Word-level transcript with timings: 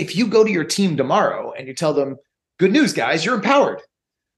if 0.00 0.16
you 0.16 0.26
go 0.26 0.42
to 0.42 0.50
your 0.50 0.64
team 0.64 0.96
tomorrow 0.96 1.52
and 1.52 1.68
you 1.68 1.74
tell 1.74 1.92
them, 1.92 2.16
good 2.58 2.72
news, 2.72 2.94
guys, 2.94 3.24
you're 3.24 3.34
empowered, 3.34 3.82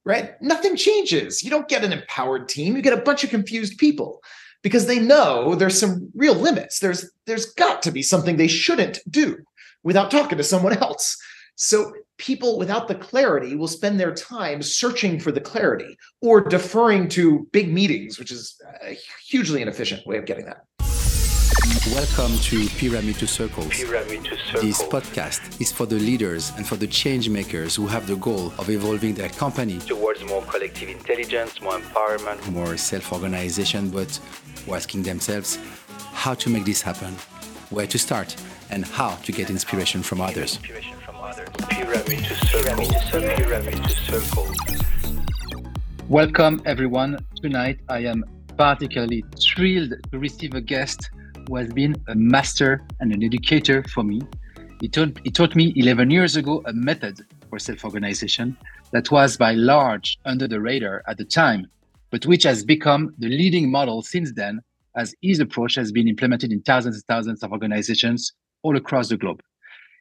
right? 0.04 0.32
Nothing 0.42 0.76
changes. 0.76 1.42
You 1.42 1.50
don't 1.50 1.68
get 1.68 1.84
an 1.84 1.92
empowered 1.92 2.48
team, 2.48 2.74
you 2.74 2.82
get 2.82 2.92
a 2.92 3.02
bunch 3.02 3.22
of 3.22 3.30
confused 3.30 3.78
people 3.78 4.20
because 4.62 4.86
they 4.86 4.98
know 4.98 5.54
there's 5.54 5.78
some 5.78 6.10
real 6.14 6.34
limits. 6.34 6.80
There's 6.80 7.08
there's 7.26 7.46
got 7.54 7.82
to 7.82 7.92
be 7.92 8.02
something 8.02 8.36
they 8.36 8.48
shouldn't 8.48 8.98
do 9.08 9.38
without 9.84 10.10
talking 10.10 10.38
to 10.38 10.44
someone 10.44 10.76
else. 10.82 11.16
So 11.54 11.92
people 12.18 12.58
without 12.58 12.88
the 12.88 12.94
clarity 12.94 13.54
will 13.54 13.68
spend 13.68 14.00
their 14.00 14.14
time 14.14 14.62
searching 14.62 15.20
for 15.20 15.30
the 15.30 15.40
clarity 15.40 15.96
or 16.20 16.40
deferring 16.40 17.08
to 17.10 17.46
big 17.52 17.72
meetings, 17.72 18.18
which 18.18 18.32
is 18.32 18.60
a 18.82 18.96
hugely 19.28 19.62
inefficient 19.62 20.06
way 20.06 20.16
of 20.16 20.26
getting 20.26 20.46
that. 20.46 20.64
Welcome 21.62 22.38
to 22.38 22.68
Pyramid 22.70 23.20
to 23.20 23.26
Circles. 23.28 23.68
Pyramid 23.68 24.24
to 24.24 24.36
Circle. 24.36 24.62
This 24.62 24.82
podcast 24.82 25.60
is 25.60 25.70
for 25.70 25.86
the 25.86 25.94
leaders 25.94 26.50
and 26.56 26.66
for 26.66 26.74
the 26.74 26.88
change 26.88 27.28
makers 27.28 27.76
who 27.76 27.86
have 27.86 28.08
the 28.08 28.16
goal 28.16 28.52
of 28.58 28.68
evolving 28.68 29.14
their 29.14 29.28
company 29.28 29.78
towards 29.78 30.24
more 30.24 30.42
collective 30.42 30.88
intelligence, 30.88 31.60
more 31.60 31.74
empowerment, 31.74 32.50
more 32.50 32.76
self-organization, 32.76 33.90
but 33.90 34.18
who 34.66 34.72
are 34.72 34.76
asking 34.78 35.04
themselves 35.04 35.56
how 36.12 36.34
to 36.34 36.50
make 36.50 36.64
this 36.64 36.82
happen, 36.82 37.14
where 37.70 37.86
to 37.86 37.96
start, 37.96 38.34
and 38.70 38.84
how 38.84 39.14
to 39.22 39.30
get 39.30 39.48
inspiration 39.48 40.02
from 40.02 40.20
others. 40.20 40.56
Inspiration 40.56 40.98
from 40.98 41.14
others. 41.20 41.48
Pyramid 41.68 42.24
to 42.24 42.34
Circle. 42.46 42.86
Pyramid 43.36 43.84
to 43.84 43.88
Circle. 43.88 44.52
Welcome, 46.08 46.60
everyone. 46.64 47.24
Tonight, 47.40 47.78
I 47.88 47.98
am 48.00 48.24
particularly 48.56 49.24
thrilled 49.40 49.94
to 50.10 50.18
receive 50.18 50.54
a 50.54 50.60
guest 50.60 51.08
who 51.46 51.56
has 51.56 51.68
been 51.68 51.96
a 52.08 52.14
master 52.14 52.86
and 53.00 53.12
an 53.12 53.22
educator 53.22 53.82
for 53.84 54.02
me. 54.02 54.22
He 54.80 54.88
taught, 54.88 55.18
he 55.24 55.30
taught 55.30 55.54
me 55.54 55.72
11 55.76 56.10
years 56.10 56.36
ago 56.36 56.62
a 56.66 56.72
method 56.72 57.20
for 57.48 57.58
self 57.58 57.84
organization 57.84 58.56
that 58.92 59.10
was 59.10 59.36
by 59.36 59.52
large 59.52 60.18
under 60.24 60.48
the 60.48 60.60
radar 60.60 61.02
at 61.06 61.18
the 61.18 61.24
time, 61.24 61.66
but 62.10 62.26
which 62.26 62.42
has 62.44 62.64
become 62.64 63.14
the 63.18 63.28
leading 63.28 63.70
model 63.70 64.02
since 64.02 64.32
then, 64.32 64.60
as 64.96 65.14
his 65.22 65.40
approach 65.40 65.74
has 65.74 65.92
been 65.92 66.08
implemented 66.08 66.52
in 66.52 66.60
thousands 66.62 66.96
and 66.96 67.04
thousands 67.08 67.42
of 67.42 67.52
organizations 67.52 68.32
all 68.62 68.76
across 68.76 69.08
the 69.08 69.16
globe. 69.16 69.40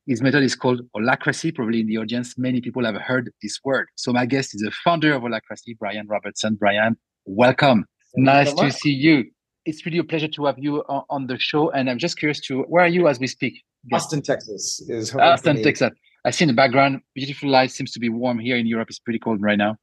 His 0.07 0.21
method 0.21 0.43
is 0.43 0.55
called 0.55 0.81
Holacracy. 0.95 1.53
Probably 1.53 1.81
in 1.81 1.87
the 1.87 1.97
audience, 1.97 2.37
many 2.37 2.59
people 2.59 2.83
have 2.85 2.95
heard 2.95 3.31
this 3.41 3.59
word. 3.63 3.87
So 3.95 4.11
my 4.11 4.25
guest 4.25 4.55
is 4.55 4.61
the 4.61 4.71
founder 4.83 5.13
of 5.13 5.21
Holacracy, 5.21 5.77
Brian 5.77 6.07
Robertson. 6.07 6.55
Brian, 6.55 6.97
welcome. 7.25 7.85
Thank 8.15 8.25
nice 8.25 8.49
so 8.49 8.63
to 8.63 8.71
see 8.71 8.91
you. 8.91 9.25
It's 9.65 9.85
really 9.85 9.99
a 9.99 10.03
pleasure 10.03 10.27
to 10.27 10.45
have 10.45 10.57
you 10.57 10.83
on, 10.89 11.03
on 11.09 11.27
the 11.27 11.37
show. 11.37 11.69
And 11.71 11.89
I'm 11.89 11.99
just 11.99 12.17
curious 12.17 12.39
to 12.41 12.63
where 12.63 12.83
are 12.83 12.87
you 12.87 13.07
as 13.07 13.19
we 13.19 13.27
speak? 13.27 13.61
Austin, 13.91 14.21
Texas 14.21 14.81
is 14.87 15.09
home 15.09 15.21
Austin. 15.21 15.61
Texas. 15.61 15.91
I 16.23 16.29
see 16.29 16.43
in 16.43 16.49
the 16.49 16.53
background, 16.53 17.01
beautiful 17.15 17.49
light. 17.49 17.71
Seems 17.71 17.91
to 17.93 17.99
be 17.99 18.09
warm 18.09 18.37
here 18.37 18.55
in 18.57 18.67
Europe. 18.67 18.89
It's 18.89 18.99
pretty 18.99 19.19
cold 19.19 19.41
right 19.41 19.57
now. 19.57 19.77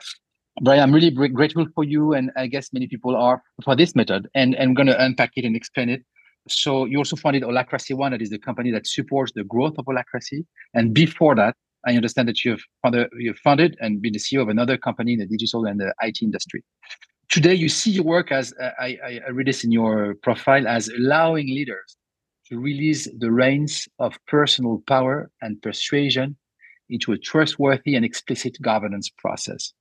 Brian, 0.62 0.82
I'm 0.82 0.92
really 0.92 1.10
grateful 1.10 1.66
for 1.74 1.84
you, 1.84 2.14
and 2.14 2.30
I 2.36 2.46
guess 2.46 2.72
many 2.72 2.88
people 2.88 3.16
are 3.16 3.42
for 3.64 3.76
this 3.76 3.94
method. 3.94 4.28
And, 4.34 4.54
and 4.54 4.70
I'm 4.70 4.74
going 4.74 4.86
to 4.88 5.04
unpack 5.04 5.32
it 5.36 5.44
and 5.44 5.54
explain 5.54 5.88
it. 5.88 6.02
So 6.48 6.84
you 6.84 6.98
also 6.98 7.16
founded 7.16 7.42
Holacracy 7.42 7.94
One, 7.94 8.12
that 8.12 8.22
is 8.22 8.30
the 8.30 8.38
company 8.38 8.70
that 8.72 8.86
supports 8.86 9.32
the 9.34 9.44
growth 9.44 9.74
of 9.78 9.84
Holacracy. 9.84 10.44
And 10.74 10.94
before 10.94 11.34
that, 11.36 11.54
I 11.86 11.94
understand 11.94 12.28
that 12.28 12.44
you've 12.44 12.62
founded, 12.82 13.08
you've 13.18 13.38
founded 13.38 13.76
and 13.80 14.00
been 14.00 14.12
the 14.12 14.18
CEO 14.18 14.42
of 14.42 14.48
another 14.48 14.76
company 14.76 15.12
in 15.12 15.20
the 15.20 15.26
digital 15.26 15.64
and 15.66 15.80
the 15.80 15.94
IT 16.02 16.18
industry. 16.22 16.64
Today, 17.30 17.54
you 17.54 17.68
see 17.68 17.90
your 17.90 18.04
work 18.04 18.32
as 18.32 18.54
uh, 18.58 18.70
I, 18.78 18.98
I, 19.26 19.30
read 19.30 19.46
this 19.46 19.62
in 19.62 19.70
your 19.70 20.14
profile 20.22 20.66
as 20.66 20.88
allowing 20.88 21.46
leaders 21.46 21.98
to 22.46 22.58
release 22.58 23.06
the 23.18 23.30
reins 23.30 23.86
of 23.98 24.18
personal 24.26 24.82
power 24.86 25.30
and 25.42 25.60
persuasion 25.60 26.36
into 26.88 27.12
a 27.12 27.18
trustworthy 27.18 27.94
and 27.96 28.04
explicit 28.04 28.56
governance 28.62 29.10
process. 29.18 29.74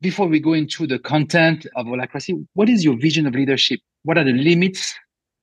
Before 0.00 0.26
we 0.26 0.40
go 0.40 0.54
into 0.54 0.86
the 0.86 0.98
content 0.98 1.66
of 1.76 1.84
Holacracy, 1.84 2.46
what 2.54 2.70
is 2.70 2.82
your 2.82 2.96
vision 2.98 3.26
of 3.26 3.34
leadership? 3.34 3.80
What 4.04 4.16
are 4.16 4.24
the 4.24 4.32
limits 4.32 4.94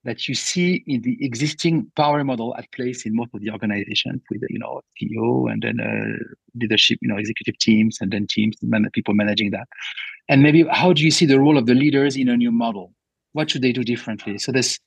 that 0.06 0.28
you 0.28 0.36
see 0.36 0.84
in 0.88 1.02
the 1.02 1.18
existing 1.22 1.90
power 1.96 2.24
model 2.24 2.56
at 2.58 2.72
place 2.72 3.06
in 3.06 3.16
most 3.16 3.30
of 3.34 3.42
the 3.42 3.52
organizations 3.52 4.22
with, 4.30 4.42
you 4.50 4.60
know, 4.60 4.82
CEO 5.02 5.52
and 5.52 5.62
then 5.62 5.80
uh, 5.80 6.34
leadership, 6.60 7.00
you 7.02 7.08
know, 7.08 7.18
executive 7.18 7.58
teams 7.60 8.00
and 8.02 8.12
then 8.12 8.28
teams, 8.28 8.56
people 8.92 9.14
managing 9.14 9.52
that. 9.52 9.68
And 10.30 10.42
maybe 10.42 10.66
how 10.70 10.94
do 10.94 11.04
you 11.04 11.12
see 11.12 11.26
the 11.26 11.40
role 11.40 11.58
of 11.58 11.66
the 11.66 11.76
leaders 11.76 12.16
in 12.16 12.30
a 12.30 12.38
new 12.38 12.52
model? 12.52 12.94
What 13.34 13.50
should 13.50 13.62
they 13.62 13.72
do 13.72 13.84
differently? 13.84 14.38
So 14.38 14.52
this, 14.52 14.80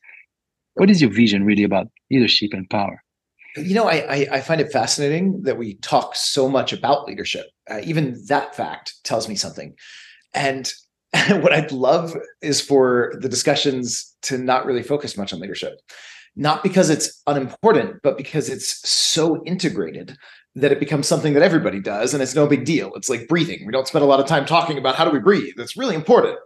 what 0.75 0.91
is 0.91 1.01
your 1.01 1.11
vision 1.11 1.45
really 1.45 1.65
about 1.65 1.89
leadership 2.11 2.53
and 2.53 2.69
power? 2.69 3.03
You 3.57 3.75
know, 3.75 3.89
I, 3.89 4.27
I 4.31 4.41
find 4.41 4.61
it 4.61 4.71
fascinating 4.71 5.43
that 5.43 5.57
we 5.57 5.75
talk 5.77 6.15
so 6.15 6.49
much 6.49 6.73
about 6.73 7.07
leadership. 7.07 7.47
Uh, 7.71 7.81
even 7.85 8.23
that 8.29 8.55
fact 8.55 8.95
tells 9.03 9.29
me 9.29 9.35
something. 9.35 9.75
And 10.35 10.73
what 11.29 11.53
I'd 11.53 11.73
love 11.73 12.15
is 12.43 12.61
for 12.61 13.15
the 13.21 13.29
discussions 13.29 14.15
to 14.23 14.39
not 14.39 14.67
really 14.67 14.83
focus 14.83 15.17
much 15.17 15.33
on 15.33 15.41
leadership, 15.41 15.81
not 16.35 16.63
because 16.63 16.91
it's 16.91 17.23
unimportant, 17.27 17.97
but 18.03 18.19
because 18.19 18.51
it's 18.51 18.87
so 18.89 19.43
integrated 19.45 20.17
that 20.57 20.73
it 20.73 20.81
becomes 20.81 21.07
something 21.07 21.35
that 21.35 21.43
everybody 21.43 21.81
does, 21.81 22.15
and 22.15 22.23
it's 22.23 22.35
no 22.35 22.47
big 22.47 22.65
deal. 22.65 22.93
It's 22.95 23.11
like 23.11 23.29
breathing. 23.29 23.65
We 23.67 23.73
don't 23.73 23.87
spend 23.87 24.03
a 24.03 24.09
lot 24.09 24.21
of 24.21 24.27
time 24.27 24.47
talking 24.47 24.79
about 24.79 24.97
how 24.97 25.05
do 25.05 25.11
we 25.11 25.21
breathe. 25.21 25.55
That's 25.57 25.77
really 25.77 25.95
important, 25.95 26.39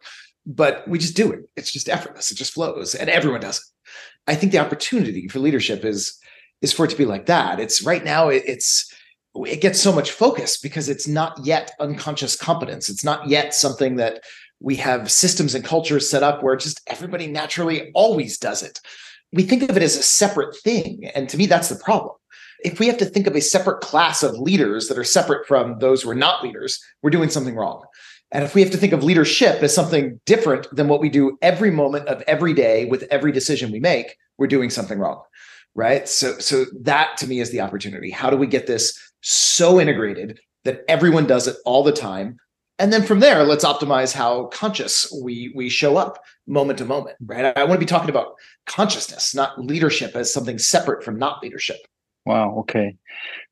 but 0.45 0.87
we 0.89 0.99
just 0.99 1.17
do 1.17 1.31
it. 1.31 1.49
It's 1.57 1.73
just 1.73 1.89
effortless. 1.89 2.31
It 2.31 2.37
just 2.37 2.53
flows, 2.53 2.95
and 2.95 3.09
everyone 3.09 3.41
does 3.41 3.59
it. 3.59 3.65
I 4.31 4.35
think 4.35 4.53
the 4.53 4.59
opportunity 4.59 5.29
for 5.29 5.39
leadership 5.39 5.85
is 5.85 6.19
is 6.61 6.73
for 6.73 6.85
it 6.85 6.91
to 6.91 6.97
be 6.97 7.07
like 7.07 7.27
that. 7.27 7.61
It's 7.61 7.83
right 7.83 8.05
now. 8.05 8.29
It, 8.29 8.43
it's 8.47 8.93
it 9.37 9.61
gets 9.61 9.81
so 9.81 9.93
much 9.93 10.11
focus 10.11 10.59
because 10.59 10.89
it's 10.89 11.07
not 11.07 11.39
yet 11.45 11.71
unconscious 11.79 12.37
competence. 12.37 12.91
It's 12.91 13.05
not 13.05 13.29
yet 13.29 13.55
something 13.55 13.95
that 13.97 14.23
we 14.59 14.75
have 14.77 15.11
systems 15.11 15.55
and 15.55 15.65
cultures 15.65 16.11
set 16.11 16.25
up 16.25 16.43
where 16.43 16.57
just 16.57 16.81
everybody 16.89 17.29
naturally 17.29 17.93
always 17.95 18.39
does 18.39 18.63
it. 18.63 18.81
We 19.33 19.45
think 19.45 19.63
of 19.63 19.77
it 19.77 19.83
as 19.83 19.97
a 19.97 20.03
separate 20.03 20.57
thing, 20.57 21.09
and 21.15 21.29
to 21.29 21.37
me, 21.37 21.47
that's 21.47 21.69
the 21.69 21.77
problem. 21.77 22.17
If 22.65 22.79
we 22.79 22.87
have 22.87 22.99
to 22.99 23.05
think 23.05 23.27
of 23.27 23.37
a 23.37 23.41
separate 23.41 23.81
class 23.81 24.23
of 24.23 24.39
leaders 24.39 24.89
that 24.89 24.99
are 24.99 25.05
separate 25.05 25.47
from 25.47 25.79
those 25.79 26.03
who 26.03 26.11
are 26.11 26.15
not 26.15 26.43
leaders, 26.43 26.83
we're 27.03 27.11
doing 27.11 27.31
something 27.31 27.55
wrong. 27.55 27.85
And 28.33 28.45
if 28.45 28.55
we 28.55 28.63
have 28.63 28.71
to 28.71 28.77
think 28.77 28.93
of 28.93 29.03
leadership 29.03 29.63
as 29.63 29.75
something 29.75 30.21
different 30.25 30.69
than 30.75 30.89
what 30.89 31.01
we 31.01 31.09
do 31.09 31.37
every 31.43 31.71
moment 31.71 32.07
of 32.09 32.23
every 32.23 32.53
day 32.53 32.85
with 32.85 33.03
every 33.11 33.33
decision 33.33 33.73
we 33.73 33.81
make, 33.81 34.17
we're 34.39 34.47
doing 34.47 34.71
something 34.71 34.99
wrong. 34.99 35.23
Right. 35.75 36.09
So, 36.09 36.39
so 36.39 36.67
that 36.83 37.17
to 37.19 37.27
me 37.27 37.41
is 37.41 37.51
the 37.51 37.61
opportunity. 37.61 38.11
How 38.11 38.31
do 38.31 38.37
we 38.37 38.47
get 38.47 38.67
this 38.67 38.99
so 39.21 39.81
integrated 39.81 40.41
that 40.65 40.83
everyone 40.89 41.27
does 41.27 41.47
it 41.47 41.57
all 41.65 41.83
the 41.83 41.93
time? 41.93 42.39
And 42.79 42.93
then 42.93 43.03
from 43.03 43.21
there, 43.21 43.45
let's 43.45 43.65
optimize 43.65 44.15
how 44.15 44.47
conscious 44.47 45.13
we 45.23 45.53
we 45.55 45.69
show 45.69 45.97
up 45.97 46.19
moment 46.47 46.79
to 46.79 46.85
moment. 46.85 47.17
Right. 47.21 47.57
I 47.57 47.65
want 47.65 47.75
to 47.75 47.87
be 47.87 47.87
talking 47.87 48.09
about 48.11 48.35
consciousness, 48.67 49.35
not 49.35 49.61
leadership 49.61 50.17
as 50.17 50.33
something 50.33 50.59
separate 50.59 51.05
from 51.05 51.19
not 51.19 51.43
leadership. 51.43 51.77
Wow. 52.27 52.55
Okay. 52.59 52.97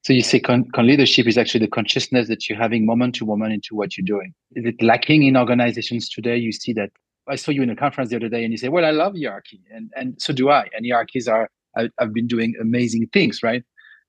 So 0.03 0.13
you 0.13 0.23
say 0.23 0.41
con, 0.41 0.71
con 0.75 0.87
leadership 0.87 1.27
is 1.27 1.39
actually 1.39 1.61
the 1.61 1.71
consciousness 1.71 2.29
that 2.29 2.49
you're 2.49 2.59
having 2.59 2.85
moment 2.85 3.15
to 3.17 3.27
moment 3.27 3.53
into 3.53 3.75
what 3.75 3.97
you're 3.97 4.05
doing. 4.05 4.35
Is 4.53 4.67
it 4.67 4.83
lacking 4.83 5.23
in 5.23 5.37
organizations 5.37 6.09
today? 6.09 6.37
You 6.37 6.53
see 6.53 6.73
that. 6.75 6.91
I 7.29 7.37
saw 7.37 7.51
you 7.51 7.63
in 7.63 7.69
a 7.69 7.77
conference 7.77 8.09
the 8.09 8.17
other 8.17 8.31
day, 8.31 8.43
and 8.43 8.53
you 8.53 8.57
say, 8.57 8.69
"Well, 8.69 8.87
I 8.87 8.91
love 8.91 9.15
hierarchy, 9.15 9.61
and 9.71 9.91
and 9.97 10.21
so 10.21 10.33
do 10.33 10.49
I." 10.51 10.69
And 10.75 10.87
hierarchies 10.87 11.29
are 11.29 11.51
I, 11.77 11.91
I've 11.99 12.15
been 12.15 12.27
doing 12.27 12.55
amazing 12.61 13.09
things, 13.13 13.43
right? 13.43 13.63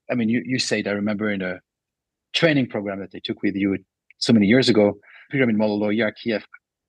I 0.09 0.15
mean, 0.15 0.29
you 0.29 0.41
you 0.45 0.59
said 0.59 0.87
I 0.87 0.91
remember 0.91 1.29
in 1.29 1.41
a 1.41 1.59
training 2.33 2.67
program 2.67 2.99
that 2.99 3.11
I 3.13 3.19
took 3.23 3.41
with 3.41 3.55
you 3.55 3.77
so 4.19 4.33
many 4.33 4.47
years 4.47 4.69
ago, 4.69 4.99
pyramid 5.31 5.57
model 5.57 5.83
or 5.83 5.91
hierarchy. 5.91 6.37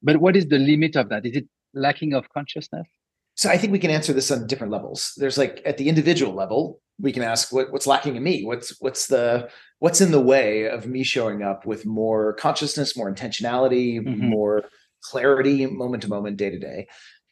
But 0.02 0.18
what 0.18 0.36
is 0.36 0.48
the 0.48 0.58
limit 0.58 0.96
of 0.96 1.08
that? 1.08 1.26
Is 1.26 1.36
it 1.36 1.46
lacking 1.74 2.14
of 2.14 2.28
consciousness? 2.30 2.86
So 3.34 3.48
I 3.48 3.56
think 3.56 3.72
we 3.72 3.78
can 3.78 3.90
answer 3.90 4.12
this 4.12 4.30
on 4.30 4.46
different 4.46 4.72
levels. 4.72 5.12
There's 5.16 5.38
like 5.38 5.62
at 5.64 5.78
the 5.78 5.88
individual 5.88 6.34
level, 6.34 6.80
we 7.00 7.12
can 7.12 7.22
ask 7.22 7.52
what, 7.52 7.72
what's 7.72 7.86
lacking 7.86 8.16
in 8.16 8.22
me. 8.22 8.44
What's 8.44 8.80
what's 8.80 9.06
the 9.06 9.48
what's 9.78 10.00
in 10.00 10.10
the 10.10 10.20
way 10.20 10.68
of 10.68 10.86
me 10.86 11.02
showing 11.02 11.42
up 11.42 11.66
with 11.66 11.86
more 11.86 12.34
consciousness, 12.34 12.96
more 12.96 13.12
intentionality, 13.12 14.00
Mhm. 14.00 14.18
more 14.18 14.64
clarity, 15.02 15.66
moment 15.66 16.02
to 16.02 16.08
moment, 16.08 16.36
day 16.36 16.50
to 16.50 16.58
day. 16.58 16.86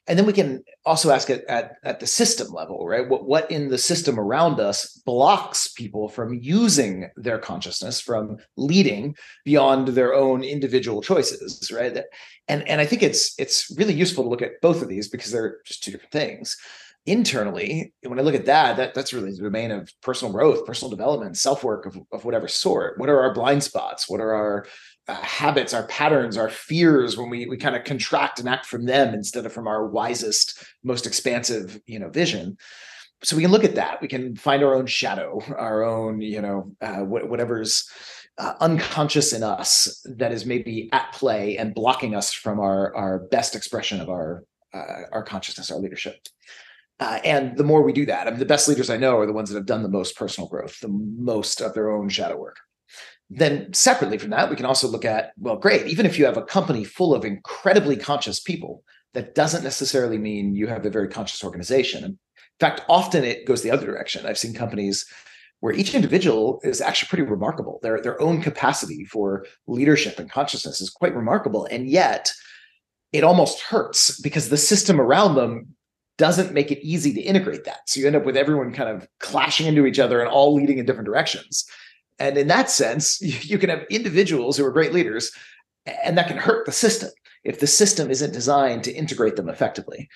And 0.06 0.18
then 0.18 0.24
we 0.24 0.32
can 0.32 0.64
also 0.86 1.10
ask 1.10 1.28
it 1.28 1.44
at, 1.50 1.74
at 1.84 2.00
the 2.00 2.06
system 2.06 2.48
level, 2.50 2.86
right? 2.88 3.06
What 3.06 3.28
what 3.28 3.50
in 3.50 3.68
the 3.68 3.76
system 3.76 4.18
around 4.18 4.58
us 4.58 5.02
blocks 5.04 5.68
people 5.68 6.08
from 6.08 6.32
using 6.32 7.10
their 7.16 7.38
consciousness, 7.38 8.00
from 8.00 8.38
leading 8.56 9.14
beyond 9.44 9.88
their 9.88 10.14
own 10.14 10.42
individual 10.42 11.02
choices, 11.02 11.70
right? 11.70 12.04
And 12.48 12.66
and 12.66 12.80
I 12.80 12.86
think 12.86 13.02
it's 13.02 13.34
it's 13.38 13.70
really 13.76 13.92
useful 13.92 14.24
to 14.24 14.30
look 14.30 14.40
at 14.40 14.62
both 14.62 14.80
of 14.80 14.88
these 14.88 15.08
because 15.08 15.30
they're 15.30 15.58
just 15.66 15.84
two 15.84 15.90
different 15.90 16.12
things. 16.12 16.56
Internally, 17.08 17.94
when 18.02 18.18
I 18.18 18.22
look 18.22 18.34
at 18.34 18.44
that, 18.44 18.76
that 18.76 18.92
that's 18.92 19.14
really 19.14 19.30
the 19.30 19.38
domain 19.38 19.70
of 19.70 19.90
personal 20.02 20.30
growth, 20.30 20.66
personal 20.66 20.90
development, 20.90 21.38
self 21.38 21.64
work 21.64 21.86
of, 21.86 21.96
of 22.12 22.26
whatever 22.26 22.48
sort. 22.48 22.98
What 22.98 23.08
are 23.08 23.22
our 23.22 23.32
blind 23.32 23.62
spots? 23.62 24.10
What 24.10 24.20
are 24.20 24.34
our 24.34 24.66
uh, 25.08 25.14
habits, 25.14 25.72
our 25.72 25.86
patterns, 25.86 26.36
our 26.36 26.50
fears 26.50 27.16
when 27.16 27.30
we 27.30 27.46
we 27.46 27.56
kind 27.56 27.74
of 27.74 27.84
contract 27.84 28.40
and 28.40 28.48
act 28.48 28.66
from 28.66 28.84
them 28.84 29.14
instead 29.14 29.46
of 29.46 29.54
from 29.54 29.66
our 29.66 29.86
wisest, 29.86 30.62
most 30.84 31.06
expansive, 31.06 31.80
you 31.86 31.98
know, 31.98 32.10
vision. 32.10 32.58
so 33.22 33.36
we 33.36 33.42
can 33.42 33.52
look 33.52 33.64
at 33.64 33.76
that. 33.76 34.02
We 34.02 34.08
can 34.08 34.36
find 34.36 34.62
our 34.62 34.74
own 34.74 34.84
shadow, 34.84 35.40
our 35.56 35.84
own, 35.84 36.20
you 36.20 36.42
know, 36.42 36.72
uh, 36.82 37.04
wh- 37.04 37.30
whatever's 37.30 37.88
uh, 38.36 38.52
unconscious 38.60 39.32
in 39.32 39.42
us 39.42 40.04
that 40.18 40.30
is 40.30 40.44
maybe 40.44 40.90
at 40.92 41.10
play 41.12 41.56
and 41.56 41.74
blocking 41.74 42.14
us 42.14 42.34
from 42.34 42.60
our 42.60 42.94
our 42.94 43.20
best 43.30 43.56
expression 43.56 43.98
of 44.02 44.10
our 44.10 44.44
uh, 44.74 45.04
our 45.10 45.22
consciousness, 45.22 45.70
our 45.70 45.78
leadership. 45.78 46.16
Uh, 47.00 47.20
and 47.24 47.56
the 47.56 47.64
more 47.64 47.82
we 47.82 47.92
do 47.92 48.06
that, 48.06 48.26
I 48.26 48.30
mean, 48.30 48.40
the 48.40 48.44
best 48.44 48.68
leaders 48.68 48.90
I 48.90 48.96
know 48.96 49.18
are 49.18 49.26
the 49.26 49.32
ones 49.32 49.50
that 49.50 49.56
have 49.56 49.66
done 49.66 49.82
the 49.82 49.88
most 49.88 50.16
personal 50.16 50.48
growth, 50.48 50.80
the 50.80 50.88
most 50.88 51.60
of 51.60 51.74
their 51.74 51.90
own 51.90 52.08
shadow 52.08 52.36
work. 52.36 52.56
Then, 53.30 53.72
separately 53.72 54.18
from 54.18 54.30
that, 54.30 54.50
we 54.50 54.56
can 54.56 54.66
also 54.66 54.88
look 54.88 55.04
at 55.04 55.32
well, 55.38 55.56
great, 55.56 55.86
even 55.86 56.06
if 56.06 56.18
you 56.18 56.24
have 56.24 56.36
a 56.36 56.42
company 56.42 56.82
full 56.82 57.14
of 57.14 57.24
incredibly 57.24 57.96
conscious 57.96 58.40
people, 58.40 58.82
that 59.14 59.34
doesn't 59.34 59.64
necessarily 59.64 60.18
mean 60.18 60.54
you 60.54 60.66
have 60.66 60.84
a 60.84 60.90
very 60.90 61.08
conscious 61.08 61.44
organization. 61.44 62.04
In 62.04 62.18
fact, 62.58 62.82
often 62.88 63.24
it 63.24 63.46
goes 63.46 63.62
the 63.62 63.70
other 63.70 63.86
direction. 63.86 64.26
I've 64.26 64.38
seen 64.38 64.54
companies 64.54 65.06
where 65.60 65.74
each 65.74 65.94
individual 65.94 66.60
is 66.62 66.80
actually 66.80 67.08
pretty 67.08 67.24
remarkable. 67.24 67.80
Their, 67.82 68.00
their 68.00 68.20
own 68.20 68.40
capacity 68.40 69.04
for 69.04 69.44
leadership 69.66 70.18
and 70.18 70.30
consciousness 70.30 70.80
is 70.80 70.90
quite 70.90 71.16
remarkable. 71.16 71.66
And 71.70 71.88
yet, 71.88 72.32
it 73.12 73.24
almost 73.24 73.60
hurts 73.60 74.20
because 74.20 74.48
the 74.48 74.56
system 74.56 75.00
around 75.00 75.34
them 75.34 75.74
doesn't 76.18 76.52
make 76.52 76.70
it 76.70 76.84
easy 76.84 77.14
to 77.14 77.20
integrate 77.20 77.64
that. 77.64 77.88
So 77.88 78.00
you 78.00 78.06
end 78.06 78.16
up 78.16 78.26
with 78.26 78.36
everyone 78.36 78.74
kind 78.74 78.90
of 78.90 79.08
clashing 79.20 79.66
into 79.66 79.86
each 79.86 80.00
other 80.00 80.20
and 80.20 80.28
all 80.28 80.54
leading 80.54 80.78
in 80.78 80.84
different 80.84 81.06
directions. 81.06 81.64
And 82.18 82.36
in 82.36 82.48
that 82.48 82.70
sense, 82.70 83.20
you 83.48 83.58
can 83.58 83.70
have 83.70 83.86
individuals 83.88 84.56
who 84.56 84.66
are 84.66 84.72
great 84.72 84.92
leaders, 84.92 85.32
and 86.04 86.18
that 86.18 86.28
can 86.28 86.36
hurt 86.36 86.66
the 86.66 86.72
system 86.72 87.10
if 87.44 87.60
the 87.60 87.66
system 87.66 88.10
isn't 88.10 88.32
designed 88.32 88.84
to 88.84 88.92
integrate 88.92 89.36
them 89.36 89.48
effectively. 89.48 90.08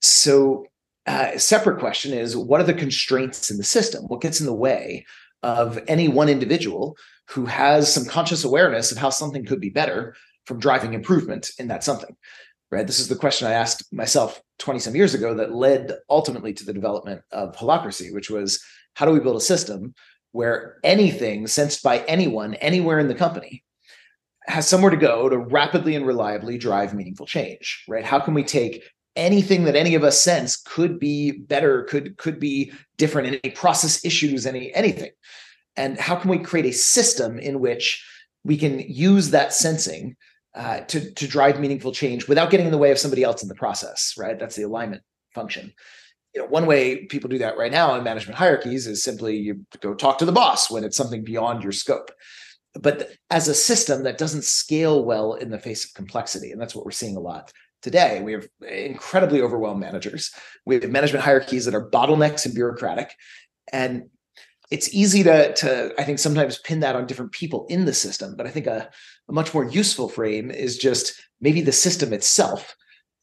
So, 0.00 0.66
uh, 1.06 1.32
a 1.34 1.38
separate 1.38 1.80
question 1.80 2.12
is 2.12 2.36
what 2.36 2.60
are 2.60 2.64
the 2.64 2.74
constraints 2.74 3.50
in 3.50 3.58
the 3.58 3.64
system? 3.64 4.04
What 4.04 4.20
gets 4.20 4.40
in 4.40 4.46
the 4.46 4.54
way 4.54 5.04
of 5.42 5.78
any 5.88 6.08
one 6.08 6.28
individual 6.28 6.96
who 7.28 7.44
has 7.46 7.92
some 7.92 8.04
conscious 8.04 8.44
awareness 8.44 8.92
of 8.92 8.98
how 8.98 9.10
something 9.10 9.44
could 9.44 9.60
be 9.60 9.68
better 9.68 10.14
from 10.46 10.60
driving 10.60 10.94
improvement 10.94 11.50
in 11.58 11.68
that 11.68 11.82
something? 11.82 12.16
right? 12.72 12.86
This 12.86 12.98
is 12.98 13.06
the 13.06 13.14
question 13.14 13.46
I 13.46 13.52
asked 13.52 13.92
myself 13.92 14.42
20 14.62 14.80
some 14.80 14.96
years 14.96 15.12
ago 15.12 15.34
that 15.34 15.54
led 15.54 15.92
ultimately 16.08 16.54
to 16.54 16.64
the 16.64 16.72
development 16.72 17.20
of 17.32 17.54
Holacracy, 17.56 18.14
which 18.14 18.30
was 18.30 18.62
how 18.94 19.04
do 19.04 19.12
we 19.12 19.20
build 19.20 19.36
a 19.36 19.40
system 19.40 19.94
where 20.30 20.78
anything 20.84 21.46
sensed 21.46 21.82
by 21.82 21.98
anyone 22.00 22.54
anywhere 22.54 22.98
in 22.98 23.08
the 23.08 23.14
company 23.14 23.62
has 24.46 24.66
somewhere 24.66 24.90
to 24.90 24.96
go 24.96 25.28
to 25.28 25.38
rapidly 25.38 25.94
and 25.94 26.06
reliably 26.06 26.58
drive 26.58 26.94
meaningful 26.94 27.26
change, 27.26 27.84
right? 27.88 28.04
How 28.04 28.18
can 28.18 28.34
we 28.34 28.42
take 28.42 28.82
anything 29.14 29.64
that 29.64 29.76
any 29.76 29.94
of 29.94 30.04
us 30.04 30.20
sense 30.20 30.56
could 30.56 30.98
be 30.98 31.32
better, 31.32 31.84
could 31.84 32.16
could 32.16 32.40
be 32.40 32.72
different, 32.96 33.28
any 33.44 33.52
process 33.54 34.04
issues, 34.04 34.46
any 34.46 34.74
anything, 34.74 35.10
and 35.76 35.98
how 35.98 36.16
can 36.16 36.30
we 36.30 36.38
create 36.38 36.66
a 36.66 36.72
system 36.72 37.38
in 37.38 37.60
which 37.60 38.04
we 38.44 38.56
can 38.56 38.80
use 38.80 39.30
that 39.30 39.52
sensing 39.52 40.16
uh, 40.54 40.80
to 40.80 41.12
to 41.12 41.26
drive 41.26 41.60
meaningful 41.60 41.92
change 41.92 42.28
without 42.28 42.50
getting 42.50 42.66
in 42.66 42.72
the 42.72 42.78
way 42.78 42.90
of 42.90 42.98
somebody 42.98 43.22
else 43.22 43.42
in 43.42 43.48
the 43.48 43.54
process, 43.54 44.14
right? 44.18 44.38
That's 44.38 44.56
the 44.56 44.64
alignment 44.64 45.02
function. 45.34 45.72
You 46.34 46.42
know, 46.42 46.48
one 46.48 46.66
way 46.66 47.06
people 47.06 47.28
do 47.28 47.38
that 47.38 47.58
right 47.58 47.72
now 47.72 47.94
in 47.94 48.04
management 48.04 48.38
hierarchies 48.38 48.86
is 48.86 49.02
simply 49.02 49.36
you 49.36 49.66
go 49.80 49.94
talk 49.94 50.18
to 50.18 50.24
the 50.24 50.32
boss 50.32 50.70
when 50.70 50.84
it's 50.84 50.96
something 50.96 51.24
beyond 51.24 51.62
your 51.62 51.72
scope. 51.72 52.10
But 52.74 53.10
as 53.30 53.48
a 53.48 53.54
system 53.54 54.04
that 54.04 54.16
doesn't 54.16 54.44
scale 54.44 55.04
well 55.04 55.34
in 55.34 55.50
the 55.50 55.58
face 55.58 55.84
of 55.84 55.92
complexity, 55.94 56.52
and 56.52 56.60
that's 56.60 56.74
what 56.74 56.86
we're 56.86 56.90
seeing 56.90 57.16
a 57.16 57.20
lot 57.20 57.52
today. 57.82 58.22
We 58.22 58.32
have 58.32 58.48
incredibly 58.66 59.42
overwhelmed 59.42 59.80
managers. 59.80 60.32
We 60.64 60.76
have 60.76 60.90
management 60.90 61.24
hierarchies 61.24 61.66
that 61.66 61.74
are 61.74 61.90
bottlenecks 61.90 62.46
and 62.46 62.54
bureaucratic, 62.54 63.14
and 63.72 64.04
it's 64.70 64.94
easy 64.94 65.22
to 65.24 65.52
to 65.54 65.92
I 65.98 66.04
think 66.04 66.18
sometimes 66.18 66.58
pin 66.58 66.80
that 66.80 66.96
on 66.96 67.06
different 67.06 67.32
people 67.32 67.66
in 67.68 67.84
the 67.84 67.92
system. 67.92 68.34
But 68.36 68.46
I 68.46 68.50
think 68.50 68.66
a 68.66 68.88
a 69.28 69.32
much 69.32 69.54
more 69.54 69.64
useful 69.64 70.08
frame 70.08 70.50
is 70.50 70.78
just 70.78 71.14
maybe 71.40 71.60
the 71.60 71.72
system 71.72 72.12
itself 72.12 72.74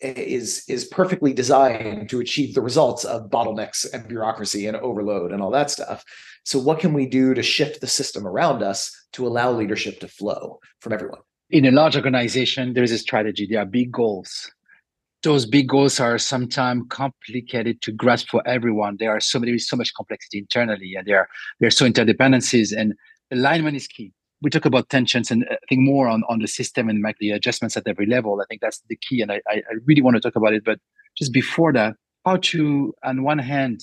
is 0.02 0.64
is 0.70 0.86
perfectly 0.86 1.34
designed 1.34 2.10
to 2.10 2.22
achieve 2.22 2.56
the 2.56 2.62
results 2.62 3.04
of 3.04 3.30
bottlenecks 3.30 3.86
and 3.94 4.08
bureaucracy 4.08 4.66
and 4.66 4.78
overload 4.78 5.32
and 5.32 5.42
all 5.42 5.52
that 5.52 5.70
stuff. 5.70 6.06
So 6.46 6.58
what 6.58 6.80
can 6.80 6.94
we 6.94 7.06
do 7.06 7.34
to 7.34 7.44
shift 7.44 7.82
the 7.82 7.88
system 7.88 8.26
around 8.26 8.64
us 8.64 8.96
to 9.14 9.28
allow 9.28 9.52
leadership 9.52 10.00
to 10.00 10.08
flow 10.08 10.60
from 10.80 10.94
everyone? 10.94 11.20
In 11.50 11.66
a 11.66 11.72
large 11.72 11.96
organization 11.96 12.74
there 12.74 12.84
is 12.84 12.92
a 12.92 12.98
strategy. 12.98 13.46
There 13.46 13.60
are 13.60 13.66
big 13.66 13.92
goals. 13.92 14.50
Those 15.22 15.46
big 15.46 15.68
goals 15.68 16.00
are 16.00 16.18
sometimes 16.18 16.84
complicated 16.90 17.82
to 17.82 17.92
grasp 17.92 18.30
for 18.30 18.42
everyone. 18.48 18.96
There 19.00 19.12
are 19.12 19.20
so 19.20 19.38
many 19.38 19.58
so 19.58 19.76
much 19.76 19.94
complexity 19.94 20.38
internally 20.38 20.94
and 20.96 21.06
there 21.06 21.20
are 21.20 21.30
there 21.60 21.68
are 21.68 21.72
so 21.72 21.86
interdependencies 21.86 22.74
and 22.76 22.94
alignment 23.32 23.76
is 23.76 23.88
key 23.88 24.14
we 24.42 24.50
talk 24.50 24.66
about 24.66 24.90
tensions 24.90 25.32
and 25.32 25.44
uh, 25.50 25.54
I 25.54 25.66
think 25.68 25.82
more 25.82 26.08
on, 26.08 26.24
on 26.30 26.40
the 26.40 26.48
system 26.48 26.90
and 26.90 27.00
make 27.00 27.18
the 27.20 27.32
adjustments 27.32 27.76
at 27.78 27.88
every 27.88 28.06
level. 28.06 28.40
I 28.42 28.46
think 28.48 28.62
that's 28.62 28.82
the 28.90 28.96
key. 28.96 29.22
And 29.22 29.32
I, 29.32 29.42
I 29.50 29.62
really 29.86 30.02
want 30.02 30.16
to 30.16 30.22
talk 30.22 30.36
about 30.36 30.54
it. 30.54 30.64
But 30.64 30.80
just 31.18 31.34
before 31.34 31.74
that, 31.74 31.96
how 32.26 32.38
to, 32.38 32.94
on 33.04 33.24
one 33.24 33.40
hand, 33.40 33.82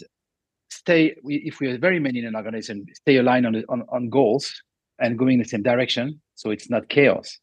stay, 0.70 1.14
if 1.24 1.60
we 1.60 1.68
are 1.68 1.78
very 1.78 2.00
many 2.00 2.18
in 2.20 2.26
an 2.26 2.36
organization, 2.36 2.86
stay 2.94 3.16
aligned 3.16 3.46
on, 3.46 3.62
on, 3.68 3.84
on 3.90 4.08
goals 4.08 4.52
and 4.98 5.18
going 5.18 5.34
in 5.34 5.38
the 5.40 5.48
same 5.48 5.62
direction. 5.62 6.20
So 6.34 6.50
it's 6.50 6.70
not 6.70 6.88
chaos. 6.88 7.38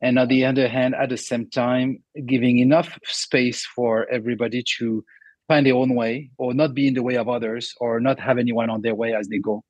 And 0.00 0.18
on 0.18 0.28
the 0.28 0.44
other 0.44 0.68
hand, 0.68 0.94
at 0.94 1.08
the 1.08 1.16
same 1.16 1.48
time, 1.50 1.98
giving 2.26 2.58
enough 2.58 2.98
space 3.04 3.64
for 3.74 4.08
everybody 4.10 4.62
to 4.78 5.04
find 5.48 5.66
their 5.66 5.74
own 5.74 5.94
way 5.94 6.30
or 6.38 6.54
not 6.54 6.74
be 6.74 6.88
in 6.88 6.94
the 6.94 7.02
way 7.02 7.16
of 7.16 7.28
others 7.28 7.72
or 7.80 8.00
not 8.00 8.18
have 8.18 8.38
anyone 8.38 8.70
on 8.70 8.82
their 8.82 8.94
way 8.94 9.14
as 9.14 9.28
they 9.28 9.38
go 9.38 9.62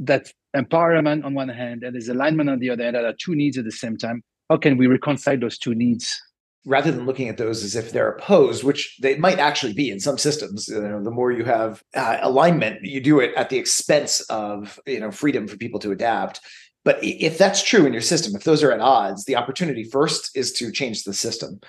that's 0.00 0.32
empowerment 0.56 1.24
on 1.24 1.34
one 1.34 1.48
hand 1.48 1.82
and 1.82 1.94
there's 1.94 2.08
alignment 2.08 2.50
on 2.50 2.58
the 2.58 2.70
other 2.70 2.84
hand 2.84 2.96
that 2.96 3.04
are 3.04 3.14
two 3.14 3.34
needs 3.34 3.58
at 3.58 3.64
the 3.64 3.72
same 3.72 3.96
time. 3.96 4.22
How 4.48 4.56
can 4.56 4.76
we 4.76 4.86
reconcile 4.86 5.38
those 5.38 5.58
two 5.58 5.74
needs? 5.74 6.20
Rather 6.66 6.90
than 6.90 7.06
looking 7.06 7.28
at 7.28 7.38
those 7.38 7.64
as 7.64 7.74
if 7.74 7.92
they're 7.92 8.10
opposed 8.10 8.64
which 8.64 8.98
they 9.00 9.16
might 9.16 9.38
actually 9.38 9.72
be 9.72 9.90
in 9.90 9.98
some 9.98 10.18
systems 10.18 10.68
you 10.68 10.78
know 10.78 11.02
the 11.02 11.10
more 11.10 11.32
you 11.32 11.42
have 11.44 11.82
uh, 11.94 12.18
alignment 12.20 12.84
you 12.84 13.00
do 13.00 13.18
it 13.18 13.32
at 13.34 13.48
the 13.48 13.56
expense 13.56 14.20
of 14.28 14.78
you 14.86 15.00
know 15.00 15.10
freedom 15.10 15.48
for 15.48 15.56
people 15.56 15.80
to 15.80 15.90
adapt. 15.90 16.40
But 16.84 16.98
if 17.02 17.38
that's 17.38 17.62
true 17.62 17.86
in 17.86 17.92
your 17.92 18.02
system 18.02 18.34
if 18.34 18.44
those 18.44 18.62
are 18.62 18.72
at 18.72 18.80
odds 18.80 19.24
the 19.24 19.36
opportunity 19.36 19.84
first 19.84 20.36
is 20.36 20.52
to 20.54 20.70
change 20.70 21.04
the 21.04 21.14
system. 21.14 21.60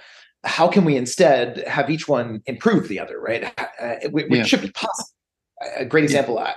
How 0.44 0.68
can 0.68 0.84
we 0.86 0.98
instead 0.98 1.66
have 1.68 1.90
each 1.90 2.08
one 2.08 2.42
improve 2.48 2.88
the 2.88 3.00
other 3.00 3.20
right? 3.22 3.54
Uh, 3.80 4.10
which 4.10 4.28
yeah. 4.30 4.44
should 4.44 4.62
be 4.62 4.72
possible. 4.72 5.10
A 5.78 5.86
great 5.86 6.04
example 6.04 6.40
uh, 6.40 6.54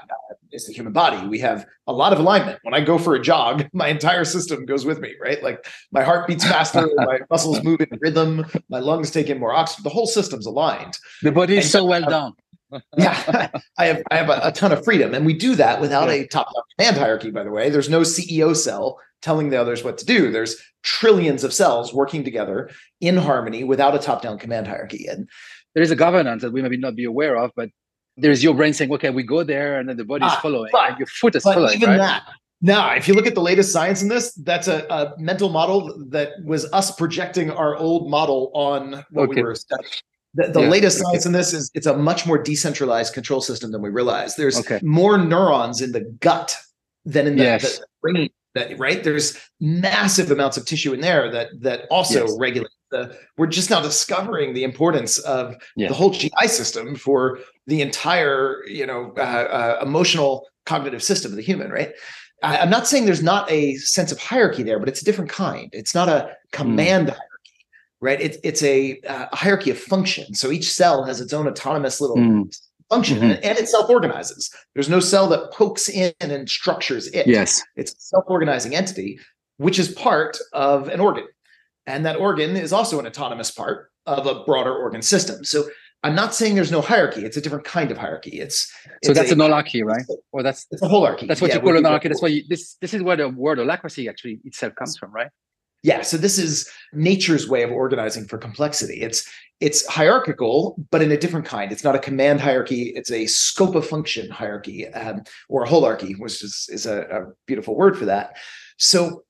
is 0.54 0.66
the 0.66 0.72
human 0.72 0.92
body. 0.92 1.26
We 1.26 1.38
have 1.40 1.66
a 1.86 1.92
lot 1.92 2.12
of 2.12 2.18
alignment. 2.18 2.58
When 2.62 2.74
I 2.74 2.80
go 2.80 2.98
for 2.98 3.14
a 3.14 3.20
jog, 3.20 3.66
my 3.72 3.88
entire 3.88 4.24
system 4.24 4.64
goes 4.64 4.84
with 4.84 5.00
me, 5.00 5.14
right? 5.20 5.42
Like 5.42 5.66
my 5.92 6.02
heart 6.02 6.26
beats 6.26 6.44
faster, 6.44 6.88
my 6.96 7.20
muscles 7.30 7.62
move 7.62 7.80
in 7.80 7.98
rhythm, 8.00 8.46
my 8.68 8.78
lungs 8.78 9.10
take 9.10 9.28
in 9.28 9.38
more 9.38 9.52
oxygen. 9.52 9.84
The 9.84 9.90
whole 9.90 10.06
system's 10.06 10.46
aligned. 10.46 10.98
The 11.22 11.32
body 11.32 11.58
is 11.58 11.70
so 11.70 11.84
well 11.84 12.02
done. 12.02 12.32
yeah, 12.96 13.48
I 13.78 13.86
have 13.86 14.02
I 14.10 14.16
have 14.16 14.28
a, 14.30 14.40
a, 14.44 14.52
ton 14.52 14.72
of 14.72 14.82
freedom, 14.84 15.14
and 15.14 15.24
we 15.24 15.34
do 15.34 15.54
that 15.54 15.80
without 15.80 16.08
yeah. 16.08 16.14
a 16.14 16.26
top-down 16.26 16.62
command 16.76 16.96
hierarchy. 16.96 17.30
By 17.30 17.44
the 17.44 17.50
way, 17.50 17.70
there's 17.70 17.90
no 17.90 18.00
CEO 18.00 18.56
cell 18.56 18.98
telling 19.22 19.50
the 19.50 19.60
others 19.60 19.84
what 19.84 19.98
to 19.98 20.04
do. 20.04 20.32
There's 20.32 20.56
trillions 20.82 21.44
of 21.44 21.52
cells 21.52 21.94
working 21.94 22.24
together 22.24 22.70
in 23.00 23.16
harmony 23.16 23.62
without 23.62 23.94
a 23.94 23.98
top-down 23.98 24.38
command 24.38 24.66
hierarchy. 24.66 25.06
And 25.06 25.28
there 25.74 25.82
is 25.82 25.90
a 25.90 25.96
governance 25.96 26.42
that 26.42 26.52
we 26.52 26.62
maybe 26.62 26.76
not 26.76 26.96
be 26.96 27.04
aware 27.04 27.36
of, 27.36 27.52
but 27.54 27.70
there's 28.16 28.42
your 28.42 28.54
brain 28.54 28.72
saying, 28.72 28.92
okay, 28.92 29.10
we 29.10 29.22
go 29.22 29.42
there, 29.42 29.78
and 29.78 29.88
then 29.88 29.96
the 29.96 30.04
body's 30.04 30.30
ah, 30.30 30.38
following, 30.40 30.70
but, 30.72 30.98
your 30.98 31.06
foot 31.06 31.34
is 31.34 31.42
following. 31.42 31.74
Even 31.74 31.90
right? 31.90 31.98
that. 31.98 32.22
Now, 32.62 32.94
if 32.94 33.08
you 33.08 33.14
look 33.14 33.26
at 33.26 33.34
the 33.34 33.42
latest 33.42 33.72
science 33.72 34.00
in 34.00 34.08
this, 34.08 34.32
that's 34.34 34.68
a, 34.68 34.86
a 34.88 35.14
mental 35.18 35.50
model 35.50 35.92
that 36.08 36.30
was 36.44 36.70
us 36.72 36.94
projecting 36.94 37.50
our 37.50 37.76
old 37.76 38.08
model 38.08 38.50
on 38.54 39.04
what 39.10 39.28
okay. 39.28 39.34
we 39.34 39.42
were 39.42 39.54
studying. 39.54 39.90
The, 40.34 40.48
the 40.48 40.62
yeah. 40.62 40.68
latest 40.68 40.98
science 40.98 41.26
in 41.26 41.32
this 41.32 41.52
is 41.52 41.70
it's 41.74 41.86
a 41.86 41.96
much 41.96 42.26
more 42.26 42.38
decentralized 42.38 43.12
control 43.14 43.40
system 43.40 43.70
than 43.70 43.82
we 43.82 43.90
realize. 43.90 44.34
There's 44.34 44.58
okay. 44.60 44.80
more 44.82 45.18
neurons 45.18 45.80
in 45.80 45.92
the 45.92 46.00
gut 46.20 46.56
than 47.04 47.26
in 47.26 47.36
the, 47.36 47.44
yes. 47.44 47.78
the 47.78 47.86
brain. 48.02 48.30
That 48.54 48.78
right? 48.78 49.02
There's 49.02 49.36
massive 49.60 50.30
amounts 50.30 50.56
of 50.56 50.64
tissue 50.64 50.92
in 50.92 51.00
there 51.00 51.30
that 51.32 51.48
that 51.60 51.86
also 51.90 52.22
yes. 52.22 52.36
regulate 52.38 52.70
the. 52.94 53.16
We're 53.36 53.46
just 53.46 53.70
now 53.70 53.80
discovering 53.80 54.54
the 54.54 54.64
importance 54.64 55.18
of 55.18 55.56
the 55.76 55.92
whole 55.92 56.10
GI 56.10 56.46
system 56.46 56.94
for 56.94 57.40
the 57.66 57.80
entire 57.80 58.64
you 58.66 58.86
know 58.86 59.12
uh, 59.16 59.20
uh, 59.20 59.78
emotional 59.82 60.46
cognitive 60.66 61.02
system 61.02 61.32
of 61.32 61.36
the 61.36 61.42
human 61.42 61.70
right 61.70 61.92
I, 62.42 62.58
am 62.58 62.70
not 62.70 62.86
saying 62.86 63.06
there's 63.06 63.22
not 63.22 63.50
a 63.50 63.76
sense 63.76 64.12
of 64.12 64.18
hierarchy 64.18 64.62
there 64.62 64.78
but 64.78 64.88
it's 64.88 65.02
a 65.02 65.04
different 65.04 65.30
kind 65.30 65.70
it's 65.72 65.94
not 65.94 66.08
a 66.08 66.36
command 66.52 67.08
mm. 67.08 67.10
hierarchy 67.10 67.66
right 68.00 68.20
it, 68.20 68.36
it's 68.42 68.62
a, 68.62 69.00
uh, 69.06 69.26
a, 69.32 69.36
hierarchy 69.36 69.70
of 69.70 69.78
function 69.78 70.34
so 70.34 70.50
each 70.50 70.70
cell 70.70 71.04
has 71.04 71.20
its 71.20 71.32
own 71.32 71.46
autonomous 71.46 72.00
little 72.00 72.16
mm. 72.16 72.60
function 72.88 73.16
mm-hmm. 73.16 73.30
and, 73.30 73.44
and, 73.44 73.58
it 73.58 73.68
self-organizes 73.68 74.50
there's 74.74 74.88
no 74.88 75.00
cell 75.00 75.28
that 75.28 75.52
pokes 75.52 75.88
in 75.88 76.12
and 76.20 76.48
structures 76.48 77.08
it 77.08 77.26
yes 77.26 77.62
it's 77.76 77.92
a 77.92 78.00
self-organizing 78.00 78.74
entity 78.74 79.18
which 79.58 79.78
is 79.78 79.92
part 79.92 80.38
of 80.52 80.88
an 80.88 81.00
organ 81.00 81.26
and 81.86 82.04
that 82.06 82.16
organ 82.16 82.56
is 82.56 82.72
also 82.72 82.98
an 82.98 83.06
autonomous 83.06 83.50
part 83.50 83.90
of 84.06 84.26
a 84.26 84.44
broader 84.44 84.74
organ 84.74 85.02
system 85.02 85.44
so 85.44 85.64
I'm 86.04 86.14
not 86.14 86.34
saying 86.34 86.54
there's 86.54 86.70
no 86.70 86.82
hierarchy. 86.82 87.24
It's 87.24 87.38
a 87.38 87.40
different 87.40 87.64
kind 87.64 87.90
of 87.90 87.96
hierarchy. 87.96 88.38
It's, 88.38 88.70
so 89.02 89.12
it's 89.12 89.18
that's 89.18 89.30
a, 89.30 89.32
an 89.32 89.38
holarchy, 89.38 89.82
right? 89.82 90.04
Or 90.32 90.42
that's 90.42 90.66
it's 90.70 90.82
a 90.82 90.86
holarchy. 90.86 91.26
that's 91.26 91.40
what 91.40 91.48
Yeah, 91.48 91.56
you 91.56 91.62
call 91.62 91.78
an 91.78 91.82
holarchy. 91.82 92.08
That's 92.08 92.20
why 92.20 92.28
you, 92.28 92.42
this 92.46 92.74
this 92.82 92.92
is 92.92 93.02
where 93.02 93.16
the 93.16 93.30
word 93.30 93.56
holacracy 93.56 94.06
actually 94.06 94.38
itself 94.44 94.74
comes 94.74 94.98
from, 94.98 95.12
right? 95.12 95.30
Yeah, 95.82 96.02
so 96.02 96.18
this 96.18 96.38
is 96.38 96.70
nature's 96.92 97.48
way 97.48 97.62
of 97.62 97.70
organizing 97.70 98.26
for 98.26 98.36
complexity. 98.36 99.00
It's 99.00 99.26
it's 99.60 99.86
hierarchical, 99.86 100.76
but 100.90 101.00
in 101.00 101.10
a 101.10 101.16
different 101.16 101.46
kind. 101.46 101.72
It's 101.72 101.84
not 101.84 101.94
a 101.94 101.98
command 101.98 102.42
hierarchy. 102.42 102.92
It's 102.94 103.10
a 103.10 103.24
scope 103.24 103.74
of 103.74 103.86
function 103.86 104.30
hierarchy, 104.30 104.88
um, 104.88 105.22
or 105.48 105.64
a 105.64 105.66
holarchy, 105.66 106.18
which 106.18 106.44
is 106.44 106.68
is 106.70 106.84
a, 106.84 107.00
a 107.02 107.32
beautiful 107.46 107.76
word 107.76 107.96
for 107.96 108.04
that. 108.04 108.36
So, 108.76 109.23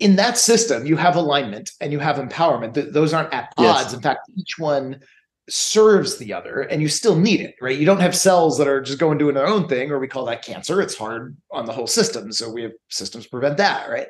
in 0.00 0.16
that 0.16 0.38
system, 0.38 0.86
you 0.86 0.96
have 0.96 1.14
alignment 1.14 1.72
and 1.80 1.92
you 1.92 1.98
have 1.98 2.16
empowerment. 2.16 2.74
Th- 2.74 2.88
those 2.90 3.12
aren't 3.12 3.32
at 3.32 3.52
Yes. 3.58 3.84
odds. 3.84 3.94
In 3.94 4.00
fact, 4.00 4.28
each 4.36 4.58
one 4.58 5.00
serves 5.48 6.16
the 6.16 6.32
other, 6.32 6.60
and 6.62 6.80
you 6.80 6.88
still 6.88 7.16
need 7.16 7.40
it, 7.40 7.54
right? 7.60 7.76
You 7.78 7.84
don't 7.86 8.00
have 8.00 8.16
cells 8.16 8.56
that 8.58 8.68
are 8.68 8.80
just 8.80 8.98
going 8.98 9.18
doing 9.18 9.34
their 9.34 9.46
own 9.46 9.68
thing, 9.68 9.90
or 9.90 9.98
we 9.98 10.08
call 10.08 10.24
that 10.26 10.42
cancer. 10.44 10.80
It's 10.80 10.96
hard 10.96 11.36
on 11.50 11.66
the 11.66 11.72
whole 11.72 11.86
system, 11.86 12.32
so 12.32 12.50
we 12.50 12.62
have 12.62 12.72
systems 12.88 13.24
to 13.24 13.30
prevent 13.30 13.58
that, 13.58 13.90
right? 13.90 14.08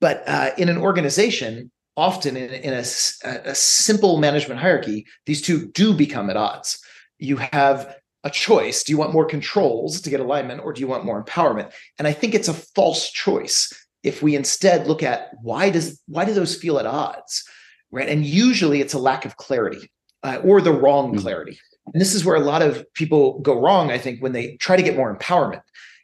But 0.00 0.22
uh, 0.28 0.50
in 0.58 0.68
an 0.68 0.76
organization, 0.78 1.70
often 1.96 2.36
in, 2.36 2.50
in 2.50 2.74
a- 2.74 3.50
a 3.50 3.54
simple 3.54 4.18
management 4.18 4.60
hierarchy, 4.60 5.06
these 5.24 5.42
two 5.42 5.68
do 5.68 5.94
become 5.94 6.30
at 6.30 6.36
odds. 6.36 6.78
You 7.18 7.38
have 7.38 7.96
a 8.22 8.30
choice. 8.30 8.82
Do 8.84 8.92
you 8.92 8.98
want 8.98 9.12
more 9.12 9.24
controls 9.24 10.02
to 10.02 10.10
get 10.10 10.20
alignment, 10.20 10.60
or 10.62 10.72
do 10.72 10.80
you 10.82 10.86
want 10.86 11.04
more 11.06 11.24
empowerment? 11.24 11.72
And 11.98 12.06
I 12.06 12.12
think 12.12 12.34
it's 12.34 12.48
a 12.48 12.54
false 12.54 13.10
choice 13.10 13.72
if 14.06 14.22
we 14.22 14.36
instead 14.36 14.86
look 14.86 15.02
at 15.02 15.30
why 15.42 15.68
does 15.68 16.00
why 16.06 16.24
do 16.24 16.32
those 16.32 16.54
feel 16.54 16.78
at 16.78 16.86
odds, 16.86 17.44
right? 17.90 18.08
And 18.08 18.24
usually 18.24 18.80
it's 18.80 18.94
a 18.94 18.98
lack 18.98 19.24
of 19.24 19.36
clarity 19.36 19.90
uh, 20.22 20.38
or 20.44 20.60
the 20.60 20.72
wrong 20.72 21.14
Mhm. 21.14 21.20
clarity. 21.22 21.58
And 21.92 22.00
this 22.00 22.14
is 22.14 22.24
where 22.24 22.36
a 22.36 22.40
lot 22.52 22.62
of 22.62 22.84
people 22.94 23.40
go 23.40 23.60
wrong. 23.60 23.90
I 23.90 23.98
think 23.98 24.20
when 24.20 24.32
they 24.32 24.56
try 24.58 24.76
to 24.76 24.82
get 24.82 24.96
more 24.96 25.14
empowerment, 25.14 25.62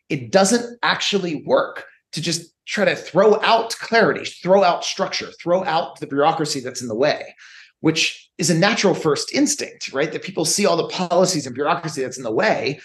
it 0.09 0.33
doesn't 0.33 0.79
actually 0.83 1.45
work 1.47 1.85
to 2.13 2.21
just 2.21 2.53
try 2.67 2.85
to 2.85 2.97
throw 2.97 3.41
out 3.43 3.71
clarity, 3.79 4.25
throw 4.25 4.63
out 4.65 4.85
structure, 4.85 5.31
throw 5.41 5.65
out 5.65 6.01
the 6.01 6.07
bureaucracy 6.07 6.61
that's 6.61 6.83
in 6.83 6.89
the 6.89 6.95
way, 7.07 7.35
which 7.81 8.31
is 8.39 8.51
a 8.51 8.55
natural 8.55 8.95
first 8.95 9.33
instinct, 9.33 9.93
right? 9.93 10.13
That 10.13 10.23
people 10.23 10.45
see 10.45 10.67
all 10.67 10.77
the 10.77 10.89
policies 10.89 11.47
and 11.47 11.55
bureaucracy 11.55 12.03
that's 12.03 12.19
in 12.19 12.25
the 12.25 12.33
way. 12.33 12.81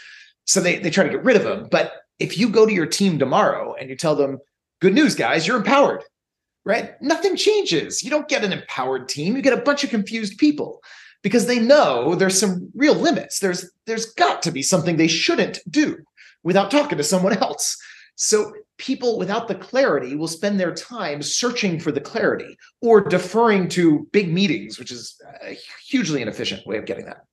So 0.45 0.59
they, 0.61 0.77
they 0.79 0.91
try 0.91 1.03
to 1.03 1.09
get 1.09 1.23
rid 1.23 1.35
of 1.35 1.43
them. 1.43 1.67
But 1.69 1.93
if 2.19 2.37
you 2.37 2.49
go 2.49 2.65
to 2.65 2.73
your 2.73 2.85
team 2.85 3.19
tomorrow 3.19 3.75
and 3.79 3.89
you 3.89 3.95
tell 3.95 4.15
them, 4.15 4.39
good 4.79 4.93
news, 4.93 5.15
guys, 5.15 5.47
you're 5.47 5.57
empowered, 5.57 6.03
right? 6.65 7.01
Nothing 7.01 7.35
changes. 7.35 8.03
You 8.03 8.09
don't 8.09 8.27
get 8.27 8.43
an 8.43 8.53
empowered 8.53 9.09
team. 9.09 9.35
You 9.35 9.41
get 9.41 9.57
a 9.57 9.61
bunch 9.61 9.83
of 9.83 9.89
confused 9.89 10.37
people 10.37 10.81
because 11.23 11.45
they 11.45 11.59
know 11.59 12.15
there's 12.15 12.39
some 12.39 12.69
real 12.75 12.95
limits. 12.95 13.39
There's 13.39 13.69
there's 13.85 14.07
got 14.13 14.41
to 14.43 14.51
be 14.51 14.61
something 14.61 14.97
they 14.97 15.07
shouldn't 15.07 15.59
do 15.69 15.97
without 16.43 16.71
talking 16.71 16.97
to 16.97 17.03
someone 17.03 17.37
else. 17.37 17.77
So 18.15 18.51
people 18.77 19.17
without 19.17 19.47
the 19.47 19.55
clarity 19.55 20.15
will 20.15 20.27
spend 20.27 20.59
their 20.59 20.73
time 20.73 21.21
searching 21.21 21.79
for 21.79 21.91
the 21.91 22.01
clarity 22.01 22.57
or 22.81 23.01
deferring 23.01 23.69
to 23.69 24.07
big 24.11 24.31
meetings, 24.31 24.79
which 24.79 24.91
is 24.91 25.19
a 25.43 25.57
hugely 25.85 26.21
inefficient 26.21 26.65
way 26.65 26.77
of 26.77 26.85
getting 26.85 27.05
that. 27.05 27.25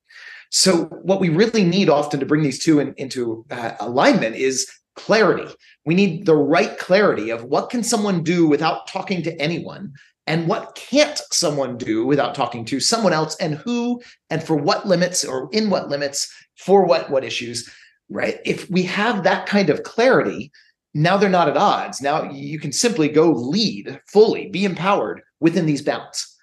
So 0.51 0.85
what 1.03 1.21
we 1.21 1.31
really 1.31 1.65
need 1.65 1.89
often 1.89 2.21
to 2.21 2.27
bring 2.27 2.43
these 2.43 2.63
two 2.63 2.81
in, 2.81 2.95
into 2.97 3.45
uh, 3.51 3.73
alignment 3.81 4.37
is 4.37 4.71
clarity. 4.97 5.53
We 5.85 5.95
need 5.95 6.27
the 6.27 6.37
right 6.37 6.79
clarity 6.79 7.31
of 7.31 7.45
what 7.45 7.71
can 7.71 7.83
someone 7.83 8.23
do 8.23 8.47
without 8.47 8.87
talking 8.87 9.23
to 9.23 9.41
anyone 9.41 9.93
and 10.27 10.49
what 10.49 10.75
can't 10.75 11.21
someone 11.31 11.77
do 11.77 12.07
without 12.07 12.35
talking 12.35 12.65
to 12.67 12.81
someone 12.81 13.13
else 13.13 13.37
and 13.37 13.55
who 13.57 14.01
and 14.31 14.43
for 14.43 14.57
what 14.57 14.87
limits 14.87 15.25
or 15.25 15.49
in 15.53 15.69
what 15.71 15.89
limits 15.89 16.33
for 16.57 16.85
what 16.85 17.11
what 17.11 17.25
issues 17.25 17.69
right? 18.09 18.39
If 18.45 18.71
we 18.71 18.83
have 18.85 19.25
that 19.25 19.47
kind 19.47 19.71
of 19.71 19.83
clarity 19.83 20.53
now 20.97 21.17
they're 21.17 21.29
not 21.29 21.49
at 21.49 21.57
odds. 21.57 22.01
Now 22.01 22.31
you 22.31 22.61
can 22.61 22.73
simply 22.73 23.09
go 23.09 23.33
lead 23.33 24.01
fully 24.07 24.49
be 24.49 24.65
empowered 24.65 25.23
within 25.41 25.67
these 25.67 25.83
bounds 25.83 26.34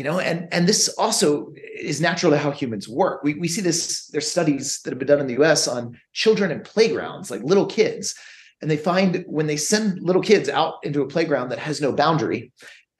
you 0.00 0.04
know 0.04 0.18
and 0.18 0.48
and 0.50 0.66
this 0.66 0.88
also 0.96 1.52
is 1.78 2.00
natural 2.00 2.32
to 2.32 2.38
how 2.38 2.50
humans 2.50 2.88
work. 2.88 3.22
We, 3.22 3.34
we 3.34 3.48
see 3.48 3.60
this 3.60 4.06
there's 4.06 4.30
studies 4.30 4.80
that 4.80 4.92
have 4.92 4.98
been 4.98 5.08
done 5.08 5.20
in 5.20 5.26
the 5.26 5.36
us 5.44 5.68
on 5.68 6.00
children 6.14 6.50
and 6.50 6.64
playgrounds 6.64 7.30
like 7.30 7.42
little 7.42 7.66
kids 7.66 8.14
and 8.62 8.70
they 8.70 8.78
find 8.78 9.22
when 9.26 9.46
they 9.46 9.58
send 9.58 10.00
little 10.00 10.22
kids 10.22 10.48
out 10.48 10.76
into 10.84 11.02
a 11.02 11.06
playground 11.06 11.50
that 11.50 11.58
has 11.58 11.82
no 11.82 11.92
boundary 11.92 12.50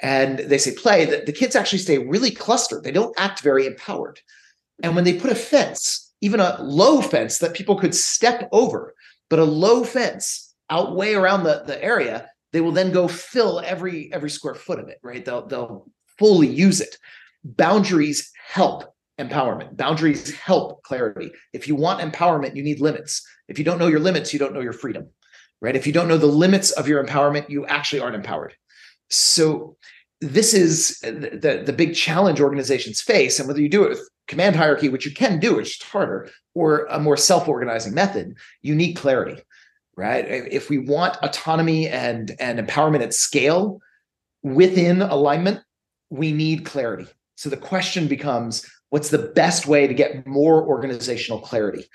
and 0.00 0.40
they 0.40 0.59
say 0.59 0.73
play 0.73 1.07
that 1.07 1.25
the 1.25 1.33
kids 1.33 1.57
actually 1.57 1.78
stay 1.78 1.97
really 1.97 2.30
clustered. 2.30 2.85
They 2.85 2.92
don't 2.92 3.19
act 3.19 3.40
very 3.40 3.64
empowered. 3.64 4.21
And 4.83 4.95
when 4.95 5.04
they 5.04 5.14
put 5.14 5.33
a 5.33 5.35
fence 5.35 6.12
even 6.21 6.38
a 6.38 6.61
low 6.61 7.00
fence 7.00 7.38
that 7.38 7.54
people 7.54 7.76
could 7.76 7.95
step 7.95 8.47
over 8.52 8.95
but 9.30 9.38
a 9.38 9.45
low 9.45 9.85
fence 9.85 10.54
out 10.69 10.95
way 10.95 11.14
around 11.14 11.45
the, 11.45 11.62
the 11.66 11.83
area 11.83 12.28
they 12.52 12.61
will 12.61 12.73
then 12.73 12.92
go 12.92 13.09
fill 13.09 13.59
every 13.64 14.12
every 14.12 14.28
square 14.28 14.54
foot 14.54 14.78
of 14.78 14.88
it 14.90 14.99
right? 15.02 15.25
They'll 15.25 15.47
they'll 15.47 15.87
fully 16.21 16.47
use 16.47 16.81
it. 16.81 16.97
Boundaries 17.43 18.31
help 18.47 18.95
empowerment. 19.19 19.77
Boundaries 19.77 20.33
help 20.33 20.85
clarity. 20.85 21.33
If 21.53 21.67
you 21.67 21.75
want 21.75 22.00
empowerment 22.00 22.55
you 22.55 22.62
need 22.62 22.81
limits. 22.81 23.27
If 23.49 23.59
you 23.59 23.65
don't 23.65 23.79
know 23.79 23.89
your 23.89 23.99
limits 23.99 24.33
you 24.33 24.39
don't 24.39 24.55
know 24.55 24.61
your 24.61 24.73
freedom 24.73 25.09
right? 25.62 25.77
If 25.77 25.87
you 25.87 25.93
don't 25.93 26.09
know 26.09 26.17
the 26.17 26.27
limits 26.27 26.71
of 26.73 26.89
your 26.89 27.05
empowerment 27.05 27.50
you 27.50 27.67
actually 27.67 28.00
aren't 28.00 28.15
empowered. 28.15 28.55
So 29.09 29.77
this 30.21 30.55
is 30.55 31.00
the, 31.00 31.62
the, 31.65 31.73
big 31.73 31.95
challenge 31.95 32.41
organizations 32.41 33.00
face 33.00 33.39
and 33.39 33.49
whether 33.49 33.61
you 33.61 33.71
do 33.71 33.85
it 33.85 33.91
with 33.91 34.09
command 34.29 34.55
hierarchy 34.55 34.91
which 34.91 35.07
you 35.07 35.12
can 35.12 35.41
do 35.41 35.59
it's 35.59 35.71
just 35.71 35.91
harder 35.91 36.29
or 36.55 36.85
a 36.91 37.00
more 37.00 37.17
self-organizing 37.17 37.95
method 37.95 38.35
you 38.61 38.75
need 38.75 38.95
clarity 38.95 39.43
right? 39.97 40.25
If 40.29 40.71
we 40.71 40.79
want 40.79 41.19
autonomy 41.23 41.89
and 41.89 42.35
and 42.39 42.59
empowerment 42.59 43.03
at 43.03 43.15
scale 43.15 43.81
within 44.43 45.03
alignment 45.03 45.61
we 46.11 46.33
need 46.33 46.64
clarity. 46.64 47.07
So 47.37 47.49
the 47.49 47.57
question 47.57 48.07
becomes 48.07 48.69
what's 48.90 49.11
the 49.11 49.31
best 49.35 49.67
way 49.67 49.87
to 49.87 49.95
get 49.95 50.26
more 50.26 50.62
organizational 50.67 51.40
clarity? 51.40 51.87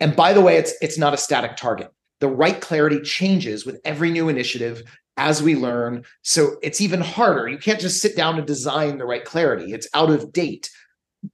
And 0.00 0.14
by 0.16 0.32
the 0.32 0.40
way 0.40 0.56
it's 0.56 0.74
it's 0.80 0.98
not 0.98 1.14
a 1.14 1.18
static 1.18 1.56
target. 1.56 1.92
The 2.20 2.28
right 2.28 2.60
clarity 2.60 3.00
changes 3.00 3.66
with 3.66 3.80
every 3.84 4.10
new 4.10 4.28
initiative 4.28 4.82
as 5.16 5.42
we 5.42 5.56
learn. 5.56 6.04
So 6.22 6.56
it's 6.62 6.80
even 6.80 7.00
harder. 7.00 7.48
You 7.48 7.58
can't 7.58 7.80
just 7.80 8.00
sit 8.00 8.16
down 8.16 8.38
and 8.38 8.46
design 8.46 8.98
the 8.98 9.04
right 9.04 9.24
clarity. 9.24 9.72
It's 9.72 9.88
out 9.92 10.10
of 10.10 10.32
date 10.32 10.70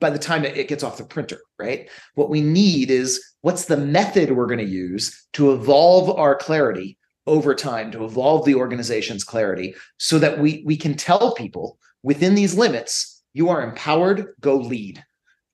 by 0.01 0.09
the 0.09 0.19
time 0.19 0.45
it 0.45 0.69
gets 0.69 0.83
off 0.83 0.97
the 0.97 1.05
printer 1.05 1.41
right? 1.59 1.89
What 2.15 2.31
we 2.31 2.41
need 2.41 2.91
is 2.91 3.23
what's 3.43 3.67
the 3.67 3.77
method 3.77 4.33
we're 4.33 4.47
going 4.47 4.59
to 4.59 4.65
use 4.65 5.27
to 5.35 5.53
evolve 5.53 6.11
our 6.11 6.35
clarity 6.35 6.99
over 7.27 7.55
time 7.55 7.91
to 7.91 8.05
evolve 8.05 8.45
the 8.45 8.55
organization's 8.55 9.25
clarity 9.25 9.75
so 9.99 10.19
that 10.19 10.39
we 10.39 10.63
we 10.67 10.77
can 10.77 10.95
tell 10.95 11.35
people 11.35 11.79
within 12.05 12.37
these 12.37 12.55
limits 12.55 13.23
you 13.33 13.49
are 13.49 13.63
empowered 13.63 14.29
go 14.41 14.55
lead 14.57 15.03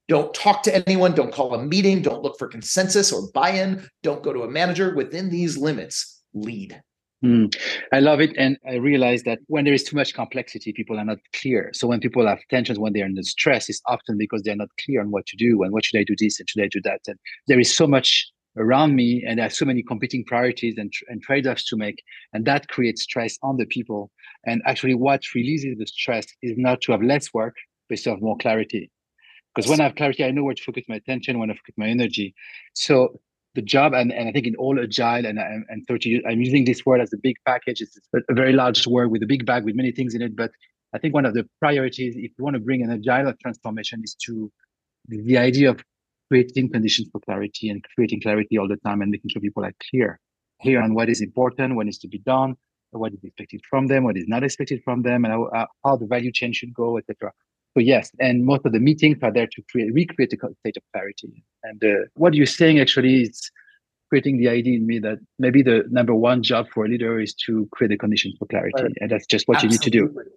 don't 0.07 0.33
talk 0.35 0.61
to 0.61 0.75
anyone 0.87 1.15
don't 1.15 1.33
call 1.33 1.55
a 1.55 1.65
meeting 1.65 2.01
don't 2.03 2.21
look 2.21 2.37
for 2.37 2.47
consensus 2.47 3.11
or 3.11 3.31
buy-in 3.33 3.83
don't 4.03 4.21
go 4.21 4.31
to 4.31 4.43
a 4.43 4.49
manager 4.49 4.93
within 4.95 5.29
these 5.29 5.57
limits 5.57 6.21
lead 6.35 6.79
Mm, 7.23 7.55
I 7.93 7.99
love 7.99 8.19
it. 8.19 8.35
And 8.37 8.57
I 8.67 8.75
realize 8.75 9.23
that 9.23 9.39
when 9.47 9.63
there 9.63 9.73
is 9.73 9.83
too 9.83 9.95
much 9.95 10.13
complexity, 10.13 10.73
people 10.73 10.99
are 10.99 11.05
not 11.05 11.19
clear. 11.33 11.69
So 11.73 11.87
when 11.87 11.99
people 11.99 12.25
have 12.25 12.39
tensions, 12.49 12.79
when 12.79 12.93
they're 12.93 13.05
under 13.05 13.21
stress, 13.23 13.69
it's 13.69 13.81
often 13.87 14.17
because 14.17 14.41
they're 14.41 14.55
not 14.55 14.69
clear 14.83 15.01
on 15.01 15.11
what 15.11 15.27
to 15.27 15.37
do 15.37 15.61
and 15.61 15.71
what 15.71 15.85
should 15.85 15.99
I 15.99 16.03
do 16.03 16.15
this 16.17 16.39
and 16.39 16.49
should 16.49 16.63
I 16.63 16.67
do 16.67 16.81
that. 16.83 17.01
And 17.07 17.19
there 17.47 17.59
is 17.59 17.75
so 17.75 17.85
much 17.85 18.31
around 18.57 18.95
me 18.95 19.23
and 19.25 19.39
there 19.39 19.45
are 19.45 19.51
so 19.51 19.65
many 19.65 19.81
competing 19.81 20.23
priorities 20.25 20.75
and, 20.77 20.91
and 21.07 21.21
trade-offs 21.21 21.65
to 21.65 21.77
make. 21.77 22.03
And 22.33 22.45
that 22.45 22.67
creates 22.67 23.03
stress 23.03 23.37
on 23.41 23.57
the 23.57 23.65
people. 23.65 24.11
And 24.45 24.61
actually 24.65 24.95
what 24.95 25.21
releases 25.33 25.77
the 25.77 25.87
stress 25.87 26.25
is 26.41 26.53
not 26.57 26.81
to 26.81 26.91
have 26.91 27.01
less 27.01 27.33
work, 27.33 27.55
but 27.89 27.99
to 27.99 28.09
have 28.11 28.21
more 28.21 28.37
clarity. 28.37 28.91
Because 29.53 29.69
when 29.69 29.81
I 29.81 29.83
have 29.85 29.95
clarity, 29.95 30.23
I 30.23 30.31
know 30.31 30.43
where 30.43 30.53
to 30.53 30.63
focus 30.63 30.85
my 30.87 30.95
attention, 30.95 31.39
when 31.39 31.49
I 31.49 31.53
focus 31.53 31.75
my 31.77 31.87
energy. 31.87 32.33
So 32.73 33.19
the 33.53 33.61
job 33.61 33.93
and, 33.93 34.13
and 34.13 34.29
I 34.29 34.31
think 34.31 34.47
in 34.47 34.55
all 34.55 34.79
agile 34.79 35.25
and, 35.25 35.37
and, 35.37 35.65
and 35.67 35.85
30, 35.87 36.25
I'm 36.25 36.39
using 36.39 36.63
this 36.63 36.85
word 36.85 37.01
as 37.01 37.11
a 37.11 37.17
big 37.17 37.35
package. 37.45 37.81
It's 37.81 37.99
a 38.13 38.33
very 38.33 38.53
large 38.53 38.87
word 38.87 39.11
with 39.11 39.23
a 39.23 39.25
big 39.25 39.45
bag 39.45 39.65
with 39.65 39.75
many 39.75 39.91
things 39.91 40.15
in 40.15 40.21
it. 40.21 40.35
But 40.35 40.51
I 40.93 40.99
think 40.99 41.13
one 41.13 41.25
of 41.25 41.33
the 41.33 41.45
priorities, 41.59 42.15
if 42.15 42.31
you 42.37 42.43
want 42.43 42.55
to 42.55 42.59
bring 42.59 42.81
an 42.81 42.91
agile 42.91 43.33
transformation, 43.41 44.01
is 44.03 44.15
to 44.25 44.51
the 45.07 45.37
idea 45.37 45.69
of 45.69 45.83
creating 46.31 46.71
conditions 46.71 47.09
for 47.11 47.19
clarity 47.19 47.69
and 47.69 47.83
creating 47.93 48.21
clarity 48.21 48.57
all 48.57 48.67
the 48.67 48.77
time 48.77 49.01
and 49.01 49.11
making 49.11 49.29
sure 49.29 49.41
people 49.41 49.65
are 49.65 49.73
clear, 49.89 50.17
clear 50.61 50.81
on 50.81 50.93
what 50.93 51.09
is 51.09 51.19
important, 51.19 51.75
what 51.75 51.85
needs 51.85 51.97
to 51.97 52.07
be 52.07 52.19
done, 52.19 52.55
what 52.91 53.11
is 53.11 53.19
expected 53.21 53.61
from 53.69 53.87
them, 53.87 54.05
what 54.05 54.15
is 54.15 54.23
not 54.27 54.41
expected 54.41 54.81
from 54.85 55.01
them, 55.01 55.25
and 55.25 55.33
how, 55.33 55.67
how 55.83 55.97
the 55.97 56.05
value 56.05 56.31
chain 56.31 56.53
should 56.53 56.73
go, 56.73 56.97
etc. 56.97 57.31
So 57.73 57.81
yes, 57.81 58.11
and 58.19 58.45
most 58.45 58.65
of 58.65 58.71
the 58.71 58.79
meetings 58.79 59.17
are 59.21 59.31
there 59.31 59.47
to 59.47 59.61
create, 59.69 59.93
recreate 59.93 60.31
a 60.33 60.37
state 60.59 60.77
of 60.77 60.83
clarity. 60.93 61.43
And 61.63 61.83
uh, 61.83 62.07
what 62.15 62.33
you're 62.33 62.45
saying 62.45 62.79
actually 62.79 63.23
is 63.23 63.51
creating 64.09 64.37
the 64.37 64.47
idea 64.47 64.75
in 64.77 64.85
me 64.87 64.99
that 64.99 65.19
maybe 65.37 65.61
the 65.61 65.83
number 65.89 66.15
one 66.15 66.43
job 66.43 66.67
for 66.73 66.85
a 66.85 66.87
leader 66.87 67.19
is 67.19 67.33
to 67.45 67.67
create 67.73 67.89
the 67.89 67.97
conditions 67.97 68.35
for 68.39 68.45
clarity, 68.45 68.83
uh, 68.83 69.01
and 69.01 69.11
that's 69.11 69.25
just 69.25 69.47
what 69.49 69.57
Absolutely. 69.57 69.91
you 69.91 70.01
need 70.01 70.13
to 70.13 70.21
do. 70.21 70.31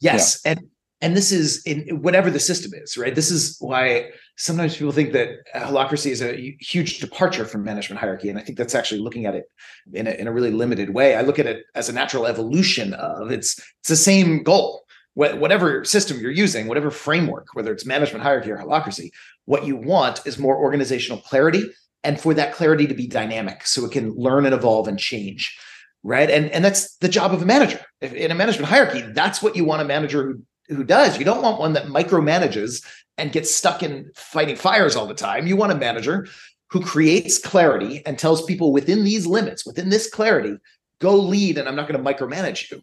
Yes, 0.00 0.40
yeah. 0.44 0.52
and 0.52 0.60
and 1.00 1.16
this 1.16 1.32
is 1.32 1.62
in 1.64 2.02
whatever 2.02 2.30
the 2.30 2.40
system 2.40 2.72
is, 2.74 2.98
right? 2.98 3.14
This 3.14 3.30
is 3.30 3.56
why 3.60 4.10
sometimes 4.36 4.76
people 4.76 4.92
think 4.92 5.12
that 5.12 5.30
uh, 5.54 5.60
holacracy 5.60 6.10
is 6.10 6.20
a 6.20 6.56
huge 6.60 6.98
departure 6.98 7.46
from 7.46 7.64
management 7.64 8.00
hierarchy. 8.00 8.28
And 8.28 8.38
I 8.38 8.42
think 8.42 8.58
that's 8.58 8.74
actually 8.74 9.00
looking 9.00 9.24
at 9.24 9.34
it 9.34 9.46
in 9.94 10.06
a, 10.06 10.10
in 10.10 10.26
a 10.26 10.32
really 10.32 10.50
limited 10.50 10.90
way. 10.90 11.16
I 11.16 11.22
look 11.22 11.38
at 11.38 11.46
it 11.46 11.64
as 11.74 11.88
a 11.88 11.92
natural 11.92 12.26
evolution 12.26 12.92
of 12.94 13.30
it's, 13.30 13.58
it's 13.80 13.88
the 13.88 13.96
same 13.96 14.42
goal. 14.42 14.84
Whatever 15.14 15.84
system 15.84 16.18
you're 16.18 16.30
using, 16.30 16.66
whatever 16.66 16.90
framework, 16.90 17.48
whether 17.52 17.72
it's 17.72 17.84
management 17.84 18.22
hierarchy 18.22 18.50
or 18.52 18.56
holacracy, 18.56 19.10
what 19.44 19.66
you 19.66 19.76
want 19.76 20.20
is 20.24 20.38
more 20.38 20.56
organizational 20.56 21.20
clarity 21.20 21.64
and 22.04 22.18
for 22.18 22.32
that 22.34 22.54
clarity 22.54 22.86
to 22.86 22.94
be 22.94 23.06
dynamic 23.06 23.66
so 23.66 23.84
it 23.84 23.92
can 23.92 24.14
learn 24.14 24.46
and 24.46 24.54
evolve 24.54 24.88
and 24.88 24.98
change 24.98 25.58
right 26.02 26.30
and 26.30 26.50
and 26.50 26.64
that's 26.64 26.96
the 26.96 27.08
job 27.08 27.34
of 27.34 27.42
a 27.42 27.44
manager 27.44 27.80
in 28.00 28.30
a 28.30 28.34
management 28.34 28.68
hierarchy 28.68 29.02
that's 29.12 29.42
what 29.42 29.54
you 29.56 29.64
want 29.64 29.82
a 29.82 29.84
manager 29.84 30.24
who 30.24 30.42
who 30.70 30.84
does. 30.84 31.18
You 31.18 31.24
don't 31.24 31.42
want 31.42 31.60
one 31.60 31.72
that 31.74 31.86
micromanages 31.86 32.84
and 33.18 33.32
gets 33.32 33.54
stuck 33.54 33.82
in 33.82 34.10
fighting 34.14 34.56
fires 34.56 34.96
all 34.96 35.06
the 35.06 35.14
time. 35.14 35.46
You 35.46 35.56
want 35.56 35.72
a 35.72 35.76
manager 35.76 36.26
who 36.70 36.80
creates 36.80 37.38
clarity 37.38 38.04
and 38.06 38.18
tells 38.18 38.44
people 38.44 38.72
within 38.72 39.04
these 39.04 39.26
limits, 39.26 39.66
within 39.66 39.90
this 39.90 40.08
clarity, 40.08 40.56
go 41.00 41.16
lead 41.16 41.58
and 41.58 41.68
I'm 41.68 41.76
not 41.76 41.88
going 41.88 42.02
to 42.02 42.14
micromanage 42.14 42.70
you. 42.70 42.82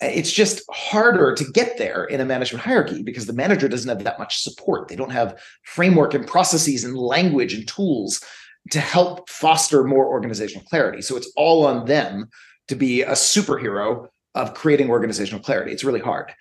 It's 0.00 0.32
just 0.32 0.62
harder 0.72 1.34
to 1.34 1.44
get 1.52 1.76
there 1.78 2.04
in 2.04 2.20
a 2.20 2.24
management 2.24 2.64
hierarchy 2.64 3.02
because 3.02 3.26
the 3.26 3.32
manager 3.32 3.68
doesn't 3.68 3.88
have 3.88 4.04
that 4.04 4.18
much 4.18 4.42
support. 4.42 4.88
They 4.88 4.96
don't 4.96 5.10
have 5.10 5.40
framework 5.64 6.14
and 6.14 6.26
processes 6.26 6.84
and 6.84 6.96
language 6.96 7.54
and 7.54 7.66
tools 7.66 8.22
to 8.70 8.80
help 8.80 9.28
foster 9.28 9.84
more 9.84 10.06
organizational 10.06 10.66
clarity. 10.66 11.02
So 11.02 11.16
it's 11.16 11.32
all 11.36 11.66
on 11.66 11.86
them 11.86 12.28
to 12.68 12.76
be 12.76 13.02
a 13.02 13.12
superhero 13.12 14.08
of 14.34 14.54
creating 14.54 14.90
organizational 14.90 15.42
clarity. 15.42 15.72
It's 15.72 15.84
really 15.84 16.00
hard. 16.00 16.32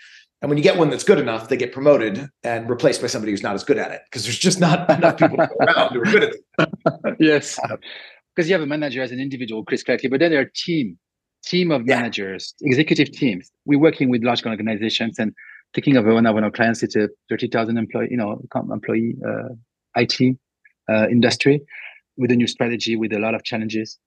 And 0.42 0.50
when 0.50 0.58
you 0.58 0.64
get 0.64 0.78
one 0.78 0.90
that's 0.90 1.04
good 1.04 1.18
enough, 1.18 1.50
they 1.50 1.58
get 1.58 1.72
promoted 1.72 2.30
and 2.44 2.70
replaced 2.70 3.02
by 3.02 3.08
somebody 3.08 3.32
who's 3.32 3.42
not 3.42 3.56
as 3.56 3.64
good 3.64 3.78
at 3.78 3.92
it 3.92 4.02
because 4.10 4.24
there's 4.24 4.38
just 4.38 4.60
not 4.60 4.90
enough 4.98 5.18
people 5.18 5.40
around 5.40 5.94
who 5.94 6.02
are 6.02 6.06
good 6.06 6.24
at 6.26 6.34
it. 6.34 7.16
yes. 7.20 7.60
Because 8.36 8.48
you 8.48 8.54
have 8.54 8.62
a 8.62 8.68
manager 8.68 9.02
as 9.02 9.12
an 9.12 9.20
individual, 9.20 9.64
Chris 9.64 9.84
correctly, 9.84 10.10
but 10.10 10.20
then 10.20 10.32
there 10.32 10.42
are 10.42 10.52
team, 10.56 10.98
team 11.44 11.72
of 11.72 11.88
yeah. 11.88 11.96
managers, 11.98 12.54
executive 12.62 13.12
teams. 13.12 13.52
We're 13.66 13.80
working 13.80 14.10
with 14.10 14.24
large 14.24 14.46
organizations 14.46 15.18
and 15.18 15.34
taking 15.74 15.98
over 15.98 16.14
one 16.14 16.28
of 16.28 16.36
our 16.36 16.52
clients. 16.52 16.84
It's 16.84 16.96
a 16.96 17.10
30,000 17.30 17.78
employee, 17.78 18.10
you 18.12 18.18
know, 18.18 18.40
employee 18.72 19.16
uh, 19.28 19.50
IT 19.96 20.38
uh, 20.88 21.08
industry 21.10 21.62
with 22.16 22.32
a 22.32 22.36
new 22.36 22.48
strategy 22.48 22.96
with 22.96 23.12
a 23.12 23.20
lot 23.20 23.34
of 23.34 23.44
challenges. 23.44 23.98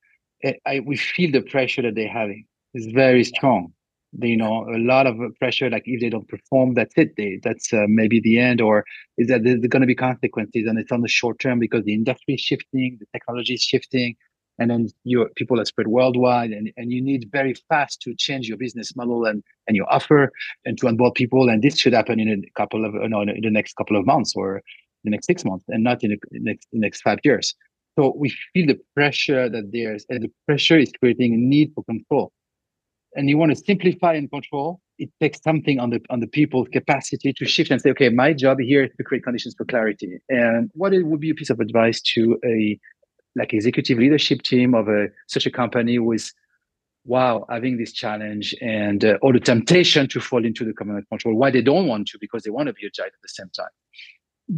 I, 0.64 0.80
we 0.86 0.96
feel 0.96 1.32
the 1.32 1.42
pressure 1.42 1.82
that 1.82 1.96
they're 1.96 2.08
having 2.08 2.46
is 2.72 2.86
very 2.86 3.24
strong 3.24 3.72
you 4.18 4.36
know 4.36 4.66
a 4.74 4.78
lot 4.78 5.06
of 5.06 5.16
pressure 5.38 5.70
like 5.70 5.84
if 5.86 6.00
they 6.00 6.08
don't 6.08 6.28
perform 6.28 6.74
that's 6.74 6.94
it. 6.96 7.16
They 7.16 7.40
that's 7.42 7.72
uh, 7.72 7.84
maybe 7.86 8.20
the 8.20 8.38
end 8.38 8.60
or 8.60 8.84
is 9.18 9.28
that 9.28 9.44
there's 9.44 9.60
going 9.60 9.82
to 9.82 9.86
be 9.86 9.94
consequences 9.94 10.66
and 10.66 10.78
it's 10.78 10.92
on 10.92 11.02
the 11.02 11.08
short 11.08 11.38
term 11.38 11.58
because 11.58 11.84
the 11.84 11.94
industry 11.94 12.34
is 12.34 12.40
shifting 12.40 12.98
the 13.00 13.06
technology 13.12 13.54
is 13.54 13.62
shifting 13.62 14.16
and 14.58 14.70
then 14.70 14.88
your 15.04 15.30
people 15.36 15.58
are 15.58 15.64
spread 15.64 15.86
worldwide 15.88 16.50
and, 16.50 16.70
and 16.76 16.92
you 16.92 17.00
need 17.00 17.28
very 17.32 17.54
fast 17.68 18.00
to 18.02 18.14
change 18.14 18.46
your 18.46 18.58
business 18.58 18.94
model 18.94 19.24
and, 19.24 19.42
and 19.66 19.76
your 19.76 19.90
offer 19.92 20.30
and 20.64 20.78
to 20.78 20.86
onboard 20.86 21.14
people 21.14 21.48
and 21.48 21.62
this 21.62 21.78
should 21.78 21.94
happen 21.94 22.20
in 22.20 22.28
a 22.28 22.60
couple 22.60 22.84
of 22.84 22.94
you 22.94 23.08
know, 23.08 23.22
in 23.22 23.40
the 23.42 23.50
next 23.50 23.74
couple 23.74 23.96
of 23.96 24.04
months 24.04 24.34
or 24.36 24.60
the 25.04 25.10
next 25.10 25.26
six 25.26 25.44
months 25.44 25.64
and 25.68 25.82
not 25.82 26.04
in 26.04 26.10
the 26.10 26.18
next, 26.32 26.68
the 26.72 26.78
next 26.78 27.00
five 27.00 27.18
years. 27.24 27.54
So 27.98 28.14
we 28.16 28.34
feel 28.52 28.66
the 28.66 28.78
pressure 28.94 29.48
that 29.48 29.70
there's 29.72 30.04
and 30.08 30.22
the 30.22 30.30
pressure 30.46 30.78
is 30.78 30.92
creating 31.00 31.34
a 31.34 31.38
need 31.38 31.72
for 31.74 31.82
control 31.84 32.32
and 33.14 33.28
you 33.28 33.36
want 33.38 33.50
to 33.50 33.56
simplify 33.56 34.14
and 34.14 34.30
control, 34.30 34.80
it 34.98 35.10
takes 35.20 35.42
something 35.42 35.80
on 35.80 35.90
the 35.90 36.00
on 36.10 36.20
the 36.20 36.26
people's 36.26 36.68
capacity 36.68 37.32
to 37.32 37.44
shift 37.44 37.70
and 37.70 37.80
say, 37.80 37.90
okay, 37.90 38.08
my 38.08 38.32
job 38.32 38.58
here 38.60 38.84
is 38.84 38.90
to 38.96 39.04
create 39.04 39.24
conditions 39.24 39.54
for 39.56 39.64
clarity. 39.64 40.18
And 40.28 40.70
what 40.74 40.92
it 40.92 41.04
would 41.04 41.20
be 41.20 41.30
a 41.30 41.34
piece 41.34 41.50
of 41.50 41.60
advice 41.60 42.00
to 42.14 42.38
a 42.44 42.78
like 43.36 43.54
executive 43.54 43.98
leadership 43.98 44.42
team 44.42 44.74
of 44.74 44.88
a 44.88 45.06
such 45.28 45.46
a 45.46 45.50
company 45.50 45.98
with 45.98 46.32
wow 47.04 47.46
having 47.48 47.78
this 47.78 47.92
challenge 47.92 48.54
and 48.60 49.04
uh, 49.04 49.18
the 49.32 49.40
temptation 49.40 50.06
to 50.08 50.20
fall 50.20 50.44
into 50.44 50.64
the 50.64 50.72
command 50.72 51.04
control 51.08 51.34
why 51.34 51.50
they 51.50 51.62
don't 51.62 51.86
want 51.86 52.06
to 52.08 52.18
because 52.20 52.42
they 52.42 52.50
want 52.50 52.66
to 52.66 52.72
be 52.72 52.86
agile 52.86 53.06
at 53.06 53.12
the 53.22 53.28
same 53.28 53.50
time 53.56 53.70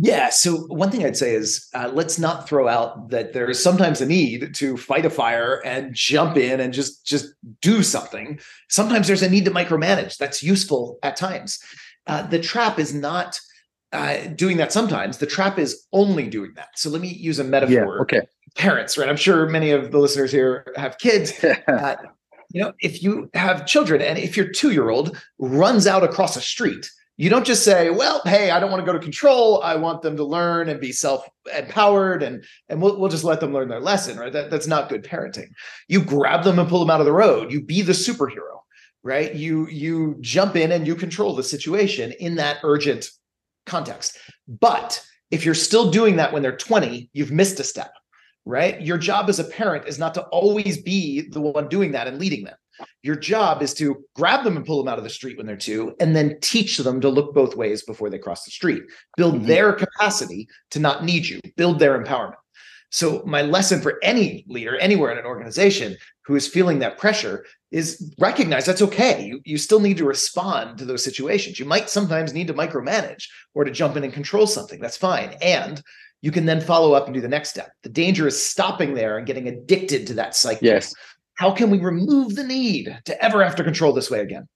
yeah. 0.00 0.30
So 0.30 0.56
one 0.68 0.90
thing 0.90 1.04
I'd 1.04 1.16
say 1.16 1.34
is 1.34 1.68
uh, 1.74 1.90
let's 1.92 2.18
not 2.18 2.48
throw 2.48 2.66
out 2.66 3.10
that 3.10 3.34
there 3.34 3.50
is 3.50 3.62
sometimes 3.62 4.00
a 4.00 4.06
need 4.06 4.54
to 4.54 4.76
fight 4.76 5.04
a 5.04 5.10
fire 5.10 5.60
and 5.64 5.94
jump 5.94 6.36
in 6.36 6.60
and 6.60 6.72
just 6.72 7.04
just 7.04 7.34
do 7.60 7.82
something. 7.82 8.40
Sometimes 8.68 9.06
there's 9.06 9.22
a 9.22 9.28
need 9.28 9.44
to 9.44 9.50
micromanage. 9.50 10.16
That's 10.16 10.42
useful 10.42 10.98
at 11.02 11.16
times. 11.16 11.58
Uh, 12.06 12.26
the 12.26 12.38
trap 12.38 12.78
is 12.78 12.94
not 12.94 13.38
uh, 13.92 14.28
doing 14.28 14.56
that. 14.56 14.72
Sometimes 14.72 15.18
the 15.18 15.26
trap 15.26 15.58
is 15.58 15.86
only 15.92 16.28
doing 16.28 16.52
that. 16.56 16.68
So 16.76 16.88
let 16.88 17.02
me 17.02 17.08
use 17.08 17.38
a 17.38 17.44
metaphor. 17.44 17.96
Yeah, 17.96 18.02
okay. 18.02 18.20
Parents, 18.56 18.96
right? 18.96 19.08
I'm 19.08 19.16
sure 19.16 19.46
many 19.46 19.72
of 19.72 19.92
the 19.92 19.98
listeners 19.98 20.32
here 20.32 20.72
have 20.76 20.98
kids. 20.98 21.32
Uh, 21.68 21.96
you 22.54 22.60
know, 22.60 22.72
if 22.80 23.02
you 23.02 23.30
have 23.32 23.66
children 23.66 24.02
and 24.02 24.18
if 24.18 24.36
your 24.36 24.46
two 24.46 24.72
year 24.72 24.90
old 24.90 25.16
runs 25.38 25.86
out 25.86 26.04
across 26.04 26.36
a 26.36 26.40
street 26.40 26.90
you 27.22 27.30
don't 27.30 27.46
just 27.46 27.64
say 27.64 27.88
well 27.88 28.20
hey 28.24 28.50
i 28.50 28.58
don't 28.58 28.72
want 28.72 28.84
to 28.84 28.86
go 28.86 28.98
to 28.98 29.04
control. 29.04 29.62
I 29.62 29.76
want 29.76 30.02
them 30.02 30.16
to 30.16 30.24
learn 30.24 30.68
and 30.68 30.80
be 30.80 30.90
self 30.90 31.24
empowered 31.56 32.20
and 32.24 32.44
and 32.68 32.82
we'll, 32.82 32.98
we'll 32.98 33.10
just 33.10 33.22
let 33.22 33.38
them 33.38 33.52
learn 33.52 33.68
their 33.68 33.80
lesson 33.80 34.18
right? 34.18 34.32
That, 34.32 34.50
that's 34.50 34.66
not 34.66 34.88
good 34.88 35.04
parenting. 35.04 35.50
You 35.86 36.02
grab 36.02 36.42
them 36.42 36.58
and 36.58 36.68
pull 36.68 36.80
them 36.80 36.90
out 36.90 36.98
of 36.98 37.06
the 37.06 37.12
road. 37.12 37.52
You 37.52 37.62
be 37.62 37.82
the 37.82 37.92
superhero 37.92 38.58
right? 39.04 39.32
You 39.34 39.68
you 39.68 40.16
jump 40.20 40.56
in 40.56 40.72
and 40.72 40.84
you 40.84 40.96
control 40.96 41.36
the 41.36 41.44
situation 41.44 42.12
in 42.18 42.34
that 42.36 42.58
urgent 42.64 43.08
context. 43.66 44.18
But 44.48 45.00
if 45.30 45.44
you're 45.44 45.54
still 45.54 45.92
doing 45.92 46.16
that 46.16 46.32
when 46.32 46.42
they're 46.42 46.56
20 46.56 47.08
you've 47.12 47.30
missed 47.30 47.60
a 47.60 47.64
step 47.64 47.92
right? 48.44 48.82
Your 48.82 48.98
job 48.98 49.28
as 49.28 49.38
a 49.38 49.44
parent 49.44 49.86
is 49.86 50.00
not 50.00 50.14
to 50.14 50.22
always 50.22 50.82
be 50.82 51.28
the 51.30 51.40
one 51.40 51.68
doing 51.68 51.92
that 51.92 52.08
and 52.08 52.18
leading 52.18 52.42
them 52.42 52.56
your 53.02 53.16
job 53.16 53.62
is 53.62 53.74
to 53.74 54.04
grab 54.14 54.44
them 54.44 54.56
and 54.56 54.66
pull 54.66 54.82
them 54.82 54.92
out 54.92 54.98
of 54.98 55.04
the 55.04 55.10
street 55.10 55.36
when 55.36 55.46
they're 55.46 55.56
two, 55.56 55.94
and 56.00 56.14
then 56.14 56.38
teach 56.40 56.78
them 56.78 57.00
to 57.00 57.08
look 57.08 57.34
both 57.34 57.56
ways 57.56 57.82
before 57.82 58.10
they 58.10 58.18
cross 58.18 58.44
the 58.44 58.50
street. 58.50 58.82
Build 59.16 59.36
mm-hmm. 59.36 59.46
their 59.46 59.72
capacity 59.72 60.48
to 60.70 60.78
not 60.78 61.04
need 61.04 61.26
you, 61.26 61.40
build 61.56 61.78
their 61.78 62.02
empowerment. 62.02 62.36
So, 62.90 63.22
my 63.24 63.40
lesson 63.40 63.80
for 63.80 63.98
any 64.02 64.44
leader 64.48 64.76
anywhere 64.76 65.10
in 65.10 65.18
an 65.18 65.24
organization 65.24 65.96
who 66.26 66.36
is 66.36 66.46
feeling 66.46 66.78
that 66.80 66.98
pressure 66.98 67.46
is 67.70 68.14
recognize 68.18 68.66
that's 68.66 68.82
okay. 68.82 69.24
You, 69.24 69.40
you 69.44 69.56
still 69.56 69.80
need 69.80 69.96
to 69.96 70.04
respond 70.04 70.78
to 70.78 70.84
those 70.84 71.02
situations. 71.02 71.58
You 71.58 71.64
might 71.64 71.88
sometimes 71.88 72.34
need 72.34 72.48
to 72.48 72.54
micromanage 72.54 73.24
or 73.54 73.64
to 73.64 73.70
jump 73.70 73.96
in 73.96 74.04
and 74.04 74.12
control 74.12 74.46
something. 74.46 74.78
That's 74.78 74.98
fine. 74.98 75.36
And 75.40 75.82
you 76.20 76.30
can 76.30 76.44
then 76.44 76.60
follow 76.60 76.92
up 76.92 77.06
and 77.06 77.14
do 77.14 77.22
the 77.22 77.28
next 77.28 77.48
step. 77.48 77.72
The 77.82 77.88
danger 77.88 78.26
is 78.26 78.40
stopping 78.40 78.92
there 78.92 79.16
and 79.16 79.26
getting 79.26 79.48
addicted 79.48 80.06
to 80.08 80.14
that 80.14 80.36
cycle. 80.36 80.66
Yes 80.66 80.94
how 81.42 81.50
can 81.50 81.70
we 81.70 81.78
remove 81.80 82.36
the 82.36 82.44
need 82.44 82.96
to 83.04 83.24
ever 83.24 83.42
have 83.42 83.56
to 83.56 83.64
control 83.64 83.92
this 83.92 84.08
way 84.08 84.20
again? 84.20 84.46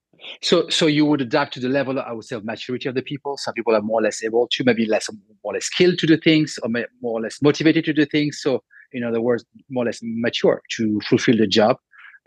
So, 0.41 0.69
so 0.69 0.87
you 0.87 1.05
would 1.05 1.21
adapt 1.21 1.53
to 1.55 1.61
the 1.61 1.69
level, 1.69 1.99
I 1.99 2.13
would 2.13 2.25
say, 2.25 2.37
of 2.37 2.45
maturity 2.45 2.89
of 2.89 2.95
the 2.95 3.03
people. 3.03 3.37
Some 3.37 3.55
people 3.55 3.75
are 3.75 3.83
more 3.83 3.99
or 3.99 4.05
less 4.05 4.23
able 4.23 4.47
to, 4.53 4.63
maybe 4.63 4.87
less, 4.87 5.11
more 5.11 5.51
or 5.51 5.55
less 5.55 5.65
skilled 5.65 5.99
to 5.99 6.07
do 6.07 6.17
things, 6.17 6.61
or 6.63 6.69
more 6.69 7.19
or 7.19 7.21
less 7.21 7.43
motivated 7.43 7.87
to 7.87 7.93
do 7.93 8.07
things. 8.07 8.39
So, 8.41 8.63
in 8.93 9.03
other 9.03 9.21
words, 9.21 9.45
more 9.69 9.83
or 9.83 9.87
less 9.87 9.99
mature 10.01 10.63
to 10.77 11.01
fulfill 11.09 11.39
the 11.39 11.49
job. 11.49 11.77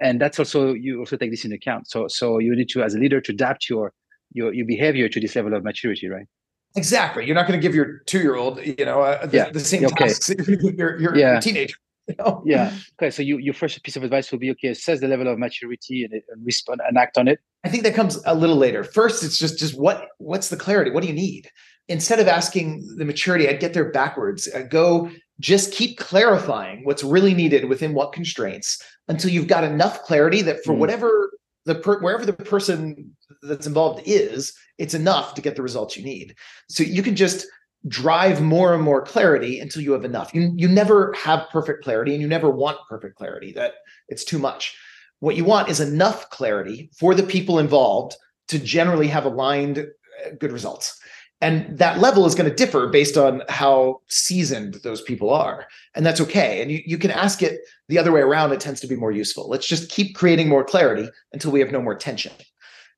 And 0.01 0.19
that's 0.19 0.39
also 0.39 0.73
you 0.73 0.99
also 0.99 1.15
take 1.15 1.31
this 1.31 1.45
into 1.45 1.55
account. 1.55 1.89
So, 1.89 2.09
so 2.09 2.39
you 2.39 2.53
need 2.53 2.67
to, 2.69 2.83
as 2.83 2.95
a 2.95 2.99
leader, 2.99 3.21
to 3.21 3.31
adapt 3.31 3.69
your 3.69 3.93
your 4.33 4.53
your 4.53 4.65
behavior 4.65 5.07
to 5.07 5.19
this 5.21 5.37
level 5.37 5.53
of 5.53 5.63
maturity, 5.63 6.09
right? 6.09 6.27
Exactly. 6.75 7.25
You're 7.25 7.35
not 7.35 7.47
going 7.47 7.59
to 7.59 7.65
give 7.65 7.73
your 7.73 7.99
two 8.07 8.19
year 8.19 8.35
old, 8.35 8.59
you 8.59 8.85
know, 8.85 9.01
uh, 9.01 9.25
the, 9.25 9.37
yeah. 9.37 9.49
the 9.51 9.61
same 9.61 9.85
okay. 9.85 10.07
tasks 10.07 10.29
your, 10.47 10.99
your, 10.99 11.17
yeah. 11.17 11.31
your 11.31 11.41
teenager. 11.41 11.75
know? 12.19 12.41
Yeah. 12.45 12.73
Okay. 12.99 13.11
So 13.11 13.21
you, 13.21 13.37
your 13.37 13.53
first 13.53 13.81
piece 13.83 13.95
of 13.95 14.03
advice 14.03 14.31
will 14.31 14.39
be 14.39 14.51
okay. 14.51 14.69
Assess 14.69 14.99
the 14.99 15.07
level 15.07 15.27
of 15.27 15.37
maturity 15.37 16.03
and, 16.03 16.13
and 16.13 16.45
respond 16.45 16.81
and 16.87 16.97
act 16.97 17.17
on 17.17 17.27
it. 17.27 17.39
I 17.63 17.69
think 17.69 17.83
that 17.83 17.93
comes 17.93 18.21
a 18.25 18.35
little 18.35 18.55
later. 18.55 18.83
First, 18.83 19.23
it's 19.23 19.37
just 19.37 19.59
just 19.59 19.77
what 19.77 20.07
what's 20.17 20.49
the 20.49 20.57
clarity? 20.57 20.91
What 20.91 21.01
do 21.01 21.07
you 21.07 21.13
need? 21.13 21.49
Instead 21.87 22.19
of 22.19 22.27
asking 22.27 22.95
the 22.97 23.05
maturity, 23.05 23.49
I'd 23.49 23.59
get 23.59 23.73
there 23.73 23.91
backwards. 23.91 24.47
I'd 24.53 24.69
go 24.69 25.09
just 25.39 25.73
keep 25.73 25.97
clarifying 25.97 26.83
what's 26.83 27.03
really 27.03 27.33
needed 27.33 27.65
within 27.65 27.93
what 27.93 28.13
constraints 28.13 28.81
until 29.07 29.31
you've 29.31 29.47
got 29.47 29.63
enough 29.63 30.03
clarity 30.03 30.41
that 30.43 30.63
for 30.63 30.73
mm. 30.73 30.77
whatever 30.77 31.31
the 31.65 31.75
per, 31.75 31.99
wherever 31.99 32.25
the 32.25 32.33
person 32.33 33.15
that's 33.41 33.67
involved 33.67 34.01
is, 34.05 34.53
it's 34.77 34.93
enough 34.93 35.33
to 35.35 35.41
get 35.41 35.55
the 35.55 35.61
results 35.61 35.97
you 35.97 36.03
need. 36.03 36.35
So 36.69 36.83
you 36.83 37.03
can 37.03 37.15
just 37.15 37.45
drive 37.87 38.41
more 38.41 38.73
and 38.73 38.83
more 38.83 39.01
clarity 39.01 39.59
until 39.59 39.81
you 39.81 39.93
have 39.93 40.03
enough. 40.03 40.33
You, 40.33 40.51
you 40.55 40.67
never 40.67 41.13
have 41.13 41.47
perfect 41.49 41.83
clarity 41.83 42.13
and 42.13 42.21
you 42.21 42.27
never 42.27 42.49
want 42.49 42.77
perfect 42.89 43.15
clarity, 43.15 43.53
that 43.53 43.75
it's 44.09 44.25
too 44.25 44.39
much. 44.39 44.77
What 45.19 45.35
you 45.35 45.45
want 45.45 45.69
is 45.69 45.79
enough 45.79 46.29
clarity 46.29 46.89
for 46.97 47.15
the 47.15 47.23
people 47.23 47.59
involved 47.59 48.15
to 48.49 48.59
generally 48.59 49.07
have 49.07 49.25
aligned 49.25 49.79
uh, 49.79 50.29
good 50.39 50.51
results. 50.51 50.99
And 51.41 51.77
that 51.77 51.99
level 51.99 52.25
is 52.25 52.35
going 52.35 52.49
to 52.49 52.55
differ 52.55 52.87
based 52.87 53.15
on 53.15 53.43
how 53.47 54.01
seasoned 54.07 54.75
those 54.83 55.01
people 55.01 55.29
are. 55.29 55.67
And 55.95 56.05
that's 56.05 56.19
okay. 56.19 56.61
And 56.61 56.69
you, 56.69 56.81
you 56.85 56.97
can 56.97 57.11
ask 57.11 57.41
it 57.41 57.61
the 57.87 57.97
other 57.97 58.11
way 58.11 58.19
around. 58.19 58.51
It 58.51 58.59
tends 58.59 58.81
to 58.81 58.87
be 58.87 58.97
more 58.97 59.11
useful. 59.11 59.47
Let's 59.47 59.67
just 59.67 59.89
keep 59.89 60.15
creating 60.15 60.49
more 60.49 60.65
clarity 60.65 61.09
until 61.31 61.51
we 61.51 61.61
have 61.61 61.71
no 61.71 61.81
more 61.81 61.95
tension. 61.95 62.33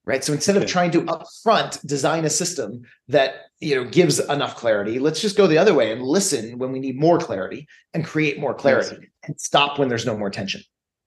Right 0.06 0.24
so 0.24 0.34
instead 0.34 0.56
Okay. 0.56 0.66
of 0.66 0.72
trying 0.72 0.92
to 0.92 1.02
upfront 1.04 1.86
design 1.86 2.26
a 2.26 2.30
system 2.30 2.82
that 3.08 3.32
you 3.60 3.76
know 3.76 3.84
gives 3.90 4.20
enough 4.20 4.56
clarity 4.56 5.00
let's 5.00 5.22
just 5.22 5.38
go 5.38 5.48
the 5.48 5.58
other 5.58 5.74
way 5.74 5.92
and 5.92 6.02
listen 6.02 6.58
when 6.58 6.72
we 6.72 6.80
need 6.80 6.98
more 7.00 7.18
clarity 7.20 7.68
and 7.94 8.06
create 8.06 8.40
more 8.40 8.54
clarity 8.54 8.98
and 9.24 9.40
stop 9.40 9.78
when 9.80 9.90
there's 9.90 10.06
no 10.06 10.18
more 10.18 10.30
tension 10.30 10.62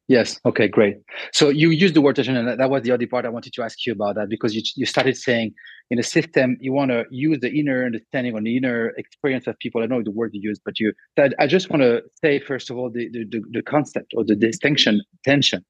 Yes. 0.06 0.38
Okay. 0.44 0.68
Great. 0.68 0.96
So 1.32 1.48
you 1.48 1.70
used 1.70 1.94
the 1.94 2.02
word 2.02 2.16
tension, 2.16 2.36
and 2.36 2.46
that- 2.46 2.58
that 2.58 2.68
was 2.68 2.82
the 2.82 2.90
other 2.90 3.06
part 3.06 3.24
I 3.24 3.30
wanted 3.30 3.54
to 3.54 3.62
ask 3.62 3.86
you 3.86 3.92
about 3.94 4.16
that 4.16 4.28
because 4.28 4.54
you 4.54 4.60
you 4.76 4.84
started 4.84 5.16
saying 5.16 5.54
in 5.90 5.98
a 5.98 6.02
system 6.02 6.58
you 6.60 6.74
want 6.74 6.90
to 6.90 7.06
use 7.10 7.38
the 7.40 7.50
inner 7.50 7.86
understanding 7.86 8.34
or 8.34 8.42
the 8.42 8.54
inner 8.54 8.92
experience 8.98 9.46
of 9.46 9.58
people. 9.60 9.82
I 9.82 9.86
know 9.86 10.02
the 10.02 10.10
word 10.10 10.32
you 10.34 10.42
used 10.50 10.60
but 10.62 10.78
you. 10.78 10.92
I, 11.18 11.30
I 11.38 11.46
just 11.46 11.70
want 11.70 11.80
to 11.84 12.02
say 12.22 12.38
first 12.38 12.68
of 12.68 12.76
all 12.76 12.90
the, 12.90 13.08
the 13.14 13.24
the 13.32 13.40
the 13.56 13.62
concept 13.62 14.12
or 14.16 14.22
the 14.30 14.36
distinction 14.36 15.00
tension 15.24 15.64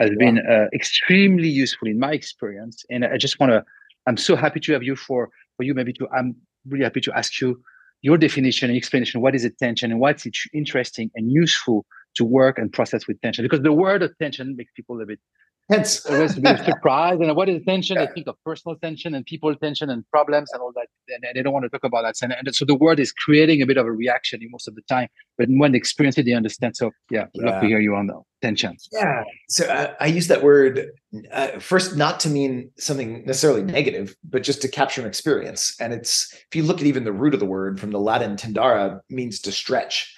has 0.00 0.10
been 0.18 0.38
uh, 0.38 0.66
extremely 0.72 1.48
useful 1.48 1.88
in 1.88 1.98
my 1.98 2.12
experience, 2.12 2.84
and 2.90 3.04
I 3.04 3.16
just 3.16 3.38
want 3.40 3.52
to. 3.52 3.64
I'm 4.06 4.16
so 4.16 4.36
happy 4.36 4.60
to 4.60 4.72
have 4.72 4.82
you 4.82 4.96
for 4.96 5.28
for 5.56 5.62
you 5.64 5.74
maybe 5.74 5.92
to. 5.94 6.08
I'm 6.16 6.36
really 6.66 6.84
happy 6.84 7.00
to 7.02 7.12
ask 7.16 7.40
you 7.40 7.60
your 8.02 8.16
definition 8.16 8.70
and 8.70 8.76
explanation. 8.76 9.20
What 9.20 9.34
is 9.34 9.44
attention 9.44 9.90
and 9.90 10.00
what's 10.00 10.24
it 10.24 10.36
interesting 10.54 11.10
and 11.14 11.30
useful 11.30 11.84
to 12.16 12.24
work 12.24 12.58
and 12.58 12.72
process 12.72 13.06
with 13.06 13.20
tension 13.20 13.44
because 13.44 13.62
the 13.62 13.72
word 13.72 14.02
attention 14.02 14.54
makes 14.56 14.72
people 14.72 15.00
a 15.00 15.06
bit 15.06 15.20
hence 15.68 16.04
always 16.06 16.36
a 16.36 16.40
bit 16.40 16.64
surprised 16.70 17.20
and 17.20 17.34
what 17.36 17.48
is 17.48 17.62
tension 17.64 17.96
Yeah. 17.96 18.06
they 18.06 18.12
think 18.12 18.26
of 18.28 18.36
personal 18.44 18.76
tension 18.76 19.14
and 19.14 19.24
people 19.24 19.54
tension 19.54 19.90
and 19.90 20.04
problems 20.10 20.50
and 20.52 20.60
all 20.62 20.72
that 20.74 20.86
and 21.08 21.24
they 21.34 21.42
don't 21.42 21.52
want 21.52 21.64
to 21.64 21.68
talk 21.68 21.84
about 21.84 22.02
that 22.02 22.14
and, 22.22 22.32
and 22.38 22.54
so 22.54 22.64
the 22.64 22.74
word 22.74 22.98
is 23.00 23.12
creating 23.12 23.62
a 23.62 23.66
bit 23.66 23.76
of 23.76 23.86
a 23.86 23.92
reaction 23.92 24.40
most 24.50 24.68
of 24.68 24.74
the 24.74 24.82
time 24.82 25.08
but 25.36 25.48
when 25.50 25.72
they 25.72 25.78
experience 25.78 26.16
it 26.18 26.24
they 26.24 26.32
understand 26.32 26.76
so 26.76 26.90
yeah 27.10 27.26
I'd 27.36 27.42
love 27.42 27.60
to 27.62 27.66
hear 27.66 27.80
you 27.80 27.94
on 27.94 28.06
the 28.08 28.20
tension 28.40 28.76
Yeah. 28.92 29.24
So 29.48 29.68
I, 29.68 30.04
I 30.04 30.06
use 30.06 30.28
that 30.28 30.42
word 30.42 30.90
uh, 31.32 31.58
first, 31.58 31.96
not 31.96 32.20
to 32.20 32.28
mean 32.28 32.70
something 32.78 33.24
necessarily 33.24 33.62
negative, 33.62 34.14
but 34.22 34.42
just 34.42 34.60
to 34.62 34.68
capture 34.68 35.00
an 35.00 35.06
experience. 35.08 35.74
And 35.80 35.92
it's, 35.92 36.32
if 36.34 36.54
you 36.54 36.62
look 36.62 36.80
at 36.80 36.86
even 36.86 37.04
the 37.04 37.12
root 37.12 37.32
of 37.34 37.40
the 37.40 37.46
word 37.46 37.80
from 37.80 37.90
the 37.90 37.98
Latin 37.98 38.36
tendere, 38.36 39.00
means 39.08 39.40
to 39.40 39.50
stretch. 39.52 40.14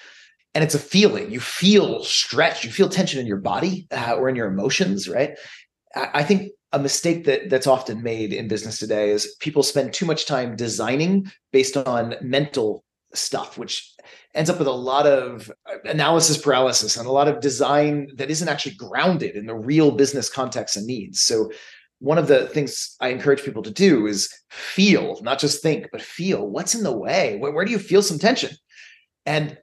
And 0.55 0.65
it's 0.65 0.75
a 0.75 0.81
feeling. 0.81 1.31
You 1.31 1.41
feel 1.41 2.03
stretched. 2.03 2.65
You 2.65 2.71
feel 2.71 2.89
tension 2.89 3.21
in 3.21 3.27
your 3.27 3.37
body 3.37 3.87
uh, 3.91 4.17
or 4.17 4.29
in 4.29 4.37
your 4.37 4.49
emotions, 4.49 5.09
right? 5.09 5.39
I, 5.95 6.09
I 6.15 6.23
think 6.23 6.53
a 6.73 6.79
mistake 6.79 7.25
that 7.25 7.51
that's 7.51 7.67
often 7.67 8.03
made 8.03 8.33
in 8.33 8.49
business 8.49 8.79
today 8.79 9.11
is 9.11 9.37
people 9.41 9.63
spend 9.63 9.93
too 9.93 10.07
much 10.07 10.27
time 10.27 10.57
designing 10.57 11.31
based 11.53 11.77
on 11.77 12.15
mental 12.21 12.85
stuff, 13.13 13.59
which 13.59 13.93
ends 14.35 14.49
up 14.49 14.59
with 14.59 14.69
a 14.69 14.73
lot 14.73 15.07
of 15.07 15.51
uh, 15.67 15.79
analysis 15.85 16.39
paralysis 16.39 16.97
and 16.97 17.07
a 17.07 17.13
lot 17.13 17.27
of 17.27 17.41
design 17.41 18.09
that 18.17 18.31
isn't 18.31 18.49
actually 18.49 18.75
grounded 18.75 19.35
in 19.35 19.47
the 19.47 19.55
real 19.55 19.91
business 19.91 20.29
context 20.29 20.77
and 20.77 20.87
needs. 20.87 21.21
So 21.21 21.51
one 21.99 22.19
of 22.19 22.29
the 22.29 22.47
things 22.49 22.97
I 23.01 23.09
encourage 23.09 23.43
people 23.43 23.63
to 23.63 23.71
do 23.71 24.07
is 24.07 24.33
feel, 24.51 25.21
not 25.23 25.39
just 25.39 25.63
think, 25.63 25.89
but 25.93 26.01
feel 26.01 26.49
what's 26.49 26.75
in 26.75 26.85
the 26.85 26.97
way. 26.97 27.37
Where, 27.39 27.53
where 27.53 27.65
do 27.65 27.73
you 27.73 27.79
feel 27.79 28.03
some 28.03 28.19
tension? 28.19 28.51
And 29.27 29.59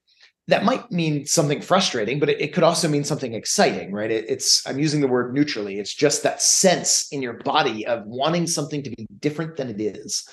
that 0.47 0.63
might 0.63 0.89
mean 0.91 1.25
something 1.25 1.62
frustrating, 1.62 2.19
but 2.19 2.29
it, 2.29 2.41
it 2.41 2.53
could 2.53 2.63
also 2.63 2.88
mean 2.88 3.03
something 3.03 3.33
exciting, 3.33 3.91
right? 3.91 4.12
It, 4.12 4.29
it's 4.29 4.65
I'm 4.65 4.79
using 4.79 5.01
the 5.01 5.07
word 5.07 5.33
neutrally. 5.33 5.79
It's 5.79 5.93
just 5.93 6.23
that 6.23 6.41
sense 6.41 7.07
in 7.12 7.21
your 7.21 7.33
body 7.33 7.86
of 7.86 8.05
wanting 8.05 8.47
something 8.47 8.81
to 8.83 8.89
be 8.89 9.07
different 9.19 9.57
than 9.57 9.69
it 9.69 9.81
is 9.81 10.27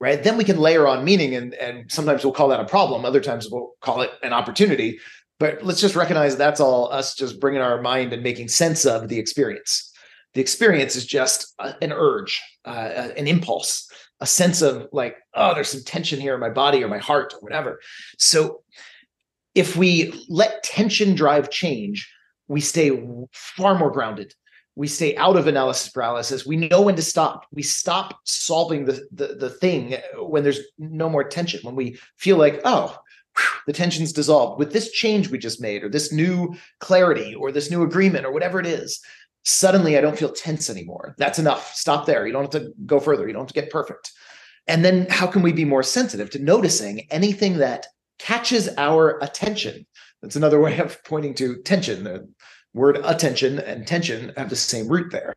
right? 0.00 0.22
Then 0.22 0.36
we 0.36 0.44
can 0.44 0.58
layer 0.58 0.86
on 0.86 1.04
meaning 1.04 1.34
and 1.34 1.54
and 1.54 1.90
sometimes 1.90 2.24
we'll 2.24 2.32
call 2.32 2.48
that 2.48 2.60
a 2.60 2.64
problem. 2.64 3.04
Other 3.04 3.20
times 3.20 3.48
we'll 3.50 3.72
call 3.80 4.02
it 4.02 4.10
an 4.22 4.32
opportunity. 4.32 4.98
But 5.38 5.62
let's 5.64 5.80
just 5.80 5.96
recognize 5.96 6.36
that's 6.36 6.60
all 6.60 6.92
us 6.92 7.14
just 7.14 7.40
bringing 7.40 7.60
our 7.60 7.82
mind 7.82 8.12
and 8.12 8.22
making 8.22 8.48
sense 8.48 8.84
of 8.84 9.08
the 9.08 9.18
experience. 9.18 9.92
The 10.34 10.40
experience 10.40 10.96
is 10.96 11.06
just 11.06 11.54
a, 11.58 11.74
an 11.82 11.92
urge 11.92 12.40
uh, 12.64 13.10
an 13.16 13.26
impulse 13.26 13.88
a 14.20 14.26
sense 14.26 14.62
of 14.62 14.88
like 14.92 15.16
oh 15.34 15.54
there's 15.54 15.68
some 15.68 15.82
tension 15.82 16.20
here 16.20 16.34
in 16.34 16.40
my 16.40 16.48
body 16.48 16.82
or 16.82 16.88
my 16.88 16.98
heart 16.98 17.34
or 17.34 17.40
whatever. 17.40 17.80
So 18.18 18.62
if 19.54 19.76
we 19.76 20.12
let 20.28 20.62
tension 20.62 21.14
drive 21.14 21.50
change 21.50 22.10
we 22.48 22.60
stay 22.60 22.90
far 23.32 23.74
more 23.74 23.90
grounded. 23.90 24.34
We 24.76 24.88
stay 24.88 25.16
out 25.16 25.36
of 25.36 25.46
analysis 25.46 25.90
paralysis. 25.90 26.44
We 26.44 26.56
know 26.56 26.82
when 26.82 26.96
to 26.96 27.02
stop. 27.02 27.46
We 27.52 27.62
stop 27.62 28.18
solving 28.24 28.84
the, 28.86 29.06
the 29.12 29.36
the 29.36 29.50
thing 29.50 29.96
when 30.18 30.42
there's 30.42 30.60
no 30.78 31.08
more 31.08 31.24
tension 31.24 31.60
when 31.62 31.76
we 31.76 31.98
feel 32.18 32.36
like 32.36 32.60
oh 32.64 32.98
whew, 33.36 33.60
the 33.66 33.72
tension's 33.72 34.12
dissolved. 34.12 34.58
With 34.58 34.72
this 34.72 34.90
change 34.90 35.30
we 35.30 35.38
just 35.38 35.60
made 35.60 35.84
or 35.84 35.88
this 35.88 36.12
new 36.12 36.56
clarity 36.80 37.34
or 37.34 37.52
this 37.52 37.70
new 37.70 37.82
agreement 37.82 38.26
or 38.26 38.32
whatever 38.32 38.58
it 38.58 38.66
is 38.66 39.00
suddenly 39.46 39.98
i 39.98 40.00
don't 40.00 40.18
feel 40.18 40.32
tense 40.32 40.68
anymore. 40.68 41.14
That's 41.18 41.38
enough. 41.38 41.74
Stop 41.74 42.06
there. 42.06 42.26
You 42.26 42.32
don't 42.32 42.52
have 42.52 42.62
to 42.62 42.72
go 42.84 42.98
further. 42.98 43.26
You 43.26 43.32
don't 43.32 43.42
have 43.42 43.54
to 43.54 43.60
get 43.60 43.70
perfect. 43.70 44.10
And 44.66 44.84
then 44.84 45.06
how 45.08 45.26
can 45.26 45.42
we 45.42 45.52
be 45.52 45.64
more 45.64 45.82
sensitive 45.82 46.30
to 46.30 46.38
noticing 46.38 47.06
anything 47.10 47.58
that 47.58 47.86
catches 48.18 48.68
our 48.76 49.18
attention. 49.22 49.86
That's 50.22 50.36
another 50.36 50.60
way 50.62 50.78
of 50.78 51.02
pointing 51.04 51.34
to 51.34 51.62
tension. 51.62 52.04
The 52.04 52.28
word 52.72 52.98
attention 53.04 53.60
and 53.60 53.86
tension 53.86 54.32
have 54.36 54.50
the 54.50 54.56
same 54.56 54.88
root 54.88 55.12
there 55.12 55.32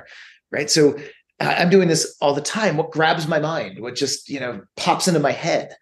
right? 0.52 0.70
So 0.70 0.98
i'm 1.40 1.70
doing 1.70 1.88
this 1.88 2.18
all 2.20 2.34
the 2.34 2.42
time. 2.42 2.78
What 2.78 2.92
grabs 2.92 3.28
my 3.28 3.40
mind? 3.40 3.80
What 3.80 3.96
just 3.96 4.30
you 4.30 4.40
know 4.40 4.62
pops 4.76 5.08
into 5.08 5.20
my 5.20 5.32
head 5.32 5.76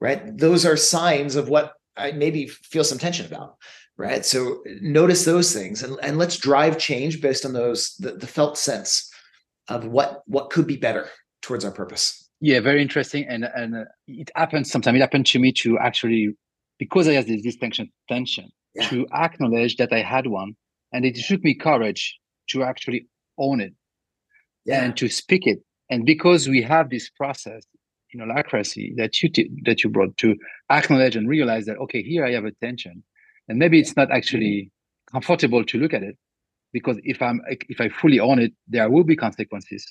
right? 0.00 0.36
Those 0.36 0.66
are 0.66 0.76
signs 0.76 1.36
of 1.36 1.48
what 1.48 1.72
i 1.96 2.10
maybe 2.12 2.46
feel 2.46 2.84
some 2.84 2.98
tension 2.98 3.26
about 3.26 3.56
right? 3.98 4.24
So 4.24 4.62
notice 4.80 5.24
those 5.24 5.52
things 5.52 5.82
and, 5.82 5.98
and 6.02 6.18
let's 6.18 6.38
drive 6.38 6.78
change 6.78 7.20
based 7.20 7.44
on 7.44 7.52
those 7.52 7.94
the, 7.96 8.12
the 8.12 8.26
felt 8.26 8.58
sense 8.58 9.10
of 9.68 9.84
what 9.84 10.22
what 10.26 10.50
could 10.50 10.66
be 10.66 10.76
better 10.76 11.08
towards 11.42 11.64
our 11.64 11.72
purpose 11.72 12.21
yeah 12.42 12.60
very 12.60 12.82
interesting 12.82 13.24
and 13.28 13.44
and 13.44 13.74
uh, 13.76 13.84
it 14.06 14.30
happens 14.36 14.70
sometimes 14.70 14.96
it 14.96 15.00
happened 15.00 15.26
to 15.26 15.38
me 15.38 15.52
to 15.52 15.78
actually 15.78 16.30
because 16.78 17.08
i 17.08 17.14
have 17.14 17.26
this 17.26 17.42
distinction 17.42 17.90
tension 18.08 18.50
Yeah. 18.74 18.88
to 18.90 19.06
acknowledge 19.12 19.76
that 19.76 19.92
i 19.92 20.02
had 20.02 20.26
one 20.26 20.56
and 20.92 21.04
it 21.04 21.16
took 21.16 21.42
me 21.44 21.54
courage 21.54 22.18
to 22.50 22.62
actually 22.64 23.06
own 23.38 23.60
it 23.60 23.74
and 24.70 24.96
to 24.96 25.08
speak 25.08 25.46
it. 25.46 25.60
And 25.90 26.06
because 26.06 26.48
we 26.48 26.62
have 26.62 26.90
this 26.90 27.10
process 27.10 27.64
in 28.12 28.20
holacracy 28.20 28.96
that 28.96 29.22
you 29.22 29.28
t- 29.28 29.50
that 29.64 29.82
you 29.82 29.90
brought 29.90 30.16
to 30.18 30.36
acknowledge 30.70 31.16
and 31.16 31.28
realize 31.28 31.66
that 31.66 31.78
okay, 31.78 32.02
here 32.02 32.24
I 32.24 32.32
have 32.32 32.44
a 32.44 32.52
tension, 32.52 33.02
and 33.48 33.58
maybe 33.58 33.80
it's 33.80 33.96
not 33.96 34.10
actually 34.10 34.70
comfortable 35.10 35.64
to 35.64 35.78
look 35.78 35.94
at 35.94 36.02
it, 36.02 36.16
because 36.72 36.98
if 37.04 37.20
I'm 37.22 37.40
if 37.68 37.80
I 37.80 37.88
fully 37.88 38.20
own 38.20 38.38
it, 38.38 38.52
there 38.68 38.88
will 38.90 39.04
be 39.04 39.16
consequences. 39.16 39.86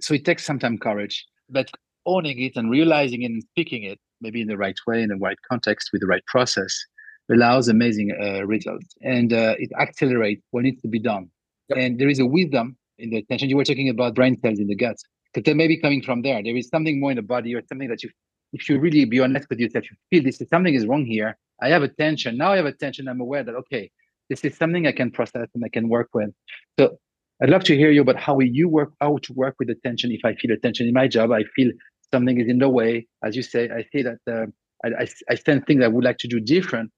So 0.00 0.14
it 0.14 0.24
takes 0.24 0.44
sometimes 0.44 0.80
courage, 0.80 1.26
but 1.48 1.70
owning 2.04 2.40
it 2.40 2.52
and 2.56 2.70
realizing 2.70 3.22
it 3.22 3.30
and 3.30 3.42
speaking 3.42 3.82
it, 3.82 3.98
maybe 4.20 4.40
in 4.40 4.48
the 4.48 4.56
right 4.56 4.78
way, 4.86 5.02
in 5.02 5.08
the 5.08 5.16
right 5.16 5.38
context, 5.48 5.90
with 5.92 6.00
the 6.00 6.06
right 6.06 6.24
process, 6.26 6.72
allows 7.30 7.68
amazing 7.68 8.12
uh, 8.22 8.44
results, 8.46 8.86
and 9.02 9.32
uh, 9.32 9.54
it 9.58 9.70
accelerates 9.78 10.42
what 10.52 10.62
needs 10.62 10.80
to 10.82 10.88
be 10.88 11.00
done. 11.00 11.28
Yep. 11.68 11.78
And 11.78 11.98
there 11.98 12.08
is 12.08 12.20
a 12.20 12.26
wisdom 12.26 12.76
in 12.98 13.10
the 13.10 13.16
attention. 13.16 13.48
You 13.50 13.56
were 13.56 13.64
talking 13.64 13.88
about 13.88 14.14
brain 14.14 14.40
cells 14.40 14.60
in 14.60 14.68
the 14.68 14.76
gut, 14.76 14.96
because 15.34 15.44
they 15.44 15.54
may 15.54 15.66
be 15.66 15.76
coming 15.76 16.02
from 16.02 16.22
there. 16.22 16.42
There 16.42 16.56
is 16.56 16.68
something 16.68 17.00
more 17.00 17.10
in 17.10 17.16
the 17.16 17.22
body 17.22 17.54
or 17.54 17.62
something 17.68 17.88
that 17.88 18.02
you, 18.02 18.10
if 18.52 18.68
you 18.68 18.78
really 18.78 19.04
be 19.04 19.20
honest 19.20 19.48
with 19.50 19.58
yourself, 19.58 19.84
you 19.90 19.96
feel 20.08 20.22
this 20.22 20.40
is 20.40 20.48
something 20.48 20.72
is 20.72 20.86
wrong 20.86 21.04
here. 21.04 21.36
I 21.60 21.68
have 21.68 21.82
attention. 21.82 22.38
Now 22.38 22.52
I 22.52 22.56
have 22.56 22.66
attention. 22.66 23.08
I'm 23.08 23.20
aware 23.20 23.42
that, 23.42 23.54
okay, 23.54 23.90
this 24.30 24.44
is 24.44 24.56
something 24.56 24.86
I 24.86 24.92
can 24.92 25.10
process 25.10 25.48
and 25.54 25.64
I 25.64 25.68
can 25.68 25.88
work 25.88 26.10
with. 26.14 26.30
So 26.78 26.98
I'd 27.42 27.50
love 27.50 27.64
to 27.64 27.76
hear 27.76 27.90
you 27.90 28.00
about 28.00 28.16
how 28.16 28.38
you 28.40 28.68
work, 28.68 28.92
how 29.00 29.18
to 29.22 29.32
work 29.34 29.56
with 29.58 29.68
attention. 29.68 30.10
If 30.10 30.24
I 30.24 30.34
feel 30.34 30.52
attention 30.52 30.86
in 30.86 30.94
my 30.94 31.06
job, 31.06 31.32
I 31.32 31.44
feel 31.54 31.70
something 32.12 32.40
is 32.40 32.48
in 32.48 32.58
the 32.58 32.68
way. 32.68 33.06
As 33.22 33.36
you 33.36 33.42
say, 33.42 33.68
I 33.68 33.84
see 33.92 34.02
that 34.02 34.18
uh, 34.30 34.46
I, 34.84 35.02
I, 35.02 35.08
I 35.30 35.34
sense 35.34 35.64
things 35.66 35.84
I 35.84 35.88
would 35.88 36.04
like 36.04 36.18
to 36.18 36.28
do 36.28 36.40
different. 36.40 36.90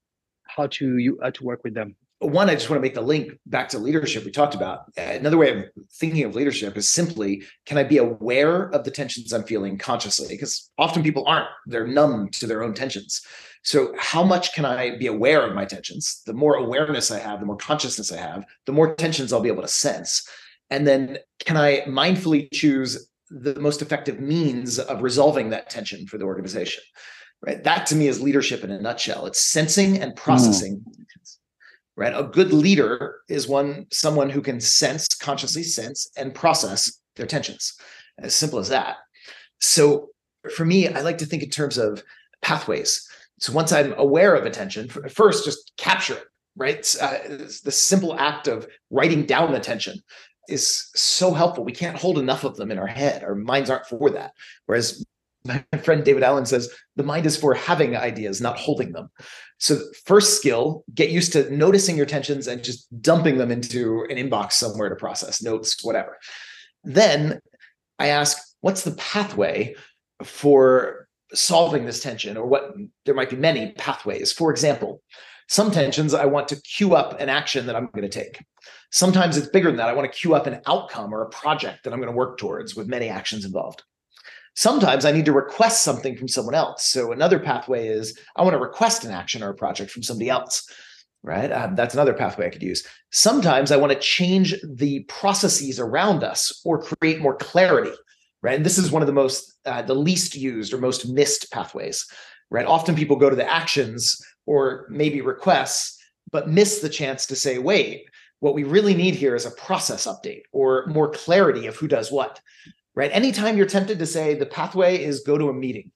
How 0.46 0.66
to 0.68 0.98
you 0.98 1.18
how 1.22 1.30
to 1.30 1.44
work 1.44 1.60
with 1.64 1.74
them? 1.74 1.96
One 2.20 2.50
i 2.50 2.54
just 2.54 2.68
want 2.68 2.78
to 2.78 2.82
make 2.82 2.94
the 2.94 3.00
link 3.00 3.32
back 3.46 3.68
to 3.68 3.78
leadership 3.78 4.24
we 4.24 4.30
talked 4.30 4.54
about. 4.54 4.92
Another 4.96 5.36
way 5.36 5.56
of 5.56 5.64
thinking 5.92 6.24
of 6.24 6.34
leadership 6.34 6.76
is 6.76 6.90
simply 6.90 7.44
can 7.64 7.78
i 7.78 7.84
be 7.84 7.98
aware 7.98 8.68
of 8.70 8.84
the 8.84 8.90
tensions 8.90 9.32
i'm 9.32 9.44
feeling 9.44 9.78
consciously? 9.78 10.28
Because 10.28 10.70
often 10.78 11.02
people 11.02 11.24
aren't. 11.26 11.48
They're 11.66 11.86
numb 11.86 12.30
to 12.32 12.46
their 12.46 12.62
own 12.62 12.74
tensions. 12.74 13.22
So 13.62 13.94
how 13.98 14.24
much 14.24 14.52
can 14.52 14.64
i 14.64 14.96
be 14.96 15.06
aware 15.06 15.46
of 15.46 15.54
my 15.54 15.64
tensions? 15.64 16.22
The 16.26 16.32
more 16.32 16.56
awareness 16.56 17.10
i 17.10 17.18
have 17.18 17.40
the 17.40 17.46
more 17.46 17.56
consciousness 17.56 18.12
i 18.12 18.16
have 18.16 18.44
the 18.66 18.72
more 18.72 18.94
tensions 18.96 19.32
i'll 19.32 19.40
be 19.40 19.48
able 19.48 19.62
to 19.62 19.68
sense. 19.68 20.28
And 20.70 20.86
then 20.86 21.18
can 21.44 21.56
i 21.56 21.82
mindfully 21.82 22.48
choose 22.52 23.08
the 23.30 23.60
most 23.60 23.80
effective 23.80 24.18
means 24.18 24.78
of 24.78 25.02
resolving 25.02 25.50
that 25.50 25.70
tension 25.70 26.06
for 26.08 26.18
the 26.18 26.24
organization? 26.24 26.82
Right? 27.40 27.62
That 27.62 27.86
to 27.86 27.94
me 27.94 28.08
is 28.08 28.20
leadership 28.20 28.64
in 28.64 28.72
a 28.72 28.80
nutshell. 28.80 29.26
It's 29.26 29.40
sensing 29.40 30.02
and 30.02 30.10
hmm. 30.10 30.16
processing 30.16 30.82
tensions 30.84 31.37
right 31.98 32.14
a 32.16 32.22
good 32.22 32.52
leader 32.52 33.16
is 33.28 33.48
one 33.48 33.86
someone 33.90 34.30
who 34.30 34.40
can 34.40 34.60
sense 34.60 35.08
consciously 35.08 35.62
sense 35.62 36.08
and 36.16 36.34
process 36.34 37.00
their 37.16 37.26
tensions 37.26 37.74
as 38.18 38.34
simple 38.34 38.58
as 38.58 38.68
that 38.68 38.96
so 39.60 40.08
for 40.54 40.64
me 40.64 40.88
i 40.88 41.00
like 41.00 41.18
to 41.18 41.26
think 41.26 41.42
in 41.42 41.50
terms 41.50 41.76
of 41.76 42.02
pathways 42.40 43.06
so 43.38 43.52
once 43.52 43.72
i'm 43.72 43.92
aware 43.98 44.34
of 44.34 44.46
attention 44.46 44.88
first 45.08 45.44
just 45.44 45.72
capture 45.76 46.14
it 46.14 46.24
right 46.56 46.96
uh, 47.00 47.18
the 47.64 47.72
simple 47.72 48.18
act 48.18 48.48
of 48.48 48.66
writing 48.90 49.26
down 49.26 49.54
attention 49.54 50.00
is 50.48 50.90
so 50.94 51.32
helpful. 51.32 51.62
We 51.62 51.72
can't 51.72 51.96
hold 51.96 52.18
enough 52.18 52.42
of 52.42 52.56
them 52.56 52.70
in 52.70 52.78
our 52.78 52.86
head. 52.86 53.22
Our 53.22 53.34
minds 53.34 53.70
aren't 53.70 53.86
for 53.86 54.10
that. 54.10 54.32
Whereas 54.66 55.04
my 55.44 55.64
friend 55.82 56.04
David 56.04 56.22
Allen 56.22 56.46
says 56.46 56.72
the 56.96 57.02
mind 57.02 57.26
is 57.26 57.36
for 57.36 57.54
having 57.54 57.96
ideas, 57.96 58.40
not 58.40 58.58
holding 58.58 58.92
them. 58.92 59.08
So, 59.58 59.78
first 60.04 60.36
skill, 60.36 60.84
get 60.94 61.10
used 61.10 61.32
to 61.32 61.50
noticing 61.54 61.96
your 61.96 62.06
tensions 62.06 62.46
and 62.46 62.62
just 62.62 62.86
dumping 63.02 63.38
them 63.38 63.50
into 63.50 64.06
an 64.10 64.16
inbox 64.16 64.52
somewhere 64.52 64.88
to 64.88 64.96
process 64.96 65.42
notes, 65.42 65.82
whatever. 65.84 66.18
Then 66.84 67.40
I 67.98 68.08
ask, 68.08 68.38
what's 68.60 68.84
the 68.84 68.92
pathway 68.92 69.74
for 70.22 71.08
solving 71.34 71.84
this 71.84 72.02
tension, 72.02 72.36
or 72.36 72.46
what 72.46 72.74
there 73.04 73.14
might 73.14 73.30
be 73.30 73.36
many 73.36 73.72
pathways. 73.72 74.32
For 74.32 74.50
example, 74.50 75.02
some 75.48 75.70
tensions 75.70 76.14
I 76.14 76.26
want 76.26 76.48
to 76.48 76.60
queue 76.62 76.94
up 76.94 77.20
an 77.20 77.28
action 77.28 77.66
that 77.66 77.76
I'm 77.76 77.86
going 77.86 78.08
to 78.08 78.08
take. 78.08 78.42
Sometimes 78.90 79.36
it's 79.36 79.48
bigger 79.48 79.68
than 79.68 79.76
that. 79.76 79.88
I 79.88 79.94
want 79.94 80.10
to 80.10 80.18
queue 80.18 80.34
up 80.34 80.46
an 80.46 80.60
outcome 80.66 81.12
or 81.12 81.22
a 81.22 81.30
project 81.30 81.84
that 81.84 81.92
I'm 81.92 82.00
going 82.00 82.12
to 82.12 82.16
work 82.16 82.38
towards 82.38 82.74
with 82.74 82.88
many 82.88 83.08
actions 83.08 83.44
involved. 83.44 83.82
Sometimes 84.58 85.04
I 85.04 85.12
need 85.12 85.24
to 85.26 85.32
request 85.32 85.84
something 85.84 86.16
from 86.16 86.26
someone 86.26 86.56
else. 86.56 86.90
So 86.90 87.12
another 87.12 87.38
pathway 87.38 87.86
is 87.86 88.18
I 88.34 88.42
want 88.42 88.54
to 88.54 88.58
request 88.58 89.04
an 89.04 89.12
action 89.12 89.40
or 89.40 89.50
a 89.50 89.54
project 89.54 89.88
from 89.88 90.02
somebody 90.02 90.28
else, 90.28 90.68
right? 91.22 91.52
Um, 91.52 91.76
that's 91.76 91.94
another 91.94 92.12
pathway 92.12 92.46
I 92.46 92.50
could 92.50 92.64
use. 92.64 92.84
Sometimes 93.12 93.70
I 93.70 93.76
want 93.76 93.92
to 93.92 93.98
change 94.00 94.56
the 94.64 95.04
processes 95.04 95.78
around 95.78 96.24
us 96.24 96.60
or 96.64 96.82
create 96.82 97.20
more 97.20 97.36
clarity, 97.36 97.96
right? 98.42 98.56
And 98.56 98.66
this 98.66 98.78
is 98.78 98.90
one 98.90 99.00
of 99.00 99.06
the 99.06 99.12
most, 99.12 99.54
uh, 99.64 99.82
the 99.82 99.94
least 99.94 100.34
used 100.34 100.72
or 100.72 100.78
most 100.78 101.08
missed 101.08 101.52
pathways, 101.52 102.04
right? 102.50 102.66
Often 102.66 102.96
people 102.96 103.14
go 103.14 103.30
to 103.30 103.36
the 103.36 103.48
actions 103.48 104.20
or 104.44 104.88
maybe 104.90 105.20
requests, 105.20 105.96
but 106.32 106.50
miss 106.50 106.80
the 106.80 106.88
chance 106.88 107.26
to 107.26 107.36
say, 107.36 107.58
wait, 107.58 108.06
what 108.40 108.54
we 108.54 108.64
really 108.64 108.94
need 108.94 109.14
here 109.14 109.36
is 109.36 109.46
a 109.46 109.52
process 109.52 110.08
update 110.08 110.42
or 110.50 110.84
more 110.88 111.12
clarity 111.12 111.68
of 111.68 111.76
who 111.76 111.86
does 111.86 112.10
what 112.10 112.40
right? 112.98 113.12
Anytime 113.12 113.56
you're 113.56 113.64
tempted 113.64 114.00
to 114.00 114.06
say 114.06 114.34
the 114.34 114.44
pathway 114.44 115.00
is 115.00 115.20
go 115.20 115.38
to 115.38 115.50
a 115.50 115.54
meeting, 115.54 115.92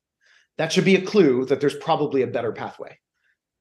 that 0.56 0.72
should 0.72 0.84
be 0.84 0.94
a 0.94 1.04
clue 1.04 1.44
that 1.46 1.60
there's 1.60 1.74
probably 1.74 2.22
a 2.22 2.28
better 2.28 2.52
pathway, 2.52 2.96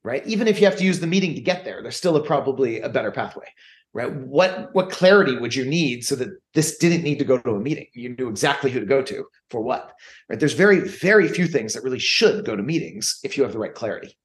right? 0.04 0.24
Even 0.28 0.48
if 0.48 0.60
you 0.60 0.68
have 0.68 0.78
to 0.78 0.84
use 0.84 1.00
the 1.00 1.08
meeting 1.08 1.34
to 1.34 1.42
get 1.42 1.66
there, 1.66 1.82
there's 1.82 1.96
still 1.96 2.16
a, 2.16 2.24
probably 2.24 2.82
a 2.82 2.88
better 2.88 3.10
pathway, 3.10 3.48
right? 3.96 4.14
What 4.14 4.70
what 4.74 4.92
clarity 4.92 5.38
would 5.38 5.56
you 5.56 5.66
need 5.66 6.06
so 6.06 6.16
that 6.18 6.30
this 6.54 6.78
didn't 6.78 7.02
need 7.02 7.18
to 7.18 7.26
go 7.26 7.40
to 7.40 7.56
a 7.56 7.60
meeting? 7.60 7.88
You 7.96 8.16
knew 8.16 8.30
exactly 8.30 8.70
who 8.70 8.80
to 8.80 8.86
go 8.86 9.02
to 9.02 9.26
for 9.50 9.60
what, 9.60 9.92
right? 10.30 10.40
There's 10.40 10.54
very 10.54 10.80
very 10.80 11.28
few 11.28 11.48
things 11.48 11.74
that 11.74 11.84
really 11.84 11.98
should 11.98 12.46
go 12.46 12.56
to 12.56 12.62
meetings 12.62 13.22
if 13.24 13.38
you 13.38 13.44
have 13.44 13.54
the 13.54 13.60
right 13.60 13.74
clarity. 13.74 14.16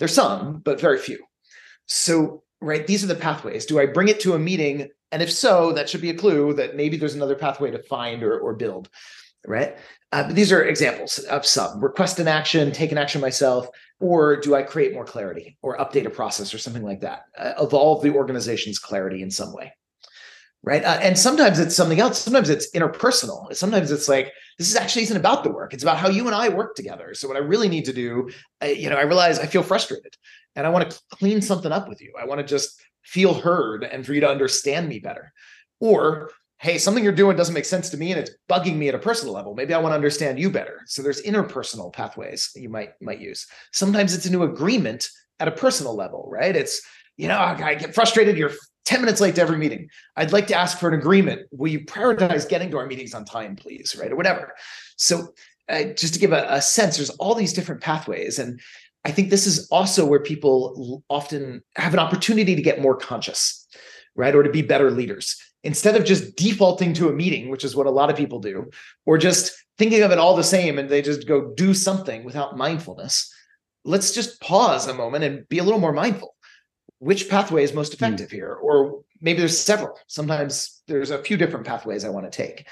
There's 0.00 0.14
some, 0.14 0.62
but 0.64 0.80
very 0.80 0.98
few. 0.98 1.20
So 1.86 2.42
right, 2.60 2.84
these 2.88 3.04
are 3.04 3.06
the 3.06 3.14
pathways. 3.14 3.66
Do 3.66 3.78
I 3.78 3.86
bring 3.86 4.08
it 4.08 4.18
to 4.22 4.34
a 4.34 4.38
meeting 4.38 4.88
and 5.10 5.22
if 5.22 5.32
so, 5.32 5.72
that 5.72 5.88
should 5.88 6.00
be 6.00 6.10
a 6.10 6.14
clue 6.14 6.54
that 6.54 6.76
maybe 6.76 6.96
there's 6.96 7.14
another 7.14 7.34
pathway 7.34 7.70
to 7.70 7.82
find 7.82 8.22
or, 8.22 8.38
or 8.38 8.54
build, 8.54 8.88
right? 9.46 9.76
Uh, 10.12 10.30
these 10.32 10.52
are 10.52 10.64
examples 10.64 11.18
of 11.18 11.44
some 11.44 11.80
request 11.82 12.18
an 12.18 12.28
action, 12.28 12.72
take 12.72 12.92
an 12.92 12.98
action 12.98 13.20
myself, 13.20 13.68
or 14.00 14.36
do 14.36 14.54
I 14.54 14.62
create 14.62 14.94
more 14.94 15.04
clarity 15.04 15.58
or 15.62 15.76
update 15.78 16.06
a 16.06 16.10
process 16.10 16.54
or 16.54 16.58
something 16.58 16.82
like 16.82 17.00
that? 17.00 17.22
Uh, 17.36 17.52
evolve 17.60 18.02
the 18.02 18.14
organization's 18.14 18.78
clarity 18.78 19.22
in 19.22 19.30
some 19.30 19.52
way, 19.52 19.72
right? 20.62 20.84
Uh, 20.84 20.98
and 21.02 21.18
sometimes 21.18 21.58
it's 21.58 21.74
something 21.74 22.00
else. 22.00 22.18
Sometimes 22.18 22.48
it's 22.48 22.70
interpersonal. 22.72 23.54
Sometimes 23.54 23.90
it's 23.90 24.08
like 24.08 24.32
this 24.58 24.70
is 24.70 24.76
actually 24.76 25.02
isn't 25.02 25.16
about 25.16 25.44
the 25.44 25.50
work. 25.50 25.74
It's 25.74 25.82
about 25.82 25.98
how 25.98 26.08
you 26.08 26.26
and 26.26 26.34
I 26.34 26.48
work 26.48 26.74
together. 26.74 27.12
So 27.14 27.28
what 27.28 27.36
I 27.36 27.40
really 27.40 27.68
need 27.68 27.84
to 27.86 27.92
do, 27.92 28.30
I, 28.60 28.68
you 28.70 28.88
know, 28.88 28.96
I 28.96 29.02
realize 29.02 29.38
I 29.38 29.46
feel 29.46 29.62
frustrated 29.62 30.14
and 30.56 30.66
I 30.66 30.70
want 30.70 30.90
to 30.90 31.00
clean 31.12 31.40
something 31.42 31.70
up 31.70 31.88
with 31.88 32.00
you. 32.00 32.12
I 32.20 32.24
want 32.24 32.40
to 32.40 32.46
just 32.46 32.80
feel 33.08 33.32
heard 33.32 33.84
and 33.84 34.04
for 34.04 34.12
you 34.12 34.20
to 34.20 34.28
understand 34.28 34.86
me 34.86 34.98
better. 34.98 35.32
Or, 35.80 36.30
hey, 36.58 36.76
something 36.76 37.02
you're 37.02 37.12
doing 37.12 37.38
doesn't 37.38 37.54
make 37.54 37.64
sense 37.64 37.88
to 37.90 37.96
me 37.96 38.12
and 38.12 38.20
it's 38.20 38.32
bugging 38.50 38.76
me 38.76 38.88
at 38.88 38.94
a 38.94 38.98
personal 38.98 39.32
level. 39.32 39.54
Maybe 39.54 39.72
I 39.72 39.78
want 39.78 39.92
to 39.92 39.96
understand 39.96 40.38
you 40.38 40.50
better. 40.50 40.82
So 40.84 41.00
there's 41.00 41.22
interpersonal 41.22 41.90
pathways 41.90 42.50
you 42.54 42.68
might 42.68 43.00
might 43.00 43.20
use. 43.20 43.46
Sometimes 43.72 44.14
it's 44.14 44.26
a 44.26 44.30
new 44.30 44.42
agreement 44.42 45.08
at 45.40 45.48
a 45.48 45.52
personal 45.52 45.94
level, 45.94 46.28
right? 46.30 46.54
It's, 46.54 46.82
you 47.16 47.28
know, 47.28 47.38
I 47.38 47.76
get 47.76 47.94
frustrated. 47.94 48.36
You're 48.36 48.52
10 48.84 49.00
minutes 49.00 49.22
late 49.22 49.36
to 49.36 49.40
every 49.40 49.56
meeting. 49.56 49.88
I'd 50.16 50.32
like 50.32 50.46
to 50.48 50.54
ask 50.54 50.78
for 50.78 50.88
an 50.88 50.98
agreement. 50.98 51.46
Will 51.50 51.68
you 51.68 51.86
prioritize 51.86 52.46
getting 52.46 52.70
to 52.72 52.78
our 52.78 52.86
meetings 52.86 53.14
on 53.14 53.24
time, 53.24 53.56
please? 53.56 53.96
Right. 53.98 54.12
Or 54.12 54.16
whatever. 54.16 54.54
So 54.96 55.28
uh, 55.70 55.84
just 55.96 56.14
to 56.14 56.20
give 56.20 56.32
a, 56.32 56.46
a 56.48 56.60
sense, 56.60 56.96
there's 56.96 57.10
all 57.10 57.34
these 57.34 57.54
different 57.54 57.80
pathways. 57.80 58.38
And 58.38 58.60
I 59.08 59.10
think 59.10 59.30
this 59.30 59.46
is 59.46 59.66
also 59.70 60.04
where 60.04 60.20
people 60.20 61.02
often 61.08 61.62
have 61.76 61.94
an 61.94 61.98
opportunity 61.98 62.54
to 62.54 62.60
get 62.60 62.82
more 62.82 62.94
conscious, 62.94 63.66
right? 64.14 64.34
Or 64.34 64.42
to 64.42 64.50
be 64.50 64.60
better 64.60 64.90
leaders. 64.90 65.34
Instead 65.64 65.96
of 65.96 66.04
just 66.04 66.36
defaulting 66.36 66.92
to 66.92 67.08
a 67.08 67.12
meeting, 67.12 67.48
which 67.48 67.64
is 67.64 67.74
what 67.74 67.86
a 67.86 67.90
lot 67.90 68.10
of 68.10 68.16
people 68.16 68.38
do, 68.38 68.70
or 69.06 69.16
just 69.16 69.52
thinking 69.78 70.02
of 70.02 70.10
it 70.10 70.18
all 70.18 70.36
the 70.36 70.44
same 70.44 70.78
and 70.78 70.90
they 70.90 71.00
just 71.00 71.26
go 71.26 71.54
do 71.54 71.72
something 71.72 72.22
without 72.22 72.58
mindfulness, 72.58 73.32
let's 73.82 74.12
just 74.12 74.42
pause 74.42 74.86
a 74.86 74.92
moment 74.92 75.24
and 75.24 75.48
be 75.48 75.56
a 75.56 75.64
little 75.64 75.80
more 75.80 75.94
mindful. 75.94 76.36
Which 76.98 77.30
pathway 77.30 77.64
is 77.64 77.72
most 77.72 77.94
hmm. 77.94 78.04
effective 78.04 78.28
mm. 78.28 78.32
here? 78.32 78.52
Or 78.52 79.00
maybe 79.22 79.38
there's 79.38 79.58
several. 79.58 79.98
Sometimes 80.06 80.82
there's 80.86 81.10
a 81.10 81.22
few 81.22 81.38
different 81.38 81.66
pathways 81.66 82.04
I 82.04 82.10
want 82.10 82.30
to 82.30 82.36
take. 82.44 82.66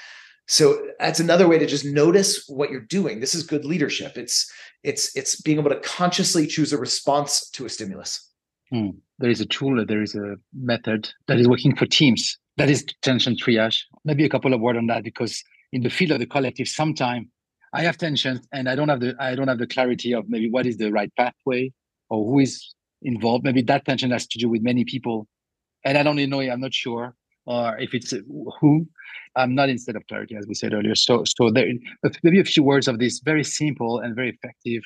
So 0.47 0.87
that's 0.99 1.19
another 1.19 1.47
way 1.47 1.59
to 1.59 1.65
just 1.65 1.83
notice 1.83 2.45
what 2.47 2.71
you're 2.71 2.79
doing. 2.79 3.19
This 3.19 3.35
is 3.35 3.43
good 3.43 3.65
leadership. 3.65 4.17
It's 4.17 4.49
it's 4.83 5.15
it's 5.15 5.41
being 5.41 5.59
able 5.59 5.69
to 5.69 5.79
consciously 5.79 6.47
choose 6.47 6.73
a 6.73 6.77
response 6.77 7.49
to 7.51 7.65
a 7.65 7.69
stimulus. 7.69 8.31
Hmm. 8.71 8.89
There 9.19 9.29
is 9.29 9.41
a 9.41 9.45
tool, 9.45 9.83
there 9.85 10.01
is 10.01 10.15
a 10.15 10.35
method 10.53 11.09
that 11.27 11.39
is 11.39 11.47
working 11.47 11.75
for 11.75 11.85
teams. 11.85 12.37
That 12.57 12.69
is 12.69 12.85
tension 13.01 13.35
triage. 13.35 13.79
Maybe 14.03 14.25
a 14.25 14.29
couple 14.29 14.53
of 14.53 14.61
words 14.61 14.77
on 14.77 14.87
that 14.87 15.03
because 15.03 15.43
in 15.71 15.83
the 15.83 15.89
field 15.89 16.11
of 16.11 16.19
the 16.19 16.25
collective, 16.25 16.67
sometimes 16.67 17.27
I 17.73 17.83
have 17.83 17.97
tensions 17.97 18.47
and 18.51 18.69
I 18.69 18.75
don't 18.75 18.89
have 18.89 18.99
the 18.99 19.15
I 19.19 19.35
don't 19.35 19.47
have 19.47 19.59
the 19.59 19.67
clarity 19.67 20.13
of 20.13 20.25
maybe 20.27 20.49
what 20.49 20.65
is 20.65 20.77
the 20.77 20.91
right 20.91 21.11
pathway 21.17 21.71
or 22.09 22.25
who 22.25 22.39
is 22.39 22.73
involved. 23.01 23.43
Maybe 23.43 23.61
that 23.63 23.85
tension 23.85 24.11
has 24.11 24.27
to 24.27 24.39
do 24.39 24.49
with 24.49 24.61
many 24.61 24.85
people, 24.85 25.27
and 25.83 25.97
I 25.97 26.03
don't 26.03 26.19
even 26.19 26.29
know. 26.29 26.41
I'm 26.41 26.61
not 26.61 26.73
sure, 26.73 27.15
or 27.47 27.77
if 27.79 27.93
it's 27.93 28.13
who. 28.59 28.87
I'm 29.35 29.55
not 29.55 29.69
in 29.69 29.77
state 29.77 29.95
of 29.95 30.05
clarity, 30.07 30.35
as 30.35 30.45
we 30.47 30.53
said 30.53 30.73
earlier. 30.73 30.95
So, 30.95 31.23
so 31.25 31.49
there, 31.51 31.67
maybe 32.23 32.39
a 32.39 32.43
few 32.43 32.63
words 32.63 32.87
of 32.87 32.99
this 32.99 33.19
very 33.19 33.43
simple 33.43 33.99
and 33.99 34.15
very 34.15 34.29
effective 34.29 34.81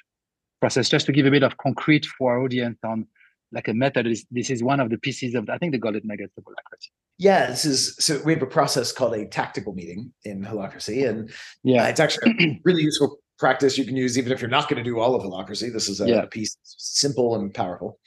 process, 0.60 0.90
just 0.90 1.06
to 1.08 1.12
give 1.12 1.26
a 1.26 1.32
bit 1.32 1.44
of 1.44 1.58
concrete 1.58 2.06
for 2.06 2.34
our 2.34 2.44
audience 2.44 2.78
on 2.84 3.08
like 3.52 3.68
a 3.68 3.74
method. 3.74 4.06
This, 4.06 4.26
this 4.30 4.50
is 4.50 4.64
one 4.64 4.80
of 4.80 4.90
the 4.90 4.98
pieces 4.98 5.36
of, 5.36 5.50
I 5.50 5.58
think 5.58 5.72
they 5.74 5.80
call 5.80 5.96
it 5.96 6.04
of 6.04 6.44
holacracy. 6.44 6.90
Yeah, 7.18 7.48
this 7.48 7.66
is 7.66 7.96
so 7.98 8.22
we 8.24 8.34
have 8.34 8.42
a 8.42 8.48
process 8.48 8.92
called 8.92 9.14
a 9.14 9.26
tactical 9.26 9.74
meeting 9.74 10.12
in 10.24 10.44
holacracy, 10.44 11.08
and 11.08 11.30
yeah, 11.64 11.84
uh, 11.84 11.88
it's 11.88 12.00
actually 12.00 12.32
a 12.40 12.60
really 12.66 12.82
useful 12.82 13.20
practice 13.38 13.78
you 13.78 13.86
can 13.86 13.96
use 13.96 14.18
even 14.18 14.32
if 14.32 14.42
you're 14.42 14.50
not 14.50 14.70
going 14.70 14.84
to 14.84 14.90
do 14.90 15.00
all 15.00 15.14
of 15.14 15.22
holacracy. 15.22 15.72
This 15.72 15.88
is 15.88 16.02
a 16.02 16.08
yeah. 16.08 16.26
piece 16.26 16.58
simple 16.64 17.36
and 17.36 17.54
powerful 17.54 18.00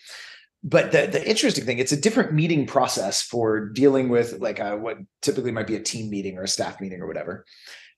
but 0.64 0.92
the, 0.92 1.06
the 1.06 1.28
interesting 1.28 1.64
thing 1.64 1.78
it's 1.78 1.92
a 1.92 2.00
different 2.00 2.32
meeting 2.32 2.66
process 2.66 3.20
for 3.20 3.68
dealing 3.68 4.08
with 4.08 4.40
like 4.40 4.58
a, 4.58 4.76
what 4.76 4.96
typically 5.20 5.52
might 5.52 5.66
be 5.66 5.76
a 5.76 5.82
team 5.82 6.08
meeting 6.08 6.38
or 6.38 6.42
a 6.42 6.48
staff 6.48 6.80
meeting 6.80 7.02
or 7.02 7.06
whatever. 7.06 7.44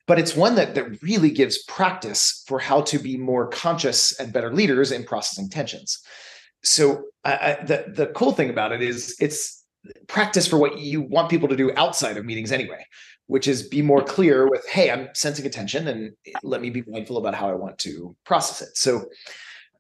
But 0.09 0.19
it's 0.19 0.37
one 0.37 0.57
that 0.57 0.75
that 0.75 1.01
really 1.03 1.31
gives 1.31 1.63
practice 1.65 2.45
for 2.47 2.59
how 2.59 2.83
to 2.83 2.99
be 2.99 3.17
more 3.17 3.49
conscious 3.49 4.19
and 4.19 4.33
better 4.33 4.53
leaders 4.53 4.91
in 4.91 5.05
processing 5.05 5.49
tensions. 5.49 6.01
So 6.65 7.05
I, 7.25 7.33
I, 7.33 7.65
the 7.65 7.85
the 7.95 8.07
cool 8.09 8.33
thing 8.33 8.51
about 8.51 8.73
it 8.73 8.83
is 8.83 9.17
it's 9.21 9.65
practice 10.09 10.49
for 10.49 10.59
what 10.59 10.79
you 10.79 11.01
want 11.01 11.31
people 11.31 11.49
to 11.49 11.57
do 11.57 11.73
outside 11.77 12.17
of 12.17 12.25
meetings 12.25 12.51
anyway 12.51 12.85
which 13.29 13.47
is 13.47 13.69
be 13.69 13.81
more 13.81 14.03
clear 14.03 14.51
with 14.51 14.67
hey 14.69 14.91
i'm 14.91 15.09
sensing 15.15 15.47
attention 15.47 15.87
and 15.87 16.13
let 16.43 16.61
me 16.61 16.71
be 16.71 16.83
mindful 16.89 17.19
about 17.19 17.37
how 17.37 17.49
i 17.49 17.55
want 17.55 17.79
to 17.79 18.17
process 18.25 18.67
it. 18.67 18.77
So 18.77 19.05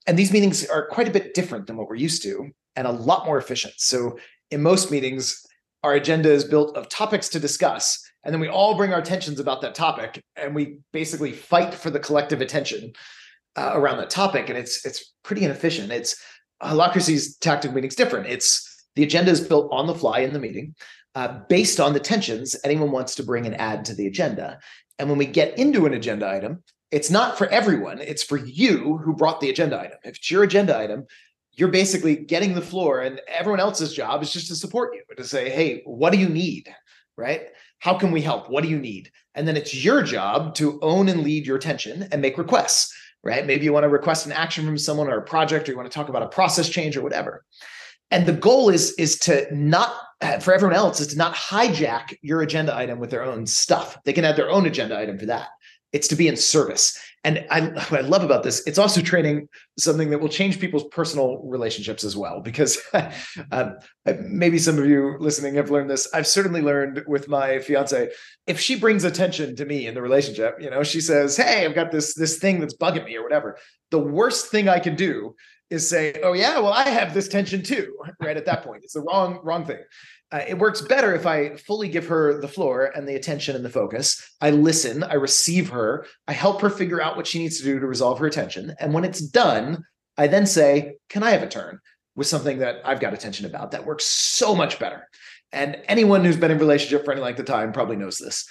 and 0.07 0.17
these 0.17 0.33
meetings 0.33 0.65
are 0.67 0.87
quite 0.87 1.09
a 1.09 1.11
bit 1.11 1.35
different 1.35 1.67
than 1.67 1.77
what 1.77 1.89
we're 1.89 1.97
used 1.97 2.23
to 2.23 2.53
and 2.77 2.87
a 2.87 2.93
lot 2.93 3.27
more 3.27 3.39
efficient. 3.39 3.75
So 3.79 4.19
in 4.51 4.63
most 4.63 4.91
meetings, 4.91 5.45
our 5.83 5.95
agenda 5.95 6.31
is 6.31 6.45
built 6.45 6.77
of 6.77 6.89
topics 6.89 7.29
to 7.31 7.41
discuss, 7.41 8.03
and 8.25 8.33
then 8.33 8.41
we 8.41 8.49
all 8.49 8.77
bring 8.77 8.93
our 8.93 9.01
attentions 9.01 9.41
about 9.41 9.61
that 9.63 9.75
topic, 9.75 10.23
and 10.37 10.55
we 10.55 10.79
basically 10.93 11.33
fight 11.33 11.75
for 11.75 11.91
the 11.91 12.01
collective 12.01 12.41
attention 12.41 12.93
uh, 13.57 13.73
around 13.75 13.99
that 13.99 14.11
topic. 14.11 14.49
And 14.49 14.59
it's 14.59 14.85
it's 14.85 15.15
pretty 15.23 15.45
inefficient. 15.45 15.93
It's 15.93 16.17
Holacracy's 16.63 17.37
tactic 17.39 17.73
meetings 17.73 17.95
different. 17.95 18.27
It's 18.27 18.85
the 18.97 19.03
agenda 19.03 19.31
is 19.31 19.41
built 19.41 19.69
on 19.71 19.87
the 19.87 19.95
fly 19.95 20.21
in 20.21 20.33
the 20.33 20.41
meeting, 20.41 20.75
uh, 21.15 21.41
based 21.49 21.81
on 21.81 21.93
the 21.93 22.01
tensions 22.01 22.57
anyone 22.65 22.91
wants 22.91 23.15
to 23.17 23.23
bring 23.23 23.47
and 23.47 23.61
add 23.61 23.85
to 23.87 23.95
the 23.95 24.07
agenda. 24.07 24.59
And 24.99 25.09
when 25.09 25.19
we 25.19 25.27
get 25.27 25.59
into 25.59 25.87
an 25.87 25.95
agenda 25.95 26.29
item, 26.29 26.63
it's 26.91 27.11
not 27.11 27.37
for 27.37 27.47
everyone. 27.49 28.01
It's 28.01 28.23
for 28.23 28.39
you 28.39 28.99
who 28.99 29.15
brought 29.15 29.41
the 29.41 29.51
agenda 29.51 29.79
item. 29.79 29.99
If 30.05 30.17
it's 30.17 30.31
your 30.31 30.45
agenda 30.45 30.77
item, 30.77 31.07
you're 31.57 31.69
basically 31.69 32.17
getting 32.17 32.55
the 32.55 32.61
floor 32.61 33.01
and 33.01 33.21
everyone 33.27 33.61
else's 33.61 33.93
job 33.93 34.23
is 34.23 34.33
just 34.33 34.49
to 34.49 34.55
support 34.55 34.95
you 34.95 35.03
to 35.17 35.25
say 35.25 35.49
hey 35.49 35.83
what 35.85 36.13
do 36.13 36.19
you 36.19 36.29
need 36.29 36.73
right 37.17 37.49
how 37.79 37.95
can 37.95 38.11
we 38.11 38.21
help 38.21 38.51
what 38.51 38.63
do 38.63 38.69
you 38.69 38.79
need 38.79 39.11
and 39.35 39.47
then 39.47 39.57
it's 39.57 39.85
your 39.85 40.03
job 40.03 40.55
to 40.55 40.79
own 40.83 41.09
and 41.09 41.23
lead 41.23 41.47
your 41.47 41.57
attention 41.57 42.09
and 42.13 42.23
make 42.23 42.39
requests 42.39 42.95
right 43.23 43.47
maybe 43.47 43.65
you 43.65 43.73
want 43.73 43.85
to 43.85 43.89
request 43.89 44.27
an 44.27 44.33
action 44.33 44.65
from 44.65 44.79
someone 44.79 45.09
or 45.09 45.19
a 45.19 45.23
project 45.23 45.69
or 45.69 45.73
you 45.73 45.77
want 45.77 45.91
to 45.91 45.95
talk 45.95 46.09
about 46.09 46.23
a 46.23 46.29
process 46.29 46.69
change 46.69 46.97
or 46.97 47.03
whatever 47.03 47.45
and 48.11 48.27
the 48.27 48.33
goal 48.33 48.69
is 48.69 48.93
is 48.99 49.19
to 49.19 49.47
not 49.55 49.95
for 50.41 50.55
everyone 50.55 50.77
else 50.77 51.01
is 51.01 51.09
to 51.09 51.17
not 51.17 51.35
hijack 51.35 52.17
your 52.23 52.43
agenda 52.43 52.75
item 52.75 52.99
with 52.99 53.11
their 53.11 53.23
own 53.23 53.47
stuff. 53.47 53.99
They 54.05 54.13
can 54.13 54.25
add 54.25 54.37
their 54.37 54.51
own 54.51 54.67
agenda 54.67 54.99
item 54.99 55.19
for 55.19 55.27
that. 55.27 55.49
It's 55.93 56.09
to 56.09 56.17
be 56.17 56.29
in 56.29 56.37
service. 56.37 56.99
And 57.27 57.45
I, 57.51 57.61
what 57.61 58.05
I 58.05 58.07
love 58.07 58.23
about 58.23 58.45
this, 58.45 58.65
it's 58.69 58.79
also 58.79 59.01
training 59.01 59.49
something 59.81 60.11
that 60.11 60.21
will 60.21 60.29
change 60.29 60.61
people's 60.61 60.85
personal 60.93 61.43
relationships 61.43 62.05
as 62.05 62.17
well. 62.17 62.39
Because 62.41 62.79
um, 63.51 63.79
maybe 64.29 64.59
some 64.59 64.79
of 64.79 64.87
you 64.87 65.17
listening 65.19 65.57
have 65.57 65.69
learned 65.69 65.91
this. 65.91 66.09
I've 66.15 66.29
certainly 66.29 66.63
learned 66.63 67.03
with 67.09 67.29
my 67.29 67.59
fiance, 67.59 68.11
if 68.47 68.61
she 68.61 68.79
brings 68.79 69.03
attention 69.03 69.57
to 69.57 69.65
me 69.67 69.89
in 69.89 69.95
the 69.95 70.03
relationship, 70.03 70.59
you 70.61 70.71
know, 70.71 70.85
she 70.85 71.01
says, 71.01 71.37
"Hey, 71.37 71.65
I've 71.65 71.75
got 71.75 71.91
this 71.91 72.15
this 72.15 72.39
thing 72.39 72.61
that's 72.61 72.77
bugging 72.77 73.05
me" 73.05 73.17
or 73.17 73.25
whatever. 73.25 73.59
The 73.91 73.99
worst 73.99 74.47
thing 74.53 74.69
I 74.69 74.79
can 74.79 74.95
do 74.95 75.35
is 75.69 75.91
say, 75.91 76.15
"Oh 76.23 76.33
yeah, 76.33 76.61
well 76.61 76.73
I 76.73 76.89
have 76.91 77.13
this 77.13 77.27
tension 77.27 77.65
too." 77.65 77.93
Right 78.21 78.37
at 78.37 78.47
that 78.47 78.63
point, 78.63 78.85
it's 78.85 78.95
the 78.95 79.03
wrong 79.03 79.41
wrong 79.43 79.67
thing. 79.67 79.81
Uh, 80.33 80.43
it 80.47 80.59
works 80.59 80.81
better 80.81 81.15
if 81.15 81.25
I 81.25 81.57
fully 81.57 81.89
give 81.89 82.07
her 82.09 82.41
the 82.41 82.49
floor 82.49 82.91
and 82.97 83.07
the 83.07 83.15
attention 83.15 83.55
and 83.55 83.65
the 83.65 83.71
focus. 83.71 84.35
I 84.41 84.51
listen, 84.51 85.05
I 85.05 85.15
receive 85.15 85.71
her, 85.71 86.05
I 86.27 86.33
help 86.33 86.61
her 86.63 86.71
figure 86.71 87.01
out 87.01 87.17
what 87.17 87.29
she 87.29 87.39
needs 87.39 87.59
to 87.59 87.65
do 87.65 87.79
to 87.79 87.87
resolve 87.87 88.19
her 88.19 88.27
attention, 88.27 88.75
and 88.81 88.93
when 88.93 89.05
it's 89.05 89.21
done, 89.21 89.85
I 90.19 90.27
then 90.27 90.47
say, 90.47 90.97
"Can 91.09 91.23
I 91.23 91.31
have 91.31 91.43
a 91.43 91.49
turn?" 91.49 91.79
with 92.17 92.27
something 92.27 92.59
that 92.59 92.81
I've 92.85 92.99
got 92.99 93.15
attention 93.15 93.47
about. 93.47 93.71
That 93.71 93.87
works 93.87 94.07
so 94.07 94.55
much 94.55 94.79
better. 94.79 95.07
And 95.53 95.77
anyone 95.87 96.25
who's 96.25 96.37
been 96.37 96.51
in 96.51 96.59
relationship 96.59 97.05
for 97.05 97.13
any 97.13 97.21
length 97.21 97.39
of 97.39 97.47
time 97.47 97.73
probably 97.73 97.97
knows 97.97 98.19
this. 98.19 98.49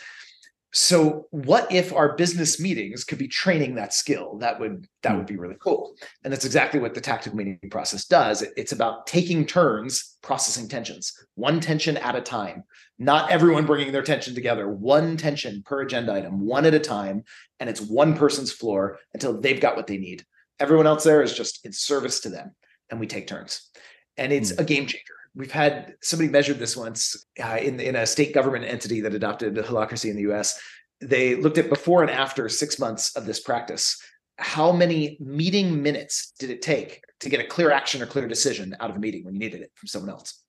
So 0.77 1.27
what 1.31 1.71
if 1.71 1.93
our 1.93 2.17
business 2.17 2.59
meetings 2.59 3.05
could 3.05 3.17
be 3.17 3.29
training 3.29 3.75
that 3.75 3.93
skill? 3.93 4.37
That 4.39 4.59
would 4.59 4.89
that 5.03 5.13
hmm. 5.13 5.19
would 5.19 5.25
be 5.25 5.37
really 5.37 5.55
cool. 5.61 5.95
And 6.21 6.33
that's 6.33 6.43
exactly 6.43 6.81
what 6.81 6.93
the 6.93 6.99
tactical 6.99 7.37
meeting 7.37 7.57
process 7.71 8.03
does. 8.03 8.41
It's 8.57 8.73
about 8.73 9.07
taking 9.07 9.45
turns 9.45 10.17
processing 10.21 10.67
tensions, 10.67 11.13
one 11.35 11.61
tension 11.61 11.95
at 11.95 12.17
a 12.17 12.21
time. 12.21 12.65
Not 12.99 13.31
everyone 13.31 13.65
bringing 13.65 13.93
their 13.93 14.01
tension 14.01 14.35
together, 14.35 14.69
one 14.69 15.15
tension 15.15 15.63
per 15.65 15.79
agenda 15.79 16.11
item, 16.11 16.41
one 16.41 16.65
at 16.65 16.73
a 16.73 16.79
time, 16.79 17.23
and 17.61 17.69
it's 17.69 17.79
one 17.79 18.17
person's 18.17 18.51
floor 18.51 18.99
until 19.13 19.39
they've 19.39 19.61
got 19.61 19.77
what 19.77 19.87
they 19.87 19.97
need. 19.97 20.25
Everyone 20.59 20.87
else 20.87 21.05
there 21.05 21.21
is 21.21 21.33
just 21.33 21.65
in 21.65 21.71
service 21.71 22.19
to 22.21 22.29
them, 22.29 22.53
and 22.89 22.99
we 22.99 23.07
take 23.07 23.27
turns. 23.27 23.69
And 24.17 24.33
it's 24.33 24.51
mm. 24.51 24.59
a 24.59 24.65
game 24.65 24.87
changer 24.87 25.15
we've 25.35 25.51
had 25.51 25.95
somebody 26.01 26.29
measured 26.29 26.59
this 26.59 26.75
once 26.75 27.25
uh, 27.43 27.57
in 27.61 27.79
in 27.79 27.95
a 27.95 28.05
state 28.05 28.33
government 28.33 28.65
entity 28.65 29.01
that 29.01 29.13
adopted 29.13 29.55
the 29.55 29.61
holacracy 29.61 30.09
in 30.09 30.15
the 30.15 30.23
U.S. 30.23 30.59
They 31.01 31.35
looked 31.35 31.57
at 31.57 31.69
before 31.69 32.01
and 32.01 32.09
after 32.09 32.47
six 32.49 32.79
months 32.79 33.15
of 33.15 33.25
this 33.25 33.41
practice. 33.41 34.01
How 34.37 34.71
many 34.71 35.17
meeting 35.21 35.81
minutes 35.81 36.33
did 36.39 36.49
it 36.49 36.61
take 36.61 37.01
to 37.21 37.29
get 37.29 37.39
a 37.39 37.47
clear 37.47 37.71
action 37.71 38.01
or 38.01 38.05
clear 38.05 38.27
decision 38.27 38.75
out 38.79 38.89
of 38.89 38.97
a 38.97 38.99
meeting 38.99 39.23
when 39.23 39.33
you 39.33 39.39
needed 39.39 39.61
it 39.61 39.71
from 39.75 39.87
someone 39.87 40.09
else? 40.09 40.43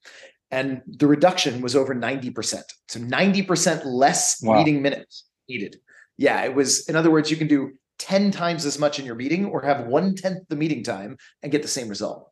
And 0.50 0.82
the 0.86 1.06
reduction 1.06 1.60
was 1.60 1.76
over 1.76 1.94
90%. 1.94 2.62
So 2.88 3.00
90% 3.00 3.82
less 3.84 4.42
wow. 4.42 4.58
meeting 4.58 4.82
minutes 4.82 5.26
needed. 5.48 5.76
Yeah, 6.16 6.42
it 6.44 6.54
was, 6.54 6.88
in 6.88 6.96
other 6.96 7.10
words, 7.10 7.30
you 7.30 7.36
can 7.36 7.48
do 7.48 7.72
10 7.98 8.30
times 8.30 8.64
as 8.64 8.78
much 8.78 8.98
in 8.98 9.04
your 9.04 9.14
meeting 9.14 9.46
or 9.46 9.62
have 9.62 9.86
one 9.86 10.14
tenth 10.14 10.48
the 10.48 10.56
meeting 10.56 10.82
time 10.82 11.16
and 11.42 11.52
get 11.52 11.62
the 11.62 11.68
same 11.68 11.88
result 11.88 12.30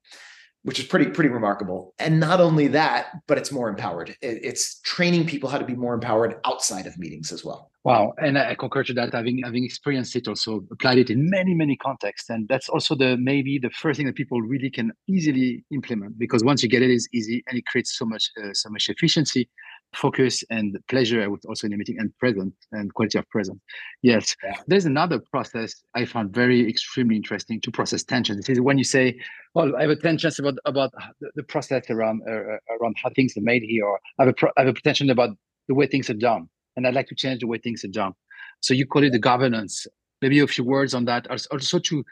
which 0.65 0.79
is 0.79 0.87
pretty 0.87 1.07
pretty 1.07 1.31
remarkable. 1.31 1.95
And 1.99 2.19
not 2.19 2.41
only 2.41 2.69
that, 2.69 3.09
but 3.29 3.39
it's 3.39 3.53
more 3.53 3.69
empowered. 3.69 4.17
it's 4.21 4.81
training 4.81 5.27
people 5.27 5.49
how 5.49 5.59
to 5.59 5.65
be 5.65 5.77
more 5.77 5.95
empowered 5.95 6.41
outside 6.45 6.87
of 6.87 6.99
meetings 6.99 7.31
as 7.33 7.45
well. 7.45 7.71
Wow, 7.85 8.15
and 8.17 8.39
I 8.39 8.55
concur 8.55 8.83
to 8.85 8.95
that. 8.95 9.13
Having 9.13 9.43
having 9.45 9.65
experienced 9.65 10.17
it, 10.17 10.27
also 10.27 10.65
applied 10.73 10.99
it 10.99 11.11
in 11.11 11.29
many 11.29 11.55
many 11.55 11.77
contexts, 11.77 12.31
and 12.31 12.49
that's 12.49 12.69
also 12.71 12.95
the 12.95 13.19
maybe 13.19 13.59
the 13.59 13.71
first 13.71 13.99
thing 13.99 14.07
that 14.07 14.17
people 14.17 14.41
really 14.41 14.71
can 14.71 14.91
easily 15.07 15.65
implement 15.71 16.19
because 16.19 16.43
once 16.43 16.63
you 16.63 16.69
get 16.69 16.83
it, 16.83 16.91
it's 16.91 17.09
easy 17.13 17.45
and 17.47 17.59
it 17.59 17.67
creates 17.67 17.97
so 17.97 18.07
much 18.07 18.31
uh, 18.43 18.55
so 18.55 18.71
much 18.71 18.89
efficiency 18.89 19.51
focus 19.95 20.45
and 20.51 20.79
pleasure 20.89 21.29
with 21.31 21.45
also 21.47 21.67
in 21.67 21.71
the 21.73 21.77
meeting 21.77 21.97
and 21.99 22.17
present 22.19 22.55
and 22.73 22.93
quality 22.95 23.19
of 23.19 23.29
present. 23.31 23.61
Yes, 24.03 24.37
yeah. 24.43 24.57
there's 24.67 24.87
another 24.87 25.21
process 25.31 25.83
I 25.95 26.05
found 26.05 26.35
very 26.35 26.69
extremely 26.69 27.17
interesting 27.17 27.61
to 27.63 27.71
process 27.71 28.03
tension. 28.05 28.37
This 28.37 28.49
is 28.49 28.61
when 28.61 28.79
you 28.79 28.85
say, 28.85 29.19
"Well, 29.55 29.77
I 29.77 29.83
have 29.83 29.91
a 29.91 29.97
tension 29.97 30.31
about 30.39 30.59
about 30.65 30.93
the, 31.21 31.31
the 31.37 31.43
process 31.43 31.85
around 31.91 32.23
uh, 32.29 32.33
uh, 32.33 32.77
around 32.81 32.97
how 33.03 33.11
things 33.15 33.37
are 33.37 33.43
made 33.43 33.63
here," 33.63 33.85
or 33.85 33.99
I 34.19 34.25
have 34.25 34.29
a 34.29 34.35
pro- 34.35 34.53
I 34.57 34.65
have 34.65 34.77
a 34.77 34.81
tension 34.81 35.11
about 35.11 35.31
the 35.69 35.75
way 35.75 35.87
things 35.87 36.11
are 36.11 36.15
done, 36.15 36.49
and 36.77 36.87
I'd 36.87 36.95
like 36.95 37.09
to 37.09 37.15
change 37.15 37.41
the 37.41 37.47
way 37.47 37.59
things 37.59 37.85
are 37.85 37.89
done. 37.89 38.13
So 38.61 38.75
you 38.75 38.87
call 38.87 39.05
it 39.05 39.11
the 39.11 39.19
governance. 39.19 39.87
Maybe 40.23 40.41
a 40.41 40.47
few 40.47 40.65
words 40.65 40.95
on 40.95 41.05
that, 41.05 41.31
also 41.31 41.79
to 41.79 42.05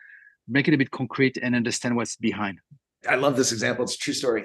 make 0.49 0.69
it 0.69 0.75
a 0.75 0.77
bit 0.77 0.91
concrete 0.91 1.39
and 1.43 1.55
understand 1.55 1.97
what's 1.97 2.17
behind. 2.17 2.59
I 3.09 3.17
love 3.17 3.37
this 3.37 3.53
example. 3.53 3.85
It's 3.85 3.95
a 3.95 3.99
true 3.99 4.15
story. 4.15 4.45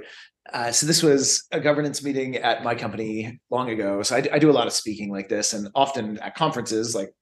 Uh, 0.51 0.71
so 0.71 0.85
this 0.85 1.03
was 1.03 1.45
a 1.51 1.59
governance 1.59 2.03
meeting 2.03 2.37
at 2.37 2.63
my 2.63 2.73
company 2.73 3.39
long 3.49 3.69
ago. 3.69 4.01
So 4.01 4.15
I, 4.15 4.27
I, 4.31 4.39
do 4.39 4.49
a 4.49 4.53
lot 4.53 4.67
of 4.67 4.73
speaking 4.73 5.11
like 5.11 5.27
this, 5.27 5.53
and 5.53 5.67
often 5.75 6.17
at 6.19 6.35
conferences, 6.35 6.95
like 6.95 7.13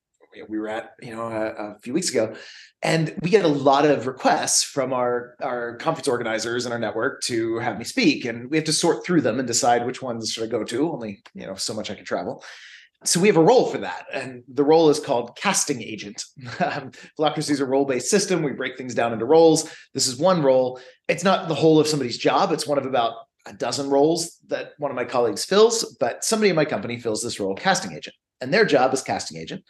we 0.48 0.60
were 0.60 0.68
at, 0.68 0.92
you 1.02 1.16
know, 1.16 1.24
a, 1.24 1.72
a, 1.72 1.80
few 1.80 1.94
weeks 1.94 2.10
ago, 2.10 2.36
and 2.84 3.16
we 3.22 3.30
get 3.30 3.46
a 3.46 3.48
lot 3.48 3.86
of 3.86 4.06
requests 4.06 4.64
from 4.64 4.94
our 4.94 5.36
our 5.42 5.78
conference 5.78 6.08
organizers 6.08 6.66
and 6.66 6.74
our 6.74 6.80
network 6.80 7.24
to 7.24 7.58
have 7.60 7.80
me 7.80 7.84
speak, 7.84 8.26
and 8.26 8.50
we 8.52 8.58
have 8.58 8.66
to 8.66 8.74
sort 8.74 9.04
through 9.04 9.22
them 9.22 9.40
and 9.40 9.48
decide 9.48 9.86
which 9.86 10.04
ones 10.04 10.32
should 10.32 10.44
I 10.44 10.48
go 10.48 10.64
to. 10.64 10.92
Only 10.92 11.24
you 11.34 11.48
know, 11.48 11.56
so 11.56 11.74
much 11.74 11.90
I 11.90 11.96
can 11.96 12.06
travel 12.06 12.44
so 13.08 13.20
we 13.20 13.28
have 13.28 13.38
a 13.38 13.44
role 13.44 13.68
for 13.68 13.78
that. 13.80 14.06
And 14.14 14.44
the 14.48 14.64
role 14.64 14.90
is 14.90 15.00
called 15.00 15.38
casting 15.38 15.82
agent. 15.82 16.24
Um, 16.60 16.92
Holacracy 17.20 17.52
is 17.52 17.60
a 17.60 17.66
role-based 17.66 18.10
system. 18.10 18.42
We 18.42 18.54
break 18.54 18.78
things 18.78 18.96
down 18.96 19.14
into 19.14 19.26
roles. 19.26 19.70
This 19.94 20.08
is 20.08 20.18
one 20.18 20.42
role. 20.42 20.80
It's 21.08 21.24
not 21.24 21.48
the 21.48 21.56
whole 21.56 21.80
of 21.80 21.88
somebody's 21.88 22.18
job. 22.18 22.52
It's 22.52 22.66
one 22.66 22.78
of 22.78 22.86
about 22.86 23.14
a 23.46 23.54
dozen 23.54 23.90
roles 23.90 24.40
that 24.48 24.72
one 24.78 24.90
of 24.90 24.96
my 24.96 25.06
colleagues 25.06 25.46
fills 25.46 25.96
but 26.00 26.24
somebody 26.24 26.50
in 26.50 26.56
my 26.56 26.66
company 26.66 27.00
fills 27.00 27.22
this 27.22 27.40
role 27.40 27.56
casting 27.56 27.92
agent. 27.92 28.16
And 28.42 28.54
their 28.54 28.66
job 28.66 28.94
as 28.94 29.04
casting 29.04 29.38
agent 29.38 29.64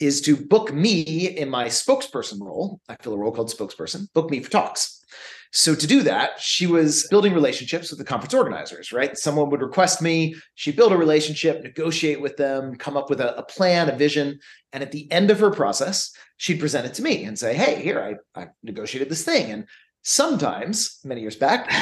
is 0.00 0.20
to 0.22 0.36
book 0.36 0.72
me 0.72 1.02
in 1.02 1.48
my 1.50 1.66
spokesperson 1.66 2.40
role. 2.40 2.80
I 2.88 2.96
fill 3.02 3.14
a 3.14 3.18
role 3.18 3.32
called 3.32 3.52
spokesperson 3.52 4.12
book 4.12 4.30
me 4.30 4.40
for 4.40 4.50
talks 4.50 5.02
so 5.50 5.74
to 5.74 5.86
do 5.86 6.02
that, 6.02 6.40
she 6.40 6.66
was 6.66 7.06
building 7.08 7.32
relationships 7.32 7.90
with 7.90 7.98
the 7.98 8.04
conference 8.04 8.34
organizers, 8.34 8.92
right? 8.92 9.16
Someone 9.16 9.50
would 9.50 9.62
request 9.62 10.02
me, 10.02 10.34
she'd 10.54 10.76
build 10.76 10.92
a 10.92 10.96
relationship, 10.96 11.62
negotiate 11.62 12.20
with 12.20 12.36
them, 12.36 12.76
come 12.76 12.96
up 12.96 13.08
with 13.08 13.20
a, 13.20 13.36
a, 13.38 13.42
plan, 13.42 13.88
a 13.88 13.96
vision. 13.96 14.38
And 14.72 14.82
at 14.82 14.92
the 14.92 15.10
end 15.10 15.30
of 15.30 15.40
her 15.40 15.50
process, 15.50 16.12
she'd 16.36 16.60
present 16.60 16.86
it 16.86 16.94
to 16.94 17.02
me 17.02 17.24
and 17.24 17.38
say, 17.38 17.54
Hey, 17.54 17.82
here, 17.82 18.18
I, 18.36 18.40
I 18.40 18.48
negotiated 18.62 19.08
this 19.08 19.24
thing. 19.24 19.50
And 19.50 19.66
sometimes, 20.02 21.00
many 21.04 21.22
years 21.22 21.36
back, 21.36 21.72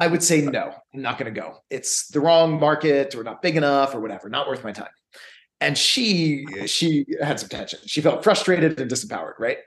I 0.00 0.06
would 0.06 0.22
say, 0.22 0.42
no, 0.42 0.72
I'm 0.94 1.02
not 1.02 1.18
going 1.18 1.32
to 1.32 1.40
go. 1.40 1.56
It's 1.70 2.06
the 2.08 2.20
wrong 2.20 2.60
market 2.60 3.16
or 3.16 3.24
not 3.24 3.42
big 3.42 3.56
enough 3.56 3.94
or 3.94 4.00
whatever, 4.00 4.28
not 4.28 4.46
worth 4.46 4.62
my 4.62 4.70
time 4.70 4.88
and 5.60 5.76
she 5.76 6.46
she 6.66 7.06
had 7.20 7.40
some 7.40 7.48
tension. 7.48 7.80
She 7.86 8.00
felt 8.00 8.22
frustrated 8.22 8.80
and 8.80 8.90
disempowered 8.90 9.38
right? 9.38 9.58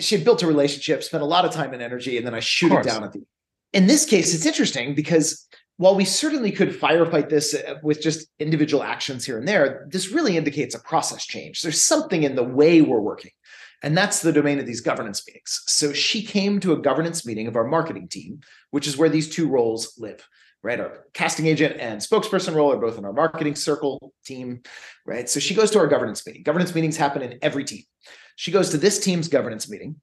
She 0.00 0.16
had 0.16 0.24
built 0.24 0.42
a 0.42 0.46
relationship 0.46 1.02
spent 1.02 1.22
a 1.22 1.26
lot 1.26 1.44
of 1.44 1.52
time 1.52 1.72
and 1.72 1.82
energy 1.82 2.16
and 2.16 2.26
then 2.26 2.34
i 2.34 2.40
shoot 2.40 2.72
it 2.72 2.84
down 2.84 3.04
at 3.04 3.12
the 3.12 3.22
in 3.72 3.86
this 3.86 4.04
case 4.04 4.34
it's 4.34 4.46
interesting 4.46 4.94
because 4.94 5.46
while 5.76 5.94
we 5.94 6.04
certainly 6.04 6.52
could 6.52 6.70
firefight 6.70 7.28
this 7.28 7.52
uh, 7.54 7.74
with 7.82 8.00
just 8.00 8.28
individual 8.38 8.82
actions 8.82 9.24
here 9.24 9.38
and 9.38 9.48
there 9.48 9.86
this 9.90 10.10
really 10.10 10.36
indicates 10.36 10.74
a 10.74 10.80
process 10.80 11.26
change. 11.26 11.62
There's 11.62 11.82
something 11.82 12.22
in 12.22 12.36
the 12.36 12.44
way 12.44 12.80
we're 12.80 13.00
working 13.00 13.32
and 13.82 13.96
that's 13.96 14.22
the 14.22 14.32
domain 14.32 14.58
of 14.58 14.66
these 14.66 14.80
governance 14.80 15.26
meetings. 15.26 15.62
So 15.66 15.92
she 15.92 16.22
came 16.22 16.58
to 16.60 16.72
a 16.72 16.80
governance 16.80 17.26
meeting 17.26 17.46
of 17.48 17.56
our 17.56 17.66
marketing 17.66 18.08
team 18.08 18.40
which 18.70 18.86
is 18.86 18.96
where 18.96 19.08
these 19.08 19.28
two 19.28 19.48
roles 19.48 19.94
live 19.98 20.26
right? 20.64 20.80
Our 20.80 21.04
casting 21.12 21.46
agent 21.46 21.76
and 21.78 22.00
spokesperson 22.00 22.54
role 22.54 22.72
are 22.72 22.78
both 22.78 22.96
in 22.96 23.04
our 23.04 23.12
marketing 23.12 23.54
circle 23.54 24.14
team, 24.24 24.62
right? 25.04 25.28
So 25.28 25.38
she 25.38 25.54
goes 25.54 25.70
to 25.72 25.78
our 25.78 25.86
governance 25.86 26.26
meeting. 26.26 26.42
Governance 26.42 26.74
meetings 26.74 26.96
happen 26.96 27.20
in 27.20 27.38
every 27.42 27.64
team. 27.64 27.82
She 28.36 28.50
goes 28.50 28.70
to 28.70 28.78
this 28.78 28.98
team's 28.98 29.28
governance 29.28 29.68
meeting 29.68 30.00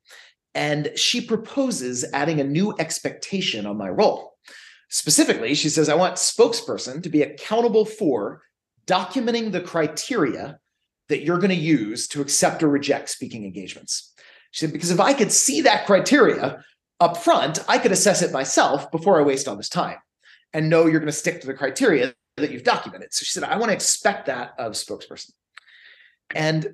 and 0.54 0.92
she 0.96 1.20
proposes 1.20 2.06
adding 2.14 2.40
a 2.40 2.46
new 2.46 2.76
expectation 2.78 3.66
on 3.66 3.76
my 3.76 3.90
role. 3.90 4.36
Specifically, 4.90 5.56
she 5.56 5.68
says, 5.68 5.90
I 5.90 5.96
want 5.96 6.16
spokesperson 6.16 7.02
to 7.02 7.10
be 7.10 7.24
accountable 7.24 7.86
for 7.86 8.44
documenting 8.86 9.52
the 9.52 9.62
criteria 9.62 10.60
that 11.10 11.24
you're 11.24 11.40
going 11.40 11.50
to 11.50 11.56
use 11.56 12.08
to 12.10 12.22
accept 12.22 12.62
or 12.62 12.70
reject 12.70 13.10
speaking 13.10 13.46
engagements. 13.46 14.14
She 14.52 14.66
said, 14.66 14.74
because 14.74 14.92
if 14.92 15.00
I 15.00 15.14
could 15.14 15.32
see 15.32 15.62
that 15.62 15.88
criteria 15.88 16.64
up 17.00 17.18
front, 17.18 17.60
I 17.68 17.80
could 17.80 17.92
assess 17.92 18.22
it 18.22 18.32
myself 18.32 18.92
before 18.92 19.20
I 19.20 19.24
waste 19.24 19.48
all 19.48 19.56
this 19.56 19.70
time 19.70 19.98
and 20.54 20.70
know 20.70 20.86
you're 20.86 21.00
going 21.00 21.06
to 21.06 21.12
stick 21.12 21.42
to 21.42 21.48
the 21.48 21.54
criteria 21.54 22.14
that 22.38 22.52
you've 22.52 22.64
documented. 22.64 23.14
So 23.14 23.24
she 23.24 23.32
said, 23.32 23.44
I 23.44 23.58
want 23.58 23.70
to 23.70 23.76
expect 23.76 24.26
that 24.28 24.54
of 24.58 24.74
spokesperson. 24.74 25.32
And 26.34 26.68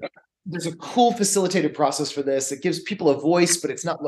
there's 0.46 0.68
a 0.68 0.76
cool 0.78 1.12
facilitated 1.14 1.74
process 1.74 2.12
for 2.12 2.22
this. 2.22 2.52
It 2.52 2.62
gives 2.62 2.82
people 2.82 3.10
a 3.10 3.20
voice, 3.20 3.58
but 3.58 3.70
it's 3.70 3.84
not 3.84 4.00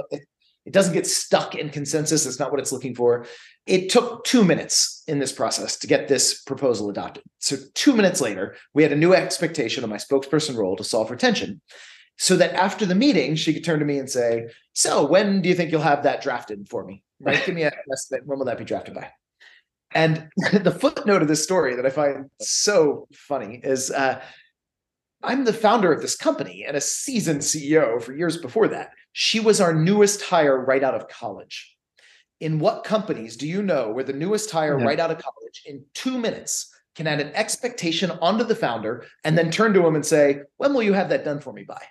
it 0.66 0.74
doesn't 0.74 0.94
get 0.94 1.08
stuck 1.08 1.56
in 1.56 1.70
consensus. 1.70 2.26
It's 2.26 2.40
not 2.40 2.52
what 2.52 2.60
it's 2.60 2.72
looking 2.72 2.94
for. 2.94 3.26
It 3.66 3.90
took 3.90 4.24
two 4.24 4.44
minutes 4.44 5.04
in 5.08 5.20
this 5.20 5.32
process 5.32 5.78
to 5.78 5.88
get 5.88 6.08
this 6.08 6.44
proposal 6.44 6.90
adopted. 6.90 7.24
So 7.40 7.56
two 7.74 7.94
minutes 7.96 8.22
later, 8.22 8.56
we 8.74 8.84
had 8.84 8.92
a 8.92 8.98
new 8.98 9.14
expectation 9.14 9.84
of 9.84 9.90
my 9.90 9.98
spokesperson 9.98 10.56
role 10.56 10.76
to 10.76 10.84
solve 10.84 11.12
retention. 11.12 11.62
So 12.18 12.36
that 12.36 12.54
after 12.54 12.86
the 12.86 12.96
meeting, 12.96 13.36
she 13.36 13.54
could 13.54 13.64
turn 13.64 13.80
to 13.80 13.86
me 13.86 13.98
and 13.98 14.10
say, 14.10 14.48
So 14.74 15.06
when 15.06 15.42
do 15.42 15.50
you 15.50 15.56
think 15.56 15.72
you'll 15.72 15.82
have 15.82 16.04
that 16.04 16.22
drafted 16.22 16.68
for 16.70 16.84
me? 16.84 17.04
right? 17.22 17.44
Give 17.46 17.56
me 17.56 17.64
a 17.64 17.72
estimate. 17.92 18.26
When 18.26 18.40
will 18.40 18.46
that 18.46 18.58
be 18.58 18.66
drafted 18.66 18.96
by? 18.96 19.10
And 19.92 20.30
the 20.54 20.72
footnote 20.72 21.22
of 21.22 21.28
this 21.28 21.44
story 21.44 21.76
that 21.76 21.86
I 21.86 21.90
find 21.90 22.30
so 22.40 23.08
funny 23.14 23.60
is 23.64 23.92
uh, 23.92 24.22
I'm 25.24 25.46
the 25.46 25.54
founder 25.54 25.92
of 25.92 26.02
this 26.02 26.16
company 26.16 26.66
and 26.68 26.78
a 26.78 26.82
seasoned 26.82 27.42
CEO 27.42 28.02
for 28.02 28.14
years 28.14 28.38
before 28.38 28.68
that. 28.70 28.92
She 29.14 29.40
was 29.40 29.60
our 29.60 29.74
newest 29.74 30.22
hire 30.22 30.64
right 30.64 30.84
out 30.84 30.96
of 30.96 31.08
college. 31.08 31.76
In 32.40 32.60
what 32.60 32.86
companies 32.86 33.36
do 33.36 33.48
you 33.48 33.62
know 33.62 33.90
where 33.90 34.04
the 34.04 34.14
newest 34.14 34.50
hire 34.50 34.80
Yeah. 34.80 34.86
right 34.86 35.00
out 35.00 35.12
of 35.12 35.18
college 35.18 35.62
in 35.66 35.84
two 35.94 36.18
minutes 36.18 36.74
can 36.96 37.06
add 37.08 37.20
an 37.20 37.32
expectation 37.34 38.12
onto 38.22 38.44
the 38.46 38.56
founder 38.56 39.06
and 39.24 39.38
then 39.38 39.52
turn 39.52 39.74
to 39.74 39.86
him 39.86 39.96
and 39.96 40.06
say, 40.06 40.42
When 40.58 40.74
will 40.74 40.84
you 40.84 40.94
have 40.94 41.10
that 41.10 41.26
done 41.26 41.40
for 41.40 41.52
me 41.52 41.64
by? 41.64 41.82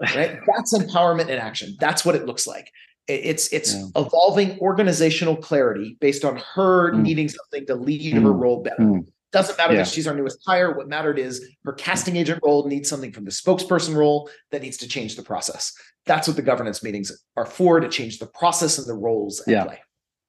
Right? 0.00 0.38
That's 0.56 0.74
empowerment 0.78 1.28
in 1.28 1.38
action. 1.38 1.76
That's 1.80 2.04
what 2.04 2.14
it 2.14 2.24
looks 2.26 2.46
like. 2.46 2.70
It- 3.10 3.24
It's 3.30 3.52
it's 3.52 3.74
Yeah. 3.74 3.86
evolving 3.96 4.58
organizational 4.60 5.36
clarity 5.36 5.96
based 6.00 6.24
on 6.24 6.36
her 6.54 6.92
Mm. 6.92 7.02
needing 7.02 7.28
something 7.28 7.66
to 7.66 7.74
lead 7.74 8.14
her 8.14 8.20
Mm. 8.20 8.40
role 8.40 8.62
better. 8.62 8.82
Mm. 8.82 9.06
Doesn't 9.32 9.56
matter 9.58 9.74
Yeah. 9.74 9.80
that 9.82 9.88
she's 9.88 10.06
our 10.08 10.14
newest 10.14 10.38
hire. 10.46 10.74
What 10.76 10.88
mattered 10.88 11.18
is 11.18 11.44
her 11.64 11.72
casting 11.72 12.16
agent 12.16 12.40
role 12.42 12.66
needs 12.66 12.88
something 12.88 13.12
from 13.12 13.24
the 13.24 13.30
spokesperson 13.30 13.94
role 13.94 14.28
that 14.50 14.62
needs 14.62 14.76
to 14.78 14.88
change 14.88 15.14
the 15.16 15.22
process. 15.22 15.72
That's 16.06 16.26
what 16.26 16.36
the 16.36 16.42
governance 16.42 16.82
meetings 16.82 17.12
are 17.36 17.46
for 17.46 17.78
to 17.80 17.88
change 17.88 18.18
the 18.18 18.26
process 18.26 18.78
and 18.78 18.86
the 18.88 18.94
roles 18.94 19.40
at 19.42 19.48
Yeah. 19.48 19.64
play. 19.64 19.78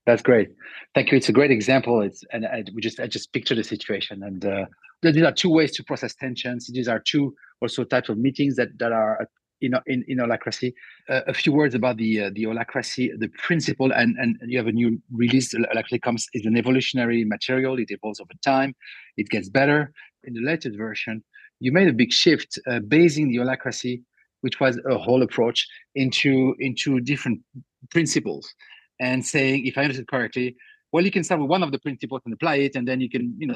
That's 0.05 0.21
great. 0.21 0.49
Thank 0.95 1.11
you. 1.11 1.17
It's 1.17 1.29
a 1.29 1.31
great 1.39 1.51
example. 1.51 2.01
It's 2.01 2.23
and 2.33 2.45
I, 2.45 2.63
we 2.75 2.81
just 2.81 2.99
I 2.99 3.07
just 3.07 3.31
picture 3.33 3.55
the 3.55 3.63
situation, 3.63 4.23
and 4.23 4.43
uh, 4.45 4.65
there- 5.01 5.11
these 5.11 5.23
are 5.23 5.31
two 5.31 5.49
ways 5.49 5.71
to 5.75 5.83
process 5.83 6.13
tensions. 6.15 6.67
These 6.67 6.87
are 6.87 6.99
two 6.99 7.35
also 7.61 7.83
types 7.83 8.09
of 8.09 8.17
meetings 8.17 8.55
that 8.55 8.69
that 8.79 8.91
are 8.91 9.27
in 9.61 9.73
in 9.87 10.03
in 10.07 10.17
holacracy. 10.17 10.73
Uh, 11.09 11.21
a 11.27 11.33
few 11.33 11.51
words 11.53 11.75
about 11.75 11.97
the 11.97 12.21
uh, 12.21 12.29
the 12.33 12.43
holacracy, 12.43 13.09
the 13.17 13.29
principle, 13.29 13.91
and 13.91 14.15
and 14.17 14.37
you 14.45 14.57
have 14.57 14.67
a 14.67 14.71
new 14.71 15.01
release. 15.13 15.53
Holacracy 15.53 16.01
comes 16.01 16.27
is 16.33 16.45
an 16.45 16.57
evolutionary 16.57 17.23
material. 17.25 17.79
It 17.79 17.91
evolves 17.91 18.19
over 18.19 18.33
time. 18.43 18.75
It 19.17 19.29
gets 19.29 19.49
better. 19.49 19.91
In 20.23 20.33
the 20.33 20.41
latest 20.41 20.77
version, 20.77 21.23
you 21.59 21.71
made 21.71 21.87
a 21.87 21.93
big 21.93 22.11
shift, 22.11 22.59
uh, 22.67 22.79
basing 22.79 23.29
the 23.29 23.37
holacracy, 23.37 24.03
which 24.41 24.59
was 24.59 24.79
a 24.89 24.97
whole 24.97 25.21
approach, 25.23 25.67
into 25.95 26.55
into 26.59 26.99
different 26.99 27.41
principles 27.89 28.53
and 28.99 29.25
saying, 29.25 29.65
if 29.65 29.77
I 29.77 29.81
understood 29.81 30.07
correctly, 30.07 30.55
well, 30.91 31.03
you 31.03 31.11
can 31.11 31.23
start 31.23 31.41
with 31.41 31.49
one 31.49 31.63
of 31.63 31.71
the 31.71 31.79
principles 31.79 32.21
and 32.25 32.33
apply 32.33 32.55
it, 32.57 32.75
and 32.75 32.87
then 32.87 33.01
you 33.01 33.09
can, 33.09 33.35
you 33.37 33.47
know, 33.47 33.55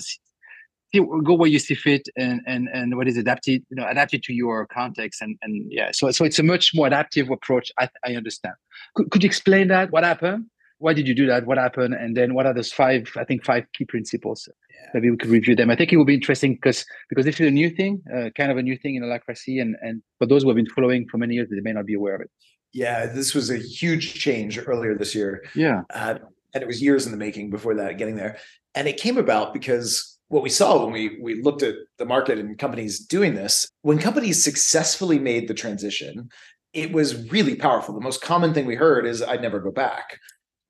see, 0.96 1.22
go 1.24 1.34
where 1.34 1.50
you 1.50 1.60
see 1.60 1.76
fit, 1.76 2.08
and 2.18 2.42
and 2.46 2.68
and 2.74 2.96
what 2.98 3.08
is 3.08 3.18
adapted, 3.18 3.64
you 3.70 3.76
know, 3.76 3.88
adapted 3.88 4.24
to 4.24 4.34
your 4.34 4.66
context, 4.68 5.22
and 5.22 5.38
and 5.42 5.72
yeah. 5.72 5.92
So 5.94 6.12
so 6.12 6.26
it's 6.26 6.40
a 6.40 6.44
much 6.44 6.72
more 6.74 6.88
adaptive 6.88 7.30
approach. 7.30 7.72
I 7.80 7.90
I 8.04 8.16
understand. 8.16 8.56
Could 8.96 9.12
could 9.12 9.24
you 9.24 9.28
explain 9.28 9.68
that? 9.70 9.92
What 9.92 10.04
happened? 10.04 10.46
Why 10.80 10.94
did 10.94 11.08
you 11.08 11.16
do 11.16 11.26
that? 11.28 11.46
What 11.46 11.58
happened? 11.58 11.94
And 11.94 12.16
then 12.18 12.34
what 12.34 12.46
are 12.46 12.54
those 12.54 12.72
five? 12.72 13.12
I 13.18 13.24
think 13.24 13.46
five 13.46 13.66
key 13.74 13.86
principles. 13.86 14.50
Maybe 14.94 15.10
we 15.10 15.18
could 15.18 15.30
review 15.30 15.56
them. 15.56 15.70
I 15.70 15.76
think 15.76 15.92
it 15.92 15.98
would 15.98 16.08
be 16.08 16.14
interesting 16.14 16.56
because 16.56 16.86
because 17.10 17.26
this 17.26 17.40
is 17.40 17.48
a 17.48 17.52
new 17.52 17.70
thing, 17.70 18.02
uh, 18.14 18.30
kind 18.38 18.52
of 18.52 18.58
a 18.58 18.64
new 18.64 18.78
thing 18.78 18.96
in 18.96 19.04
holacracy, 19.04 19.62
and 19.62 19.76
and 19.82 20.02
for 20.20 20.26
those 20.26 20.44
who 20.44 20.50
have 20.50 20.58
been 20.58 20.70
following 20.70 21.08
for 21.08 21.18
many 21.18 21.36
years, 21.36 21.50
they 21.50 21.62
may 21.62 21.74
not 21.74 21.86
be 21.86 21.96
aware 21.96 22.16
of 22.16 22.22
it. 22.22 22.30
Yeah, 22.74 23.06
this 23.06 23.34
was 23.34 23.50
a 23.50 23.58
huge 23.58 24.16
change 24.16 24.60
earlier 24.60 24.98
this 24.98 25.16
year. 25.16 25.46
Yeah. 25.56 25.84
uh, 25.94 26.16
and 26.54 26.62
it 26.62 26.68
was 26.68 26.82
years 26.82 27.06
in 27.06 27.12
the 27.12 27.18
making 27.18 27.50
before 27.50 27.76
that 27.76 27.98
getting 27.98 28.16
there 28.16 28.38
and 28.76 28.88
it 28.88 28.98
came 28.98 29.18
about 29.18 29.54
because 29.54 30.15
what 30.30 30.44
we 30.44 30.50
saw 30.50 30.84
when 30.84 30.92
we 30.92 31.20
we 31.22 31.42
looked 31.42 31.64
at 31.64 31.76
the 31.98 32.06
market 32.06 32.40
and 32.40 32.58
companies 32.58 33.00
doing 33.00 33.36
this 33.36 33.68
when 33.82 33.98
companies 33.98 34.44
successfully 34.44 35.20
made 35.20 35.48
the 35.48 35.54
transition 35.54 36.30
it 36.74 36.92
was 36.92 37.32
really 37.32 37.56
powerful. 37.56 37.96
The 37.96 38.02
most 38.02 38.22
common 38.22 38.54
thing 38.54 38.66
we 38.66 38.76
heard 38.76 39.06
is 39.06 39.22
i'd 39.22 39.42
never 39.42 39.60
go 39.60 39.72
back. 39.72 40.20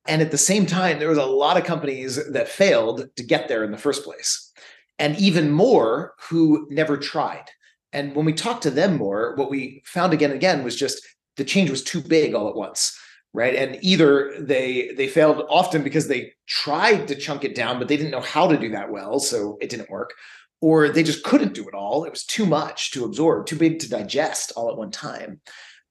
And 0.08 0.22
at 0.22 0.30
the 0.30 0.38
same 0.38 0.66
time 0.66 0.98
there 0.98 1.08
was 1.08 1.18
a 1.18 1.26
lot 1.26 1.56
of 1.56 1.64
companies 1.64 2.24
that 2.32 2.48
failed 2.48 3.08
to 3.16 3.22
get 3.22 3.48
there 3.48 3.64
in 3.64 3.72
the 3.72 3.78
first 3.78 4.04
place 4.04 4.52
and 4.98 5.16
even 5.18 5.50
more 5.50 6.14
who 6.28 6.66
never 6.70 6.96
tried. 6.96 7.44
And 7.92 8.14
when 8.14 8.24
we 8.24 8.32
talked 8.32 8.62
to 8.64 8.70
them 8.70 8.96
more 8.96 9.34
what 9.36 9.50
we 9.50 9.82
found 9.84 10.12
again 10.12 10.30
and 10.30 10.38
again 10.38 10.64
was 10.64 10.76
just 10.76 11.04
the 11.36 11.44
change 11.44 11.70
was 11.70 11.82
too 11.82 12.00
big 12.00 12.34
all 12.34 12.48
at 12.48 12.56
once 12.56 12.98
right? 13.36 13.54
And 13.54 13.78
either 13.82 14.34
they 14.40 14.92
they 14.96 15.08
failed 15.08 15.44
often 15.48 15.82
because 15.82 16.08
they 16.08 16.32
tried 16.46 17.06
to 17.08 17.14
chunk 17.14 17.44
it 17.44 17.54
down 17.54 17.78
but 17.78 17.88
they 17.88 17.96
didn't 17.96 18.10
know 18.10 18.20
how 18.20 18.46
to 18.48 18.56
do 18.56 18.70
that 18.70 18.90
well 18.90 19.20
so 19.20 19.58
it 19.60 19.70
didn't 19.70 19.90
work 19.90 20.14
or 20.60 20.88
they 20.88 21.02
just 21.02 21.22
couldn't 21.22 21.54
do 21.54 21.68
it 21.68 21.74
all. 21.74 22.04
It 22.04 22.10
was 22.10 22.24
too 22.24 22.46
much 22.46 22.90
to 22.92 23.04
absorb 23.04 23.46
too 23.46 23.56
big 23.56 23.78
to 23.80 23.90
digest 23.90 24.52
all 24.56 24.70
at 24.70 24.78
one 24.78 24.90
time 24.90 25.40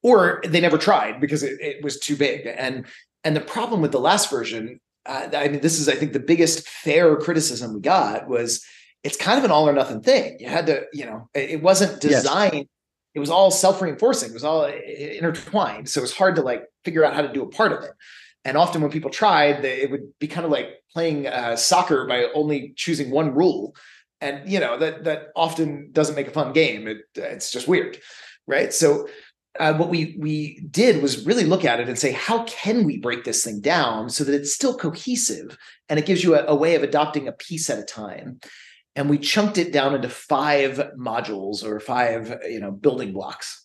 or 0.02 0.42
they 0.46 0.60
never 0.60 0.78
tried 0.78 1.20
because 1.20 1.42
it, 1.42 1.60
it 1.60 1.84
was 1.84 1.98
too 1.98 2.16
big. 2.16 2.46
And 2.46 2.86
and 3.24 3.36
the 3.36 3.40
problem 3.40 3.80
with 3.80 3.92
the 3.92 4.00
last 4.00 4.30
version 4.30 4.80
uh, 5.06 5.28
i 5.34 5.48
mean 5.48 5.60
this 5.60 5.78
is 5.78 5.88
i 5.88 5.94
think 5.94 6.12
the 6.12 6.18
biggest 6.20 6.68
fair 6.68 7.16
criticism 7.16 7.74
we 7.74 7.80
got 7.80 8.28
was 8.28 8.64
it's 9.06 9.16
kind 9.16 9.38
of 9.38 9.44
an 9.44 9.52
all 9.52 9.68
or 9.68 9.72
nothing 9.72 10.02
thing. 10.02 10.36
You 10.40 10.48
had 10.48 10.66
to 10.66 10.84
you 10.92 11.06
know 11.06 11.28
it 11.32 11.62
wasn't 11.62 12.00
Yes. 12.10 12.24
It 13.16 13.20
was 13.20 13.30
all 13.30 13.50
self-reinforcing 13.50 14.30
it 14.30 14.34
was 14.34 14.44
all 14.44 14.62
uh, 14.62 14.68
intertwined. 14.68 15.88
So 15.88 16.00
it 16.00 16.02
was 16.02 16.16
hard 16.16 16.36
to 16.36 16.42
like 16.42 16.64
figure 16.84 17.04
out 17.04 17.14
how 17.14 17.22
to 17.22 17.32
do 17.32 17.42
a 17.42 17.48
part 17.48 17.72
of 17.72 17.82
it. 17.82 17.90
And 18.44 18.56
often 18.56 18.80
when 18.80 18.92
people 18.92 19.10
tried 19.10 19.62
they, 19.62 19.80
it 19.80 19.90
would 19.90 20.16
be 20.20 20.28
kind 20.28 20.44
of 20.44 20.52
like 20.52 20.68
playing 20.92 21.26
uh, 21.26 21.56
soccer 21.56 22.06
by 22.06 22.26
only 22.34 22.74
choosing 22.76 23.10
one 23.10 23.34
rule. 23.34 23.74
And 24.20 24.48
you 24.48 24.60
know 24.60 24.78
that 24.78 25.04
that 25.04 25.28
often 25.34 25.90
doesn't 25.92 26.14
make 26.14 26.28
a 26.28 26.30
fun 26.30 26.52
game. 26.52 26.86
It, 26.86 26.98
it's 27.16 27.50
just 27.50 27.66
weird 27.66 27.98
right? 28.46 28.72
So 28.72 29.08
uh, 29.58 29.74
what 29.74 29.88
we 29.88 30.16
we 30.18 30.60
did 30.70 31.02
was 31.02 31.24
really 31.24 31.44
look 31.44 31.64
at 31.64 31.80
it 31.80 31.88
and 31.88 31.98
say 31.98 32.12
how 32.12 32.44
can 32.44 32.84
we 32.84 32.98
break 32.98 33.24
this 33.24 33.44
thing 33.44 33.60
down 33.60 34.10
so 34.10 34.22
that 34.24 34.34
it's 34.34 34.54
still 34.54 34.76
cohesive 34.76 35.56
and 35.88 35.98
it 35.98 36.06
gives 36.06 36.22
you 36.22 36.34
a, 36.34 36.44
a 36.46 36.54
way 36.54 36.74
of 36.74 36.82
adopting 36.82 37.26
a 37.26 37.32
piece 37.32 37.70
at 37.70 37.78
a 37.78 37.82
time 37.82 38.38
and 38.96 39.10
we 39.10 39.18
chunked 39.18 39.58
it 39.58 39.72
down 39.72 39.94
into 39.94 40.08
five 40.08 40.90
modules 40.98 41.62
or 41.62 41.78
five 41.78 42.40
you 42.48 42.58
know 42.58 42.72
building 42.72 43.12
blocks. 43.12 43.64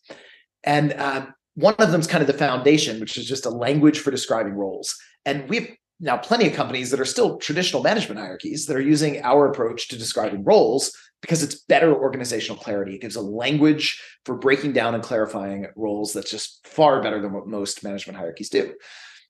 And 0.63 0.93
um, 0.93 1.34
one 1.55 1.73
of 1.79 1.91
them 1.91 2.01
is 2.01 2.07
kind 2.07 2.21
of 2.21 2.27
the 2.27 2.34
foundation 2.34 2.99
which 2.99 3.17
is 3.17 3.27
just 3.27 3.45
a 3.45 3.49
language 3.49 3.99
for 3.99 4.11
describing 4.11 4.53
roles. 4.53 4.95
And 5.25 5.49
we 5.49 5.55
have 5.57 5.67
now 5.99 6.17
plenty 6.17 6.47
of 6.47 6.53
companies 6.53 6.91
that 6.91 6.99
are 6.99 7.05
still 7.05 7.38
traditional 7.38 7.82
management 7.84 8.19
hierarchies 8.19 8.65
that 8.65 8.75
are 8.75 8.82
using 8.82 9.21
our 9.23 9.49
approach 9.49 9.88
to 9.89 9.97
describing 9.97 10.43
roles 10.43 10.91
because 11.21 11.43
it's 11.43 11.63
better 11.65 11.93
organizational 11.93 12.61
clarity. 12.61 12.95
It 12.95 13.01
gives 13.01 13.15
a 13.15 13.21
language 13.21 14.01
for 14.25 14.36
breaking 14.36 14.73
down 14.73 14.95
and 14.95 15.03
clarifying 15.03 15.67
roles 15.75 16.13
that's 16.13 16.32
just 16.32 16.65
far 16.67 17.01
better 17.01 17.21
than 17.21 17.34
what 17.34 17.47
most 17.47 17.84
management 17.84 18.17
hierarchies 18.17 18.49
do 18.49 18.73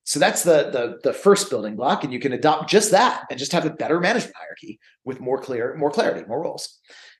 so 0.03 0.19
that's 0.19 0.43
the 0.43 0.69
the 0.71 0.99
the 1.03 1.13
first 1.13 1.49
building 1.49 1.75
block 1.75 2.03
and 2.03 2.11
you 2.11 2.19
can 2.19 2.33
adopt 2.33 2.69
just 2.69 2.91
that 2.91 3.25
and 3.29 3.39
just 3.39 3.51
have 3.51 3.65
a 3.65 3.69
better 3.69 3.99
management 3.99 4.35
hierarchy 4.35 4.79
with 5.05 5.19
more 5.19 5.39
clear 5.39 5.75
more 5.75 5.91
clarity 5.91 6.25
more 6.27 6.41
roles. 6.41 6.79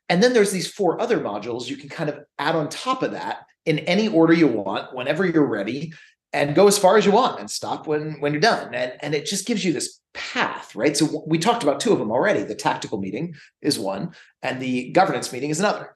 And 0.09 0.21
then 0.21 0.33
there's 0.33 0.51
these 0.51 0.69
four 0.71 0.99
other 0.99 1.19
modules 1.19 1.69
you 1.69 1.77
can 1.77 1.89
kind 1.89 2.09
of 2.09 2.19
add 2.37 2.55
on 2.55 2.69
top 2.69 3.03
of 3.03 3.11
that 3.11 3.45
in 3.65 3.79
any 3.79 4.07
order 4.07 4.33
you 4.33 4.47
want 4.47 4.93
whenever 4.93 5.25
you're 5.25 5.45
ready 5.45 5.93
and 6.33 6.55
go 6.55 6.67
as 6.67 6.77
far 6.77 6.97
as 6.97 7.05
you 7.05 7.11
want 7.11 7.39
and 7.39 7.49
stop 7.49 7.87
when 7.87 8.19
when 8.19 8.33
you're 8.33 8.41
done. 8.41 8.73
And 8.73 8.93
and 9.01 9.13
it 9.13 9.25
just 9.25 9.45
gives 9.45 9.63
you 9.63 9.73
this 9.73 9.99
path 10.13 10.75
right? 10.75 10.97
So 10.97 11.23
we 11.25 11.37
talked 11.37 11.63
about 11.63 11.79
two 11.79 11.93
of 11.93 11.99
them 11.99 12.11
already. 12.11 12.43
The 12.43 12.55
tactical 12.55 12.99
meeting 12.99 13.35
is 13.61 13.79
one 13.79 14.13
and 14.41 14.61
the 14.61 14.91
governance 14.91 15.31
meeting 15.31 15.51
is 15.51 15.59
another 15.59 15.93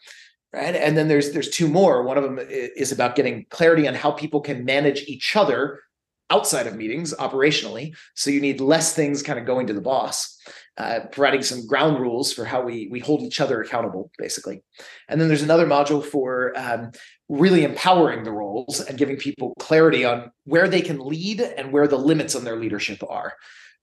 right? 0.53 0.75
And 0.75 0.95
then 0.95 1.07
there's 1.07 1.31
there's 1.31 1.49
two 1.49 1.67
more. 1.67 2.03
One 2.03 2.17
of 2.17 2.23
them 2.23 2.39
is 2.39 2.91
about 2.91 3.15
getting 3.15 3.45
clarity 3.49 3.87
on 3.87 3.95
how 3.95 4.11
people 4.11 4.39
can 4.39 4.63
manage 4.63 5.01
each 5.07 5.35
other 5.35 5.81
outside 6.29 6.67
of 6.67 6.75
meetings 6.75 7.13
operationally. 7.13 7.95
So 8.15 8.29
you 8.29 8.41
need 8.41 8.59
less 8.59 8.93
things 8.93 9.21
kind 9.21 9.37
of 9.37 9.45
going 9.45 9.67
to 9.67 9.73
the 9.73 9.81
boss 9.81 10.37
uh, 10.77 11.01
providing 11.11 11.41
some 11.41 11.65
ground 11.67 11.99
rules 11.99 12.33
for 12.33 12.45
how 12.45 12.61
we 12.61 12.89
we 12.91 12.99
hold 12.99 13.21
each 13.21 13.39
other 13.39 13.61
accountable 13.61 14.11
basically. 14.17 14.63
And 15.07 15.21
then 15.21 15.27
there's 15.27 15.43
another 15.43 15.67
module 15.67 16.03
for 16.03 16.51
um, 16.57 16.91
really 17.29 17.63
empowering 17.63 18.23
the 18.23 18.31
roles 18.31 18.81
and 18.81 18.97
giving 18.97 19.17
people 19.17 19.53
clarity 19.59 20.03
on 20.03 20.31
where 20.43 20.67
they 20.67 20.81
can 20.81 20.99
lead 20.99 21.41
and 21.41 21.71
where 21.71 21.87
the 21.87 21.97
limits 21.97 22.35
on 22.35 22.43
their 22.43 22.57
leadership 22.57 23.01
are 23.09 23.33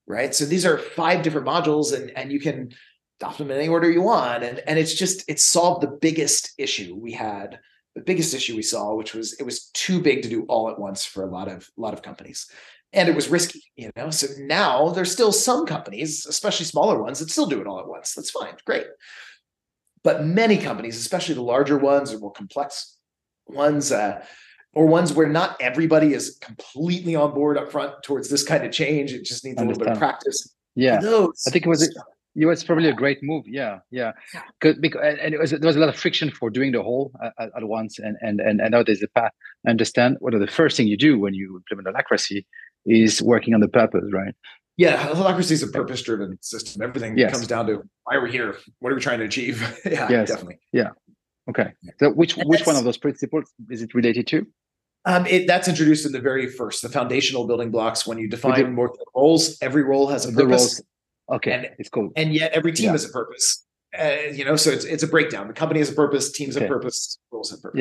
right? 0.07 0.35
So 0.35 0.45
these 0.45 0.67
are 0.67 0.79
five 0.79 1.23
different 1.23 1.47
modules 1.47 1.93
and 1.95 2.11
and 2.17 2.33
you 2.33 2.41
can 2.41 2.71
adopt 3.21 3.39
them 3.39 3.51
in 3.51 3.59
any 3.59 3.69
order 3.69 3.91
you 3.91 4.03
want. 4.03 4.43
And 4.43 4.61
and 4.67 4.79
it's 4.79 4.95
just 4.95 5.25
it 5.29 5.41
solved 5.41 5.83
the 5.83 5.99
biggest 6.01 6.53
issue 6.59 6.97
we 6.97 7.13
had 7.13 7.61
the 7.95 8.03
biggest 8.03 8.35
issue 8.35 8.57
we 8.57 8.63
saw 8.63 8.95
which 8.95 9.15
was 9.15 9.35
it 9.35 9.45
was 9.45 9.67
too 9.71 10.01
big 10.01 10.23
to 10.23 10.29
do 10.29 10.45
all 10.49 10.71
at 10.71 10.79
once 10.79 11.05
for 11.05 11.25
a 11.25 11.31
lot 11.31 11.49
of 11.49 11.69
a 11.77 11.81
lot 11.81 11.95
of 11.95 12.03
companies. 12.03 12.49
And 12.95 13.09
it 13.09 13.15
was 13.15 13.29
risky 13.29 13.63
you 13.77 13.91
know 13.97 14.11
so 14.11 14.27
now 14.39 14.91
there's 14.91 15.13
still 15.13 15.33
some 15.33 15.67
companies 15.67 16.27
especially 16.27 16.67
smaller 16.67 17.03
ones 17.03 17.19
that 17.19 17.31
still 17.31 17.47
do 17.47 17.61
it 17.61 17.67
all 17.67 17.81
at 17.81 17.89
once. 17.89 18.15
That's 18.15 18.31
fine 18.31 18.55
great. 18.65 18.87
But 20.05 20.25
many 20.25 20.59
companies 20.59 20.99
especially 20.99 21.35
the 21.35 21.43
larger 21.43 21.79
ones 21.79 22.13
or 22.13 22.19
more 22.19 22.33
complex 22.33 22.97
ones 23.47 23.93
uh, 23.93 24.25
or 24.75 24.87
ones 24.87 25.13
where 25.13 25.29
not 25.29 25.61
everybody 25.61 26.15
is 26.15 26.39
completely 26.41 27.15
on 27.15 27.35
board 27.35 27.59
up 27.59 27.71
front 27.71 28.03
towards 28.03 28.29
this 28.31 28.43
kind 28.43 28.65
of 28.65 28.73
change 28.73 29.13
it 29.13 29.25
just 29.25 29.45
needs 29.45 29.61
a 29.61 29.65
little 29.65 29.79
bit 29.79 29.89
of 29.89 29.99
practice. 29.99 30.55
Yeah. 30.75 30.99
I 30.99 31.51
think 31.51 31.67
it 31.67 31.69
was 31.69 31.83
it 32.35 32.47
was 32.47 32.65
probably 32.65 32.89
a 32.89 32.95
great 32.95 33.23
move. 33.23 33.45
Yeah, 33.47 33.81
yeah. 33.91 34.13
Yeah. 34.35 34.43
Because 34.61 34.77
and 35.03 35.19
and 35.21 35.35
it 35.35 35.41
was 35.41 35.51
there 35.51 35.61
was 35.61 35.77
a 35.77 35.81
lot 35.81 35.89
of 35.89 35.97
friction 35.97 36.31
for 36.31 36.51
doing 36.51 36.73
the 36.73 36.83
whole 36.83 37.13
at, 37.25 37.33
at 37.39 37.51
at 37.57 37.65
once, 37.65 37.99
and 37.99 38.17
and 38.21 38.41
and 38.41 38.63
I 38.63 38.69
know 38.69 38.83
there's 38.83 39.03
a 39.03 39.09
path. 39.09 39.33
I 39.67 39.71
understand. 39.71 40.17
What 40.21 40.35
are 40.35 40.39
the 40.39 40.47
first 40.47 40.77
thing 40.77 40.87
you 40.89 40.97
do 40.97 41.19
when 41.19 41.35
you 41.35 41.63
implement 41.71 41.95
holacracy 41.97 42.45
is 42.87 43.23
working 43.23 43.55
on 43.55 43.61
the 43.61 43.69
purpose, 43.69 44.05
right? 44.13 44.35
Yeah, 44.79 44.97
holacracy 45.15 45.53
is 45.53 45.63
a 45.63 45.69
purpose-driven 45.69 46.39
system. 46.41 46.81
Everything 46.83 47.17
Yes. 47.17 47.33
comes 47.33 47.47
down 47.47 47.67
to 47.67 47.83
why 48.05 48.15
are 48.17 48.23
we 48.23 48.33
here? 48.33 48.57
What 48.81 48.91
are 48.91 48.95
we 48.95 49.03
trying 49.03 49.19
to 49.19 49.27
achieve? 49.27 49.61
yeah, 49.85 50.09
Yes. 50.11 50.29
definitely. 50.29 50.59
Yeah. 50.73 50.89
Okay. 51.51 51.73
So 52.01 52.11
which 52.11 52.39
And 52.39 52.49
which 52.49 52.67
one 52.67 52.77
of 52.77 52.85
those 52.85 52.97
principles 52.97 53.53
is 53.69 53.83
it 53.83 53.95
related 53.95 54.27
to? 54.29 54.47
Um, 55.05 55.27
it, 55.27 55.47
that's 55.47 55.69
introduced 55.69 56.07
in 56.07 56.13
the 56.13 56.21
very 56.21 56.47
first, 56.49 56.81
the 56.83 56.89
foundational 56.89 57.47
building 57.47 57.71
blocks. 57.71 58.07
When 58.07 58.19
you 58.19 58.29
define 58.29 58.73
more 58.75 58.93
roles, 59.17 59.59
every 59.61 59.83
role 59.83 60.07
has 60.09 60.25
a 60.27 60.31
The 60.31 60.45
purpose, 60.45 60.61
roles. 60.61 60.83
Okay, 61.33 61.53
And- 61.53 61.69
it's 61.79 61.89
cool. 61.89 62.11
and 62.17 62.35
yet 62.35 62.53
every 62.53 62.73
team 62.73 62.87
Yeah. 62.87 62.93
has 62.93 63.05
a 63.05 63.09
purpose. 63.09 63.67
Uh, 63.99 64.17
you 64.33 64.45
know, 64.45 64.57
so 64.57 64.71
it's 64.71 64.85
it's 64.85 65.03
a 65.03 65.07
breakdown. 65.09 65.49
The 65.49 65.55
company 65.55 65.79
has 65.81 65.91
a 65.91 65.95
purpose, 65.95 66.33
teams 66.33 66.55
have 66.57 66.69
purpose, 66.69 67.19
roles 67.31 67.51
have 67.51 67.61
purpose. 67.63 67.81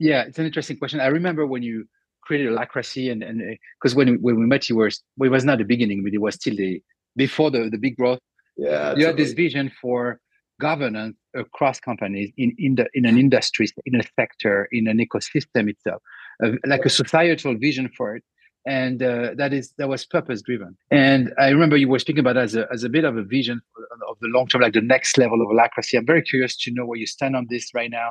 Yeah, 0.00 0.08
yeah, 0.10 0.22
it's 0.28 0.38
an 0.38 0.46
interesting 0.46 0.76
question. 0.78 0.98
I 1.00 1.06
remember 1.08 1.46
when 1.46 1.62
you 1.62 1.86
created 2.22 2.48
Holacracy, 2.52 3.10
and 3.12 3.22
and 3.22 3.36
because 3.78 3.94
when 3.94 4.08
we- 4.12 4.16
when 4.26 4.36
we 4.40 4.46
met, 4.46 4.68
you 4.68 4.76
were 4.76 4.90
well, 5.16 5.28
it 5.28 5.32
was 5.38 5.44
not 5.44 5.58
the 5.58 5.64
beginning, 5.64 6.02
but 6.04 6.12
it 6.14 6.22
was 6.26 6.34
still 6.36 6.56
the 6.56 6.82
before 7.16 7.50
the 7.50 7.68
the 7.70 7.78
big 7.78 7.96
growth. 7.96 8.20
Yeah, 8.56 8.94
you 8.96 9.04
had 9.06 9.16
this 9.18 9.32
vision 9.32 9.70
for 9.82 10.20
governance 10.58 11.16
across 11.34 11.78
companies 11.80 12.30
in 12.38 12.54
in 12.58 12.74
the 12.76 12.86
in 12.94 13.04
an 13.04 13.18
industry, 13.18 13.66
in 13.84 13.94
a 14.00 14.04
sector, 14.18 14.68
in 14.72 14.88
an 14.88 14.98
ecosystem 15.06 15.68
itself, 15.68 16.00
uh, 16.42 16.52
like 16.72 16.84
a 16.86 16.90
societal 17.02 17.54
vision 17.58 17.90
for 17.96 18.16
it. 18.16 18.24
And 18.66 19.00
uh, 19.00 19.30
that 19.36 19.52
is 19.52 19.72
that 19.78 19.88
was 19.88 20.04
purpose 20.04 20.42
driven. 20.42 20.76
And 20.90 21.32
I 21.38 21.50
remember 21.50 21.76
you 21.76 21.88
were 21.88 22.00
speaking 22.00 22.20
about 22.20 22.36
as 22.36 22.56
a 22.56 22.66
as 22.72 22.82
a 22.82 22.88
bit 22.88 23.04
of 23.04 23.16
a 23.16 23.22
vision 23.22 23.60
of 24.08 24.16
the 24.20 24.28
long 24.28 24.48
term, 24.48 24.62
like 24.62 24.72
the 24.72 24.80
next 24.80 25.16
level 25.18 25.40
of 25.40 25.48
holacracy 25.48 25.96
I'm 25.96 26.06
very 26.06 26.22
curious 26.22 26.56
to 26.58 26.72
know 26.72 26.84
where 26.84 26.98
you 26.98 27.06
stand 27.06 27.36
on 27.36 27.46
this 27.48 27.70
right 27.74 27.90
now. 27.90 28.10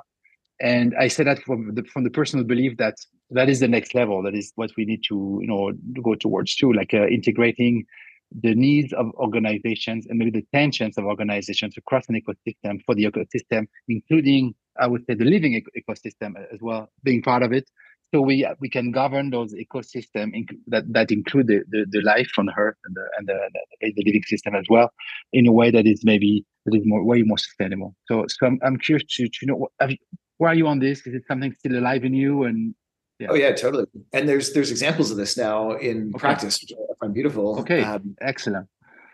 And 0.62 0.96
I 0.98 1.10
say 1.10 1.26
that 1.26 1.44
from 1.44 1.76
the 1.76 1.84
from 1.84 2.06
the 2.06 2.10
personal 2.10 2.46
belief 2.46 2.78
that 2.78 2.96
that 3.32 3.50
is 3.50 3.60
the 3.60 3.68
next 3.68 3.94
level. 3.94 4.24
That 4.24 4.34
is 4.34 4.54
what 4.56 4.72
we 4.78 4.86
need 4.86 5.04
to 5.10 5.40
you 5.42 5.48
know 5.48 5.74
go 6.02 6.16
towards 6.16 6.56
too, 6.56 6.72
like 6.72 6.94
uh, 6.94 7.08
integrating 7.08 7.86
the 8.32 8.56
needs 8.56 8.94
of 8.94 9.08
organizations 9.16 10.08
and 10.08 10.18
maybe 10.18 10.32
the 10.32 10.46
tensions 10.54 10.98
of 10.98 11.06
organizations 11.06 11.76
across 11.78 12.08
an 12.10 12.20
ecosystem 12.20 12.82
for 12.86 12.96
the 12.96 13.06
ecosystem, 13.06 13.68
including 13.88 14.56
I 14.80 14.88
would 14.88 15.06
say 15.06 15.16
the 15.16 15.26
living 15.26 15.62
ecosystem 15.78 16.34
as 16.54 16.60
well, 16.62 16.90
being 17.04 17.22
part 17.22 17.44
of 17.44 17.52
it. 17.52 17.70
So 18.14 18.22
we 18.22 18.48
we 18.60 18.70
can 18.70 18.92
govern 18.92 19.30
those 19.30 19.54
ecosystem 19.54 20.34
inc- 20.34 20.58
that 20.68 20.92
that 20.94 21.12
include 21.12 21.48
the, 21.48 21.64
the, 21.70 21.86
the 21.90 22.02
life 22.02 22.32
on 22.38 22.50
Earth 22.58 22.78
and 22.86 22.96
the 22.96 23.06
and 23.18 23.28
the, 23.28 23.40
the, 23.82 24.04
living 24.06 24.24
system 24.24 24.56
as 24.56 24.66
well, 24.70 24.92
in 25.34 25.48
a 25.48 25.52
way 25.52 25.72
that 25.72 25.86
is 25.86 26.04
maybe 26.06 26.46
that 26.66 26.76
is 26.76 26.84
more 26.86 27.04
way 27.04 27.24
more 27.24 27.38
sustainable. 27.38 27.96
So 28.08 28.26
so 28.30 28.48
I'm, 28.48 28.60
I'm 28.64 28.78
curious 28.78 29.06
to 29.16 29.28
to 29.28 29.46
know 29.46 29.68
have 29.80 29.92
you, 29.92 29.98
where 30.38 30.52
are 30.52 30.56
you 30.56 30.68
on 30.68 30.80
this? 30.80 31.06
Is 31.08 31.14
it 31.14 31.24
something 31.28 31.52
still 31.54 31.78
alive 31.78 32.06
in 32.06 32.14
you? 32.14 32.44
And 32.44 32.76
Yeah. 33.20 33.30
Oh 33.32 33.36
yeah, 33.36 33.54
totally. 33.56 33.86
And 34.14 34.28
there's 34.30 34.54
there's 34.54 34.72
examples 34.72 35.10
of 35.12 35.18
this 35.18 35.38
now 35.38 35.72
in 35.90 36.12
Okay. 36.16 36.20
practice, 36.20 36.60
which 36.62 36.74
I 36.74 36.94
find 37.00 37.14
beautiful. 37.14 37.60
Okay. 37.62 37.82
Um, 37.82 38.16
excellent. 38.22 38.68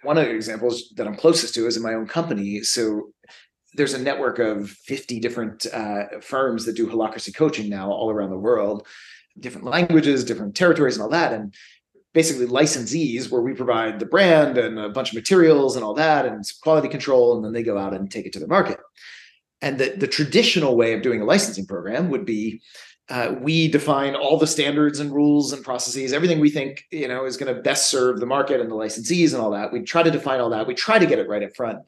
one 0.04 0.18
of 0.18 0.26
the 0.26 0.34
examples 0.34 0.76
that 0.98 1.06
I'm 1.08 1.16
closest 1.16 1.54
to 1.56 1.68
is 1.68 1.78
in 1.78 1.84
my 1.84 1.94
own 1.94 2.08
company. 2.08 2.64
So 2.64 3.12
there's 3.74 3.93
a 3.93 4.01
network 4.01 4.39
of 4.39 4.69
50 4.69 5.19
different 5.19 5.65
uh, 5.74 6.19
firms 6.22 6.65
that 6.65 6.76
do 6.76 6.88
holacracy 6.88 7.36
coaching 7.36 7.69
now 7.69 7.91
all 7.91 8.09
around 8.09 8.30
the 8.30 8.38
world, 8.38 8.86
different 9.39 9.67
languages, 9.67 10.26
different 10.26 10.55
territories, 10.55 10.95
and 10.95 11.03
all 11.03 11.09
that. 11.09 11.34
And 11.34 11.53
basically 12.13 12.45
licensees 12.45 13.32
where 13.32 13.41
we 13.41 13.53
provide 13.53 13.99
the 13.99 14.05
brand 14.05 14.57
and 14.57 14.78
a 14.78 14.89
bunch 14.89 15.09
of 15.09 15.15
materials 15.15 15.76
and 15.76 15.86
all 15.86 15.93
that 15.93 16.26
and 16.26 16.43
quality 16.61 16.89
control, 16.89 17.36
and 17.36 17.45
then 17.45 17.53
they 17.53 17.63
go 17.63 17.78
out 17.78 17.93
and 17.93 18.11
take 18.11 18.26
it 18.26 18.34
to 18.34 18.39
the 18.39 18.47
market. 18.47 18.80
And 19.61 19.78
the, 19.78 19.93
the 19.95 20.07
traditional 20.07 20.76
way 20.76 20.93
of 20.93 21.01
doing 21.01 21.22
a 21.22 21.26
licensing 21.26 21.65
program 21.65 22.09
would 22.09 22.26
be 22.26 22.61
uh, 23.09 23.36
we 23.41 23.67
define 23.67 24.15
all 24.15 24.38
the 24.38 24.47
standards 24.47 24.99
and 24.99 25.11
rules 25.11 25.51
and 25.51 25.63
processes, 25.63 26.13
everything 26.13 26.39
we 26.39 26.49
think 26.49 26.86
you 26.91 27.07
know 27.07 27.26
is 27.26 27.36
going 27.36 27.53
to 27.53 27.61
best 27.61 27.89
serve 27.89 28.19
the 28.19 28.26
market 28.26 28.61
and 28.61 28.72
the 28.72 28.76
licensees 28.76 29.34
and 29.34 29.41
all 29.41 29.51
that. 29.51 29.72
We 29.74 29.82
try 29.82 30.01
to 30.01 30.11
define 30.11 30.39
all 30.39 30.49
that. 30.51 30.65
We 30.65 30.74
try 30.74 30.97
to 30.97 31.05
get 31.05 31.19
it 31.19 31.28
right 31.28 31.43
up 31.43 31.55
front, 31.55 31.80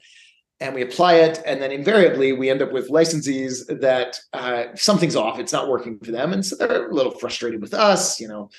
and 0.63 0.73
we 0.73 0.81
apply 0.81 1.15
it. 1.15 1.43
And 1.45 1.61
then 1.61 1.73
invariably, 1.73 2.31
we 2.31 2.49
end 2.49 2.61
up 2.61 2.71
with 2.71 2.89
licensees 2.89 3.81
that 3.81 4.17
uh, 4.31 4.67
something's 4.75 5.15
off. 5.15 5.37
It's 5.37 5.51
not 5.51 5.67
working 5.67 5.99
for 5.99 6.11
them, 6.11 6.31
and 6.31 6.43
so 6.45 6.55
they're 6.55 6.89
a 6.89 6.93
little 6.93 7.11
frustrated 7.11 7.61
with 7.61 7.73
us. 7.73 8.19
You 8.19 8.29
know, 8.29 8.49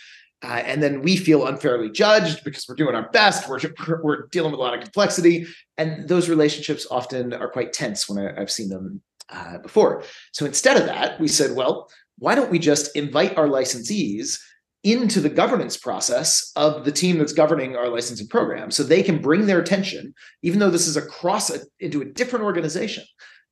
uh, 0.42 0.62
and 0.66 0.82
then 0.82 1.00
we 1.00 1.16
feel 1.16 1.46
unfairly 1.46 1.90
judged 1.90 2.44
because 2.44 2.66
we're 2.68 2.74
doing 2.74 2.94
our 2.94 3.08
best. 3.10 3.48
We're 3.48 3.58
we're 4.02 4.26
dealing 4.26 4.52
with 4.52 4.60
a 4.60 4.62
lot 4.62 4.74
of 4.74 4.80
complexity, 4.80 5.46
and 5.78 6.06
those 6.06 6.28
relationships 6.28 6.86
often 6.90 7.32
are 7.32 7.48
quite 7.48 7.72
tense 7.72 8.06
when 8.06 8.18
I, 8.18 8.38
I've 8.38 8.50
seen 8.50 8.68
them 8.68 9.00
uh, 9.30 9.58
before. 9.58 10.04
So 10.32 10.44
instead 10.44 10.76
of 10.76 10.84
that, 10.84 11.18
we 11.18 11.26
said, 11.26 11.56
well, 11.56 11.90
why 12.18 12.34
don't 12.34 12.50
we 12.50 12.58
just 12.58 12.94
invite 12.94 13.38
our 13.38 13.48
licensees 13.48 14.38
into 14.84 15.20
the 15.20 15.30
governance 15.30 15.78
process 15.78 16.52
of 16.56 16.84
the 16.84 16.92
team 16.92 17.18
that's 17.18 17.32
governing 17.32 17.74
our 17.74 17.88
licensing 17.88 18.28
program, 18.28 18.70
so 18.70 18.82
they 18.82 19.02
can 19.02 19.20
bring 19.20 19.46
their 19.46 19.58
attention, 19.58 20.14
even 20.42 20.60
though 20.60 20.70
this 20.70 20.86
is 20.86 20.96
across 20.96 21.50
a, 21.50 21.60
into 21.80 22.02
a 22.02 22.04
different 22.04 22.44
organization. 22.44 23.02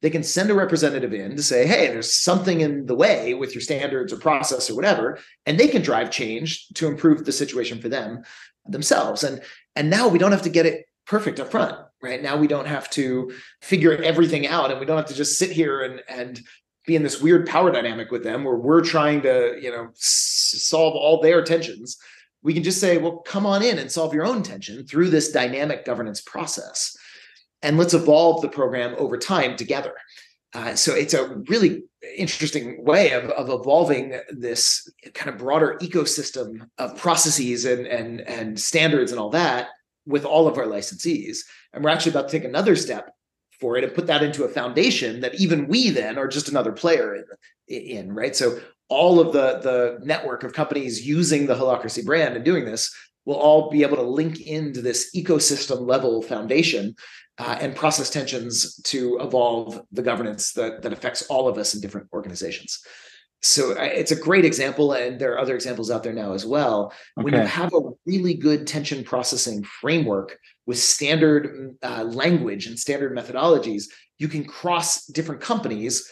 They 0.03 0.11
can 0.11 0.25
send 0.25 0.51
a 0.51 0.55
representative 0.55 1.15
in 1.15 1.37
to 1.37 1.43
say, 1.43 1.67
hey, 1.67 1.87
there's 1.87 2.13
something 2.13 2.61
in 2.61 2.87
the 2.87 2.95
way 2.95 3.35
with 3.35 3.55
your 3.55 3.63
standards 3.63 4.13
or 4.13 4.19
process 4.19 4.69
or 4.69 4.75
whatever, 4.75 5.19
and 5.47 5.59
they 5.59 5.69
can 5.69 5.81
drive 5.81 6.11
change 6.11 6.69
to 6.75 6.87
improve 6.87 7.25
the 7.25 7.33
situation 7.33 7.81
for 7.81 7.89
them 7.89 8.23
themselves. 8.67 9.25
And 9.25 9.41
and 9.75 9.89
now 9.89 10.09
we 10.09 10.19
don't 10.19 10.33
have 10.33 10.43
to 10.43 10.51
get 10.51 10.67
it 10.67 10.85
perfect 11.07 11.41
up 11.41 11.51
front, 11.51 11.77
right? 12.03 12.23
Now 12.23 12.37
we 12.37 12.47
don't 12.47 12.67
have 12.67 12.91
to 12.91 13.33
figure 13.63 13.93
everything 14.03 14.47
out, 14.47 14.71
and 14.71 14.81
we 14.81 14.87
don't 14.87 14.99
have 14.99 15.07
to 15.07 15.15
just 15.15 15.39
sit 15.39 15.51
here 15.51 15.83
and 15.83 16.03
and 16.09 16.41
be 16.87 16.97
in 16.97 17.03
this 17.03 17.21
weird 17.21 17.47
power 17.47 17.71
dynamic 17.71 18.11
with 18.11 18.25
them 18.25 18.45
where 18.45 18.57
we're 18.57 18.83
trying 18.83 19.23
to, 19.23 19.59
you 19.61 19.71
know, 19.71 19.89
s- 19.91 20.55
solve 20.59 20.95
all 20.95 21.21
their 21.21 21.43
tensions. 21.45 21.97
We 22.43 22.55
can 22.55 22.63
just 22.63 22.81
say, 22.81 22.99
well, 22.99 23.19
come 23.19 23.47
on 23.47 23.63
in 23.63 23.79
and 23.79 23.91
solve 23.91 24.15
your 24.15 24.27
own 24.27 24.43
tension 24.43 24.85
through 24.85 25.11
this 25.11 25.31
dynamic 25.31 25.85
governance 25.85 26.21
process 26.21 26.97
and 27.63 27.79
let's 27.79 27.95
evolve 27.95 28.43
the 28.43 28.49
program 28.49 28.95
over 28.99 29.17
time 29.17 29.57
together. 29.57 29.95
Uh, 30.55 30.75
so 30.75 30.95
it's 30.95 31.15
a 31.15 31.37
really 31.49 31.85
interesting 32.17 32.85
way 32.85 33.13
of, 33.13 33.31
of 33.31 33.49
evolving 33.49 34.19
this 34.31 34.91
kind 35.15 35.31
of 35.31 35.39
broader 35.39 35.79
ecosystem 35.81 36.69
of 36.79 36.97
processes 36.97 37.65
and, 37.65 37.87
and, 37.87 38.21
and 38.23 38.61
standards 38.61 39.13
and 39.13 39.21
all 39.21 39.31
that 39.31 39.69
with 40.05 40.25
all 40.25 40.49
of 40.49 40.59
our 40.59 40.67
licensees. 40.67 41.39
And 41.73 41.83
we're 41.83 41.91
actually 41.91 42.11
about 42.11 42.29
to 42.29 42.39
take 42.39 42.47
another 42.47 42.77
step 42.77 43.15
for 43.63 43.77
it 43.77 43.85
and 43.85 43.95
put 43.95 44.09
that 44.09 44.25
into 44.25 44.45
a 44.45 44.49
foundation 44.49 45.21
that 45.21 45.37
even 45.37 45.69
we 45.69 45.89
then 45.89 46.19
are 46.19 46.29
just 46.29 46.49
another 46.49 46.73
player 46.73 47.15
in, 47.15 47.25
in 47.69 48.13
right? 48.13 48.37
So 48.37 48.59
all 48.89 49.21
of 49.21 49.33
the, 49.33 49.61
the 49.63 50.05
network 50.05 50.43
of 50.43 50.53
companies 50.53 51.07
using 51.07 51.47
the 51.47 51.55
Holacracy 51.55 52.05
brand 52.05 52.37
and 52.37 52.45
doing 52.45 52.67
this 52.67 52.95
will 53.25 53.37
all 53.37 53.71
be 53.71 53.83
able 53.83 53.97
to 53.97 54.03
link 54.03 54.41
into 54.41 54.83
this 54.83 55.15
ecosystem 55.17 55.87
level 55.87 56.21
foundation 56.23 56.95
uh, 57.39 57.57
and 57.61 57.77
process 57.77 58.11
tensions 58.11 58.77
to 58.83 59.19
evolve 59.21 59.81
the 59.93 60.03
governance 60.03 60.53
that, 60.53 60.83
that 60.83 60.93
affects 60.93 61.23
all 61.31 61.49
of 61.49 61.57
us 61.57 61.75
in 61.75 61.81
different 61.81 62.09
organizations. 62.13 62.81
So 63.43 63.73
uh, 63.73 63.85
it's 63.85 64.13
a 64.13 64.17
great 64.17 64.45
example, 64.45 64.93
and 64.93 65.21
there 65.21 65.33
are 65.33 65.41
other 65.41 65.55
examples 65.55 65.91
out 65.91 66.03
there 66.03 66.13
now 66.13 66.33
as 66.33 66.47
well. 66.47 66.93
When 67.15 67.35
you 67.35 67.41
have 67.41 67.73
a 67.75 67.91
really 68.07 68.35
good 68.35 68.67
tension 68.67 69.03
processing 69.03 69.65
framework 69.65 70.39
with 70.67 70.79
standard 70.79 71.77
uh, 71.83 72.05
language 72.05 72.67
and 72.67 72.79
standard 72.79 73.17
methodologies, 73.17 73.85
you 74.19 74.29
can 74.29 74.45
cross 74.45 75.07
different 75.07 75.41
companies 75.41 76.09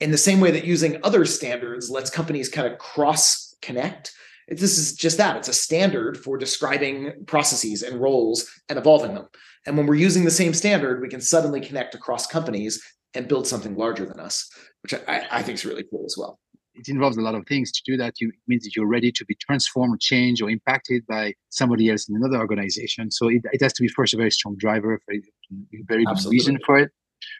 in 0.00 0.10
the 0.10 0.18
same 0.18 0.40
way 0.40 0.50
that 0.50 0.64
using 0.64 0.98
other 1.04 1.24
standards 1.24 1.88
lets 1.90 2.10
companies 2.10 2.48
kind 2.48 2.70
of 2.70 2.78
cross 2.78 3.54
connect. 3.62 4.12
This 4.48 4.76
is 4.76 4.94
just 4.94 5.18
that 5.18 5.36
it's 5.36 5.48
a 5.48 5.52
standard 5.52 6.18
for 6.18 6.36
describing 6.36 7.12
processes 7.26 7.82
and 7.82 8.00
roles 8.00 8.50
and 8.68 8.78
evolving 8.78 9.14
them. 9.14 9.28
And 9.64 9.76
when 9.76 9.86
we're 9.86 9.94
using 9.94 10.24
the 10.24 10.30
same 10.30 10.52
standard, 10.52 11.00
we 11.00 11.08
can 11.08 11.20
suddenly 11.20 11.60
connect 11.60 11.94
across 11.94 12.26
companies 12.26 12.82
and 13.14 13.28
build 13.28 13.46
something 13.46 13.76
larger 13.76 14.04
than 14.04 14.18
us, 14.18 14.50
which 14.82 14.94
I, 14.94 15.26
I 15.30 15.42
think 15.42 15.54
is 15.54 15.64
really 15.64 15.84
cool 15.88 16.04
as 16.04 16.16
well. 16.18 16.40
It 16.74 16.88
involves 16.88 17.16
a 17.16 17.20
lot 17.20 17.34
of 17.34 17.46
things 17.46 17.70
to 17.72 17.82
do 17.84 17.96
that. 17.96 18.20
You 18.20 18.28
it 18.28 18.34
means 18.46 18.64
that 18.64 18.74
you're 18.74 18.86
ready 18.86 19.12
to 19.12 19.24
be 19.24 19.34
transformed, 19.34 20.00
changed, 20.00 20.42
or 20.42 20.50
impacted 20.50 21.06
by 21.06 21.34
somebody 21.50 21.90
else 21.90 22.08
in 22.08 22.16
another 22.16 22.38
organization. 22.38 23.10
So 23.10 23.28
it, 23.28 23.42
it 23.52 23.60
has 23.62 23.72
to 23.74 23.82
be 23.82 23.88
first 23.88 24.14
a 24.14 24.16
very 24.16 24.30
strong 24.30 24.56
driver, 24.56 25.00
very, 25.06 25.22
very 25.84 26.04
good 26.04 26.24
reason 26.30 26.58
for 26.64 26.78
it. 26.78 26.90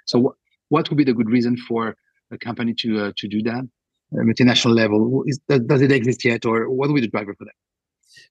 So 0.06 0.18
what 0.18 0.34
what 0.68 0.88
would 0.88 0.96
be 0.96 1.04
the 1.04 1.14
good 1.14 1.30
reason 1.30 1.56
for 1.56 1.96
a 2.30 2.38
company 2.38 2.74
to 2.74 3.06
uh, 3.06 3.12
to 3.16 3.28
do 3.28 3.42
that? 3.42 3.68
At 4.14 4.26
multinational 4.26 4.74
level, 4.74 5.24
is, 5.26 5.38
does, 5.48 5.60
does 5.60 5.80
it 5.80 5.90
exist 5.90 6.22
yet, 6.24 6.44
or 6.44 6.68
what 6.68 6.88
would 6.88 6.96
be 6.96 7.00
the 7.00 7.08
driver 7.08 7.34
for 7.34 7.46
that? 7.46 7.54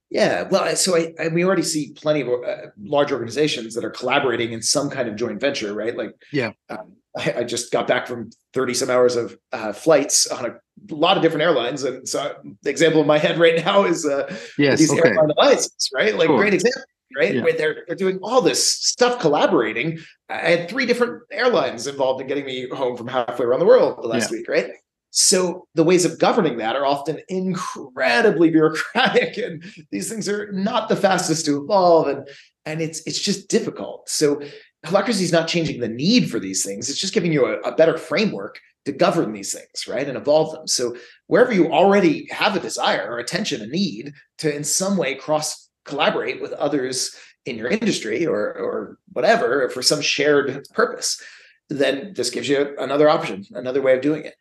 Yeah, 0.09 0.43
well, 0.49 0.75
so 0.75 0.97
I, 0.97 1.13
I 1.19 1.27
we 1.29 1.45
already 1.45 1.61
see 1.63 1.93
plenty 1.95 2.21
of 2.21 2.27
uh, 2.27 2.67
large 2.82 3.11
organizations 3.13 3.73
that 3.75 3.86
are 3.86 3.89
collaborating 3.89 4.51
in 4.51 4.61
some 4.61 4.89
kind 4.89 5.07
of 5.07 5.15
joint 5.15 5.39
venture, 5.39 5.73
right? 5.73 5.95
Like, 5.95 6.13
Yeah. 6.34 6.51
um, 6.69 6.97
I, 7.17 7.34
I 7.39 7.43
just 7.45 7.71
got 7.71 7.88
back 7.88 8.07
from 8.07 8.29
thirty 8.53 8.73
some 8.73 8.89
hours 8.89 9.15
of 9.15 9.38
uh, 9.53 9.71
flights 9.73 10.27
on 10.27 10.45
a 10.45 10.93
lot 10.93 11.15
of 11.17 11.23
different 11.23 11.43
airlines, 11.43 11.84
and 11.84 12.07
so 12.07 12.36
the 12.63 12.69
example 12.69 12.99
in 13.01 13.07
my 13.07 13.17
head 13.19 13.38
right 13.38 13.63
now 13.65 13.86
is 13.86 14.05
uh, 14.05 14.34
Yes, 14.57 14.79
these 14.79 14.91
okay, 14.91 15.09
airline 15.09 15.32
alliances, 15.38 15.89
right? 15.93 16.15
Like, 16.17 16.27
Sure. 16.27 16.38
great 16.38 16.53
example, 16.53 16.82
right? 17.17 17.36
Yeah. 17.36 17.43
Where 17.43 17.53
they're 17.53 17.84
they're 17.88 17.95
doing 17.95 18.19
all 18.21 18.41
this 18.41 18.65
stuff 18.69 19.19
collaborating. 19.19 19.99
I 20.29 20.38
had 20.39 20.69
three 20.69 20.86
different 20.86 21.23
airlines 21.32 21.88
involved 21.88 22.19
in 22.21 22.27
getting 22.27 22.45
me 22.45 22.67
home 22.69 22.95
from 22.97 23.07
halfway 23.07 23.45
around 23.45 23.59
the 23.59 23.65
world 23.65 24.01
the 24.01 24.07
last 24.07 24.32
week, 24.32 24.47
right? 24.49 24.71
So 25.12 25.68
the 25.76 25.84
ways 25.84 26.05
of 26.05 26.20
governing 26.20 26.57
that 26.57 26.78
are 26.78 26.86
often 26.86 27.20
incredibly 27.28 28.49
bureaucratic, 28.49 29.38
and 29.38 29.64
these 29.91 30.09
things 30.09 30.28
are 30.28 30.51
not 30.53 30.89
the 30.89 30.95
fastest 30.95 31.45
to 31.45 31.62
evolve, 31.62 32.07
and 32.07 32.28
and 32.66 32.82
it's 32.82 33.05
it's 33.05 33.20
just 33.20 33.49
difficult. 33.49 34.09
So 34.09 34.41
holacracy 34.86 35.22
is 35.22 35.32
not 35.32 35.47
changing 35.47 35.80
the 35.82 35.89
need 35.89 36.32
for 36.32 36.39
these 36.39 36.66
things; 36.66 36.89
it's 36.89 36.99
just 36.99 37.14
giving 37.14 37.34
you 37.34 37.45
a, 37.45 37.59
a 37.59 37.76
better 37.76 37.97
framework 37.97 38.59
to 38.86 38.91
govern 38.93 39.34
these 39.34 39.53
things, 39.53 39.88
right, 39.88 40.07
and 40.07 40.18
evolve 40.18 40.53
them. 40.53 40.66
So 40.66 40.95
wherever 41.28 41.53
you 41.53 41.72
already 41.72 42.28
have 42.32 42.55
a 42.55 42.59
desire 42.59 43.05
or 43.12 43.20
attention, 43.20 43.62
a 43.62 43.68
need 43.68 44.14
to 44.39 44.55
in 44.55 44.64
some 44.64 44.97
way 44.97 45.16
cross 45.16 45.70
collaborate 45.84 46.41
with 46.41 46.53
others 46.53 47.14
in 47.45 47.57
your 47.57 47.68
industry 47.68 48.26
or 48.26 48.53
or 48.53 48.97
whatever 49.12 49.70
for 49.70 49.82
some 49.82 49.99
shared 49.99 50.66
purpose, 50.74 51.22
then 51.70 52.14
this 52.16 52.30
gives 52.30 52.47
you 52.47 52.76
another 52.80 53.09
option, 53.09 53.45
another 53.51 53.82
way 53.82 53.93
of 53.93 54.01
doing 54.01 54.24
it 54.24 54.36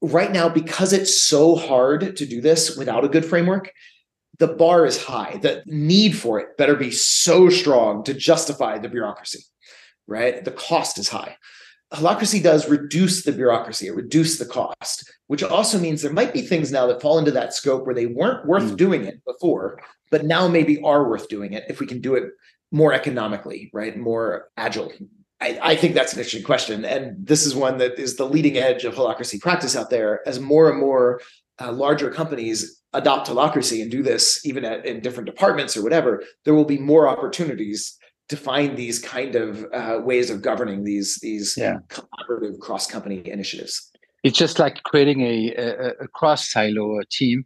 right 0.00 0.32
now, 0.32 0.48
because 0.48 0.92
it's 0.92 1.20
so 1.20 1.56
hard 1.56 2.16
to 2.16 2.26
do 2.26 2.40
this 2.40 2.76
without 2.76 3.04
a 3.04 3.08
good 3.08 3.24
framework, 3.24 3.72
the 4.38 4.48
bar 4.48 4.86
is 4.86 5.02
high. 5.02 5.38
The 5.42 5.62
need 5.66 6.16
for 6.16 6.40
it 6.40 6.56
better 6.56 6.74
be 6.74 6.90
so 6.90 7.48
strong 7.50 8.02
to 8.04 8.14
justify 8.14 8.78
the 8.78 8.88
bureaucracy, 8.88 9.44
right? 10.06 10.42
The 10.44 10.52
cost 10.52 10.98
is 10.98 11.08
high. 11.08 11.36
Holacracy 11.92 12.42
does 12.42 12.68
reduce 12.68 13.24
the 13.24 13.32
bureaucracy, 13.32 13.88
it 13.88 13.96
reduce 13.96 14.38
the 14.38 14.46
cost, 14.46 15.12
which 15.26 15.42
also 15.42 15.78
means 15.78 16.00
there 16.00 16.12
might 16.12 16.32
be 16.32 16.40
things 16.40 16.70
now 16.70 16.86
that 16.86 17.02
fall 17.02 17.18
into 17.18 17.32
that 17.32 17.52
scope 17.52 17.84
where 17.84 17.94
they 17.94 18.06
weren't 18.06 18.46
worth 18.46 18.62
mm. 18.62 18.76
doing 18.76 19.04
it 19.04 19.24
before, 19.24 19.80
but 20.10 20.24
now 20.24 20.46
maybe 20.46 20.80
are 20.82 21.08
worth 21.08 21.28
doing 21.28 21.52
it 21.52 21.64
if 21.68 21.80
we 21.80 21.86
can 21.86 22.00
do 22.00 22.14
it 22.14 22.30
more 22.70 22.92
economically, 22.92 23.70
right? 23.72 23.98
More 23.98 24.50
agile, 24.56 24.92
I, 25.40 25.58
I, 25.62 25.76
think 25.76 25.94
that's 25.94 26.12
an 26.12 26.18
interesting 26.18 26.42
question. 26.42 26.84
And 26.84 27.26
this 27.26 27.46
is 27.46 27.54
one 27.54 27.78
that 27.78 27.98
is 27.98 28.16
the 28.16 28.26
leading 28.26 28.58
edge 28.58 28.84
of 28.84 28.94
holacracy 28.94 29.40
practice 29.40 29.74
out 29.74 29.88
there 29.88 30.20
as 30.28 30.38
more 30.38 30.70
and 30.70 30.78
more 30.78 31.20
uh, 31.60 31.72
larger 31.72 32.10
companies 32.10 32.80
adopt 32.92 33.28
holacracy 33.28 33.82
and 33.82 33.90
do 33.90 34.02
this 34.02 34.44
even 34.44 34.64
at, 34.64 34.84
in 34.84 35.00
different 35.00 35.26
departments 35.26 35.76
or 35.76 35.82
whatever, 35.82 36.22
there 36.44 36.54
will 36.54 36.64
be 36.64 36.78
more 36.78 37.08
opportunities 37.08 37.96
to 38.28 38.36
find 38.36 38.76
these 38.76 38.98
kind 38.98 39.34
of 39.34 39.66
uh, 39.72 40.00
ways 40.02 40.30
of 40.30 40.42
governing 40.42 40.84
these 40.84 41.16
these 41.16 41.56
yeah. 41.56 41.78
collaborative 41.88 42.58
cross 42.60 42.86
company 42.86 43.22
initiatives. 43.24 43.90
It's 44.22 44.38
just 44.38 44.58
like 44.58 44.82
creating 44.84 45.22
a, 45.22 45.54
a, 45.54 45.88
a 46.04 46.08
cross 46.08 46.50
silo 46.50 47.00
team, 47.10 47.44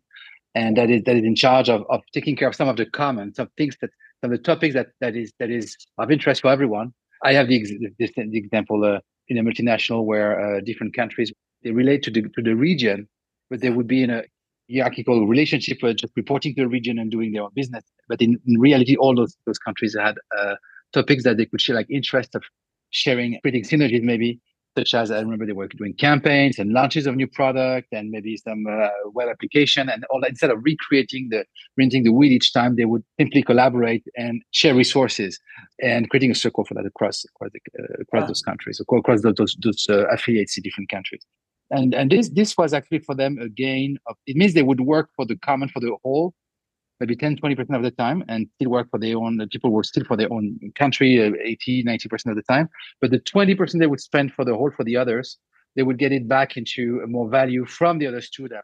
and 0.55 0.77
that 0.77 0.91
is 0.91 1.03
that 1.05 1.17
is 1.17 1.25
in 1.25 1.37
charge 1.37 1.69
of, 1.69 1.85
of 1.89 2.03
taking 2.13 2.37
care 2.37 2.49
of 2.49 2.55
some 2.55 2.69
of 2.69 2.77
the 2.77 2.87
common 2.87 3.35
some 3.35 3.49
things 3.57 3.77
that 3.81 3.91
some 4.21 4.33
of 4.33 4.39
the 4.39 4.43
topics 4.43 4.75
that 4.75 4.89
that 5.01 5.17
is 5.17 5.33
that 5.39 5.51
is 5.51 5.77
of 5.99 6.11
interest 6.11 6.43
for 6.43 6.51
everyone 6.51 6.93
I 7.25 7.33
have 7.33 7.49
the, 7.49 7.59
the, 7.99 8.09
the 8.17 8.39
example 8.39 8.85
uh, 8.85 9.01
in 9.29 9.39
a 9.39 9.43
multinational 9.43 10.05
where 10.05 10.31
uh, 10.39 10.61
different 10.61 10.95
countries 10.95 11.33
they 11.63 11.71
relate 11.71 12.03
to 12.05 12.11
the 12.11 12.23
to 12.23 12.43
the 12.43 12.55
region, 12.55 13.09
but 13.51 13.61
they 13.61 13.71
would 13.71 13.87
be 13.87 14.03
in 14.03 14.11
a 14.11 14.23
hierarchical 14.71 15.27
relationship, 15.27 15.79
uh, 15.83 15.93
just 15.93 16.13
reporting 16.17 16.55
to 16.55 16.63
the 16.63 16.69
region 16.69 16.99
and 16.99 17.11
doing 17.11 17.33
their 17.33 17.43
own 17.43 17.51
business. 17.55 17.85
But 18.09 18.21
in, 18.21 18.39
in 18.47 18.61
reality, 18.61 18.97
all 18.97 19.15
those 19.15 19.37
those 19.47 19.59
countries 19.59 19.97
had 19.99 20.17
uh, 20.39 20.57
topics 20.93 21.25
that 21.25 21.39
they 21.39 21.47
could 21.47 21.61
share, 21.61 21.77
like 21.77 21.91
interest 21.91 22.35
of 22.35 22.43
sharing, 22.91 23.39
creating 23.43 23.65
synergies, 23.65 24.03
maybe 24.03 24.41
such 24.77 24.95
as 24.95 25.11
I 25.11 25.21
remember 25.21 25.47
they 25.47 25.53
were 25.53 25.69
doing 25.69 25.95
campaigns 25.95 26.59
and 26.59 26.73
launches 26.73 27.07
of 27.07 27.15
new 27.17 27.27
product 27.27 27.89
and 27.93 28.11
maybe 28.11 28.37
some 28.37 28.67
uh, 28.67 28.89
web 29.13 29.29
application 29.29 29.89
and 29.89 30.05
all 30.11 30.21
that. 30.21 30.31
Instead 30.31 30.51
of 30.51 30.59
recreating 30.63 31.29
the 31.31 31.45
renting 31.77 32.03
the 32.03 32.13
wheel 32.13 32.33
each 32.33 32.53
time, 32.53 32.77
they 32.77 32.85
would 32.85 33.05
simply 33.19 33.43
collaborate 33.43 34.05
and 34.17 34.43
share 34.51 34.75
resources 34.75 35.39
and 35.81 36.11
creating 36.11 36.31
a 36.31 36.35
circle 36.35 36.65
for 36.65 36.75
that 36.75 36.87
across 36.87 37.25
across, 37.25 37.51
the, 37.53 37.61
uh, 37.79 38.03
across 38.03 38.23
wow. 38.23 38.27
those 38.27 38.43
countries, 38.43 38.81
across 38.81 39.23
those 39.23 39.35
those, 39.35 39.57
those 39.63 39.87
uh, 39.89 40.07
affiliates 40.09 40.57
in 40.57 40.63
different 40.63 40.89
countries. 40.89 41.25
And 41.71 41.95
and 41.95 42.11
this 42.11 42.29
this 42.31 42.57
was 42.57 42.75
actually 42.75 42.99
for 42.99 43.15
them 43.15 43.39
a 43.41 43.49
gain 43.49 43.99
of 44.07 44.17
it 44.27 44.37
means 44.37 44.55
they 44.55 44.63
would 44.63 44.81
work 44.81 45.11
for 45.17 45.25
the 45.25 45.37
common 45.37 45.69
for 45.69 45.81
the 45.81 45.97
whole 46.03 46.35
maybe 47.05 47.17
10 47.17 47.37
20% 47.37 47.77
of 47.77 47.83
the 47.83 47.91
time 47.91 48.25
and 48.29 48.49
still 48.55 48.71
work 48.71 48.89
for 48.91 48.99
their 48.99 49.17
own 49.17 49.47
people 49.53 49.71
work 49.71 49.85
still 49.85 50.05
for 50.05 50.17
their 50.17 50.33
own 50.33 50.59
country 50.75 51.11
uh, 51.23 51.33
80 51.43 51.85
90% 51.85 52.31
of 52.31 52.37
the 52.37 52.43
time 52.43 52.69
but 53.01 53.11
the 53.11 53.21
20% 53.21 53.79
they 53.79 53.87
would 53.87 54.01
spend 54.01 54.33
for 54.33 54.45
the 54.45 54.55
whole 54.55 54.71
for 54.71 54.85
the 54.85 54.97
others 54.97 55.39
they 55.77 55.83
would 55.83 55.99
get 55.99 56.13
it 56.13 56.27
back 56.29 56.57
into 56.57 57.05
more 57.07 57.29
value 57.29 57.65
from 57.67 57.99
the 57.99 58.07
others 58.07 58.31
to 58.31 58.49
them 58.49 58.63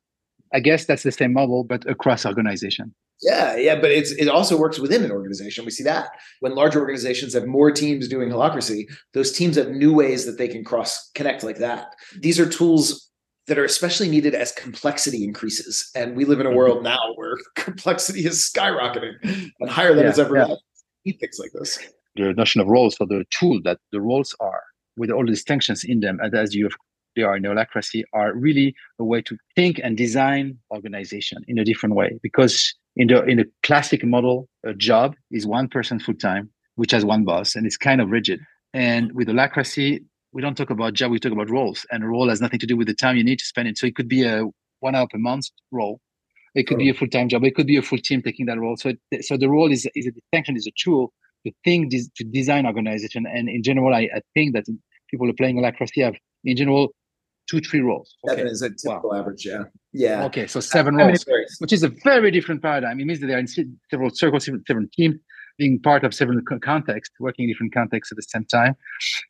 i 0.55 0.61
guess 0.61 0.87
that's 0.87 1.03
the 1.03 1.13
same 1.13 1.33
model 1.33 1.65
but 1.65 1.89
across 1.89 2.25
organization 2.25 2.95
yeah, 3.23 3.55
yeah, 3.57 3.79
but 3.79 3.91
it's 3.91 4.13
it 4.13 4.29
also 4.29 4.57
works 4.57 4.79
within 4.79 5.05
an 5.05 5.11
organization. 5.11 5.67
We 5.67 5.73
see 5.73 5.85
that 5.85 6.09
when 6.41 6.55
larger 6.55 6.81
organizations 6.81 7.35
have 7.35 7.47
more 7.47 7.71
teams 7.71 8.09
doing 8.09 8.31
holacracy, 8.31 8.87
those 9.13 9.31
teams 9.31 9.57
have 9.57 9.73
new 9.73 9.93
ways 9.93 10.25
that 10.25 10.39
they 10.39 10.49
can 10.49 10.65
cross 10.65 11.11
connect 11.15 11.45
like 11.45 11.59
that. 11.59 11.95
These 12.19 12.41
are 12.41 12.49
tools 12.49 13.10
that 13.47 13.59
are 13.59 13.65
especially 13.65 14.09
needed 14.09 14.35
as 14.35 14.53
complexity 14.53 15.25
increases. 15.25 15.91
And 15.95 16.17
we 16.17 16.25
live 16.25 16.41
in 16.41 16.47
a 16.47 16.53
world 16.53 16.79
mm-hmm. 16.79 16.85
now 16.85 17.15
where 17.17 17.37
complexity 17.57 18.27
is 18.27 18.51
skyrocketing 18.55 19.15
and 19.61 19.71
higher 19.71 19.95
than 19.95 20.05
yeah, 20.05 20.11
it's 20.11 20.19
ever 20.19 20.37
yeah. 20.37 20.47
been. 20.47 20.57
Need 21.05 21.19
things 21.21 21.39
like 21.39 21.51
this. 21.53 21.79
The 22.17 22.35
notion 22.35 22.61
of 22.61 22.67
roles, 22.67 22.97
so 22.97 23.07
the 23.07 23.25
tool 23.31 23.61
that 23.65 23.79
the 23.93 24.01
roles 24.01 24.35
are 24.41 24.63
with 24.97 25.11
all 25.11 25.25
the 25.25 25.31
distinctions 25.31 25.85
in 25.85 26.01
them, 26.01 26.19
and 26.21 26.35
as 26.35 26.55
you 26.55 26.65
have 26.65 26.75
they 27.17 27.23
are 27.23 27.37
in 27.37 27.43
holacracy, 27.43 28.03
are 28.13 28.35
really 28.35 28.75
a 28.99 29.05
way 29.05 29.21
to 29.23 29.37
think 29.57 29.81
and 29.83 29.97
design 29.97 30.57
organization 30.71 31.45
in 31.49 31.59
a 31.59 31.65
different 31.65 31.95
way. 31.95 32.19
Because 32.23 32.75
in 32.97 33.09
the 33.09 33.25
in 33.25 33.41
a 33.41 33.45
classic 33.63 34.05
model, 34.05 34.49
a 34.65 34.75
job 34.75 35.15
is 35.31 35.47
one 35.47 35.69
person 35.69 35.99
full 35.99 36.15
time, 36.15 36.51
which 36.77 36.93
has 36.93 37.05
one 37.05 37.25
boss, 37.25 37.57
and 37.57 37.67
it's 37.67 37.77
kind 37.77 38.01
of 38.01 38.11
rigid. 38.11 38.41
And 38.73 39.13
with 39.13 39.29
holacracy, 39.29 40.05
we 40.33 40.43
don't 40.43 40.57
talk 40.57 40.71
about 40.71 40.95
job, 40.95 41.11
we 41.11 41.19
talk 41.19 41.33
about 41.33 41.51
roles, 41.51 41.87
and 41.91 42.05
a 42.05 42.07
role 42.07 42.29
has 42.29 42.41
nothing 42.41 42.61
to 42.61 42.67
do 42.67 42.77
with 42.77 42.87
the 42.87 42.95
time 42.95 43.17
you 43.17 43.25
need 43.25 43.39
to 43.39 43.45
spend 43.45 43.69
it. 43.69 43.79
So 43.79 43.87
it 43.87 43.97
could 43.97 44.09
be 44.09 44.25
a 44.25 44.45
one 44.81 44.95
hour 44.95 45.07
per 45.11 45.19
month 45.19 45.47
role. 45.71 46.01
It 46.55 46.67
could 46.67 46.77
oh. 46.77 46.79
be 46.79 46.89
a 46.89 46.95
full 46.95 47.09
time 47.09 47.29
job. 47.29 47.45
It 47.45 47.55
could 47.55 47.67
be 47.67 47.77
a 47.77 47.83
full 47.83 47.99
team 47.99 48.23
taking 48.23 48.47
that 48.47 48.59
role. 48.59 48.77
So, 48.77 48.93
it, 49.11 49.25
so 49.25 49.37
the 49.37 49.49
role 49.49 49.71
is 49.71 49.89
is 49.95 50.07
a 50.07 50.13
distinction, 50.13 50.57
is 50.57 50.67
a 50.67 50.73
tool 50.83 51.13
to 51.47 51.53
think 51.65 51.93
to 51.93 52.25
design 52.25 52.67
organization. 52.67 53.27
And 53.27 53.49
in 53.49 53.63
general, 53.63 53.95
I, 53.95 54.09
I 54.15 54.21
think 54.35 54.55
that 54.55 54.65
people 55.11 55.29
are 55.29 55.35
playing 55.35 55.57
holacracy 55.57 56.05
have 56.05 56.15
in 56.45 56.57
general 56.57 56.95
two 57.49 57.61
three 57.61 57.81
roles. 57.81 58.15
Okay. 58.25 58.37
Seven 58.37 58.53
is 58.53 58.63
a 58.63 58.71
typical 58.71 59.11
wow. 59.11 59.21
average. 59.21 59.47
Yeah. 59.47 59.65
Yeah. 59.93 60.25
Okay, 60.27 60.47
so 60.47 60.61
seven 60.61 60.95
roles, 60.95 61.25
which 61.59 61.73
is 61.73 61.83
a 61.83 61.89
very 62.05 62.31
different 62.31 62.63
paradigm. 62.63 63.01
It 63.01 63.07
means 63.07 63.21
that 63.21 63.27
they 63.27 63.35
are 63.35 63.39
in 63.39 63.49
several 63.91 64.11
circles, 64.11 64.49
different 64.67 64.93
teams 64.93 65.17
being 65.61 65.79
part 65.79 66.03
of 66.05 66.15
several 66.15 66.41
contexts, 66.63 67.15
working 67.21 67.45
in 67.45 67.51
different 67.51 67.75
contexts 67.75 68.11
at 68.11 68.17
the 68.17 68.23
same 68.23 68.47
time. 68.47 68.75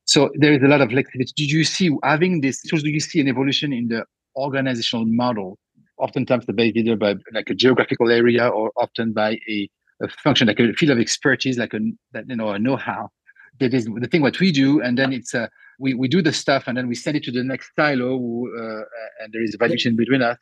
So 0.05 0.31
there 0.37 0.53
is 0.53 0.63
a 0.63 0.69
lot 0.69 0.81
of 0.81 0.89
flexibility. 0.91 1.33
Did 1.37 1.51
you 1.51 1.65
see 1.65 1.91
having 2.05 2.41
this 2.41 2.63
tools? 2.63 2.85
Do 2.85 2.91
you 2.91 3.01
see 3.01 3.21
an 3.21 3.29
evolution 3.29 3.73
in 3.73 3.89
the 3.89 4.05
organizational 4.37 5.07
model? 5.07 5.59
Oftentimes, 5.99 6.47
the 6.47 6.53
based 6.53 6.77
either 6.77 6.97
by 6.97 7.17
like 7.35 7.51
a 7.51 7.55
geographical 7.55 8.11
area 8.11 8.47
or 8.49 8.71
often 8.77 9.13
by 9.13 9.31
a, 9.55 9.69
a 10.03 10.09
function 10.25 10.47
like 10.47 10.61
a 10.61 10.73
field 10.73 10.93
of 10.93 10.99
expertise, 10.99 11.59
like 11.59 11.75
a 11.75 11.81
that 12.13 12.25
you 12.29 12.37
know 12.37 12.51
a 12.51 12.59
know-how. 12.59 13.11
That 13.59 13.75
is 13.75 13.85
the 13.85 14.09
thing 14.11 14.23
what 14.23 14.39
we 14.39 14.53
do, 14.53 14.81
and 14.81 14.97
then 14.97 15.13
it's 15.13 15.35
a 15.35 15.51
we, 15.81 15.95
we 15.95 16.07
do 16.09 16.23
the 16.23 16.33
stuff 16.33 16.65
and 16.69 16.77
then 16.77 16.87
we 16.87 16.95
send 16.95 17.17
it 17.17 17.25
to 17.25 17.33
the 17.33 17.43
next 17.43 17.71
silo, 17.75 18.15
uh, 18.15 18.83
and 19.21 19.33
there 19.33 19.43
is 19.43 19.55
a 19.55 19.59
valuation 19.59 19.97
between 19.97 20.23
us 20.23 20.39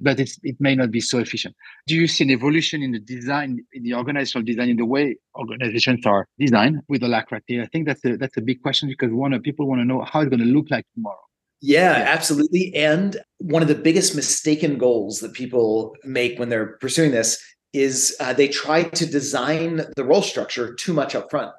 but 0.00 0.18
it 0.18 0.56
may 0.58 0.74
not 0.74 0.90
be 0.90 1.00
so 1.00 1.18
efficient. 1.18 1.54
Do 1.86 1.94
you 1.94 2.08
see 2.08 2.24
an 2.24 2.30
evolution 2.30 2.82
in 2.82 2.92
the 2.92 2.98
design, 2.98 3.64
in 3.72 3.82
the 3.82 3.94
organizational 3.94 4.44
design, 4.44 4.68
in 4.70 4.76
the 4.76 4.86
way 4.86 5.16
organizations 5.36 6.04
are 6.06 6.26
designed 6.38 6.80
with 6.88 7.02
Holacracy? 7.02 7.62
I 7.62 7.66
think 7.66 7.86
that's 7.86 8.04
a 8.04 8.16
that's 8.16 8.36
a 8.36 8.42
big 8.42 8.62
question 8.62 8.88
because 8.88 9.12
one 9.12 9.38
people 9.42 9.68
want 9.68 9.80
to 9.80 9.84
know 9.84 10.02
how 10.02 10.20
it's 10.20 10.30
going 10.30 10.40
to 10.40 10.46
look 10.46 10.70
like 10.70 10.86
tomorrow. 10.94 11.18
Yeah, 11.60 11.96
yeah, 11.96 12.04
absolutely. 12.08 12.74
And 12.74 13.16
one 13.38 13.62
of 13.62 13.68
the 13.68 13.76
biggest 13.76 14.16
mistaken 14.16 14.78
goals 14.78 15.20
that 15.20 15.32
people 15.32 15.96
make 16.02 16.36
when 16.38 16.48
they're 16.48 16.76
pursuing 16.80 17.12
this 17.12 17.40
is 17.72 18.16
uh, 18.18 18.32
they 18.32 18.48
try 18.48 18.82
to 18.82 19.06
design 19.06 19.82
the 19.96 20.04
role 20.04 20.22
structure 20.22 20.74
too 20.74 20.92
much 20.92 21.14
up 21.14 21.30
front. 21.30 21.52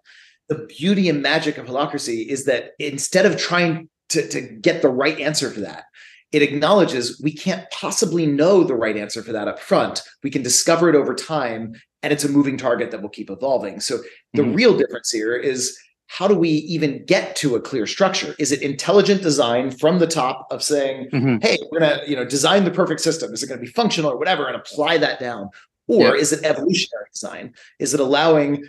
The 0.49 0.67
beauty 0.77 1.07
and 1.07 1.21
magic 1.21 1.57
of 1.57 1.67
holacracy 1.67 2.27
is 2.27 2.43
that 2.45 2.71
instead 2.79 3.25
of 3.25 3.37
trying 3.37 3.89
to, 4.09 4.27
to 4.27 4.41
get 4.41 4.81
the 4.81 4.89
right 4.89 5.19
answer 5.19 5.49
for 5.49 5.61
that, 5.61 5.85
it 6.33 6.41
acknowledges 6.41 7.21
we 7.21 7.31
can't 7.31 7.69
possibly 7.69 8.25
know 8.25 8.63
the 8.63 8.75
right 8.75 8.97
answer 8.97 9.21
for 9.21 9.31
that 9.31 9.47
up 9.47 9.59
front. 9.59 10.01
We 10.23 10.31
can 10.31 10.41
discover 10.41 10.89
it 10.89 10.95
over 10.95 11.13
time, 11.13 11.75
and 12.01 12.11
it's 12.11 12.23
a 12.25 12.29
moving 12.29 12.57
target 12.57 12.89
that 12.91 13.01
will 13.01 13.09
keep 13.09 13.29
evolving. 13.29 13.79
So 13.79 13.99
the 14.33 14.41
mm-hmm. 14.41 14.55
real 14.55 14.75
difference 14.75 15.11
here 15.11 15.35
is 15.35 15.77
how 16.07 16.27
do 16.27 16.35
we 16.35 16.49
even 16.49 17.05
get 17.05 17.35
to 17.37 17.55
a 17.55 17.61
clear 17.61 17.85
structure? 17.85 18.35
Is 18.39 18.51
it 18.51 18.61
intelligent 18.61 19.21
design 19.21 19.71
from 19.71 19.99
the 19.99 20.07
top 20.07 20.47
of 20.51 20.63
saying, 20.63 21.09
mm-hmm. 21.11 21.37
"Hey, 21.41 21.57
we're 21.71 21.79
gonna 21.79 22.01
you 22.07 22.15
know 22.15 22.25
design 22.25 22.65
the 22.65 22.71
perfect 22.71 23.01
system. 23.01 23.31
Is 23.31 23.43
it 23.43 23.47
going 23.47 23.59
to 23.59 23.65
be 23.65 23.71
functional 23.71 24.11
or 24.11 24.17
whatever?" 24.17 24.47
and 24.47 24.55
apply 24.55 24.97
that 24.97 25.19
down, 25.19 25.49
or 25.87 26.15
yeah. 26.15 26.21
is 26.21 26.33
it 26.33 26.43
evolutionary 26.43 27.05
design? 27.13 27.53
Is 27.77 27.93
it 27.93 27.99
allowing 27.99 28.63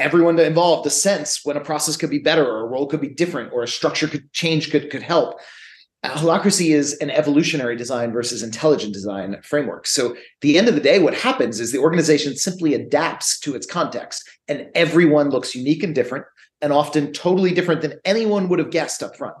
everyone 0.00 0.36
to 0.36 0.44
involve 0.44 0.82
to 0.82 0.90
sense 0.90 1.44
when 1.44 1.56
a 1.56 1.60
process 1.60 1.96
could 1.96 2.10
be 2.10 2.18
better 2.18 2.44
or 2.44 2.62
a 2.62 2.66
role 2.66 2.86
could 2.88 3.00
be 3.00 3.08
different 3.08 3.52
or 3.52 3.62
a 3.62 3.68
structure 3.68 4.08
could 4.08 4.32
change 4.32 4.72
could 4.72 4.90
could 4.90 5.02
help 5.02 5.38
holacracy 6.04 6.74
is 6.74 6.94
an 6.98 7.10
evolutionary 7.10 7.76
design 7.76 8.12
versus 8.12 8.42
intelligent 8.42 8.92
design 8.92 9.36
framework. 9.42 9.86
So, 9.86 10.12
at 10.12 10.18
the 10.40 10.58
end 10.58 10.68
of 10.68 10.74
the 10.74 10.80
day, 10.80 10.98
what 10.98 11.14
happens 11.14 11.60
is 11.60 11.72
the 11.72 11.78
organization 11.78 12.36
simply 12.36 12.74
adapts 12.74 13.38
to 13.40 13.54
its 13.54 13.66
context, 13.66 14.28
and 14.48 14.68
everyone 14.74 15.30
looks 15.30 15.54
unique 15.54 15.82
and 15.82 15.94
different, 15.94 16.26
and 16.60 16.72
often 16.72 17.12
totally 17.12 17.52
different 17.52 17.80
than 17.82 18.00
anyone 18.04 18.48
would 18.48 18.58
have 18.58 18.70
guessed 18.70 19.02
up 19.02 19.16
front. 19.16 19.36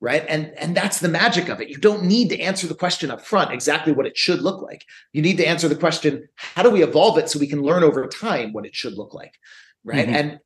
right 0.00 0.24
and 0.28 0.52
and 0.56 0.76
that's 0.76 1.00
the 1.00 1.08
magic 1.08 1.48
of 1.48 1.60
it 1.60 1.68
you 1.68 1.76
don't 1.76 2.04
need 2.04 2.28
to 2.28 2.40
answer 2.40 2.68
the 2.68 2.74
question 2.74 3.10
up 3.10 3.20
front 3.20 3.52
exactly 3.52 3.92
what 3.92 4.06
it 4.06 4.16
should 4.16 4.40
look 4.40 4.62
like 4.62 4.84
you 5.12 5.20
need 5.20 5.36
to 5.36 5.44
answer 5.44 5.68
the 5.68 5.74
question 5.74 6.28
how 6.36 6.62
do 6.62 6.70
we 6.70 6.84
evolve 6.84 7.18
it 7.18 7.28
so 7.28 7.38
we 7.38 7.48
can 7.48 7.62
learn 7.62 7.82
over 7.82 8.06
time 8.06 8.52
what 8.52 8.66
it 8.66 8.76
should 8.76 8.94
look 8.94 9.12
like 9.12 9.34
right 9.84 10.06
mm-hmm. 10.06 10.14
and 10.14 10.38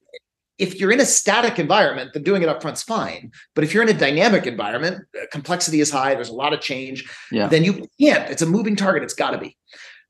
if 0.62 0.78
you're 0.78 0.92
in 0.92 1.00
a 1.00 1.06
static 1.06 1.58
environment 1.58 2.10
then 2.14 2.22
doing 2.22 2.42
it 2.42 2.48
up 2.48 2.62
front's 2.62 2.82
fine 2.82 3.30
but 3.54 3.64
if 3.64 3.74
you're 3.74 3.82
in 3.82 3.88
a 3.88 3.98
dynamic 4.06 4.46
environment 4.46 5.04
uh, 5.20 5.26
complexity 5.30 5.80
is 5.80 5.90
high 5.90 6.14
there's 6.14 6.28
a 6.28 6.40
lot 6.44 6.52
of 6.52 6.60
change 6.60 7.04
yeah. 7.30 7.48
then 7.48 7.64
you 7.64 7.72
can't 8.00 8.30
it's 8.30 8.42
a 8.42 8.46
moving 8.46 8.76
target 8.76 9.02
it's 9.02 9.14
got 9.14 9.32
to 9.32 9.38
be 9.38 9.56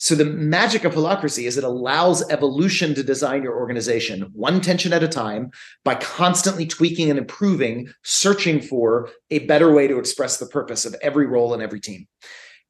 so 0.02 0.16
the 0.16 0.24
magic 0.24 0.82
of 0.82 0.94
holacracy 0.94 1.46
is 1.46 1.56
it 1.56 1.62
allows 1.62 2.28
evolution 2.28 2.92
to 2.96 3.04
design 3.04 3.44
your 3.44 3.54
organization 3.54 4.22
one 4.32 4.60
tension 4.60 4.92
at 4.92 5.04
a 5.04 5.06
time 5.06 5.52
by 5.84 5.94
constantly 5.94 6.66
tweaking 6.66 7.08
and 7.08 7.20
improving, 7.20 7.88
searching 8.02 8.60
for 8.60 9.10
a 9.30 9.46
better 9.46 9.72
way 9.72 9.86
to 9.86 10.00
express 10.00 10.38
the 10.38 10.46
purpose 10.46 10.84
of 10.84 10.96
every 11.02 11.26
role 11.26 11.54
and 11.54 11.62
every 11.62 11.78
team. 11.78 12.08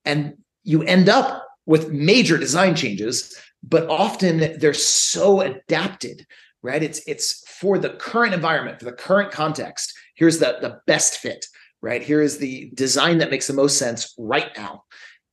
And 0.05 0.35
you 0.63 0.83
end 0.83 1.09
up 1.09 1.47
with 1.65 1.91
major 1.91 2.37
design 2.37 2.75
changes, 2.75 3.35
but 3.63 3.89
often 3.89 4.59
they're 4.59 4.75
so 4.75 5.41
adapted, 5.41 6.27
right? 6.63 6.83
It's 6.83 7.01
it's 7.07 7.43
for 7.63 7.79
the 7.79 7.91
current 7.91 8.35
environment, 8.35 8.81
for 8.81 8.87
the 8.87 8.93
current 8.93 9.31
context. 9.31 9.95
Here's 10.17 10.41
the, 10.41 10.59
the 10.61 10.81
best 10.89 11.19
fit, 11.19 11.47
right? 11.81 12.03
Here 12.03 12.21
is 12.21 12.39
the 12.39 12.71
design 12.75 13.19
that 13.19 13.31
makes 13.31 13.47
the 13.47 13.53
most 13.53 13.79
sense 13.79 14.13
right 14.19 14.51
now 14.57 14.83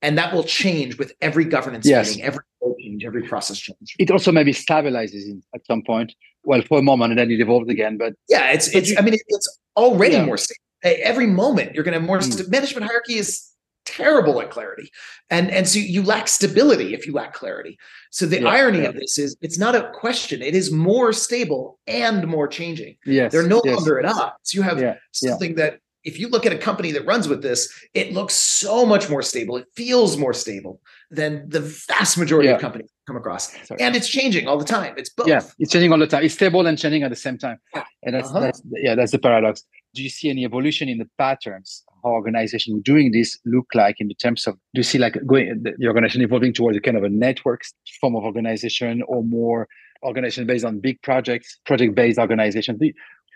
and 0.01 0.17
that 0.17 0.33
will 0.33 0.43
change 0.43 0.97
with 0.97 1.11
every 1.21 1.45
governance 1.45 1.85
yes. 1.87 2.09
meeting, 2.09 2.23
every 2.23 2.43
change, 2.79 3.03
every 3.03 3.23
process 3.23 3.57
change. 3.57 3.95
It 3.97 4.11
also 4.11 4.31
maybe 4.31 4.53
stabilizes 4.53 5.23
in, 5.25 5.41
at 5.55 5.65
some 5.65 5.81
point. 5.83 6.13
Well, 6.43 6.61
for 6.61 6.79
a 6.79 6.81
moment, 6.81 7.11
and 7.11 7.19
then 7.19 7.31
it 7.31 7.41
evolves 7.41 7.69
again. 7.69 7.97
But 7.97 8.13
yeah, 8.29 8.51
it's 8.51 8.73
it's. 8.73 8.91
You, 8.91 8.97
I 8.97 9.01
mean, 9.01 9.15
it's 9.27 9.59
already 9.75 10.15
yeah. 10.15 10.25
more 10.25 10.37
stable. 10.37 10.61
Every 10.83 11.27
moment, 11.27 11.75
you're 11.75 11.83
going 11.83 11.93
to 11.93 11.99
have 11.99 12.07
more. 12.07 12.19
Mm. 12.19 12.49
Management 12.49 12.85
hierarchy 12.85 13.15
is 13.15 13.48
terrible 13.95 14.41
at 14.41 14.49
clarity, 14.49 14.91
and 15.29 15.49
and 15.51 15.67
so 15.67 15.79
you 15.79 16.03
lack 16.03 16.27
stability 16.27 16.93
if 16.93 17.05
you 17.07 17.13
lack 17.13 17.33
clarity. 17.33 17.77
So 18.11 18.25
the 18.25 18.41
yeah, 18.41 18.47
irony 18.47 18.81
yeah. 18.81 18.89
of 18.89 18.95
this 18.95 19.17
is, 19.17 19.37
it's 19.41 19.59
not 19.59 19.75
a 19.75 19.91
question. 19.93 20.41
It 20.41 20.55
is 20.55 20.71
more 20.71 21.13
stable 21.13 21.79
and 21.87 22.27
more 22.27 22.47
changing. 22.47 22.97
Yes, 23.05 23.31
they're 23.31 23.47
no 23.47 23.61
yes. 23.63 23.75
longer 23.75 23.99
at 23.99 24.05
odds. 24.05 24.53
You 24.53 24.61
have 24.63 24.97
something 25.11 25.55
that 25.55 25.79
if 26.03 26.19
you 26.19 26.29
look 26.29 26.45
at 26.45 26.53
a 26.53 26.57
company 26.57 26.91
that 26.93 27.05
runs 27.05 27.27
with 27.27 27.41
this, 27.41 27.71
it 27.93 28.13
looks 28.13 28.33
so 28.33 28.85
much 28.85 29.09
more 29.09 29.21
stable. 29.21 29.57
It 29.57 29.67
feels 29.75 30.17
more 30.17 30.33
stable 30.33 30.79
than 31.11 31.49
the 31.49 31.59
vast 31.59 32.17
majority 32.17 32.47
yeah. 32.47 32.55
of 32.55 32.61
companies 32.61 32.89
come 33.05 33.17
across. 33.17 33.51
Sorry. 33.67 33.81
And 33.81 33.95
it's 33.95 34.07
changing 34.07 34.47
all 34.47 34.57
the 34.57 34.65
time. 34.65 34.93
It's 34.97 35.09
both. 35.09 35.27
Yeah, 35.27 35.41
it's 35.59 35.71
changing 35.71 35.91
all 35.91 35.99
the 35.99 36.07
time. 36.07 36.23
It's 36.23 36.35
stable 36.35 36.65
and 36.65 36.77
changing 36.77 37.03
at 37.03 37.09
the 37.09 37.17
same 37.17 37.37
time. 37.37 37.59
And 38.03 38.15
that's, 38.15 38.29
uh-huh. 38.29 38.39
that's 38.39 38.61
yeah, 38.71 38.95
that's 38.95 39.11
the 39.11 39.19
paradox. 39.19 39.65
Do 39.93 40.03
you 40.03 40.09
see 40.09 40.29
any 40.29 40.45
evolution 40.45 40.87
in 40.87 40.99
the 40.99 41.09
patterns 41.17 41.83
how 42.03 42.11
organizations 42.11 42.81
doing 42.83 43.11
this 43.11 43.37
look 43.45 43.67
like 43.73 43.95
in 43.99 44.07
the 44.07 44.13
terms 44.15 44.47
of 44.47 44.55
do 44.73 44.79
you 44.79 44.83
see 44.83 44.97
like 44.97 45.17
going 45.25 45.63
the 45.63 45.87
organization 45.87 46.21
evolving 46.21 46.53
towards 46.53 46.77
a 46.77 46.81
kind 46.81 46.97
of 46.97 47.03
a 47.03 47.09
network 47.09 47.61
form 47.99 48.15
of 48.15 48.23
organization 48.23 49.01
or 49.07 49.23
more 49.23 49.67
organization 50.03 50.47
based 50.47 50.65
on 50.65 50.79
big 50.79 51.01
projects, 51.01 51.59
project 51.65 51.95
based 51.95 52.19
organization? 52.19 52.77
Do 52.77 52.91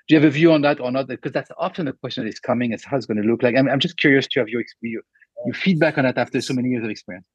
you 0.09 0.17
have 0.17 0.25
a 0.25 0.29
view 0.29 0.51
on 0.51 0.61
that 0.61 0.79
or 0.79 0.91
not? 0.91 1.07
Because 1.07 1.31
that's 1.31 1.51
often 1.57 1.85
the 1.85 1.93
question 1.93 2.23
that 2.23 2.29
is 2.29 2.39
coming 2.39 2.73
as 2.73 2.83
how 2.83 2.97
it's 2.97 3.05
going 3.05 3.21
to 3.21 3.27
look 3.27 3.41
like. 3.41 3.55
I'm, 3.57 3.69
I'm 3.69 3.79
just 3.79 3.97
curious 3.97 4.27
to 4.27 4.39
have 4.39 4.49
your, 4.49 4.63
your, 4.81 5.01
your 5.45 5.53
feedback 5.53 5.97
on 5.97 6.03
that 6.03 6.17
after 6.17 6.41
so 6.41 6.53
many 6.53 6.69
years 6.69 6.83
of 6.83 6.89
experience. 6.89 7.25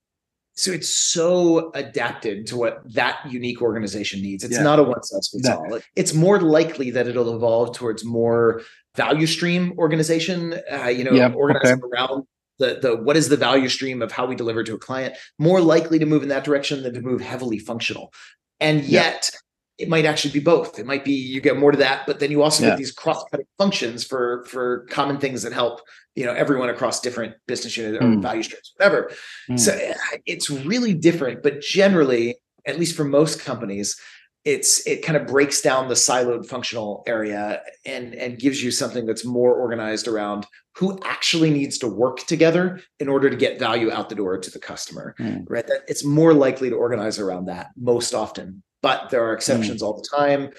So 0.59 0.72
it's 0.72 0.93
so 0.93 1.70
adapted 1.74 2.49
to 2.49 2.57
what 2.57 2.83
that 2.93 3.20
unique 3.31 3.62
organization 3.62 4.20
needs. 4.20 4.43
It's 4.43 4.57
yeah. 4.57 4.64
not 4.64 4.81
a 4.81 4.83
one 4.83 5.01
size 5.05 5.31
fits 5.33 5.49
all. 5.49 5.79
It's 5.95 6.14
more 6.14 6.41
likely 6.41 6.91
that 6.91 7.07
it'll 7.07 7.33
evolve 7.37 7.76
towards 7.76 8.05
more 8.05 8.62
value 8.99 9.26
stream 9.26 9.72
organization. 9.78 10.61
Uh, 10.70 10.88
you 10.88 11.05
know, 11.05 11.12
yeah, 11.12 11.32
organizing 11.32 11.78
okay. 11.78 11.88
around 11.90 12.24
the 12.59 12.78
the 12.82 12.96
what 12.96 13.16
is 13.16 13.30
the 13.30 13.36
value 13.36 13.70
stream 13.70 14.03
of 14.03 14.12
how 14.12 14.26
we 14.26 14.34
deliver 14.34 14.62
to 14.64 14.74
a 14.74 14.78
client. 14.78 15.16
More 15.38 15.61
likely 15.61 15.99
to 15.99 16.07
move 16.07 16.22
in 16.22 16.28
that 16.28 16.44
direction 16.44 16.82
than 16.82 16.92
to 16.94 17.01
move 17.01 17.20
heavily 17.20 17.59
functional. 17.59 18.12
And 18.61 18.84
yet, 18.84 19.30
yeah 19.32 19.38
it 19.78 19.88
might 19.88 20.05
actually 20.05 20.32
be 20.32 20.40
both. 20.40 20.78
It 20.78 20.86
might 20.86 21.05
be 21.05 21.12
you 21.12 21.40
get 21.40 21.57
more 21.57 21.70
to 21.70 21.78
that, 21.78 22.05
but 22.05 22.18
then 22.18 22.32
you 22.32 22.42
also 22.42 22.64
yeah. 22.64 22.70
get 22.70 22.78
these 22.78 22.90
cross-cutting 22.90 23.46
functions 23.59 24.05
for 24.05 24.44
for 24.44 24.86
common 24.90 25.18
things 25.18 25.42
that 25.42 25.53
help 25.53 25.80
you 26.16 26.24
know 26.24 26.34
everyone 26.34 26.68
across 26.68 27.01
different 27.01 27.34
business 27.46 27.76
units 27.76 28.03
or 28.03 28.09
mm. 28.09 28.20
value 28.20 28.42
streams, 28.42 28.72
whatever. 28.76 29.12
Mm. 29.49 29.59
So 29.59 29.72
eh, 29.72 29.94
it's 30.26 30.51
really 30.51 30.94
different, 30.94 31.44
but 31.44 31.61
generally, 31.61 32.36
at 32.66 32.78
least 32.78 32.96
for 32.96 33.05
most 33.05 33.40
companies, 33.40 33.96
it's 34.45 34.86
it 34.86 35.05
kind 35.05 35.16
of 35.16 35.26
breaks 35.26 35.61
down 35.61 35.89
the 35.89 35.95
siloed 35.95 36.47
functional 36.47 37.03
area 37.07 37.61
and 37.84 38.14
and 38.14 38.39
gives 38.39 38.62
you 38.62 38.70
something 38.70 39.05
that's 39.05 39.24
more 39.24 39.55
organized 39.55 40.09
around 40.09 40.47
who 40.76 40.99
actually 41.05 41.51
needs 41.51 41.76
to 41.76 41.89
work 41.89 42.18
together 42.26 42.80
in 43.01 43.09
order 43.09 43.28
to 43.28 43.36
get 43.36 43.59
value 43.59 43.91
out 43.91 44.09
the 44.09 44.14
door 44.14 44.39
to 44.39 44.51
the 44.51 44.59
customer 44.61 45.14
mm. 45.18 45.45
right 45.49 45.66
that 45.66 45.80
it's 45.89 46.05
more 46.05 46.32
likely 46.32 46.70
to 46.70 46.76
organize 46.76 47.18
around 47.18 47.47
that 47.47 47.70
most 47.76 48.14
often 48.14 48.62
but 48.82 49.11
there 49.11 49.24
are 49.24 49.32
exceptions 49.32 49.82
mm. 49.82 49.86
all 49.86 49.95
the 49.95 50.09
time. 50.16 50.51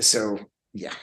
So 0.00 0.38
yeah. 0.72 0.94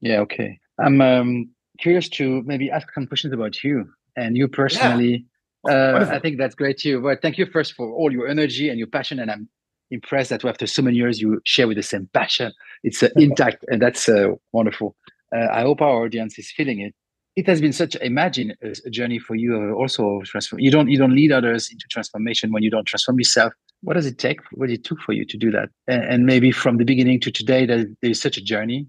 Yeah. 0.00 0.20
Okay. 0.20 0.58
I'm 0.78 1.00
um, 1.00 1.50
curious 1.78 2.08
to 2.10 2.42
maybe 2.44 2.70
ask 2.70 2.92
some 2.94 3.06
questions 3.06 3.34
about 3.34 3.62
you 3.62 3.86
and 4.16 4.36
you 4.36 4.48
personally. 4.48 5.26
Yeah. 5.68 5.72
Uh, 5.72 6.08
I 6.10 6.18
think 6.18 6.38
that's 6.38 6.54
great 6.54 6.78
too. 6.78 7.02
But 7.02 7.20
thank 7.20 7.36
you 7.36 7.46
first 7.46 7.74
for 7.74 7.92
all 7.92 8.10
your 8.10 8.28
energy 8.28 8.70
and 8.70 8.78
your 8.78 8.88
passion. 8.88 9.20
And 9.20 9.30
I'm 9.30 9.48
impressed 9.90 10.30
that 10.30 10.44
after 10.44 10.66
so 10.66 10.82
many 10.82 10.96
years 10.96 11.20
you 11.20 11.40
share 11.44 11.68
with 11.68 11.76
the 11.76 11.82
same 11.82 12.08
passion. 12.12 12.52
It's 12.82 13.02
uh, 13.02 13.08
intact, 13.16 13.64
and 13.68 13.80
that's 13.80 14.08
uh, 14.08 14.30
wonderful. 14.52 14.96
Uh, 15.34 15.48
I 15.50 15.62
hope 15.62 15.80
our 15.80 16.04
audience 16.04 16.38
is 16.38 16.50
feeling 16.50 16.80
it. 16.80 16.94
It 17.36 17.46
has 17.46 17.60
been 17.60 17.72
such, 17.72 17.94
imagine, 17.96 18.54
a, 18.62 18.90
journey 18.90 19.18
for 19.18 19.36
you. 19.36 19.54
Uh, 19.54 19.72
also, 19.74 20.20
transform. 20.24 20.60
You 20.60 20.70
don't 20.70 20.88
you 20.88 20.98
don't 20.98 21.14
lead 21.14 21.32
others 21.32 21.68
into 21.70 21.86
transformation 21.90 22.52
when 22.52 22.62
you 22.62 22.70
don't 22.70 22.86
transform 22.86 23.18
yourself 23.18 23.52
what 23.82 23.94
does 23.94 24.06
it 24.06 24.18
take 24.18 24.40
what 24.52 24.70
it 24.70 24.84
took 24.84 25.00
for 25.00 25.12
you 25.12 25.24
to 25.24 25.36
do 25.36 25.50
that 25.50 25.68
and, 25.86 26.04
and 26.04 26.26
maybe 26.26 26.50
from 26.50 26.76
the 26.76 26.84
beginning 26.84 27.20
to 27.20 27.30
today 27.30 27.66
that 27.66 27.94
there's 28.02 28.20
such 28.20 28.36
a 28.36 28.42
journey 28.42 28.86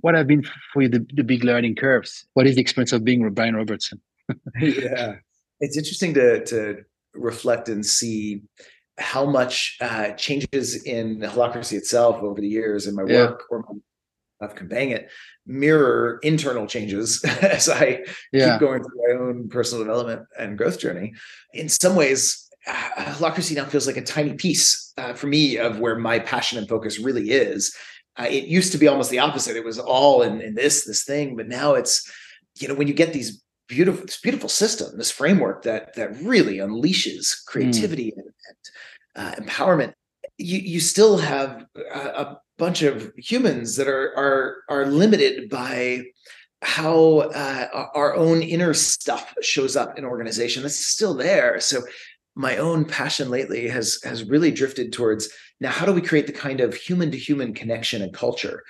what 0.00 0.14
have 0.14 0.26
been 0.26 0.44
for 0.72 0.82
you 0.82 0.88
the, 0.88 1.04
the 1.14 1.24
big 1.24 1.44
learning 1.44 1.74
curves 1.74 2.26
what 2.34 2.46
is 2.46 2.54
the 2.54 2.60
experience 2.60 2.92
of 2.92 3.04
being 3.04 3.28
brian 3.30 3.56
robertson 3.56 4.00
yeah 4.60 5.16
it's 5.60 5.76
interesting 5.76 6.14
to 6.14 6.44
to 6.44 6.76
reflect 7.14 7.68
and 7.68 7.84
see 7.84 8.40
how 8.98 9.24
much 9.24 9.76
uh, 9.80 10.10
changes 10.12 10.84
in 10.84 11.20
holacracy 11.20 11.74
itself 11.74 12.22
over 12.22 12.40
the 12.40 12.48
years 12.48 12.86
in 12.86 12.94
my 12.94 13.04
yeah. 13.06 13.26
work 13.26 13.44
or 13.50 13.64
my, 13.68 14.46
of 14.46 14.54
conveying 14.54 14.90
it 14.90 15.08
mirror 15.48 16.20
internal 16.22 16.66
changes 16.66 17.24
as 17.42 17.68
I 17.68 18.04
yeah. 18.32 18.52
keep 18.52 18.60
going 18.60 18.84
through 18.84 19.02
my 19.08 19.24
own 19.24 19.48
personal 19.48 19.82
development 19.82 20.26
and 20.38 20.56
growth 20.56 20.78
journey. 20.78 21.14
In 21.54 21.68
some 21.68 21.96
ways, 21.96 22.48
uh, 22.66 22.72
Holacracy 22.72 23.56
now 23.56 23.64
feels 23.64 23.86
like 23.86 23.96
a 23.96 24.02
tiny 24.02 24.34
piece 24.34 24.92
uh, 24.98 25.14
for 25.14 25.26
me 25.26 25.56
of 25.56 25.80
where 25.80 25.98
my 25.98 26.18
passion 26.18 26.58
and 26.58 26.68
focus 26.68 26.98
really 26.98 27.30
is. 27.30 27.74
Uh, 28.16 28.26
it 28.28 28.44
used 28.44 28.72
to 28.72 28.78
be 28.78 28.88
almost 28.88 29.10
the 29.10 29.18
opposite. 29.18 29.56
It 29.56 29.64
was 29.64 29.78
all 29.78 30.22
in, 30.22 30.40
in 30.40 30.54
this 30.54 30.84
this 30.84 31.04
thing, 31.04 31.36
but 31.36 31.48
now 31.48 31.74
it's 31.74 32.10
you 32.58 32.68
know 32.68 32.74
when 32.74 32.88
you 32.88 32.94
get 32.94 33.12
these 33.12 33.42
beautiful 33.68 34.06
this 34.06 34.20
beautiful 34.20 34.48
system, 34.48 34.96
this 34.96 35.10
framework 35.10 35.62
that 35.62 35.94
that 35.94 36.20
really 36.22 36.58
unleashes 36.58 37.44
creativity 37.46 38.12
mm. 38.12 38.16
and, 38.16 38.32
and 38.48 39.38
uh, 39.38 39.42
empowerment. 39.42 39.92
You 40.38 40.58
you 40.58 40.80
still 40.80 41.18
have 41.18 41.66
a, 41.76 41.98
a 41.98 42.40
bunch 42.58 42.82
of 42.82 43.12
humans 43.16 43.76
that 43.76 43.88
are 43.88 44.16
are 44.16 44.56
are 44.68 44.86
limited 44.86 45.48
by 45.48 46.04
how 46.62 47.18
uh, 47.18 47.86
our 47.94 48.14
own 48.16 48.42
inner 48.42 48.74
stuff 48.74 49.32
shows 49.40 49.76
up 49.76 49.96
in 49.96 50.04
organization 50.04 50.62
that's 50.62 50.84
still 50.84 51.14
there 51.14 51.60
so 51.60 51.82
my 52.34 52.56
own 52.56 52.84
passion 52.84 53.30
lately 53.30 53.68
has 53.68 54.00
has 54.02 54.24
really 54.24 54.50
drifted 54.50 54.92
towards 54.92 55.28
now 55.60 55.70
how 55.70 55.86
do 55.86 55.92
we 55.92 56.00
create 56.00 56.26
the 56.26 56.32
kind 56.32 56.60
of 56.60 56.74
human 56.74 57.12
to 57.12 57.16
human 57.16 57.54
connection 57.54 58.02
and 58.02 58.12
culture 58.12 58.64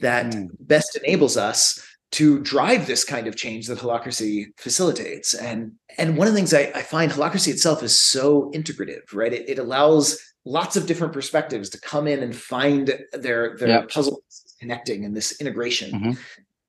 that 0.00 0.26
mm. 0.26 0.48
best 0.60 0.96
enables 0.96 1.36
us 1.36 1.84
to 2.16 2.40
drive 2.40 2.86
this 2.86 3.04
kind 3.04 3.26
of 3.26 3.36
change 3.36 3.66
that 3.66 3.78
holacracy 3.78 4.46
facilitates. 4.56 5.34
And 5.34 5.72
and 5.98 6.16
one 6.16 6.26
of 6.26 6.32
the 6.32 6.38
things 6.38 6.54
i, 6.54 6.72
I 6.74 6.82
find 6.82 7.12
holacracy 7.12 7.48
itself 7.48 7.82
is 7.82 7.98
so 7.98 8.50
integrative 8.54 9.12
right? 9.12 9.32
It, 9.32 9.48
it 9.48 9.58
allows 9.58 10.18
lots 10.46 10.76
of 10.76 10.86
different 10.86 11.12
perspectives 11.12 11.68
to 11.70 11.80
come 11.80 12.08
in 12.08 12.22
and 12.22 12.34
find 12.34 12.98
their 13.12 13.56
their 13.56 13.68
yep. 13.68 13.90
puzzle 13.90 14.22
connecting 14.60 15.04
and 15.04 15.14
this 15.14 15.38
integration. 15.40 15.90
Mm-hmm. 15.92 16.12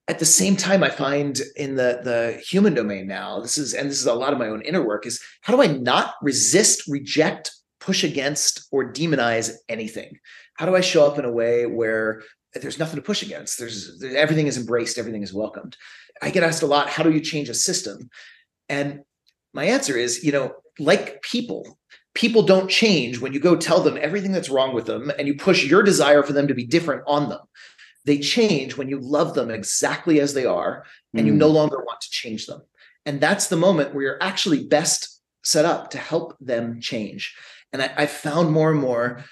At 0.06 0.18
the 0.18 0.24
same 0.24 0.56
time 0.56 0.82
i 0.82 0.90
find 0.90 1.40
in 1.56 1.76
the 1.76 2.00
the 2.02 2.42
human 2.46 2.74
domain 2.74 3.06
now 3.06 3.40
this 3.40 3.58
is 3.58 3.74
and 3.74 3.90
this 3.90 4.00
is 4.00 4.06
a 4.06 4.14
lot 4.14 4.32
of 4.32 4.38
my 4.38 4.48
own 4.48 4.62
inner 4.62 4.82
work 4.82 5.06
is 5.06 5.20
how 5.42 5.54
do 5.54 5.62
i 5.62 5.66
not 5.66 6.14
resist 6.22 6.82
reject 6.88 7.50
push 7.80 8.04
against 8.04 8.68
or 8.70 8.92
demonize 8.92 9.52
anything? 9.68 10.18
How 10.58 10.66
do 10.66 10.76
i 10.76 10.80
show 10.80 11.06
up 11.06 11.18
in 11.18 11.24
a 11.24 11.32
way 11.32 11.66
where 11.66 12.22
there's 12.60 12.78
nothing 12.78 12.96
to 12.96 13.02
push 13.02 13.22
against. 13.22 13.58
There's 13.58 14.02
everything 14.04 14.46
is 14.46 14.56
embraced 14.56 14.98
everything 14.98 15.22
is 15.22 15.32
welcomed. 15.32 15.76
I 16.22 16.30
get 16.30 16.42
asked 16.42 16.62
a 16.62 16.66
lot 16.66 16.88
how 16.88 17.02
do 17.02 17.12
you 17.12 17.20
change 17.20 17.48
a 17.48 17.54
system? 17.54 18.10
And 18.68 19.00
my 19.54 19.64
answer 19.64 19.96
is 19.96 20.22
you 20.24 20.32
know 20.32 20.54
like 20.78 21.22
people 21.22 21.78
people 22.14 22.42
don't 22.42 22.68
change 22.70 23.20
when 23.20 23.32
you 23.32 23.40
go 23.40 23.54
tell 23.56 23.80
them 23.80 23.98
everything 24.00 24.32
that's 24.32 24.48
wrong 24.48 24.74
with 24.74 24.86
them 24.86 25.12
and 25.18 25.28
you 25.28 25.36
push 25.36 25.64
your 25.64 25.82
desire 25.82 26.22
for 26.22 26.32
them 26.32 26.48
to 26.48 26.54
be 26.54 26.66
different 26.66 27.02
on 27.06 27.28
them. 27.28 27.40
They 28.04 28.18
change 28.18 28.76
when 28.76 28.88
you 28.88 28.98
love 28.98 29.34
them 29.34 29.50
exactly 29.50 30.18
as 30.20 30.34
they 30.34 30.44
are 30.46 30.84
and 31.14 31.26
you 31.26 31.32
Mm. 31.32 31.36
no 31.36 31.48
longer 31.48 31.76
want 31.78 32.00
to 32.00 32.10
change 32.10 32.46
them. 32.46 32.62
And 33.06 33.20
that's 33.20 33.48
the 33.48 33.56
moment 33.56 33.94
where 33.94 34.02
you're 34.02 34.22
actually 34.22 34.64
best 34.66 35.20
set 35.44 35.64
up 35.64 35.90
to 35.90 35.98
help 35.98 36.36
them 36.40 36.80
change. 36.80 37.36
And 37.72 37.82
I, 37.82 37.90
I 37.96 38.06
found 38.06 38.50
more 38.50 38.70
and 38.70 38.80
more 38.80 39.24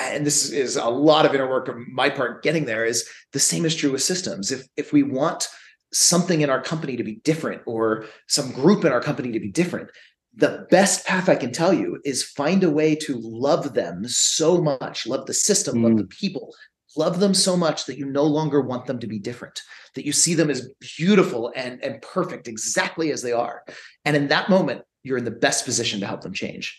and 0.00 0.26
this 0.26 0.50
is 0.50 0.76
a 0.76 0.88
lot 0.88 1.26
of 1.26 1.34
inner 1.34 1.48
work 1.48 1.68
on 1.68 1.86
my 1.92 2.10
part 2.10 2.42
getting 2.42 2.64
there 2.64 2.84
is 2.84 3.08
the 3.32 3.38
same 3.38 3.64
is 3.64 3.74
true 3.74 3.92
with 3.92 4.02
systems. 4.02 4.52
If 4.52 4.66
if 4.76 4.92
we 4.92 5.02
want 5.02 5.48
something 5.92 6.40
in 6.40 6.50
our 6.50 6.62
company 6.62 6.96
to 6.96 7.04
be 7.04 7.16
different 7.16 7.62
or 7.66 8.06
some 8.28 8.52
group 8.52 8.84
in 8.84 8.92
our 8.92 9.00
company 9.00 9.32
to 9.32 9.40
be 9.40 9.50
different 9.50 9.90
the 10.36 10.64
best 10.70 11.04
path 11.04 11.28
i 11.28 11.34
can 11.34 11.50
tell 11.50 11.72
you 11.72 12.00
is 12.04 12.22
find 12.22 12.62
a 12.62 12.70
way 12.70 12.94
to 12.94 13.18
love 13.20 13.74
them 13.74 14.04
so 14.06 14.62
much 14.62 15.04
love 15.04 15.26
the 15.26 15.34
system 15.34 15.82
love 15.82 15.96
the 15.96 16.04
mm. 16.04 16.10
people 16.10 16.54
love 16.96 17.18
them 17.18 17.34
so 17.34 17.56
much 17.56 17.86
that 17.86 17.98
you 17.98 18.06
no 18.06 18.22
longer 18.22 18.60
want 18.60 18.86
them 18.86 19.00
to 19.00 19.08
be 19.08 19.18
different 19.18 19.60
that 19.94 20.06
you 20.06 20.12
see 20.12 20.34
them 20.34 20.50
as 20.50 20.70
beautiful 20.96 21.52
and 21.56 21.82
and 21.82 22.02
perfect 22.02 22.48
exactly 22.48 23.12
as 23.12 23.22
they 23.22 23.32
are. 23.32 23.64
And 24.04 24.16
in 24.16 24.28
that 24.28 24.48
moment 24.48 24.82
you're 25.02 25.18
in 25.18 25.24
the 25.24 25.30
best 25.30 25.64
position 25.64 26.00
to 26.00 26.06
help 26.06 26.20
them 26.20 26.32
change 26.32 26.78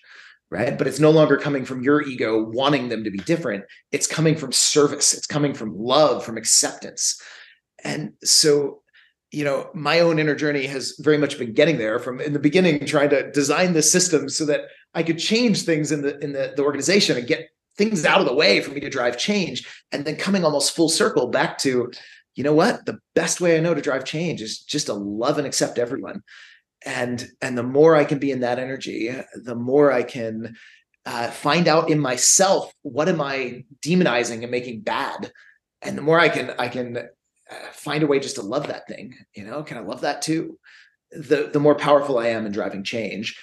right? 0.51 0.77
But 0.77 0.87
it's 0.87 0.99
no 0.99 1.11
longer 1.11 1.37
coming 1.37 1.65
from 1.65 1.81
your 1.81 2.01
ego 2.01 2.43
wanting 2.43 2.89
them 2.89 3.03
to 3.03 3.09
be 3.09 3.19
different. 3.19 3.63
It's 3.91 4.05
coming 4.05 4.35
from 4.35 4.51
service. 4.51 5.13
It's 5.13 5.25
coming 5.25 5.53
from 5.53 5.75
love 5.75 6.23
from 6.23 6.37
acceptance. 6.37 7.19
And 7.83 8.13
so 8.23 8.81
you 9.31 9.45
know 9.45 9.69
my 9.73 10.01
own 10.01 10.19
inner 10.19 10.35
journey 10.35 10.67
has 10.67 10.93
very 10.99 11.17
much 11.17 11.39
been 11.39 11.53
getting 11.53 11.77
there 11.77 11.99
from 11.99 12.19
in 12.19 12.33
the 12.33 12.39
beginning 12.39 12.85
trying 12.85 13.09
to 13.09 13.31
design 13.31 13.71
the 13.71 13.81
system 13.81 14.27
so 14.27 14.43
that 14.43 14.63
i 14.93 15.01
could 15.01 15.17
change 15.17 15.61
things 15.61 15.89
in 15.89 16.01
the 16.01 16.19
in 16.19 16.33
the, 16.33 16.51
the 16.57 16.61
organization 16.61 17.15
and 17.15 17.27
get 17.27 17.47
things 17.77 18.05
out 18.05 18.21
of 18.21 18.27
the 18.27 18.33
way 18.33 18.61
for 18.61 18.71
me 18.71 18.79
to 18.79 18.89
drive 18.89 19.17
change. 19.17 19.67
And 19.91 20.05
then 20.05 20.15
coming 20.15 20.43
almost 20.43 20.75
full 20.75 20.89
circle 20.89 21.27
back 21.27 21.57
to 21.59 21.91
you 22.35 22.45
know 22.45 22.53
what? 22.53 22.85
The 22.85 22.97
best 23.13 23.41
way 23.41 23.57
i 23.57 23.59
know 23.59 23.73
to 23.73 23.81
drive 23.81 24.05
change 24.05 24.41
is 24.41 24.59
just 24.59 24.85
to 24.85 24.93
love 24.93 25.37
and 25.37 25.45
accept 25.45 25.77
everyone 25.77 26.23
and 26.85 27.27
and 27.41 27.57
the 27.57 27.63
more 27.63 27.95
i 27.95 28.03
can 28.03 28.19
be 28.19 28.31
in 28.31 28.41
that 28.41 28.59
energy 28.59 29.13
the 29.35 29.55
more 29.55 29.91
i 29.91 30.03
can 30.03 30.55
uh, 31.05 31.29
find 31.31 31.67
out 31.67 31.89
in 31.89 31.99
myself 31.99 32.73
what 32.83 33.09
am 33.09 33.21
i 33.21 33.63
demonizing 33.81 34.43
and 34.43 34.51
making 34.51 34.81
bad? 34.81 35.31
And 35.81 35.97
the 35.97 36.01
more 36.01 36.19
i 36.19 36.29
can 36.29 36.53
i 36.59 36.67
can 36.67 36.97
uh, 36.97 37.71
find 37.71 38.03
a 38.03 38.07
way 38.07 38.19
just 38.19 38.35
to 38.35 38.41
love 38.41 38.67
that 38.67 38.87
thing 38.87 39.15
you 39.35 39.43
know? 39.43 39.63
Can 39.63 39.77
i 39.77 39.81
love 39.81 40.01
that 40.01 40.21
too? 40.21 40.59
The 41.11 41.49
the 41.51 41.59
more 41.59 41.75
powerful 41.75 42.19
i 42.19 42.27
am 42.27 42.45
in 42.45 42.51
driving 42.51 42.83
change 42.83 43.35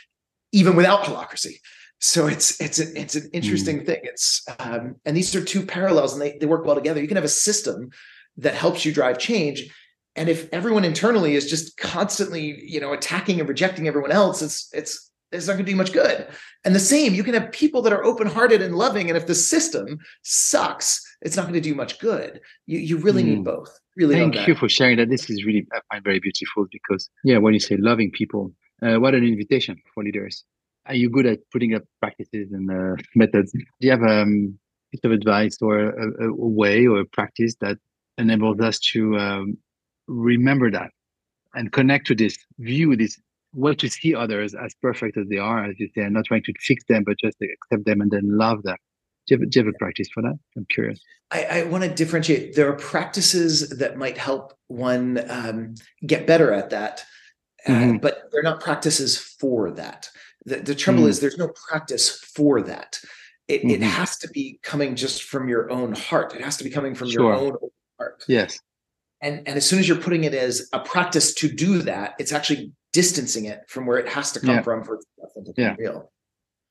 even 0.53 0.76
without 0.76 1.05
holacracy 1.05 1.57
so 2.01 2.26
it's 2.26 2.61
it's 2.61 2.78
a, 2.78 2.99
it's 2.99 3.16
an 3.16 3.28
interesting 3.32 3.84
thing. 3.84 4.01
It's 4.05 4.45
um, 4.61 4.97
and 5.05 5.16
these 5.16 5.34
are 5.34 5.45
two 5.45 5.66
parallels 5.66 6.12
and 6.12 6.22
they, 6.22 6.39
they 6.39 6.47
work 6.47 6.64
well 6.64 6.76
together. 6.76 7.01
You 7.01 7.09
can 7.09 7.16
have 7.16 7.24
a 7.24 7.28
system 7.28 7.91
that 8.36 8.55
helps 8.55 8.84
you 8.84 8.93
drive 8.93 9.18
change 9.18 9.68
and 10.18 10.28
if 10.28 10.48
everyone 10.52 10.84
internally 10.84 11.34
is 11.34 11.48
just 11.48 11.76
constantly 11.76 12.60
you 12.64 12.80
know 12.80 12.92
attacking 12.92 13.40
and 13.40 13.48
rejecting 13.48 13.88
everyone 13.88 14.12
else 14.12 14.42
it's 14.42 14.68
it's 14.72 15.10
it's 15.30 15.46
not 15.46 15.54
going 15.54 15.64
to 15.64 15.70
do 15.70 15.76
much 15.76 15.92
good 15.92 16.26
and 16.64 16.74
the 16.74 16.80
same 16.80 17.14
you 17.14 17.24
can 17.24 17.34
have 17.34 17.50
people 17.52 17.80
that 17.82 17.92
are 17.92 18.04
open-hearted 18.04 18.60
and 18.60 18.74
loving 18.74 19.08
and 19.08 19.16
if 19.16 19.26
the 19.26 19.34
system 19.34 19.98
sucks 20.22 20.88
it's 21.22 21.36
not 21.36 21.42
going 21.42 21.54
to 21.54 21.60
do 21.60 21.74
much 21.74 21.98
good 21.98 22.40
you 22.66 22.78
you 22.78 22.96
really 22.98 23.22
need 23.22 23.40
Mm. 23.40 23.44
both 23.44 23.72
really 23.98 24.14
Thank 24.14 24.46
you 24.46 24.54
for 24.54 24.68
sharing 24.68 24.96
that. 24.98 25.10
This 25.10 25.28
is 25.28 25.44
really 25.44 25.66
I 25.72 25.80
find 25.90 26.04
very 26.04 26.20
beautiful 26.20 26.66
because 26.70 27.10
yeah, 27.24 27.38
when 27.38 27.52
you 27.52 27.60
say 27.60 27.76
loving 27.76 28.10
people, 28.10 28.52
uh, 28.82 28.96
what 29.02 29.14
an 29.14 29.24
invitation 29.24 29.76
for 29.92 30.04
leaders. 30.04 30.44
Are 30.86 30.94
you 30.94 31.10
good 31.10 31.26
at 31.26 31.40
putting 31.52 31.74
up 31.74 31.82
practices 32.00 32.46
and 32.52 32.70
uh, 32.70 32.94
methods? 33.14 33.52
Do 33.52 33.60
you 33.80 33.90
have 33.90 34.02
um, 34.02 34.58
a 34.58 34.96
piece 34.96 35.04
of 35.04 35.12
advice 35.12 35.56
or 35.60 35.80
a, 35.80 36.06
a, 36.24 36.28
a 36.28 36.48
way 36.62 36.86
or 36.86 37.00
a 37.00 37.04
practice 37.04 37.56
that 37.60 37.76
enables 38.16 38.60
us 38.60 38.78
to 38.92 39.16
um, 39.18 39.58
remember 40.09 40.70
that 40.70 40.90
and 41.54 41.70
connect 41.72 42.06
to 42.09 42.14
this, 42.14 42.36
view 42.59 42.96
this, 42.96 43.20
well, 43.54 43.74
to 43.74 43.88
see 43.88 44.14
others 44.14 44.54
as 44.54 44.74
perfect 44.82 45.16
as 45.16 45.26
they 45.28 45.38
are, 45.38 45.64
as 45.64 45.78
you 45.78 45.88
say, 45.94 46.02
and 46.02 46.14
not 46.14 46.24
trying 46.26 46.42
to 46.44 46.52
fix 46.61 46.84
them, 46.88 47.04
but 47.04 47.18
just 47.18 47.36
accept 47.40 47.84
them 47.86 48.00
and 48.00 48.11
then 48.11 48.36
love 48.36 48.62
them. 48.62 48.76
Do 49.26 49.34
you 49.34 49.40
have, 49.40 49.50
do 49.50 49.61
you 49.61 49.66
have 49.66 49.74
a 49.74 49.78
practice 49.78 50.09
for 50.12 50.22
that? 50.22 50.38
I'm 50.56 50.66
curious. 50.70 51.00
I, 51.30 51.44
I 51.44 51.62
want 51.64 51.84
to 51.84 51.90
differentiate. 51.90 52.54
There 52.54 52.68
are 52.68 52.76
practices 52.76 53.68
that 53.70 53.96
might 53.98 54.16
help 54.18 54.54
one 54.68 55.22
um, 55.30 55.74
get 56.06 56.26
better 56.26 56.52
at 56.52 56.70
that, 56.70 57.04
uh, 57.66 57.72
Mhm. 57.72 58.00
but 58.00 58.30
they're 58.32 58.42
not 58.42 58.61
practices 58.61 59.18
for 59.18 59.70
that. 59.72 60.09
The, 60.46 60.56
the 60.56 60.74
trouble 60.74 61.02
Mm. 61.02 61.09
is, 61.09 61.20
there's 61.20 61.36
no 61.38 61.50
practice 61.68 62.11
for 62.11 62.62
that. 62.62 62.98
It, 63.48 63.64
it 63.64 63.80
Mhm. 63.80 63.82
has 63.82 64.16
to 64.18 64.28
be 64.28 64.59
coming 64.62 64.94
just 64.94 65.24
from 65.24 65.48
your 65.48 65.70
own 65.70 65.92
heart. 65.94 66.34
It 66.34 66.42
has 66.42 66.56
to 66.59 66.64
be 66.64 66.70
coming 66.70 66.94
from 66.94 67.11
Sure. 67.11 67.24
your 67.24 67.34
own 67.34 67.56
heart. 67.98 68.24
Yes. 68.28 68.59
And, 69.20 69.46
and 69.48 69.56
as 69.56 69.66
soon 69.68 69.78
as 69.80 69.88
you're 69.88 69.98
putting 69.98 70.24
it 70.24 70.34
as 70.34 70.68
a 70.72 70.80
practice 70.80 71.34
to 71.34 71.48
do 71.48 71.82
that, 71.82 72.14
it's 72.18 72.32
actually 72.32 72.72
distancing 72.92 73.46
it 73.46 73.62
from 73.68 73.86
where 73.86 73.98
it 73.98 74.08
has 74.08 74.32
to 74.32 74.40
come 74.40 74.56
Yeah. 74.56 74.62
from 74.62 74.84
for 74.84 74.94
it 74.94 75.00
to 75.00 75.06
be 75.16 75.22
authentic 75.24 75.54
Yeah. 75.58 75.74
real. 75.78 76.12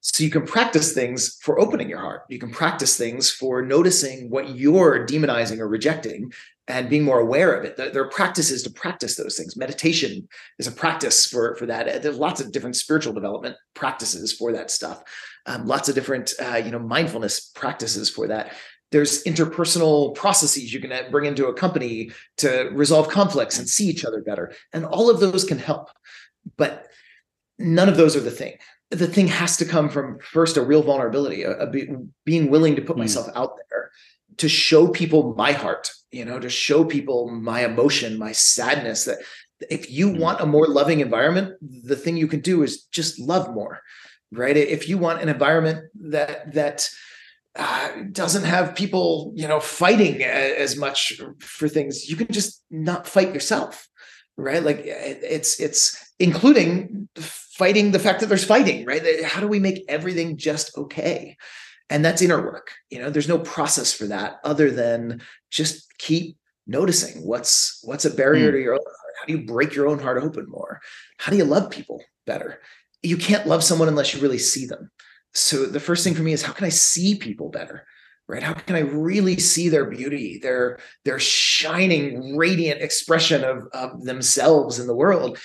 So 0.02 0.24
you 0.24 0.30
can 0.30 0.46
practice 0.46 0.94
things 0.94 1.38
for 1.42 1.60
opening 1.60 1.90
your 1.90 2.00
heart. 2.00 2.22
You 2.30 2.40
can 2.40 2.52
practice 2.52 2.96
things 2.98 3.30
for 3.30 3.62
noticing 3.62 4.30
what 4.30 4.56
you're 4.56 5.06
demonizing 5.06 5.60
or 5.60 5.68
rejecting 5.68 6.32
and 6.70 6.90
being 6.90 7.04
more 7.04 7.20
aware 7.20 7.54
of 7.54 7.66
it. 7.66 7.76
There 7.76 7.90
there 7.90 8.04
are 8.04 8.10
practices 8.10 8.64
to 8.64 8.70
practice 8.70 9.16
those 9.16 9.36
things. 9.38 9.58
Meditation 9.58 10.28
is 10.60 10.68
a 10.68 10.72
practice 10.72 11.26
for, 11.26 11.56
for 11.56 11.66
that. 11.66 12.02
There's 12.02 12.18
lots 12.18 12.40
of 12.40 12.52
different 12.52 12.76
spiritual 12.78 13.14
development 13.14 13.56
practices 13.74 14.32
for 14.34 14.54
that 14.54 14.72
stuff. 14.72 15.04
Um, 15.46 15.66
lots 15.66 15.90
of 15.90 15.96
different, 15.96 16.34
uh, 16.42 16.58
you 16.64 16.72
know, 16.72 16.80
mindfulness 16.80 17.52
practices 17.56 18.10
for 18.10 18.28
that. 18.28 18.54
There's 18.92 19.24
interpersonal 19.26 20.16
processes 20.16 20.74
you 20.74 20.80
can 20.80 21.12
bring 21.12 21.26
into 21.26 21.48
a 21.48 21.54
company 21.54 22.12
to 22.38 22.70
resolve 22.74 23.10
conflicts 23.10 23.60
and 23.60 23.68
see 23.68 23.88
each 23.88 24.06
other 24.06 24.22
better. 24.22 24.54
And 24.74 24.86
all 24.86 25.10
of 25.10 25.20
those 25.20 25.44
can 25.44 25.60
help. 25.60 25.90
But 26.58 26.88
none 27.60 27.90
of 27.90 27.98
those 27.98 28.16
are 28.16 28.22
the 28.22 28.32
thing. 28.32 28.58
The 28.92 29.08
thing 29.08 29.28
has 29.28 29.58
to 29.58 29.66
come 29.66 29.90
from 29.90 30.20
first 30.20 30.56
a 30.56 30.62
real 30.62 30.82
vulnerability, 30.84 31.44
a, 31.44 31.52
a 31.58 31.70
be, 31.70 31.90
being 32.24 32.50
willing 32.50 32.76
to 32.78 32.82
put 32.82 32.96
Mm. 32.96 33.00
myself 33.00 33.28
out 33.36 33.58
there 33.70 33.92
to 34.38 34.48
show 34.48 34.88
people 34.88 35.34
my 35.36 35.52
heart, 35.52 35.92
you 36.12 36.24
know, 36.24 36.40
to 36.40 36.50
show 36.50 36.86
people 36.86 37.30
my 37.30 37.66
emotion, 37.66 38.18
my 38.18 38.32
sadness. 38.32 39.04
That 39.04 39.18
if 39.70 39.92
you 39.92 40.12
Mm. 40.12 40.20
want 40.20 40.40
a 40.40 40.46
more 40.46 40.68
loving 40.68 41.02
environment, 41.02 41.56
the 41.62 41.98
thing 41.98 42.16
you 42.16 42.28
can 42.28 42.40
do 42.40 42.64
is 42.64 42.84
just 42.84 43.20
love 43.20 43.54
more, 43.54 43.82
right? 44.32 44.56
If 44.56 44.88
you 44.88 44.98
want 44.98 45.22
an 45.22 45.28
environment 45.28 45.90
that 46.00 46.54
that 46.54 46.90
uh, 47.58 47.90
doesn't 48.12 48.44
have 48.44 48.76
people, 48.76 49.32
you 49.36 49.48
know, 49.48 49.60
fighting 49.60 50.22
uh, 50.22 50.26
as 50.26 50.78
much 50.78 51.20
for 51.40 51.68
things, 51.68 52.10
you 52.10 52.16
can 52.16 52.28
just 52.28 52.64
not 52.70 53.08
fight 53.08 53.34
yourself, 53.34 53.88
right? 54.38 54.64
Like 54.64 54.80
uh, 54.80 55.18
it's 55.24 55.60
it's 55.60 56.14
including 56.20 57.10
fighting 57.18 57.92
the 57.92 58.00
fact 58.00 58.20
that 58.20 58.28
there's 58.28 58.44
fighting, 58.44 58.86
right? 58.86 59.24
How 59.24 59.42
do 59.42 59.48
we 59.48 59.60
make 59.60 59.84
everything 59.88 60.38
just 60.38 60.78
okay? 60.78 61.36
And 61.90 62.04
that's 62.04 62.22
inner 62.22 62.42
work. 62.42 62.72
You 62.90 63.00
know, 63.00 63.10
there's 63.10 63.30
no 63.30 63.40
process 63.40 63.94
for 63.94 64.06
that 64.08 64.40
other 64.44 64.70
than 64.70 65.22
just 65.50 65.98
keep 65.98 66.38
noticing 66.68 67.26
what's 67.26 67.80
what's 67.84 68.06
a 68.06 68.14
barrier 68.14 68.50
hmm. 68.50 68.58
to 68.58 68.62
your 68.62 68.74
own 68.74 68.80
heart. 68.84 68.96
How 69.20 69.26
do 69.26 69.34
you 69.34 69.46
break 69.46 69.74
your 69.74 69.88
own 69.88 70.00
heart 70.00 70.22
open 70.22 70.46
more? 70.48 70.80
How 71.18 71.32
do 71.32 71.38
you 71.38 71.46
love 71.46 71.72
people 71.72 72.04
better? 72.28 72.62
You 73.02 73.18
can't 73.18 73.48
love 73.48 73.64
someone 73.64 73.88
unless 73.88 74.14
you 74.14 74.22
really 74.22 74.38
see 74.38 74.66
them. 74.68 74.92
So 75.38 75.66
the 75.66 75.80
first 75.80 76.04
thing 76.04 76.16
for 76.16 76.24
me 76.24 76.34
is 76.34 76.42
how 76.42 76.54
can 76.54 76.66
I 76.66 76.70
see 76.70 77.16
people 77.16 77.50
better? 77.50 77.86
Right? 78.28 78.44
How 78.44 78.54
can 78.54 78.76
I 78.76 78.80
really 78.80 79.38
see 79.40 79.70
their 79.70 79.86
beauty, 79.86 80.40
their 80.40 80.80
their 81.06 81.20
shining, 81.20 82.36
radiant 82.36 82.82
expression 82.82 83.44
of, 83.44 83.68
of 83.72 84.04
themselves 84.04 84.80
in 84.80 84.88
the 84.88 84.96
world? 84.96 85.38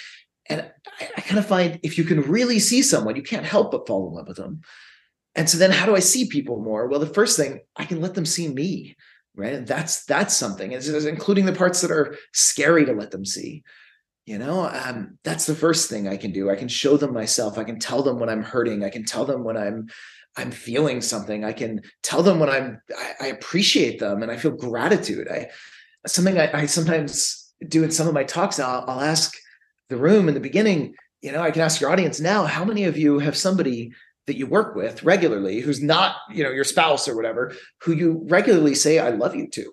And 0.47 0.69
I, 1.01 1.11
I 1.17 1.21
kind 1.21 1.39
of 1.39 1.47
find 1.47 1.79
if 1.83 1.97
you 1.97 2.05
can 2.05 2.23
really 2.23 2.59
see 2.59 2.83
someone, 2.83 3.15
you 3.15 3.23
can't 3.23 3.47
help 3.47 3.71
but 3.71 3.87
fall 3.87 4.09
in 4.09 4.15
love 4.15 4.27
with 4.27 4.39
them. 4.39 4.63
And 5.35 5.49
so 5.49 5.59
then 5.59 5.71
how 5.71 5.87
do 5.87 5.95
I 5.95 6.01
see 6.01 6.27
people 6.27 6.61
more? 6.61 6.89
Well, 6.89 7.01
the 7.01 7.07
first 7.07 7.37
thing 7.37 7.61
I 7.77 7.85
can 7.85 8.01
let 8.01 8.15
them 8.15 8.27
see 8.27 8.49
me, 8.49 8.97
right? 9.37 9.55
And 9.55 9.67
that's 9.67 10.05
that's 10.05 10.35
something. 10.35 10.73
It's, 10.73 10.89
it's 10.89 11.07
including 11.07 11.47
the 11.47 11.53
parts 11.53 11.83
that 11.83 11.91
are 11.91 12.17
scary 12.33 12.85
to 12.87 12.93
let 12.93 13.13
them 13.13 13.25
see. 13.25 13.63
You 14.25 14.39
know, 14.39 14.69
um, 14.69 15.19
that's 15.25 15.47
the 15.47 15.55
first 15.55 15.91
thing 15.91 16.07
I 16.07 16.17
can 16.17 16.31
do. 16.31 16.49
I 16.49 16.55
can 16.55 16.69
show 16.69 16.97
them 16.97 17.13
myself. 17.13 17.59
I 17.59 17.65
can 17.65 17.81
tell 17.81 18.03
them 18.03 18.21
when 18.21 18.29
I'm 18.29 18.43
hurting. 18.43 18.85
I 18.85 18.91
can 18.91 19.05
tell 19.05 19.25
them 19.25 19.43
when 19.43 19.57
I'm 19.57 19.89
I'm 20.37 20.51
feeling 20.51 21.03
something. 21.03 21.45
I 21.45 21.53
can 21.53 21.83
tell 22.03 22.23
them 22.23 22.39
when 22.39 22.49
I'm 22.49 22.81
I, 22.97 23.13
I 23.21 23.27
appreciate 23.27 23.99
them 23.99 24.23
and 24.23 24.31
I 24.31 24.37
feel 24.37 24.53
gratitude. 24.53 25.29
I 25.29 25.49
something 26.07 26.39
I, 26.39 26.63
I 26.63 26.67
sometimes 26.67 27.53
do 27.67 27.83
in 27.83 27.91
some 27.91 28.07
of 28.07 28.15
my 28.15 28.25
talks. 28.25 28.61
I'll, 28.61 28.85
I'll 28.87 29.01
ask 29.01 29.35
the 29.89 29.97
room 29.97 30.29
in 30.29 30.35
the 30.35 30.41
beginning. 30.41 30.95
You 31.21 31.33
know, 31.33 31.43
I 31.43 31.51
can 31.51 31.63
ask 31.63 31.81
your 31.81 31.91
audience 31.91 32.21
now. 32.21 32.45
How 32.45 32.65
many 32.65 32.85
of 32.85 32.97
you 32.97 33.19
have 33.19 33.37
somebody 33.37 33.93
that 34.27 34.37
you 34.37 34.47
work 34.47 34.77
with 34.77 35.03
regularly 35.03 35.61
who's 35.61 35.83
not 35.83 36.17
you 36.31 36.45
know 36.45 36.51
your 36.51 36.65
spouse 36.65 37.09
or 37.09 37.17
whatever 37.17 37.53
who 37.83 37.93
you 37.93 38.25
regularly 38.29 38.75
say 38.75 38.99
i 38.99 39.11
love 39.11 39.35
you 39.35 39.49
to 39.49 39.73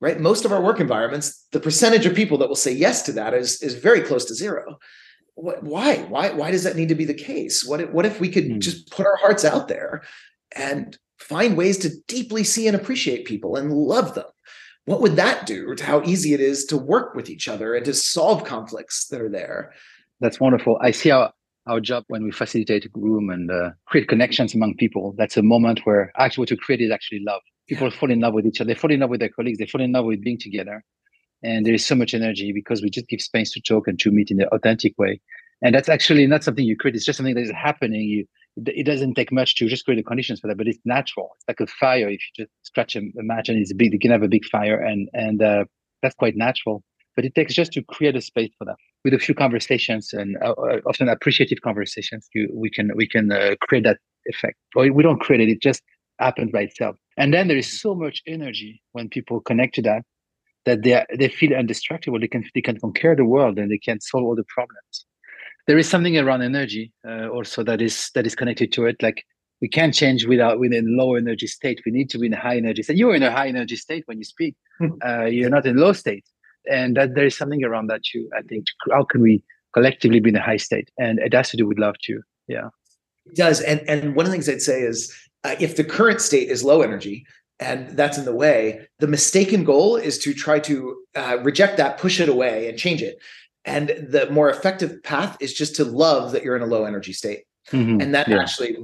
right 0.00 0.20
most 0.20 0.44
of 0.44 0.52
our 0.52 0.62
work 0.62 0.80
environments 0.80 1.46
the 1.52 1.60
percentage 1.60 2.06
of 2.06 2.14
people 2.14 2.38
that 2.38 2.48
will 2.48 2.56
say 2.56 2.72
yes 2.72 3.02
to 3.02 3.12
that 3.12 3.34
is 3.34 3.62
is 3.62 3.74
very 3.74 4.00
close 4.00 4.24
to 4.24 4.34
zero 4.34 4.78
what, 5.34 5.62
why 5.62 5.96
why 6.08 6.30
why 6.30 6.50
does 6.50 6.64
that 6.64 6.76
need 6.76 6.88
to 6.88 6.94
be 6.94 7.04
the 7.04 7.14
case 7.14 7.64
what 7.64 7.80
if, 7.80 7.90
what 7.90 8.06
if 8.06 8.20
we 8.20 8.28
could 8.28 8.46
Hmm. 8.46 8.58
just 8.58 8.90
put 8.90 9.06
our 9.06 9.16
hearts 9.16 9.44
out 9.44 9.68
there 9.68 10.02
and 10.56 10.98
find 11.18 11.56
ways 11.56 11.78
to 11.78 11.90
deeply 12.08 12.44
see 12.44 12.66
and 12.66 12.76
appreciate 12.76 13.24
people 13.26 13.56
and 13.56 13.72
love 13.72 14.14
them 14.14 14.26
what 14.86 15.00
would 15.00 15.16
that 15.16 15.46
do 15.46 15.74
to 15.74 15.84
how 15.84 16.02
easy 16.02 16.34
it 16.34 16.40
is 16.40 16.64
to 16.66 16.76
work 16.76 17.14
with 17.14 17.30
each 17.30 17.48
other 17.48 17.74
and 17.74 17.84
to 17.84 17.94
solve 17.94 18.44
conflicts 18.44 19.06
that 19.08 19.20
are 19.20 19.28
there? 19.28 19.72
That's 20.20 20.40
wonderful. 20.40 20.78
I 20.80 20.90
see 20.90 21.10
our, 21.10 21.32
our 21.66 21.80
job 21.80 22.04
when 22.08 22.24
we 22.24 22.32
facilitate 22.32 22.86
a 22.86 22.88
room 22.94 23.30
and 23.30 23.50
uh, 23.50 23.70
create 23.86 24.08
connections 24.08 24.54
among 24.54 24.74
people. 24.76 25.14
That's 25.16 25.36
a 25.36 25.42
moment 25.42 25.80
where 25.84 26.10
actually 26.16 26.42
what 26.42 26.50
you 26.50 26.56
create 26.56 26.80
is 26.80 26.90
actually 26.90 27.20
love. 27.24 27.42
People 27.70 27.88
yeah. 27.88 27.98
fall 27.98 28.10
in 28.10 28.20
love 28.20 28.34
with 28.34 28.46
each 28.46 28.60
other. 28.60 28.74
They 28.74 28.78
fall 28.78 28.90
in 28.90 29.00
love 29.00 29.10
with 29.10 29.20
their 29.20 29.28
colleagues. 29.28 29.58
They 29.58 29.66
fall 29.66 29.80
in 29.80 29.92
love 29.92 30.04
with 30.04 30.22
being 30.22 30.38
together. 30.38 30.82
And 31.42 31.64
there 31.64 31.72
is 31.72 31.86
so 31.86 31.94
much 31.94 32.12
energy 32.12 32.52
because 32.52 32.82
we 32.82 32.90
just 32.90 33.08
give 33.08 33.22
space 33.22 33.52
to 33.52 33.60
talk 33.60 33.86
and 33.86 33.98
to 34.00 34.10
meet 34.10 34.30
in 34.30 34.42
an 34.42 34.48
authentic 34.52 34.98
way. 34.98 35.20
And 35.62 35.74
that's 35.74 35.88
actually 35.88 36.26
not 36.26 36.42
something 36.42 36.64
you 36.64 36.76
create. 36.76 36.96
It's 36.96 37.04
just 37.04 37.18
something 37.18 37.36
that 37.36 37.42
is 37.42 37.52
happening. 37.52 38.02
You, 38.02 38.26
it 38.66 38.84
doesn't 38.84 39.14
take 39.14 39.30
much 39.30 39.54
to 39.56 39.68
just 39.68 39.84
create 39.84 39.96
the 39.98 40.02
conditions 40.02 40.40
for 40.40 40.48
that, 40.48 40.58
but 40.58 40.66
it's 40.66 40.80
natural. 40.84 41.30
It's 41.36 41.44
like 41.48 41.60
a 41.60 41.70
fire. 41.70 42.08
If 42.08 42.20
you 42.20 42.44
just 42.44 42.50
scratch 42.62 42.96
a, 42.96 43.02
match 43.14 43.48
and 43.48 43.56
it's 43.58 43.72
big, 43.72 43.92
you 43.92 44.00
can 44.00 44.10
have 44.10 44.24
a 44.24 44.28
big 44.28 44.44
fire, 44.46 44.80
and 44.80 45.08
and 45.12 45.40
uh, 45.42 45.64
that's 46.02 46.14
quite 46.16 46.36
natural. 46.36 46.82
But 47.14 47.24
it 47.24 47.34
takes 47.34 47.54
just 47.54 47.72
to 47.72 47.82
create 47.82 48.16
a 48.16 48.20
space 48.20 48.50
for 48.58 48.64
that. 48.64 48.76
With 49.04 49.14
a 49.14 49.18
few 49.18 49.34
conversations 49.34 50.12
and 50.12 50.36
uh, 50.42 50.52
uh 50.52 50.80
often 50.86 51.08
appreciative 51.08 51.60
conversations, 51.62 52.28
you, 52.34 52.48
we 52.52 52.70
can 52.70 52.90
we 52.96 53.06
can 53.06 53.30
uh, 53.30 53.54
create 53.62 53.84
that 53.84 53.98
effect. 54.26 54.56
Or 54.74 54.90
we 54.90 55.02
don't 55.02 55.20
create 55.20 55.40
it; 55.40 55.52
it 55.52 55.62
just 55.62 55.82
happens 56.20 56.50
by 56.52 56.62
itself. 56.62 56.96
And 57.16 57.34
then 57.34 57.48
there 57.48 57.56
is 57.56 57.80
so 57.80 57.94
much 57.94 58.22
energy 58.26 58.82
when 58.92 59.08
people 59.08 59.40
connect 59.40 59.74
to 59.76 59.82
that 59.82 60.02
that 60.66 60.82
they 60.82 61.04
they 61.18 61.28
feel 61.28 61.52
indestructible. 61.52 62.20
They 62.20 62.28
can 62.28 62.44
they 62.54 62.60
can 62.60 62.78
conquer 62.78 63.16
the 63.16 63.24
world 63.24 63.58
and 63.58 63.70
they 63.70 63.78
can 63.78 64.00
solve 64.00 64.24
all 64.24 64.36
the 64.36 64.44
problems. 64.44 65.06
There 65.66 65.78
is 65.78 65.88
something 65.88 66.16
around 66.18 66.42
energy 66.42 66.92
uh, 67.06 67.28
also 67.28 67.62
that 67.64 67.80
is 67.80 68.10
that 68.14 68.26
is 68.26 68.34
connected 68.34 68.72
to 68.72 68.86
it. 68.86 69.02
Like 69.02 69.24
we 69.60 69.68
can't 69.68 69.94
change 69.94 70.26
without 70.26 70.58
within 70.58 70.96
low 70.96 71.14
energy 71.14 71.46
state. 71.46 71.80
We 71.84 71.92
need 71.92 72.10
to 72.10 72.18
be 72.18 72.26
in 72.26 72.34
a 72.34 72.40
high 72.40 72.56
energy 72.56 72.82
state. 72.82 72.96
You're 72.96 73.14
in 73.14 73.22
a 73.22 73.30
high 73.30 73.48
energy 73.48 73.76
state 73.76 74.04
when 74.06 74.18
you 74.18 74.24
speak. 74.24 74.56
Hmm. 74.78 74.88
uh, 75.06 75.24
you're 75.24 75.50
not 75.50 75.66
in 75.66 75.76
low 75.76 75.92
state. 75.92 76.24
And 76.70 76.96
that 76.96 77.14
there 77.14 77.26
is 77.26 77.36
something 77.36 77.64
around 77.64 77.86
that 77.88 78.02
too 78.02 78.28
i 78.36 78.42
think. 78.42 78.64
How 78.90 79.04
can 79.04 79.22
we 79.22 79.42
collectively 79.74 80.20
be 80.20 80.30
in 80.30 80.36
a 80.36 80.42
high 80.42 80.58
state? 80.68 80.90
And 80.98 81.18
it 81.18 81.32
has 81.34 81.50
to 81.50 81.56
do 81.56 81.66
with 81.66 81.78
love 81.78 81.96
too. 82.02 82.22
Yeah 82.48 82.68
it 83.30 83.36
does 83.36 83.60
and 83.60 83.80
and 83.88 84.14
one 84.14 84.26
of 84.26 84.30
the 84.30 84.34
things 84.34 84.48
i'd 84.48 84.62
say 84.62 84.80
is 84.80 85.14
uh, 85.44 85.54
if 85.58 85.76
the 85.76 85.84
current 85.84 86.20
state 86.20 86.48
is 86.48 86.62
low 86.62 86.82
energy 86.82 87.24
and 87.58 87.90
that's 87.96 88.18
in 88.18 88.24
the 88.24 88.34
way 88.34 88.86
the 88.98 89.06
mistaken 89.06 89.64
goal 89.64 89.96
is 89.96 90.18
to 90.18 90.34
try 90.34 90.58
to 90.58 90.96
uh, 91.14 91.38
reject 91.42 91.76
that 91.76 91.98
push 91.98 92.20
it 92.20 92.28
away 92.28 92.68
and 92.68 92.78
change 92.78 93.02
it 93.02 93.18
and 93.64 93.88
the 93.88 94.28
more 94.30 94.50
effective 94.50 95.02
path 95.02 95.36
is 95.40 95.52
just 95.52 95.76
to 95.76 95.84
love 95.84 96.32
that 96.32 96.42
you're 96.42 96.56
in 96.56 96.62
a 96.62 96.66
low 96.66 96.84
energy 96.84 97.12
state. 97.12 97.44
Mm-hmm. 97.70 98.00
And 98.00 98.14
that 98.14 98.26
yeah. 98.26 98.40
actually 98.40 98.76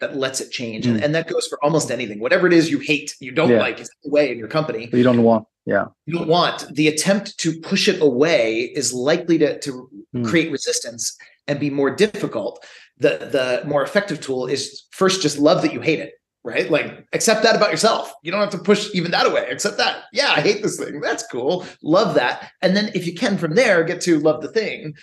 that 0.00 0.16
lets 0.16 0.40
it 0.40 0.50
change. 0.50 0.84
Mm-hmm. 0.84 0.96
And, 0.96 1.04
and, 1.04 1.14
that 1.14 1.26
goes 1.28 1.46
for 1.48 1.62
almost 1.64 1.90
anything. 1.90 2.20
Whatever 2.20 2.46
it 2.46 2.52
is 2.52 2.70
you 2.70 2.78
hate, 2.78 3.16
you 3.20 3.32
don't 3.32 3.50
yeah. 3.50 3.58
like, 3.58 3.80
it's 3.80 3.90
away 4.04 4.30
in 4.30 4.38
your 4.38 4.48
company. 4.48 4.88
You 4.92 5.02
don't 5.02 5.22
want, 5.22 5.46
yeah. 5.64 5.86
You 6.06 6.18
don't 6.18 6.28
want. 6.28 6.72
The 6.74 6.86
attempt 6.88 7.38
to 7.38 7.58
push 7.60 7.88
it 7.88 8.00
away 8.00 8.60
is 8.60 8.92
likely 8.92 9.38
to, 9.38 9.58
to 9.60 9.90
mm. 10.14 10.26
create 10.26 10.52
resistance 10.52 11.16
and 11.48 11.58
be 11.58 11.70
more 11.70 11.90
difficult. 11.90 12.64
The 12.98 13.60
the 13.62 13.68
more 13.68 13.82
effective 13.82 14.20
tool 14.20 14.46
is 14.46 14.84
first 14.90 15.22
just 15.22 15.38
love 15.38 15.62
that 15.62 15.72
you 15.72 15.80
hate 15.80 16.00
it 16.00 16.14
right? 16.44 16.70
Like 16.70 17.06
accept 17.12 17.42
that 17.42 17.56
about 17.56 17.70
yourself. 17.70 18.12
You 18.22 18.32
don't 18.32 18.40
have 18.40 18.50
to 18.50 18.58
push 18.58 18.88
even 18.94 19.10
that 19.10 19.26
away. 19.26 19.48
Accept 19.50 19.76
that. 19.76 20.04
Yeah, 20.12 20.32
I 20.34 20.40
hate 20.40 20.62
this 20.62 20.78
thing. 20.78 21.00
That's 21.00 21.26
cool. 21.26 21.66
Love 21.82 22.14
that. 22.14 22.52
And 22.62 22.76
then 22.76 22.90
if 22.94 23.06
you 23.06 23.14
can 23.14 23.36
from 23.36 23.54
there 23.54 23.84
get 23.84 24.00
to 24.02 24.18
love 24.18 24.40
the 24.40 24.48
thing. 24.48 24.94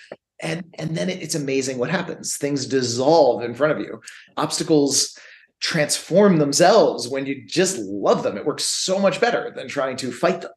And 0.42 0.66
and 0.80 0.98
then 0.98 1.10
it's 1.10 1.36
amazing 1.36 1.78
what 1.78 1.90
happens. 1.90 2.36
Things 2.36 2.66
dissolve 2.66 3.44
in 3.44 3.54
front 3.54 3.74
of 3.74 3.80
you. 3.80 4.02
Obstacles 4.38 5.18
transform 5.62 6.38
themselves 6.38 7.08
when 7.08 7.26
you 7.26 7.46
just 7.46 7.78
love 7.78 8.24
them. 8.24 8.38
It 8.38 8.46
works 8.46 8.66
so 8.66 9.00
much 9.00 9.22
better 9.22 9.54
than 9.56 9.68
trying 9.68 9.98
to 9.98 10.12
fight 10.12 10.42
them. 10.42 10.52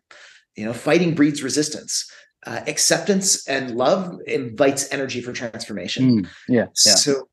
You 0.57 0.65
know, 0.65 0.73
fighting 0.73 1.15
breeds 1.15 1.43
resistance. 1.43 2.11
Uh, 2.47 2.61
acceptance 2.69 3.47
and 3.49 3.73
love 3.73 4.21
invites 4.27 4.91
energy 4.93 5.21
for 5.21 5.33
transformation. 5.33 6.23
Mm, 6.23 6.29
yeah, 6.49 6.67
yeah. 6.87 6.95
So 6.95 7.29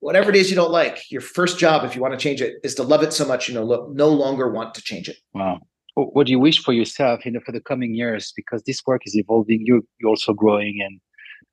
whatever 0.00 0.30
it 0.30 0.36
is 0.36 0.50
you 0.50 0.56
don't 0.56 0.72
like, 0.72 1.08
your 1.10 1.20
first 1.20 1.58
job, 1.58 1.84
if 1.84 1.94
you 1.94 2.02
want 2.02 2.14
to 2.14 2.18
change 2.18 2.42
it, 2.42 2.54
is 2.64 2.74
to 2.74 2.82
love 2.82 3.02
it 3.02 3.12
so 3.12 3.24
much 3.24 3.48
you 3.48 3.54
know 3.54 3.88
no 3.92 4.08
longer 4.08 4.50
want 4.50 4.74
to 4.74 4.82
change 4.82 5.08
it. 5.08 5.16
Wow. 5.34 5.60
What 5.94 6.26
do 6.26 6.32
you 6.32 6.40
wish 6.40 6.62
for 6.62 6.72
yourself, 6.72 7.24
you 7.24 7.32
know, 7.32 7.40
for 7.44 7.52
the 7.52 7.60
coming 7.60 7.94
years? 7.94 8.32
Because 8.34 8.62
this 8.64 8.82
work 8.86 9.02
is 9.04 9.16
evolving. 9.16 9.62
You 9.64 9.86
you're 10.00 10.10
also 10.10 10.32
growing, 10.32 10.80
and 10.84 11.00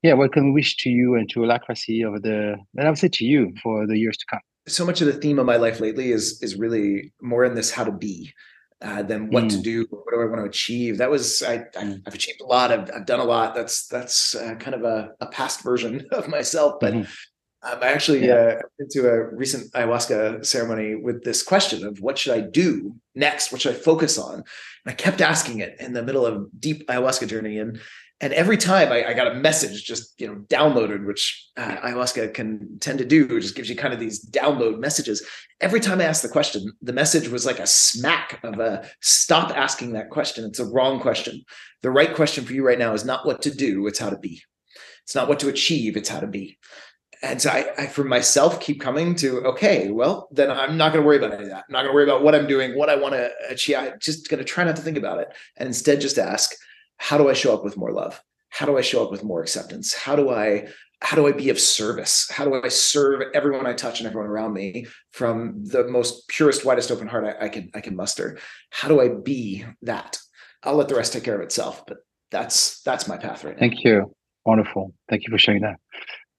yeah, 0.02 0.14
what 0.14 0.32
can 0.32 0.46
we 0.46 0.52
wish 0.52 0.78
to 0.78 0.90
you 0.90 1.16
and 1.16 1.30
to 1.30 1.42
Holacracy 1.42 2.06
over 2.06 2.20
the, 2.20 2.56
and 2.78 2.88
I 2.88 2.90
would 2.90 3.00
say 3.00 3.10
to 3.10 3.26
you 3.26 3.54
for 3.62 3.86
the 3.86 3.98
years 3.98 4.18
to 4.18 4.26
come. 4.30 4.40
So 4.68 4.86
much 4.86 5.02
of 5.02 5.08
the 5.08 5.14
theme 5.14 5.40
of 5.40 5.46
my 5.46 5.58
life 5.58 5.80
lately 5.80 6.12
is 6.12 6.42
is 6.42 6.56
really 6.56 7.14
more 7.22 7.44
in 7.46 7.56
this 7.56 7.72
how 7.72 7.84
to 7.84 7.92
be. 7.92 8.34
Uh, 8.80 9.02
than 9.02 9.32
what 9.32 9.46
mm. 9.46 9.50
to 9.50 9.58
do. 9.58 9.88
What 9.90 10.14
do 10.14 10.22
I 10.22 10.26
want 10.26 10.38
to 10.42 10.48
achieve? 10.48 11.00
That 11.00 11.10
was 11.10 11.42
I, 11.42 11.54
have 11.54 11.72
mm. 11.74 12.14
achieved 12.14 12.42
a 12.42 12.46
lot. 12.46 12.72
I've, 12.72 12.92
I've 12.94 13.08
done 13.08 13.20
a 13.20 13.24
lot. 13.24 13.56
That's 13.56 13.88
that's 13.88 14.36
uh, 14.36 14.54
kind 14.60 14.76
of 14.76 14.84
a, 14.84 15.14
a 15.20 15.26
past 15.26 15.64
version 15.64 16.06
of 16.12 16.28
myself. 16.28 16.76
But 16.80 16.94
mm-hmm. 16.94 17.12
Um, 17.64 17.80
I 17.82 17.88
actually 17.88 18.28
yeah. 18.28 18.34
uh, 18.60 18.62
went 18.78 18.92
to 18.92 19.10
a 19.10 19.36
recent 19.36 19.72
ayahuasca 19.74 20.46
ceremony 20.46 20.96
with 20.96 21.24
this 21.24 21.42
question 21.42 21.86
of 21.86 22.00
what 22.00 22.18
should 22.18 22.34
I 22.34 22.42
do 22.42 22.96
next? 23.16 23.52
What 23.52 23.62
should 23.62 23.76
I 23.76 23.80
focus 23.80 24.18
on? 24.18 24.36
And 24.36 24.44
I 24.86 24.92
kept 24.94 25.22
asking 25.22 25.60
it 25.60 25.76
in 25.80 25.94
the 25.94 26.04
middle 26.04 26.26
of 26.26 26.48
deep 26.60 26.88
ayahuasca 26.88 27.28
journey, 27.28 27.58
and 27.58 27.80
and 28.20 28.34
every 28.34 28.58
time 28.58 28.92
I, 28.92 29.10
I 29.10 29.14
got 29.14 29.28
a 29.28 29.36
message 29.36 29.84
just 29.86 30.20
you 30.20 30.28
know 30.28 30.36
downloaded, 30.48 31.06
which 31.06 31.48
uh, 31.56 31.78
ayahuasca 31.78 32.34
can 32.34 32.80
tend 32.80 33.00
to 33.00 33.06
do, 33.06 33.40
just 33.40 33.56
gives 33.56 33.70
you 33.70 33.76
kind 33.76 33.94
of 33.94 34.00
these 34.00 34.26
download 34.26 34.80
messages. 34.80 35.26
Every 35.62 35.80
time 35.80 36.02
I 36.02 36.06
asked 36.06 36.24
the 36.24 36.30
question, 36.30 36.72
the 36.82 36.94
message 36.94 37.28
was 37.28 37.46
like 37.46 37.60
a 37.60 37.68
smack 37.68 38.40
of 38.44 38.60
a 38.60 38.90
stop 39.02 39.56
asking 39.56 39.94
that 39.94 40.10
question. 40.10 40.46
It's 40.46 40.60
a 40.60 40.66
wrong 40.66 41.00
question. 41.00 41.44
The 41.84 41.92
right 41.92 42.16
question 42.16 42.44
for 42.44 42.54
you 42.54 42.66
right 42.66 42.80
now 42.80 42.94
is 42.94 43.06
not 43.06 43.26
what 43.26 43.44
to 43.44 43.54
do; 43.54 43.86
it's 43.86 44.00
how 44.00 44.10
to 44.10 44.18
be. 44.18 44.42
It's 45.04 45.16
not 45.16 45.28
what 45.28 45.40
to 45.40 45.50
achieve; 45.50 45.96
it's 45.96 46.10
how 46.10 46.20
to 46.20 46.28
be 46.28 46.58
and 47.24 47.42
so 47.42 47.50
I, 47.50 47.66
I, 47.78 47.88
for 47.88 48.04
myself 48.04 48.60
keep 48.60 48.80
coming 48.80 49.16
to 49.16 49.44
okay 49.46 49.90
well 49.90 50.28
then 50.32 50.52
i'm 50.52 50.78
not 50.78 50.94
going 50.94 51.04
to 51.04 51.08
worry 51.08 51.18
about 51.18 51.34
any 51.34 51.44
of 51.44 51.50
that 51.50 51.66
i'm 51.68 51.74
not 51.74 51.80
going 51.80 51.92
to 51.92 51.96
worry 51.96 52.04
about 52.04 52.24
what 52.24 52.36
i'm 52.36 52.48
doing 52.48 52.78
what 52.78 52.90
i 52.90 52.96
want 52.96 53.14
to 53.14 53.32
achieve 53.50 53.78
i'm 53.78 53.94
just 54.00 54.30
going 54.30 54.38
to 54.38 54.44
try 54.44 54.64
not 54.64 54.76
to 54.76 54.82
think 54.82 54.98
about 54.98 55.20
it 55.20 55.30
and 55.58 55.68
instead 55.68 56.00
just 56.00 56.18
ask 56.20 56.54
how 56.98 57.18
do 57.18 57.30
i 57.30 57.34
show 57.34 57.54
up 57.54 57.64
with 57.64 57.78
more 57.78 57.92
love? 57.92 58.22
How 58.50 58.66
do 58.66 58.78
i 58.78 58.82
show 58.82 59.04
up 59.04 59.12
with 59.12 59.24
more 59.24 59.42
acceptance? 59.42 59.94
How 59.94 60.16
do 60.16 60.30
i 60.30 60.68
how 61.02 61.16
do 61.16 61.28
i 61.28 61.32
be 61.32 61.50
of 61.50 61.60
service? 61.60 62.30
How 62.32 62.44
do 62.46 62.62
i 62.64 62.68
serve 62.68 63.22
everyone 63.34 63.68
i 63.68 63.74
touch 63.74 64.00
and 64.00 64.08
everyone 64.08 64.30
around 64.30 64.54
me 64.54 64.88
from 65.12 65.64
the 65.64 65.88
most 65.88 66.28
purest 66.28 66.66
widest 66.66 66.92
open 66.92 67.08
heart 67.08 67.26
i, 67.26 67.46
I 67.46 67.50
can 67.50 67.70
i 67.74 67.82
can 67.82 67.96
muster? 67.96 68.38
How 68.72 68.88
do 68.88 69.02
i 69.02 69.10
be 69.10 69.66
that? 69.84 70.18
I'll 70.64 70.76
let 70.76 70.88
the 70.88 70.96
rest 70.96 71.14
take 71.14 71.24
care 71.24 71.36
of 71.36 71.42
itself 71.42 71.84
but 71.88 71.98
that's 72.32 72.82
that's 72.82 73.08
my 73.08 73.18
path 73.18 73.44
right 73.44 73.56
now. 73.56 73.60
Thank 73.60 73.84
you. 73.84 74.14
Wonderful. 74.46 74.94
Thank 75.10 75.24
you 75.24 75.32
for 75.32 75.38
sharing 75.38 75.62
that. 75.62 75.76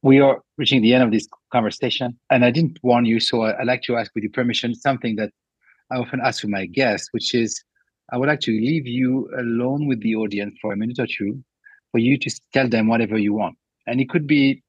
We 0.03 0.21
are 0.21 0.41
reaching 0.57 0.81
the 0.81 0.95
end 0.95 1.03
of 1.03 1.11
this 1.11 1.27
conversation, 1.53 2.19
and 2.31 2.45
I 2.45 2.51
didn't 2.51 2.79
warn 2.83 3.05
you, 3.05 3.19
so 3.21 3.43
I, 3.43 3.59
would 3.59 3.67
like 3.67 3.83
to 3.83 3.97
ask, 3.97 4.13
with 4.15 4.23
your 4.23 4.31
permission, 4.31 4.75
something 4.75 5.17
that 5.17 5.31
I 5.91 5.97
often 5.97 6.21
ask 6.23 6.41
to 6.43 6.49
my 6.49 6.67
guests, 6.67 7.09
which 7.11 7.35
is 7.35 7.63
I 8.11 8.17
would 8.17 8.29
like 8.29 8.41
to 8.41 8.51
leave 8.51 8.87
you 8.87 9.31
alone 9.39 9.87
with 9.87 10.01
the 10.03 10.17
audience 10.17 10.57
for 10.61 10.73
a 10.73 10.77
minute 10.77 10.99
or 10.99 11.07
two, 11.07 11.43
for 11.93 11.99
you 11.99 12.19
to 12.19 12.31
tell 12.53 12.69
them 12.69 12.89
whatever 12.89 13.19
you 13.19 13.35
want, 13.35 13.57
and 13.87 14.01
it 14.01 14.09
could 14.09 14.27
be 14.27 14.63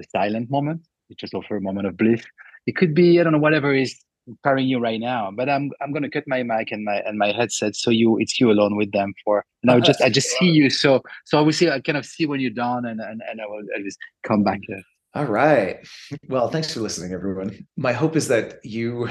a 0.00 0.04
silent 0.10 0.50
moment, 0.50 0.82
you 1.08 1.16
just 1.16 1.34
offer 1.34 1.56
a 1.56 1.60
moment 1.60 1.86
of 1.86 1.96
bliss. 1.96 2.22
It 2.66 2.76
could 2.76 2.94
be 2.94 3.20
I 3.20 3.24
don't 3.24 3.32
know 3.32 3.38
whatever 3.38 3.74
is 3.74 3.94
inspiring 4.26 4.66
you 4.66 4.78
right 4.78 5.00
now. 5.00 5.30
But 5.30 5.48
I'm 5.48 5.70
I'm 5.80 5.92
gonna 5.92 6.10
cut 6.10 6.24
my 6.26 6.42
mic 6.42 6.72
and 6.72 6.84
my 6.84 6.96
and 7.00 7.18
my 7.18 7.32
headset 7.32 7.76
so 7.76 7.90
you 7.90 8.18
it's 8.18 8.40
you 8.40 8.50
alone 8.50 8.76
with 8.76 8.92
them 8.92 9.12
for 9.24 9.44
and 9.62 9.70
I 9.70 9.80
just 9.80 10.00
I 10.00 10.08
just 10.08 10.30
see 10.38 10.50
you. 10.50 10.70
So 10.70 11.02
so 11.24 11.38
obviously 11.38 11.70
I 11.70 11.80
kind 11.80 11.98
of 11.98 12.06
see 12.06 12.26
when 12.26 12.40
you're 12.40 12.50
done 12.50 12.84
and 12.84 13.00
and, 13.00 13.22
and 13.28 13.40
I 13.40 13.46
will 13.46 13.62
I 13.76 13.82
just 13.82 13.98
come 14.22 14.42
back 14.42 14.60
here. 14.66 14.82
All 15.14 15.26
right. 15.26 15.86
Well, 16.28 16.48
thanks 16.48 16.74
for 16.74 16.80
listening, 16.80 17.12
everyone. 17.12 17.66
My 17.76 17.92
hope 17.92 18.16
is 18.16 18.26
that 18.28 18.58
you 18.64 19.08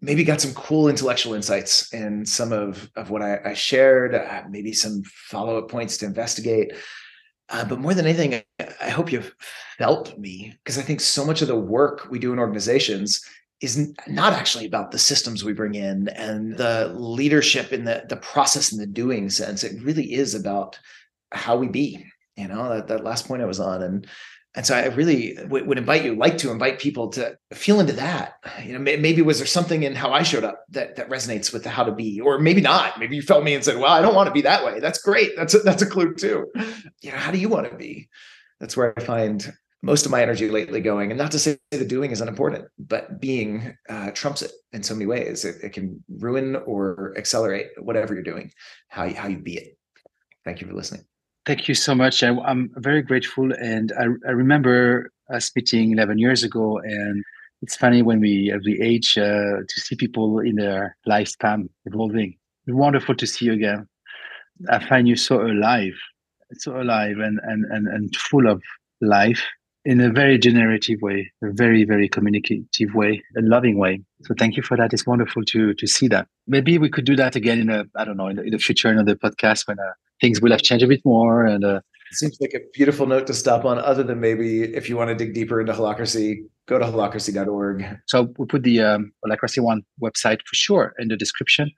maybe 0.00 0.24
got 0.24 0.40
some 0.40 0.54
cool 0.54 0.88
intellectual 0.88 1.34
insights 1.34 1.92
in 1.92 2.26
some 2.26 2.52
of, 2.52 2.90
of 2.96 3.10
what 3.10 3.22
I, 3.22 3.40
I 3.44 3.54
shared, 3.54 4.14
uh, 4.14 4.42
maybe 4.48 4.72
some 4.72 5.02
follow 5.04 5.58
up 5.58 5.70
points 5.70 5.96
to 5.98 6.06
investigate. 6.06 6.72
Uh, 7.48 7.64
but 7.64 7.78
more 7.78 7.94
than 7.94 8.06
anything, 8.06 8.42
I 8.80 8.90
hope 8.90 9.12
you 9.12 9.22
felt 9.78 10.18
me 10.18 10.54
because 10.64 10.78
I 10.78 10.82
think 10.82 11.00
so 11.00 11.24
much 11.24 11.42
of 11.42 11.48
the 11.48 11.56
work 11.56 12.08
we 12.10 12.18
do 12.18 12.32
in 12.32 12.38
organizations 12.38 13.24
is 13.60 13.94
not 14.06 14.32
actually 14.32 14.66
about 14.66 14.90
the 14.90 14.98
systems 14.98 15.42
we 15.42 15.52
bring 15.52 15.74
in 15.74 16.08
and 16.08 16.56
the 16.56 16.92
leadership 16.94 17.72
in 17.72 17.84
the 17.84 18.04
the 18.08 18.16
process 18.16 18.72
and 18.72 18.80
the 18.80 18.86
doing 18.86 19.30
sense. 19.30 19.64
It 19.64 19.82
really 19.82 20.12
is 20.12 20.34
about 20.34 20.78
how 21.32 21.56
we 21.56 21.68
be. 21.68 22.04
You 22.36 22.48
know 22.48 22.68
that 22.68 22.88
that 22.88 23.04
last 23.04 23.26
point 23.26 23.42
I 23.42 23.46
was 23.46 23.60
on, 23.60 23.82
and 23.82 24.06
and 24.56 24.64
so 24.64 24.74
I 24.74 24.86
really 24.86 25.34
w- 25.34 25.66
would 25.66 25.76
invite 25.76 26.02
you, 26.02 26.14
like 26.14 26.38
to 26.38 26.50
invite 26.50 26.78
people 26.78 27.08
to 27.10 27.36
feel 27.52 27.78
into 27.78 27.92
that. 27.92 28.36
You 28.64 28.72
know, 28.72 28.78
maybe 28.78 29.20
was 29.20 29.36
there 29.38 29.46
something 29.46 29.82
in 29.82 29.94
how 29.94 30.12
I 30.12 30.22
showed 30.22 30.44
up 30.44 30.64
that 30.70 30.96
that 30.96 31.10
resonates 31.10 31.52
with 31.52 31.62
the 31.62 31.68
how 31.68 31.84
to 31.84 31.92
be, 31.92 32.20
or 32.20 32.38
maybe 32.38 32.62
not. 32.62 32.98
Maybe 32.98 33.16
you 33.16 33.22
felt 33.22 33.44
me 33.44 33.54
and 33.54 33.62
said, 33.62 33.76
"Well, 33.76 33.92
I 33.92 34.00
don't 34.00 34.14
want 34.14 34.28
to 34.28 34.32
be 34.32 34.40
that 34.42 34.64
way." 34.64 34.80
That's 34.80 34.98
great. 34.98 35.36
That's 35.36 35.54
a, 35.54 35.58
that's 35.58 35.82
a 35.82 35.86
clue 35.86 36.14
too. 36.14 36.50
You 37.02 37.12
know, 37.12 37.18
how 37.18 37.30
do 37.30 37.38
you 37.38 37.50
want 37.50 37.70
to 37.70 37.76
be? 37.76 38.08
That's 38.58 38.76
where 38.76 38.94
I 38.96 39.02
find 39.02 39.52
most 39.82 40.06
of 40.06 40.10
my 40.10 40.22
energy 40.22 40.48
lately 40.48 40.80
going. 40.80 41.10
And 41.10 41.18
not 41.18 41.30
to 41.32 41.38
say 41.38 41.58
the 41.70 41.84
doing 41.84 42.10
is 42.10 42.22
unimportant, 42.22 42.66
but 42.78 43.20
being 43.20 43.76
uh, 43.88 44.10
trumps 44.12 44.40
it 44.40 44.52
in 44.72 44.82
so 44.82 44.94
many 44.94 45.06
ways. 45.06 45.44
It, 45.44 45.56
it, 45.62 45.72
can 45.74 46.02
ruin 46.08 46.56
or 46.56 47.14
accelerate 47.18 47.68
whatever 47.78 48.14
you're 48.14 48.22
doing, 48.22 48.50
how 48.88 49.04
you, 49.04 49.14
how 49.14 49.28
you 49.28 49.38
be 49.38 49.58
it. 49.58 49.78
Thank 50.44 50.60
you 50.60 50.66
for 50.66 50.72
listening. 50.72 51.04
Thank 51.46 51.68
you 51.68 51.74
so 51.74 51.94
much. 51.94 52.24
I, 52.24 52.30
am 52.50 52.72
very 52.74 53.02
grateful. 53.02 53.52
And 53.52 53.92
I, 53.98 54.06
I 54.28 54.32
remember 54.32 55.12
us 55.32 55.52
meeting 55.54 55.92
11 55.92 56.18
years 56.18 56.42
ago. 56.42 56.78
And 56.82 57.22
it's 57.62 57.76
funny 57.76 58.02
when 58.02 58.18
we 58.18 58.48
have 58.52 58.64
the 58.64 58.82
age 58.82 59.16
uh, 59.16 59.62
to 59.68 59.80
see 59.80 59.94
people 59.94 60.40
in 60.40 60.56
their 60.56 60.96
lifespan 61.08 61.68
evolving. 61.84 62.36
Wonderful 62.66 63.14
to 63.14 63.26
see 63.28 63.44
you 63.44 63.52
again. 63.52 63.86
I 64.68 64.84
find 64.84 65.06
you 65.06 65.14
so 65.14 65.40
alive, 65.40 65.94
so 66.54 66.80
alive 66.80 67.18
and, 67.18 67.38
and, 67.44 67.64
and, 67.70 67.86
and 67.86 68.16
full 68.16 68.48
of 68.48 68.60
life 69.00 69.44
in 69.84 70.00
a 70.00 70.10
very 70.10 70.38
generative 70.38 71.00
way, 71.00 71.30
a 71.44 71.52
very, 71.52 71.84
very 71.84 72.08
communicative 72.08 72.92
way, 72.92 73.22
a 73.36 73.42
loving 73.42 73.78
way. 73.78 74.02
So 74.22 74.34
thank 74.36 74.56
you 74.56 74.64
for 74.64 74.76
that. 74.76 74.92
It's 74.92 75.06
wonderful 75.06 75.44
to 75.44 75.74
to 75.74 75.86
see 75.86 76.08
that. 76.08 76.26
Maybe 76.48 76.76
we 76.76 76.90
could 76.90 77.04
do 77.04 77.14
that 77.14 77.36
again 77.36 77.60
in 77.60 77.70
a, 77.70 77.84
I 77.94 78.04
don't 78.04 78.16
know, 78.16 78.26
in 78.26 78.36
the, 78.36 78.42
in 78.42 78.50
the 78.50 78.58
future, 78.58 78.88
another 78.88 79.14
podcast 79.14 79.68
when 79.68 79.78
uh, 79.78 79.92
things 80.20 80.40
will 80.40 80.50
have 80.50 80.62
changed 80.62 80.84
a 80.84 80.88
bit 80.88 81.00
more. 81.04 81.44
And 81.44 81.64
uh, 81.64 81.80
it 82.10 82.16
seems 82.16 82.38
like 82.40 82.54
a 82.54 82.60
beautiful 82.72 83.06
note 83.06 83.26
to 83.26 83.34
stop 83.34 83.64
on. 83.64 83.78
Other 83.78 84.02
than 84.02 84.20
maybe 84.20 84.62
if 84.62 84.88
you 84.88 84.96
want 84.96 85.08
to 85.08 85.14
dig 85.14 85.34
deeper 85.34 85.60
into 85.60 85.72
holacracy, 85.72 86.44
go 86.66 86.78
to 86.78 86.84
holacracy.org. 86.84 87.84
So 88.06 88.32
we 88.38 88.46
put 88.46 88.62
the 88.62 88.80
um, 88.80 89.12
holacracy 89.24 89.62
one 89.62 89.82
website 90.00 90.40
for 90.46 90.54
sure 90.54 90.94
in 90.98 91.08
the 91.08 91.16
description. 91.16 91.70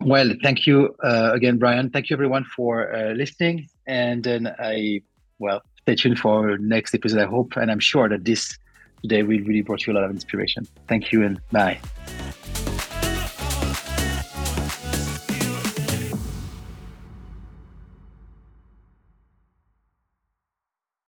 Well, 0.00 0.32
thank 0.42 0.66
you 0.66 0.94
uh, 1.04 1.30
again, 1.32 1.58
Brian. 1.58 1.90
Thank 1.90 2.10
you 2.10 2.14
everyone 2.14 2.44
for 2.56 2.94
uh, 2.94 3.12
listening. 3.12 3.68
And 3.86 4.24
then 4.24 4.54
I, 4.58 5.02
well, 5.38 5.62
stay 5.82 5.94
tuned 5.94 6.18
for 6.18 6.58
next 6.58 6.94
episode, 6.94 7.20
I 7.20 7.26
hope. 7.26 7.56
And 7.56 7.70
I'm 7.70 7.80
sure 7.80 8.08
that 8.08 8.24
this 8.24 8.58
today 9.02 9.22
will 9.22 9.40
really 9.40 9.60
brought 9.60 9.86
you 9.86 9.92
a 9.92 9.94
lot 9.94 10.04
of 10.04 10.10
inspiration. 10.10 10.66
Thank 10.88 11.12
you 11.12 11.22
and 11.22 11.40
bye. 11.52 11.78